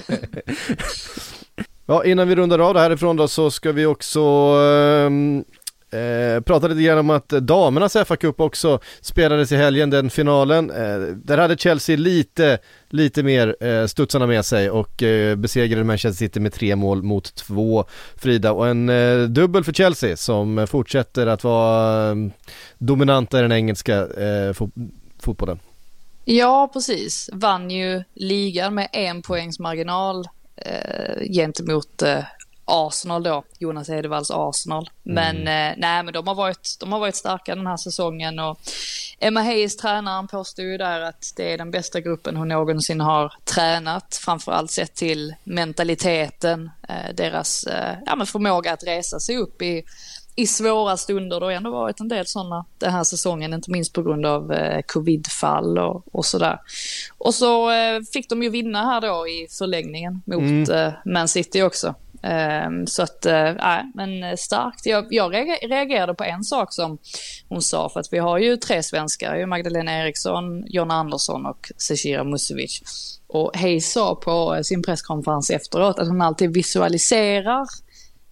ja 1.86 2.04
innan 2.04 2.28
vi 2.28 2.34
rundar 2.34 2.58
av 2.58 2.74
det 2.74 2.80
härifrån 2.80 3.16
då 3.16 3.28
så 3.28 3.50
ska 3.50 3.72
vi 3.72 3.86
också 3.86 4.20
ehm, 5.00 5.44
Eh, 5.90 6.40
pratade 6.40 6.74
lite 6.74 6.86
grann 6.86 6.98
om 6.98 7.10
att 7.10 7.28
damernas 7.28 7.96
FA-cup 7.96 8.40
också 8.40 8.80
spelades 9.00 9.52
i 9.52 9.56
helgen, 9.56 9.90
den 9.90 10.10
finalen. 10.10 10.70
Eh, 10.70 10.98
där 11.14 11.38
hade 11.38 11.56
Chelsea 11.56 11.96
lite, 11.96 12.58
lite 12.88 13.22
mer 13.22 13.56
eh, 13.60 13.86
studsarna 13.86 14.26
med 14.26 14.44
sig 14.44 14.70
och 14.70 15.02
eh, 15.02 15.36
besegrade 15.36 15.84
Manchester 15.84 16.18
City 16.18 16.40
med 16.40 16.52
tre 16.52 16.76
mål 16.76 17.02
mot 17.02 17.34
två 17.34 17.84
Frida 18.16 18.52
och 18.52 18.68
en 18.68 18.88
eh, 18.88 19.22
dubbel 19.22 19.64
för 19.64 19.72
Chelsea 19.72 20.16
som 20.16 20.66
fortsätter 20.66 21.26
att 21.26 21.44
vara 21.44 22.10
eh, 22.10 22.16
dominanta 22.78 23.38
i 23.38 23.42
den 23.42 23.52
engelska 23.52 23.96
eh, 23.96 24.52
fo- 24.52 24.90
fotbollen. 25.20 25.58
Ja, 26.24 26.70
precis. 26.72 27.30
Vann 27.32 27.70
ju 27.70 28.02
ligan 28.14 28.74
med 28.74 28.88
en 28.92 29.22
poängs 29.22 29.58
marginal 29.58 30.28
eh, 30.56 31.22
gentemot 31.32 32.02
eh, 32.02 32.18
Arsenal 32.68 33.22
då, 33.22 33.44
Jonas 33.58 33.88
Edevalls 33.88 34.30
Arsenal. 34.30 34.90
Men 35.02 35.36
eh, 35.36 35.74
nej, 35.76 36.02
men 36.02 36.12
de 36.12 36.26
har, 36.28 36.34
varit, 36.34 36.76
de 36.80 36.92
har 36.92 37.00
varit 37.00 37.16
starka 37.16 37.54
den 37.54 37.66
här 37.66 37.76
säsongen 37.76 38.38
och 38.38 38.60
Emma 39.18 39.42
Hayes, 39.42 39.76
tränaren, 39.76 40.28
påstår 40.28 40.64
ju 40.64 40.78
där 40.78 41.00
att 41.00 41.32
det 41.36 41.52
är 41.52 41.58
den 41.58 41.70
bästa 41.70 42.00
gruppen 42.00 42.36
hon 42.36 42.48
någonsin 42.48 43.00
har 43.00 43.32
tränat. 43.44 44.20
Framförallt 44.24 44.70
sett 44.70 44.94
till 44.94 45.34
mentaliteten, 45.44 46.70
eh, 46.88 47.14
deras 47.14 47.64
eh, 47.64 47.96
ja, 48.06 48.16
men 48.16 48.26
förmåga 48.26 48.72
att 48.72 48.84
resa 48.84 49.20
sig 49.20 49.36
upp 49.36 49.62
i 49.62 49.84
i 50.38 50.46
svåra 50.46 50.96
stunder. 50.96 51.40
Det 51.40 51.46
har 51.46 51.52
ändå 51.52 51.70
varit 51.70 52.00
en 52.00 52.08
del 52.08 52.26
sådana 52.26 52.64
den 52.78 52.92
här 52.92 53.04
säsongen, 53.04 53.54
inte 53.54 53.70
minst 53.70 53.92
på 53.92 54.02
grund 54.02 54.26
av 54.26 54.52
eh, 54.52 54.82
covidfall 54.86 55.78
och, 55.78 56.14
och 56.14 56.24
sådär. 56.24 56.58
Och 57.18 57.34
så 57.34 57.70
eh, 57.70 58.00
fick 58.12 58.28
de 58.28 58.42
ju 58.42 58.50
vinna 58.50 58.84
här 58.84 59.00
då 59.00 59.28
i 59.28 59.46
förlängningen 59.58 60.22
mot 60.24 60.68
eh, 60.68 60.92
Man 61.04 61.28
City 61.28 61.62
också. 61.62 61.94
Ehm, 62.22 62.86
så 62.86 63.02
att, 63.02 63.24
nej, 63.24 63.56
nej, 63.58 63.84
men 63.94 64.22
eh, 64.22 64.36
starkt. 64.36 64.86
Jag, 64.86 65.06
jag 65.10 65.34
reagerade 65.62 66.14
på 66.14 66.24
en 66.24 66.44
sak 66.44 66.72
som 66.72 66.98
hon 67.48 67.62
sa, 67.62 67.88
för 67.88 68.00
att 68.00 68.12
vi 68.12 68.18
har 68.18 68.38
ju 68.38 68.56
tre 68.56 68.82
svenskar, 68.82 69.36
ju 69.36 69.46
Magdalena 69.46 69.92
Eriksson, 69.92 70.64
Jonna 70.66 70.94
Andersson 70.94 71.46
och 71.46 71.72
Zecira 71.76 72.24
Musovic. 72.24 72.80
Och 73.26 73.56
Hayes 73.56 73.92
sa 73.92 74.14
på 74.14 74.54
eh, 74.54 74.62
sin 74.62 74.82
presskonferens 74.82 75.50
efteråt 75.50 75.98
att 75.98 76.08
hon 76.08 76.22
alltid 76.22 76.54
visualiserar 76.54 77.66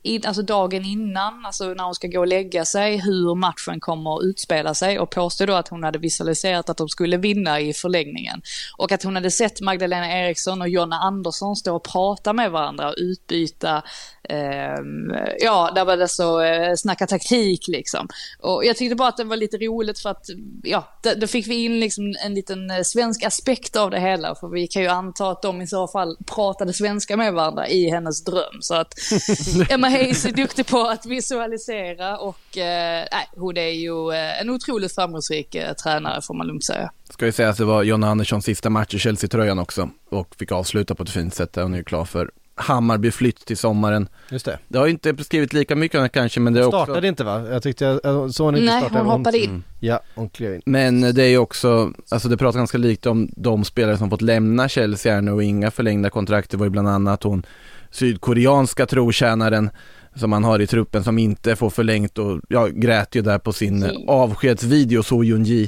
in, 0.07 0.23
alltså 0.27 0.43
dagen 0.43 0.85
innan, 0.85 1.47
alltså 1.47 1.65
när 1.65 1.85
hon 1.85 1.95
ska 1.95 2.09
gå 2.09 2.21
och 2.21 2.27
lägga 2.27 2.65
sig, 2.65 2.97
hur 2.97 3.35
matchen 3.35 3.81
kommer 3.81 4.19
att 4.19 4.25
utspela 4.25 4.75
sig 4.75 4.99
och 4.99 5.11
påstod 5.11 5.49
då 5.49 5.55
att 5.55 5.69
hon 5.69 5.85
hade 5.85 5.99
visualiserat 5.99 6.71
att 6.71 6.77
de 6.77 6.89
skulle 6.89 7.17
vinna 7.17 7.61
i 7.61 7.73
förlängningen. 7.73 8.43
Och 8.77 8.93
att 8.93 9.03
hon 9.03 9.15
hade 9.15 9.31
sett 9.31 9.61
Magdalena 9.61 10.13
Eriksson 10.13 10.63
och 10.63 10.69
Jonna 10.69 10.97
Andersson 10.97 11.57
stå 11.57 11.77
och 11.77 11.85
prata 11.85 12.33
med 12.33 12.51
varandra 12.51 12.89
och 12.89 12.95
utbyta, 12.97 13.83
ehm, 14.29 15.13
ja, 15.41 15.73
där 15.75 15.85
var 15.85 15.97
det 15.97 16.09
så 16.09 16.41
eh, 16.41 16.75
snacka 16.75 17.07
taktik 17.07 17.69
liksom. 17.69 18.09
Och 18.39 18.65
jag 18.65 18.77
tyckte 18.77 18.97
bara 18.97 19.09
att 19.09 19.17
det 19.17 19.25
var 19.25 19.37
lite 19.37 19.57
roligt 19.57 19.99
för 19.99 20.11
att, 20.11 20.27
ja, 20.63 20.89
då, 21.17 21.27
fick 21.27 21.47
vi 21.47 21.65
in 21.65 21.81
liksom 21.81 22.15
en 22.25 22.35
liten 22.35 22.71
eh, 22.71 22.83
svensk 22.83 23.25
aspekt 23.25 23.77
av 23.77 23.91
det 23.91 24.01
hela, 24.01 24.35
för 24.35 24.49
vi 24.49 24.67
kan 24.67 24.83
ju 24.83 24.89
anta 24.89 25.31
att 25.31 25.43
de 25.43 25.63
i 25.63 25.67
så 25.67 25.89
fall 25.89 26.17
pratade 26.35 26.73
svenska 26.73 27.17
med 27.17 27.33
varandra 27.33 27.69
i 27.69 27.91
hennes 27.91 28.25
dröm. 28.25 28.61
Så 28.61 28.75
att 28.75 28.95
Emma 29.71 29.89
Hayes 29.89 30.25
är 30.25 30.33
duktig 30.33 30.67
på 30.67 30.81
att 30.81 31.07
visualisera 31.07 32.19
och 32.19 32.59
eh, 32.59 33.05
hon 33.37 33.57
är 33.57 33.71
ju 33.71 34.13
eh, 34.13 34.41
en 34.41 34.51
otroligt 34.51 34.95
framgångsrik 34.95 35.55
eh, 35.55 35.73
tränare 35.73 36.23
får 36.23 36.35
man 36.35 36.47
lugnt 36.47 36.65
säga. 36.65 36.91
Ska 37.11 37.27
ju 37.27 37.33
säga 37.33 37.49
att 37.49 37.57
det 37.57 37.65
var 37.65 37.83
John 37.83 38.05
Anderssons 38.05 38.45
sista 38.45 38.71
match 38.71 38.95
i 38.95 38.99
Chelsea-tröjan 38.99 39.59
också 39.59 39.91
och 40.11 40.35
fick 40.39 40.53
avsluta 40.53 40.95
på 40.95 41.03
ett 41.03 41.11
fint 41.11 41.35
sätt 41.35 41.57
hon 41.57 41.75
är 41.75 41.79
ju 41.79 41.85
klar 41.85 42.05
för 42.05 42.31
Hammarby 42.59 43.11
flytt 43.11 43.47
till 43.47 43.57
sommaren. 43.57 44.09
Just 44.31 44.45
det. 44.45 44.59
Det 44.69 44.79
har 44.79 44.87
ju 44.87 44.93
inte 44.93 45.25
skrivit 45.25 45.53
lika 45.53 45.77
mycket 45.77 45.97
om 45.99 46.03
det 46.03 46.09
kanske 46.09 46.41
men 46.41 46.53
det 46.53 46.61
är 46.61 46.67
också 46.67 46.85
Startade 46.85 47.09
inte 47.09 47.25
va? 47.25 47.49
Jag 47.51 47.63
tyckte 47.63 47.85
jag, 47.85 48.01
jag 48.05 48.35
såg 48.35 48.49
inte 48.57 48.61
Nej, 48.73 48.81
starta. 48.81 48.99
hon 48.99 49.07
hoppade 49.07 49.39
in. 49.39 49.63
Ja, 49.81 50.01
hon 50.15 50.29
klev 50.29 50.55
in. 50.55 50.63
Men 50.67 51.01
det 51.01 51.23
är 51.23 51.29
ju 51.29 51.39
också, 51.39 51.93
alltså 52.09 52.29
det 52.29 52.37
pratar 52.37 52.59
ganska 52.59 52.79
likt 52.79 53.07
om 53.07 53.29
de 53.37 53.65
spelare 53.65 53.99
som 53.99 54.11
fått 54.11 54.23
lämna 54.23 54.69
Chelsea 54.69 55.15
här 55.15 55.23
nu 55.23 55.31
och 55.33 55.43
inga 55.43 55.71
förlängda 55.71 56.11
kontrakt. 56.11 56.51
Det 56.51 56.57
var 56.57 56.67
ju 56.67 56.71
bland 56.71 56.89
annat 56.89 57.23
hon 57.23 57.47
sydkoreanska 57.91 58.87
trotjänaren 58.87 59.71
som 60.15 60.31
man 60.31 60.45
har 60.45 60.61
i 60.61 60.67
truppen 60.67 61.05
som 61.05 61.19
inte 61.19 61.57
får 61.57 61.71
förlängt 61.71 62.19
och 62.19 62.41
jag 62.49 62.81
grät 62.81 63.15
ju 63.15 63.23
där 63.23 63.39
på 63.39 63.53
sin 63.53 63.83
Mm. 63.83 64.09
avskedsvideo 64.09 65.03
So 65.03 65.25
Yun 65.25 65.45
Ji. 65.45 65.63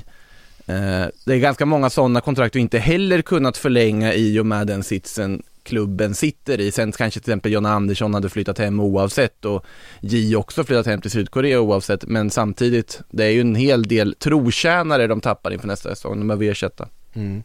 Eh, 0.67 1.07
det 1.27 1.35
är 1.35 1.39
ganska 1.39 1.67
många 1.67 1.91
sådana 1.91 2.21
kontrakt 2.21 2.55
och 2.55 2.61
inte 2.61 2.79
heller 2.79 3.23
kunnat 3.23 3.57
förlänga 3.57 4.15
i 4.15 4.39
och 4.39 4.47
med 4.47 4.67
den 4.67 4.83
sitsen 4.83 5.43
klubben 5.69 6.15
sitter 6.15 6.61
i. 6.61 6.71
Sen 6.71 6.93
kanske 6.93 7.21
till 7.21 7.31
exempel 7.31 7.53
Jonna 7.53 7.73
Andersson 7.73 8.15
hade 8.15 8.29
flyttat 8.29 8.59
hem 8.59 8.81
oavsett 8.81 9.45
och 9.45 9.65
J 10.01 10.37
också 10.37 10.65
flyttat 10.65 10.87
hem 10.87 11.01
till 11.01 11.11
Sydkorea 11.11 11.61
oavsett. 11.61 12.05
Men 12.05 12.31
samtidigt, 12.31 13.01
det 13.11 13.25
är 13.25 13.31
ju 13.31 13.41
en 13.41 13.55
hel 13.55 13.83
del 13.83 14.15
trotjänare 14.15 15.07
de 15.07 15.21
tappar 15.21 15.51
inför 15.51 15.67
nästa 15.67 15.89
säsong. 15.89 16.19
De 16.19 16.29
behöver 16.29 16.47
ersätta. 16.47 16.89
Mm. 17.15 17.43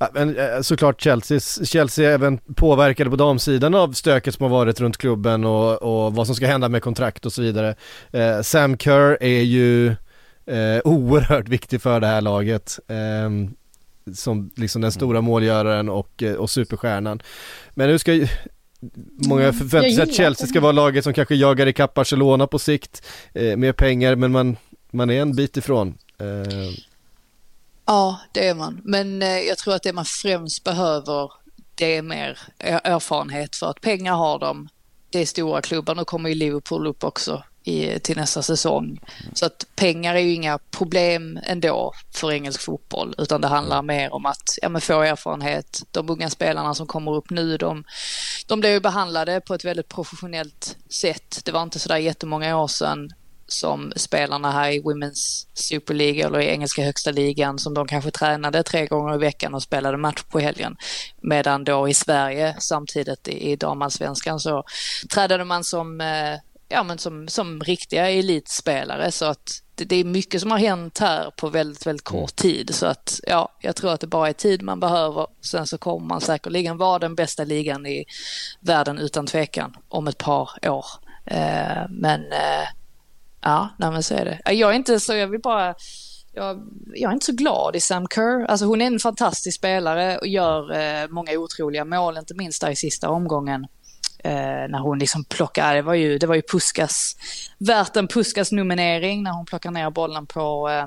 Ja, 0.00 0.08
men 0.14 0.36
eh, 0.36 0.60
såklart 0.60 1.00
Chelsea, 1.00 1.40
Chelsea 1.64 2.10
är 2.10 2.14
även 2.14 2.38
påverkade 2.38 3.10
på 3.10 3.16
damsidan 3.16 3.74
av 3.74 3.92
stöket 3.92 4.34
som 4.34 4.42
har 4.42 4.50
varit 4.50 4.80
runt 4.80 4.96
klubben 4.96 5.44
och, 5.44 5.82
och 5.82 6.14
vad 6.14 6.26
som 6.26 6.36
ska 6.36 6.46
hända 6.46 6.68
med 6.68 6.82
kontrakt 6.82 7.26
och 7.26 7.32
så 7.32 7.42
vidare. 7.42 7.74
Eh, 8.12 8.40
Sam 8.42 8.78
Kerr 8.78 9.18
är 9.20 9.42
ju 9.42 9.86
eh, 10.46 10.80
oerhört 10.84 11.48
viktig 11.48 11.82
för 11.82 12.00
det 12.00 12.06
här 12.06 12.20
laget. 12.20 12.78
Eh, 12.88 13.30
som 14.14 14.50
liksom 14.56 14.82
den 14.82 14.92
stora 14.92 15.20
målgöraren 15.20 15.88
och, 15.88 16.22
eh, 16.22 16.34
och 16.34 16.50
superstjärnan. 16.50 17.22
Men 17.70 17.88
nu 17.88 17.98
ska 17.98 18.12
ju 18.14 18.28
Många 19.28 19.52
förväntar 19.52 19.90
sig 19.90 20.02
att 20.02 20.14
Chelsea 20.14 20.46
ska 20.46 20.60
vara 20.60 20.72
laget 20.72 21.04
som 21.04 21.12
kanske 21.14 21.34
jagar 21.34 21.66
ikapp 21.66 21.94
Barcelona 21.94 22.46
på 22.46 22.58
sikt 22.58 23.06
eh, 23.34 23.56
med 23.56 23.76
pengar 23.76 24.16
men 24.16 24.32
man, 24.32 24.56
man 24.90 25.10
är 25.10 25.22
en 25.22 25.36
bit 25.36 25.56
ifrån. 25.56 25.98
Eh, 26.18 26.72
Ja, 27.86 28.20
det 28.32 28.48
är 28.48 28.54
man. 28.54 28.80
Men 28.84 29.22
eh, 29.22 29.28
jag 29.38 29.58
tror 29.58 29.74
att 29.74 29.82
det 29.82 29.92
man 29.92 30.04
främst 30.04 30.64
behöver 30.64 31.32
det 31.74 31.96
är 31.96 32.02
mer 32.02 32.38
er- 32.58 32.80
erfarenhet 32.84 33.56
för 33.56 33.66
att 33.70 33.80
pengar 33.80 34.14
har 34.14 34.38
de. 34.38 34.68
Det 35.10 35.18
är 35.18 35.26
stora 35.26 35.62
klubbar. 35.62 35.94
Nu 35.94 36.04
kommer 36.04 36.28
ju 36.28 36.34
Liverpool 36.34 36.86
upp 36.86 37.04
också 37.04 37.42
i, 37.64 37.98
till 37.98 38.16
nästa 38.16 38.42
säsong. 38.42 39.00
Så 39.34 39.46
att 39.46 39.66
pengar 39.76 40.14
är 40.14 40.20
ju 40.20 40.34
inga 40.34 40.58
problem 40.58 41.40
ändå 41.42 41.92
för 42.14 42.32
engelsk 42.32 42.60
fotboll 42.60 43.14
utan 43.18 43.40
det 43.40 43.48
handlar 43.48 43.82
mer 43.82 44.14
om 44.14 44.26
att 44.26 44.58
ja, 44.62 44.68
men 44.68 44.80
få 44.80 45.02
erfarenhet. 45.02 45.82
De 45.90 46.10
unga 46.10 46.30
spelarna 46.30 46.74
som 46.74 46.86
kommer 46.86 47.14
upp 47.14 47.30
nu 47.30 47.56
de, 47.56 47.84
de 48.46 48.60
blir 48.60 48.70
ju 48.70 48.80
behandlade 48.80 49.40
på 49.40 49.54
ett 49.54 49.64
väldigt 49.64 49.88
professionellt 49.88 50.76
sätt. 50.90 51.40
Det 51.44 51.52
var 51.52 51.62
inte 51.62 51.78
sådär 51.78 51.96
jättemånga 51.96 52.56
år 52.56 52.68
sedan 52.68 53.10
som 53.52 53.92
spelarna 53.96 54.50
här 54.50 54.70
i 54.70 54.80
Women's 54.80 55.46
Super 55.54 55.94
League 55.94 56.24
eller 56.24 56.40
i 56.40 56.46
engelska 56.46 56.82
högsta 56.82 57.10
ligan 57.10 57.58
som 57.58 57.74
de 57.74 57.86
kanske 57.86 58.10
tränade 58.10 58.62
tre 58.62 58.86
gånger 58.86 59.14
i 59.14 59.18
veckan 59.18 59.54
och 59.54 59.62
spelade 59.62 59.96
match 59.96 60.22
på 60.22 60.38
helgen. 60.38 60.76
Medan 61.20 61.64
då 61.64 61.88
i 61.88 61.94
Sverige 61.94 62.56
samtidigt 62.58 63.28
i, 63.28 63.56
damallsvenskan 63.56 64.40
så 64.40 64.64
tränade 65.14 65.44
man 65.44 65.64
som, 65.64 66.00
eh, 66.00 66.38
ja, 66.72 66.82
men 66.82 66.98
som, 66.98 67.28
som 67.28 67.60
riktiga 67.60 68.10
elitspelare 68.10 69.12
så 69.12 69.24
att 69.24 69.62
det, 69.74 69.84
det 69.84 69.96
är 69.96 70.04
mycket 70.04 70.40
som 70.40 70.50
har 70.50 70.58
hänt 70.58 70.98
här 70.98 71.30
på 71.30 71.48
väldigt, 71.48 71.86
väldigt 71.86 72.04
kort 72.04 72.36
tid 72.36 72.74
så 72.74 72.86
att 72.86 73.20
ja, 73.26 73.52
jag 73.60 73.76
tror 73.76 73.92
att 73.92 74.00
det 74.00 74.06
bara 74.06 74.28
är 74.28 74.32
tid 74.32 74.62
man 74.62 74.80
behöver. 74.80 75.26
Sen 75.40 75.66
så 75.66 75.78
kommer 75.78 76.06
man 76.06 76.20
säkerligen 76.20 76.76
vara 76.76 76.98
den 76.98 77.14
bästa 77.14 77.44
ligan 77.44 77.86
i 77.86 78.04
världen 78.60 78.98
utan 78.98 79.26
tvekan 79.26 79.76
om 79.88 80.08
ett 80.08 80.18
par 80.18 80.68
år. 80.68 80.86
Eh, 81.26 81.88
men 81.88 82.20
eh, 82.32 82.68
Ja, 83.42 83.68
nej 83.78 83.90
men 83.90 84.02
så 84.02 84.14
är 84.14 84.24
det. 84.24 84.52
Jag 84.52 84.70
är 84.70 84.74
inte 84.74 85.00
så, 85.00 85.14
jag 85.14 85.26
vill 85.26 85.40
bara, 85.40 85.74
jag, 86.32 86.62
jag 86.94 87.10
är 87.10 87.14
inte 87.14 87.26
så 87.26 87.32
glad 87.32 87.76
i 87.76 87.80
Sam 87.80 88.06
Kerr. 88.14 88.44
Alltså 88.44 88.66
hon 88.66 88.80
är 88.80 88.86
en 88.86 88.98
fantastisk 88.98 89.58
spelare 89.58 90.18
och 90.18 90.26
gör 90.26 90.72
eh, 90.72 91.08
många 91.08 91.32
otroliga 91.32 91.84
mål, 91.84 92.18
inte 92.18 92.34
minst 92.34 92.60
där 92.60 92.70
i 92.70 92.76
sista 92.76 93.10
omgången. 93.10 93.66
Eh, 94.24 94.68
när 94.68 94.78
hon 94.78 94.98
liksom 94.98 95.24
plockar, 95.24 95.74
det 95.74 95.82
var 95.82 95.94
ju, 95.94 96.18
det 96.18 96.26
var 96.26 96.34
ju 96.34 96.42
Puskas, 96.42 97.16
värt 97.58 97.96
en 97.96 98.08
Puskas-nominering 98.08 99.22
när 99.22 99.30
hon 99.30 99.46
plockar 99.46 99.70
ner 99.70 99.90
bollen 99.90 100.26
på, 100.26 100.68
eh, 100.68 100.86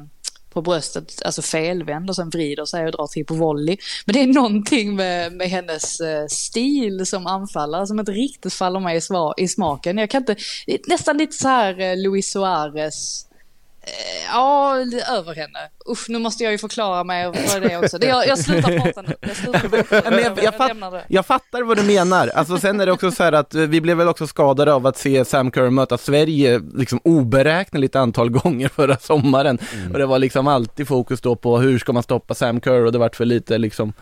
på 0.54 0.62
bröstet, 0.62 1.22
alltså 1.26 1.42
felvänd 1.42 2.10
och 2.10 2.16
sen 2.16 2.30
vrider 2.30 2.66
sig 2.66 2.86
och 2.86 2.92
drar 2.92 3.08
till 3.08 3.26
på 3.26 3.34
volley. 3.34 3.78
Men 4.06 4.14
det 4.14 4.22
är 4.22 4.28
någonting 4.28 4.96
med, 4.96 5.34
med 5.34 5.50
hennes 5.50 6.00
eh, 6.00 6.26
stil 6.28 7.06
som 7.06 7.28
anfallare 7.28 7.88
som 7.88 8.00
inte 8.00 8.12
riktigt 8.12 8.54
faller 8.54 8.80
mig 8.80 8.98
i, 8.98 9.44
i 9.44 9.48
smaken. 9.48 9.98
Jag 9.98 10.10
kan 10.10 10.22
inte, 10.22 10.36
nästan 10.88 11.18
lite 11.18 11.36
så 11.36 11.48
här 11.48 11.80
eh, 11.80 11.98
Luis 11.98 12.32
Suarez 12.32 13.26
Eh, 13.32 13.35
ja, 14.28 14.78
över 15.18 15.36
henne. 15.36 15.60
Usch, 15.90 16.10
nu 16.10 16.20
måste 16.20 16.44
jag 16.44 16.52
ju 16.52 16.58
förklara 16.58 17.04
mig 17.04 17.26
vad 17.26 17.62
det 17.62 17.74
är 17.74 17.84
också. 17.84 17.98
Det, 17.98 18.08
jag, 18.08 18.28
jag 18.28 18.40
slutar 18.40 18.80
prata 18.80 19.02
nu. 19.02 19.16
Jag, 19.20 19.36
slutar. 19.36 20.10
Men 20.12 20.24
jag, 20.24 20.44
jag, 20.44 20.56
fatt, 20.56 21.04
jag, 21.08 21.26
fattar 21.26 21.62
vad 21.62 21.78
du 21.78 21.84
menar. 21.84 22.28
Alltså 22.28 22.58
sen 22.58 22.80
är 22.80 22.86
det 22.86 22.92
också 22.92 23.12
så 23.12 23.24
här 23.24 23.32
att 23.32 23.56
eh, 23.56 23.62
vi 23.62 23.82
blev 23.82 23.98
väl 23.98 24.08
också 24.08 24.28
skadade 24.28 24.74
av 24.74 24.88
att 24.88 24.98
se 24.98 25.26
Sam 25.26 25.52
Kerr 25.52 25.70
möta 25.70 25.98
Sverige 25.98 26.62
liksom 26.76 27.00
oberäkneligt 27.04 27.96
antal 27.96 28.30
gånger 28.30 28.70
förra 28.76 28.98
sommaren. 28.98 29.60
Mm. 29.74 29.92
Och 29.92 29.98
det 29.98 30.06
var 30.06 30.20
liksom 30.20 30.48
alltid 30.48 30.88
fokus 30.88 31.22
då 31.22 31.36
på 31.36 31.58
hur 31.58 31.80
ska 31.80 31.94
man 31.94 32.04
stoppa 32.04 32.34
Sam 32.34 32.62
Kerr 32.62 32.86
och 32.86 32.92
det 32.92 32.98
vart 32.98 33.16
för 33.16 33.26
lite 33.26 33.58
liksom 33.58 33.94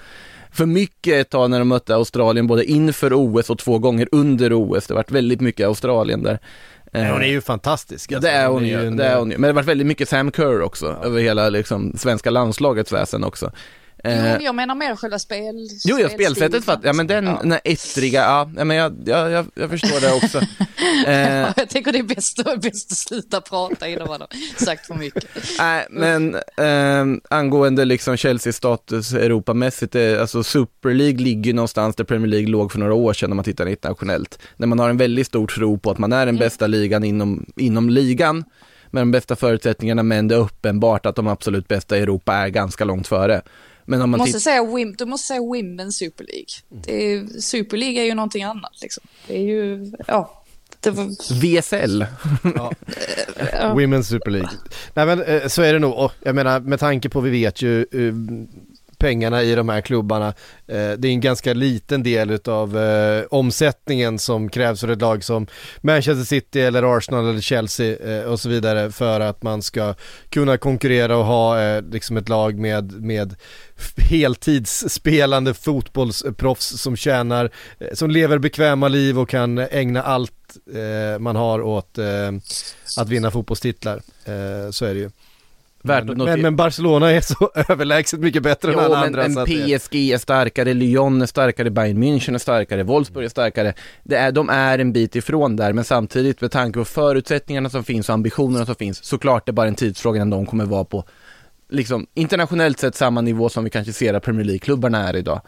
för 0.52 0.66
mycket 0.66 1.14
ett 1.14 1.30
tag 1.30 1.50
när 1.50 1.60
de 1.60 1.68
mötte 1.68 1.96
Australien 1.96 2.48
både 2.48 2.66
inför 2.66 3.14
OS 3.14 3.50
och 3.50 3.60
två 3.60 3.80
gånger 3.80 4.08
under 4.12 4.54
OS. 4.54 4.88
Det 4.88 4.94
vart 4.94 5.12
väldigt 5.12 5.42
mycket 5.42 5.68
Australien 5.68 6.24
där. 6.24 6.40
Men 6.94 7.12
hon 7.12 7.22
är 7.22 7.28
ju 7.28 7.42
fantastisk. 7.42 8.12
Ja, 8.12 8.20
det 8.20 8.30
är 8.30 8.48
hon, 8.48 8.66
ju, 8.66 8.90
det 8.90 9.06
är 9.06 9.18
hon 9.18 9.32
ju. 9.32 9.38
Men 9.38 9.42
det 9.42 9.48
har 9.48 9.54
varit 9.54 9.68
väldigt 9.68 9.88
mycket 9.88 10.10
Sam 10.10 10.32
Kerr 10.32 10.62
också, 10.62 10.98
över 11.04 11.22
hela 11.22 11.50
liksom, 11.50 11.94
svenska 11.98 12.30
landslagets 12.30 12.92
väsen 12.92 13.24
också. 13.24 13.52
Jo, 14.04 14.10
eh, 14.10 14.38
jag 14.42 14.56
menar 14.56 14.76
mer 14.76 14.96
själva 14.96 15.20
spel... 15.20 15.68
Jo, 15.86 16.00
ja, 16.00 16.10
spelsättet 16.10 16.66
fattar 16.66 16.88
ja 16.88 16.94
men 16.94 17.08
den, 17.08 17.26
ja. 17.26 17.40
den 17.42 17.52
här 17.52 17.62
ettriga, 17.64 18.22
ja, 18.22 18.50
men 18.64 18.78
jag, 18.78 18.96
jag, 19.06 19.32
jag, 19.32 19.46
jag 19.56 19.70
förstår 19.70 20.02
det 20.02 20.14
också. 20.14 20.38
eh, 21.08 21.54
jag 21.58 21.70
tänker 21.70 21.92
det 21.92 22.00
är 22.00 22.04
bäst, 22.04 22.62
bäst 22.62 22.92
att 22.92 22.98
sluta 22.98 23.42
prata 23.42 23.88
innan 23.88 24.08
man 24.08 24.22
har 24.22 24.30
sagt 24.66 24.88
för 24.88 24.96
mycket. 24.96 25.26
Nej, 25.60 25.88
men 25.90 26.36
eh, 26.58 27.20
angående 27.30 27.86
liksom 27.86 28.18
Chelseas 28.18 28.56
status 28.56 29.14
Europamässigt, 29.14 29.96
eh, 29.96 30.22
alltså 30.22 30.44
Super 30.44 30.94
League 30.94 31.20
ligger 31.20 31.54
någonstans 31.54 31.96
där 31.96 32.04
Premier 32.04 32.28
League 32.28 32.50
låg 32.50 32.72
för 32.72 32.80
några 32.80 32.94
år 32.94 33.14
sedan 33.14 33.30
när 33.30 33.36
man 33.36 33.46
tittar 33.46 33.66
internationellt. 33.66 34.40
När 34.58 34.68
man 34.68 34.80
har 34.80 34.90
en 34.90 34.98
väldigt 34.98 35.28
stor 35.28 35.48
tro 35.48 35.78
på 35.78 35.92
att 35.92 35.98
man 35.98 36.14
är 36.14 36.26
den 36.26 36.36
mm. 36.36 36.40
bästa 36.40 36.68
ligan 36.68 37.04
inom, 37.04 37.46
inom 37.56 37.90
ligan, 37.90 38.44
med 38.92 39.02
de 39.02 39.12
bästa 39.12 39.36
förutsättningarna, 39.36 40.04
men 40.04 40.28
det 40.28 40.36
är 40.36 40.40
uppenbart 40.40 41.06
att 41.06 41.16
de 41.16 41.28
absolut 41.28 41.68
bästa 41.68 41.98
i 41.98 42.02
Europa 42.02 42.34
är 42.34 42.48
ganska 42.48 42.86
lågt 42.86 43.08
före. 43.08 43.42
Men 43.86 44.02
om 44.02 44.10
man 44.10 44.20
måste 44.20 44.40
säga 44.40 44.64
Wim, 44.64 44.96
du 44.98 45.06
måste 45.06 45.28
säga 45.28 45.42
Women 45.42 45.92
Super 45.92 46.26
League. 46.26 46.82
Det 46.86 47.14
är, 47.14 47.42
Super 47.42 47.78
League 47.78 48.02
är 48.02 48.06
ju 48.06 48.14
någonting 48.14 48.44
annat 48.44 48.82
liksom. 48.82 49.04
Det 49.28 49.36
är 49.36 49.42
ju, 49.42 49.92
ja. 50.08 50.40
Var... 50.86 51.62
VSL. 51.62 52.06
ja. 52.56 52.72
Women's 53.62 54.04
Super 54.04 54.32
League. 54.32 54.50
Nej 54.94 55.06
men 55.06 55.22
eh, 55.22 55.48
så 55.48 55.62
är 55.62 55.74
det 55.74 55.80
nog, 55.80 55.94
och 55.94 56.12
jag 56.24 56.36
menar 56.36 56.60
med 56.60 56.80
tanke 56.80 57.10
på 57.10 57.22
vi 57.22 57.30
vet 57.30 57.62
ju 57.62 57.82
eh, 57.82 58.14
pengarna 59.04 59.44
i 59.44 59.56
de 59.56 59.70
här 59.70 59.82
klubbarna. 59.82 60.28
Eh, 60.68 60.92
det 60.98 61.08
är 61.08 61.12
en 61.12 61.22
ganska 61.22 61.54
liten 61.54 62.04
del 62.04 62.40
av 62.46 62.78
eh, 62.78 63.24
omsättningen 63.30 64.20
som 64.20 64.50
krävs 64.50 64.82
för 64.82 64.88
ett 64.88 65.02
lag 65.02 65.24
som 65.24 65.48
Manchester 65.82 66.24
City 66.24 66.62
eller 66.62 66.98
Arsenal 66.98 67.30
eller 67.30 67.42
Chelsea 67.42 67.98
eh, 67.98 68.24
och 68.24 68.40
så 68.40 68.50
vidare 68.50 68.92
för 68.92 69.20
att 69.20 69.44
man 69.44 69.62
ska 69.62 69.94
kunna 70.30 70.58
konkurrera 70.58 71.18
och 71.18 71.26
ha 71.26 71.62
eh, 71.62 71.82
liksom 71.92 72.18
ett 72.18 72.30
lag 72.30 72.60
med, 72.60 72.92
med 72.92 73.36
heltidsspelande 74.10 75.54
fotbollsproffs 75.54 76.82
som 76.82 76.96
tjänar, 76.96 77.52
eh, 77.80 77.94
som 77.94 78.12
lever 78.12 78.38
bekväma 78.38 78.88
liv 78.88 79.20
och 79.20 79.30
kan 79.30 79.58
ägna 79.58 80.02
allt 80.02 80.58
eh, 80.74 81.20
man 81.20 81.36
har 81.36 81.62
åt 81.62 82.00
att 82.98 83.10
vinna 83.10 83.32
fotbollstitlar. 83.32 84.02
så 84.72 84.86
är 84.86 84.94
det 84.94 85.00
ju. 85.00 85.10
Värt 85.86 86.06
men, 86.06 86.18
men, 86.18 86.42
men, 86.42 86.56
Barcelona 86.56 87.12
är 87.12 87.22
så 87.22 87.52
överlägset 87.70 88.20
mycket 88.20 88.44
bättre 88.44 88.72
jo, 88.72 88.80
än 88.80 88.86
alla 88.86 88.96
men, 88.96 89.06
andra. 89.06 89.28
Men 89.28 89.46
PSG 89.46 89.96
är 89.96 90.18
starkare, 90.18 90.74
Lyon 90.74 91.22
är 91.22 91.26
starkare, 91.26 91.70
Bayern 91.70 92.04
München 92.04 92.36
är 92.36 92.38
starkare, 92.38 92.84
Wolfsburg 92.84 93.26
är 93.26 93.30
starkare. 93.30 93.74
Det 94.04 94.16
är, 94.16 94.32
de 94.32 94.50
är 94.50 94.80
en 94.80 94.94
bit 94.94 95.16
ifrån 95.16 95.56
där, 95.56 95.74
men 95.74 95.84
samtidigt 95.84 96.42
med 96.42 96.52
tanke 96.52 96.80
på 96.80 96.86
förutsättningarna 96.86 97.70
som 97.70 97.84
finns 97.84 98.10
och 98.10 98.14
ambitionerna 98.14 98.66
som 98.66 98.76
finns, 98.76 99.04
såklart 99.04 99.46
det 99.46 99.50
är 99.50 99.54
bara 99.54 99.68
en 99.68 99.76
tidsfråga 99.76 100.18
innan 100.18 100.30
de 100.30 100.46
kommer 100.46 100.66
vara 100.66 100.84
på 100.84 101.04
liksom 101.70 102.08
internationellt 102.14 102.80
sett 102.80 102.96
samma 102.96 103.22
nivå 103.22 103.50
som 103.50 103.64
vi 103.64 103.70
kanske 103.70 103.94
ser 103.94 104.14
att 104.14 104.24
Premier 104.24 104.46
League-klubbarna 104.46 105.10
är 105.10 105.16
idag. 105.16 105.42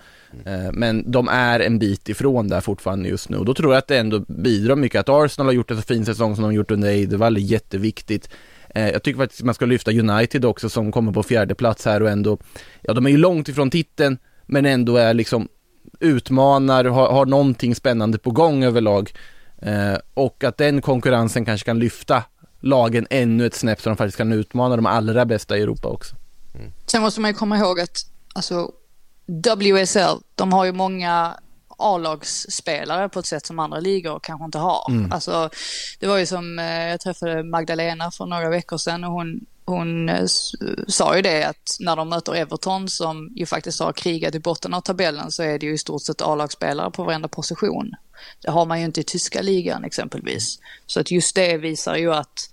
Mm. 0.46 0.76
Men 0.76 1.12
de 1.12 1.28
är 1.28 1.60
en 1.60 1.80
bit 1.80 2.10
ifrån 2.10 2.48
där 2.48 2.62
fortfarande 2.62 3.10
just 3.10 3.30
nu 3.30 3.38
och 3.38 3.46
då 3.46 3.54
tror 3.54 3.74
jag 3.74 3.78
att 3.78 3.88
det 3.88 3.98
ändå 3.98 4.20
bidrar 4.20 4.76
mycket 4.76 5.00
att 5.00 5.10
Arsenal 5.10 5.48
har 5.48 5.54
gjort 5.54 5.72
en 5.72 5.78
så 5.78 5.84
fin 5.84 6.06
säsong 6.06 6.36
som 6.36 6.42
de 6.42 6.48
har 6.48 6.52
gjort 6.52 6.72
under 6.72 6.90
Eidevall 6.90 7.38
är 7.38 7.42
jätteviktigt. 7.42 8.30
Eh, 8.76 8.90
jag 8.90 9.04
tycker 9.04 9.18
faktiskt 9.20 9.44
man 9.44 9.56
ska 9.56 9.66
lyfta 9.66 9.92
United 9.92 10.46
också 10.46 10.70
som 10.70 10.92
kommer 10.92 11.12
på 11.12 11.24
fjärde 11.24 11.56
plats 11.56 11.86
här 11.86 12.02
och 12.02 12.10
ändå, 12.10 12.38
ja 12.82 12.94
de 12.94 13.06
är 13.06 13.10
ju 13.10 13.18
långt 13.18 13.50
ifrån 13.50 13.70
titeln 13.70 14.18
men 14.46 14.66
ändå 14.66 14.98
är 14.98 15.14
liksom 15.14 15.48
utmanar, 16.00 16.86
har, 16.86 17.12
har 17.12 17.26
någonting 17.26 17.76
spännande 17.76 18.18
på 18.18 18.32
gång 18.32 18.64
överlag. 18.64 19.14
Eh, 19.62 19.98
och 20.14 20.44
att 20.44 20.58
den 20.58 20.82
konkurrensen 20.82 21.46
kanske 21.46 21.66
kan 21.66 21.80
lyfta 21.80 22.24
lagen 22.60 23.08
ännu 23.10 23.46
ett 23.46 23.56
snäpp 23.56 23.82
så 23.82 23.90
de 23.90 23.98
faktiskt 23.98 24.18
kan 24.18 24.32
utmana 24.32 24.76
de 24.76 24.86
allra 24.86 25.26
bästa 25.26 25.58
i 25.58 25.62
Europa 25.62 25.88
också. 25.88 26.16
Mm. 26.56 26.72
Sen 26.86 27.02
måste 27.02 27.22
man 27.22 27.32
ju 27.32 27.36
komma 27.36 27.58
ihåg 27.58 27.80
att 27.80 27.98
alltså 28.34 28.72
WSL, 29.28 30.22
de 30.36 30.54
har 30.54 30.66
ju 30.66 30.72
många 30.72 31.40
A-lagsspelare 31.78 33.10
på 33.10 33.20
ett 33.20 33.26
sätt 33.26 33.46
som 33.46 33.60
andra 33.60 33.80
ligor 33.80 34.20
kanske 34.20 34.46
inte 34.46 34.58
har. 34.58 34.86
Mm. 34.90 35.12
Alltså, 35.12 35.50
det 36.00 36.08
var 36.08 36.18
ju 36.18 36.26
som, 36.26 36.60
eh, 36.60 36.88
jag 36.90 37.00
träffade 37.00 37.44
Magdalena 37.44 38.12
för 38.12 38.26
några 38.26 38.50
veckor 38.50 38.78
sedan 38.78 39.04
och 39.04 39.12
hon, 39.12 39.46
hon 39.66 40.10
eh, 40.10 40.26
sa 40.88 41.16
ju 41.16 41.22
det 41.22 41.44
att 41.44 41.78
när 41.80 41.96
de 41.96 42.10
möter 42.10 42.36
Everton 42.36 42.90
som 42.90 43.32
ju 43.36 43.46
faktiskt 43.46 43.80
har 43.80 43.94
krigat 43.94 44.36
i 44.36 44.40
botten 44.40 44.74
av 44.74 44.82
tabellen 44.82 45.32
så 45.32 45.44
är 45.44 45.60
det 45.60 45.66
ju 45.66 45.74
i 45.74 45.78
stort 45.78 46.02
sett 46.02 46.22
A-lagsspelare 46.22 46.92
på 46.92 47.04
varenda 47.04 47.28
position. 47.28 47.92
Det 48.42 48.52
har 48.52 48.66
man 48.66 48.80
ju 48.80 48.86
inte 48.86 49.02
i 49.02 49.04
tyska 49.04 49.42
ligan 49.42 49.84
exempelvis. 49.84 50.60
Så 50.86 51.00
att 51.00 51.12
just 51.12 51.36
det 51.36 51.58
visar 51.58 51.96
ju 51.96 52.14
att 52.14 52.50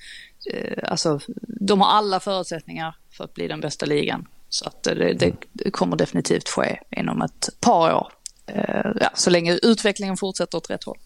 eh, 0.53 0.91
alltså, 0.91 1.21
de 1.43 1.81
har 1.81 1.89
alla 1.89 2.21
förutsättningar 2.21 2.97
för 3.11 3.25
att 3.25 3.35
bli 3.35 3.49
den 3.49 3.61
bästa 3.61 3.87
ligan. 3.87 4.27
Så 4.49 4.67
att 4.67 4.83
det, 4.83 5.35
det 5.53 5.71
kommer 5.71 5.97
definitivt 5.97 6.49
ske 6.49 6.79
inom 6.91 7.23
ett 7.23 7.49
par 7.61 7.95
år. 7.95 8.13
Eh, 8.47 8.91
ja, 9.01 9.11
så 9.15 9.31
länge 9.31 9.59
utvecklingen 9.63 10.17
fortsätter 10.17 10.59
åt 10.59 10.71
rätt 10.71 10.85
håll. 10.85 10.99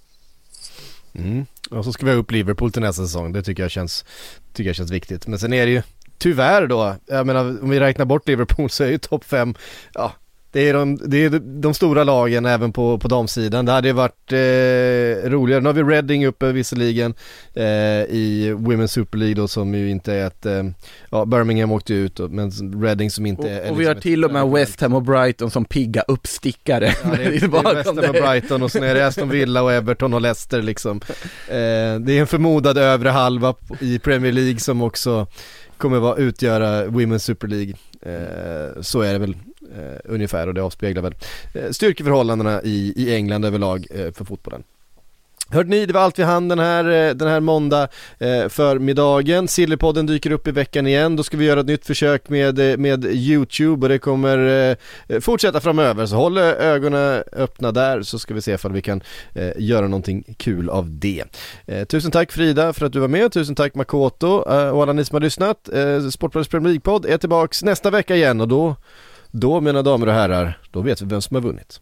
Mm. 1.14 1.46
Och 1.70 1.84
så 1.84 1.92
ska 1.92 2.06
vi 2.06 2.12
ha 2.12 2.18
upp 2.18 2.30
Liverpool 2.30 2.72
till 2.72 2.82
nästa 2.82 3.02
säsong, 3.02 3.32
det 3.32 3.42
tycker 3.42 3.62
jag 3.62 3.70
känns, 3.70 4.04
tycker 4.52 4.68
jag 4.68 4.76
känns 4.76 4.90
viktigt. 4.90 5.26
Men 5.26 5.38
sen 5.38 5.52
är 5.52 5.66
det 5.66 5.72
ju 5.72 5.82
tyvärr 6.18 6.66
då, 6.66 6.96
jag 7.06 7.26
menar 7.26 7.62
om 7.62 7.70
vi 7.70 7.80
räknar 7.80 8.04
bort 8.04 8.28
Liverpool 8.28 8.70
så 8.70 8.84
är 8.84 8.88
ju 8.88 8.98
topp 8.98 9.24
5, 9.24 9.54
ja 9.94 10.12
det 10.56 10.68
är 10.68 10.74
de, 10.74 10.98
det 11.04 11.24
är 11.24 11.30
de 11.60 11.74
stora 11.74 12.04
lagen 12.04 12.46
även 12.46 12.72
på, 12.72 12.98
på 12.98 13.08
damsidan. 13.08 13.66
Det 13.66 13.72
hade 13.72 13.92
varit 13.92 14.32
eh, 14.32 15.30
roligare. 15.30 15.60
Nu 15.60 15.68
har 15.68 15.72
vi 15.72 15.82
Reading 15.82 16.26
uppe 16.26 16.52
visserligen 16.52 17.14
eh, 17.54 17.64
i 17.64 18.54
Women's 18.58 18.86
Super 18.86 19.18
League 19.18 19.34
då 19.34 19.48
som 19.48 19.74
ju 19.74 19.90
inte 19.90 20.12
är 20.12 20.26
ett, 20.26 20.46
eh, 20.46 20.64
ja 21.10 21.24
Birmingham 21.24 21.72
åkte 21.72 21.94
ut 21.94 22.18
men 22.18 22.50
Reading 22.82 23.10
som 23.10 23.26
inte 23.26 23.50
är... 23.50 23.64
Och, 23.64 23.70
och 23.70 23.80
vi 23.80 23.86
har 23.86 23.94
liksom 23.94 24.10
till 24.10 24.24
och 24.24 24.32
med 24.32 24.48
West 24.48 24.80
Ham 24.80 24.94
och 24.94 25.02
Brighton 25.02 25.50
som 25.50 25.64
pigga 25.64 26.02
uppstickare. 26.08 26.94
Ja, 27.04 27.10
det, 27.16 27.24
är, 27.24 27.30
det 27.48 27.58
är 27.58 27.74
West 27.74 27.86
Ham 27.86 27.98
och 27.98 28.12
Brighton 28.12 28.62
och 28.62 28.72
sen 28.72 28.82
är 28.82 28.94
det 28.94 29.06
Aston 29.06 29.28
Villa 29.28 29.62
och 29.62 29.72
Everton 29.72 30.14
och 30.14 30.20
Leicester 30.20 30.62
liksom. 30.62 31.00
Eh, 31.48 32.00
det 32.00 32.12
är 32.12 32.20
en 32.20 32.26
förmodad 32.26 32.78
övre 32.78 33.08
halva 33.08 33.54
i 33.80 33.98
Premier 33.98 34.32
League 34.32 34.60
som 34.60 34.82
också 34.82 35.26
kommer 35.76 35.98
vara, 35.98 36.16
utgöra 36.16 36.86
Women's 36.86 37.18
Super 37.18 37.48
League. 37.48 37.74
Eh, 38.02 38.80
så 38.80 39.00
är 39.00 39.12
det 39.12 39.18
väl 39.18 39.34
eh, 39.76 40.00
ungefär 40.04 40.46
och 40.46 40.54
det 40.54 40.62
avspeglar 40.62 41.02
väl 41.02 41.14
eh, 41.54 41.70
styrkeförhållandena 41.70 42.62
i, 42.62 42.92
i 42.96 43.14
England 43.14 43.44
överlag 43.44 43.86
eh, 43.90 44.12
för 44.12 44.24
fotbollen. 44.24 44.62
Hörde 45.50 45.70
ni, 45.70 45.86
det 45.86 45.92
var 45.92 46.00
allt 46.00 46.18
vi 46.18 46.22
hann 46.22 46.48
den 46.48 46.58
här, 46.58 46.84
eh, 46.84 47.14
den 47.14 47.28
här 47.28 47.40
måndag 47.40 47.88
eh, 48.18 48.48
förmiddagen. 48.48 49.48
Sillypodden 49.48 50.06
dyker 50.06 50.30
upp 50.30 50.48
i 50.48 50.50
veckan 50.50 50.86
igen. 50.86 51.16
Då 51.16 51.22
ska 51.22 51.36
vi 51.36 51.44
göra 51.44 51.60
ett 51.60 51.66
nytt 51.66 51.86
försök 51.86 52.28
med, 52.28 52.70
eh, 52.70 52.76
med 52.76 53.04
YouTube 53.04 53.86
och 53.86 53.88
det 53.88 53.98
kommer 53.98 54.38
eh, 55.08 55.20
fortsätta 55.20 55.60
framöver. 55.60 56.06
Så 56.06 56.16
håll 56.16 56.38
ögonen 56.38 57.22
öppna 57.32 57.72
där 57.72 58.02
så 58.02 58.18
ska 58.18 58.34
vi 58.34 58.40
se 58.40 58.52
ifall 58.52 58.72
vi 58.72 58.82
kan 58.82 59.00
eh, 59.34 59.52
göra 59.56 59.88
någonting 59.88 60.24
kul 60.36 60.70
av 60.70 60.90
det. 60.90 61.24
Tusen 61.88 62.10
tack 62.10 62.32
Frida 62.32 62.72
för 62.72 62.86
att 62.86 62.92
du 62.92 62.98
var 62.98 63.08
med. 63.08 63.32
Tusen 63.32 63.54
tack 63.54 63.74
Makoto 63.74 64.28
och 64.28 64.82
alla 64.82 64.92
ni 64.92 65.04
som 65.04 65.14
har 65.14 65.20
lyssnat. 65.20 65.68
Eh, 65.68 66.08
Sportbladets 66.08 66.50
Premier 66.50 66.72
League-podd 66.72 67.06
är 67.06 67.18
tillbaks 67.18 67.62
nästa 67.62 67.90
vecka 67.90 68.16
igen 68.16 68.40
och 68.40 68.48
då, 68.48 68.76
då 69.40 69.60
mina 69.60 69.82
damer 69.82 70.06
och 70.06 70.12
herrar, 70.12 70.58
då 70.70 70.80
vet 70.80 71.02
vi 71.02 71.06
vem 71.06 71.22
som 71.22 71.34
har 71.34 71.42
vunnit. 71.42 71.80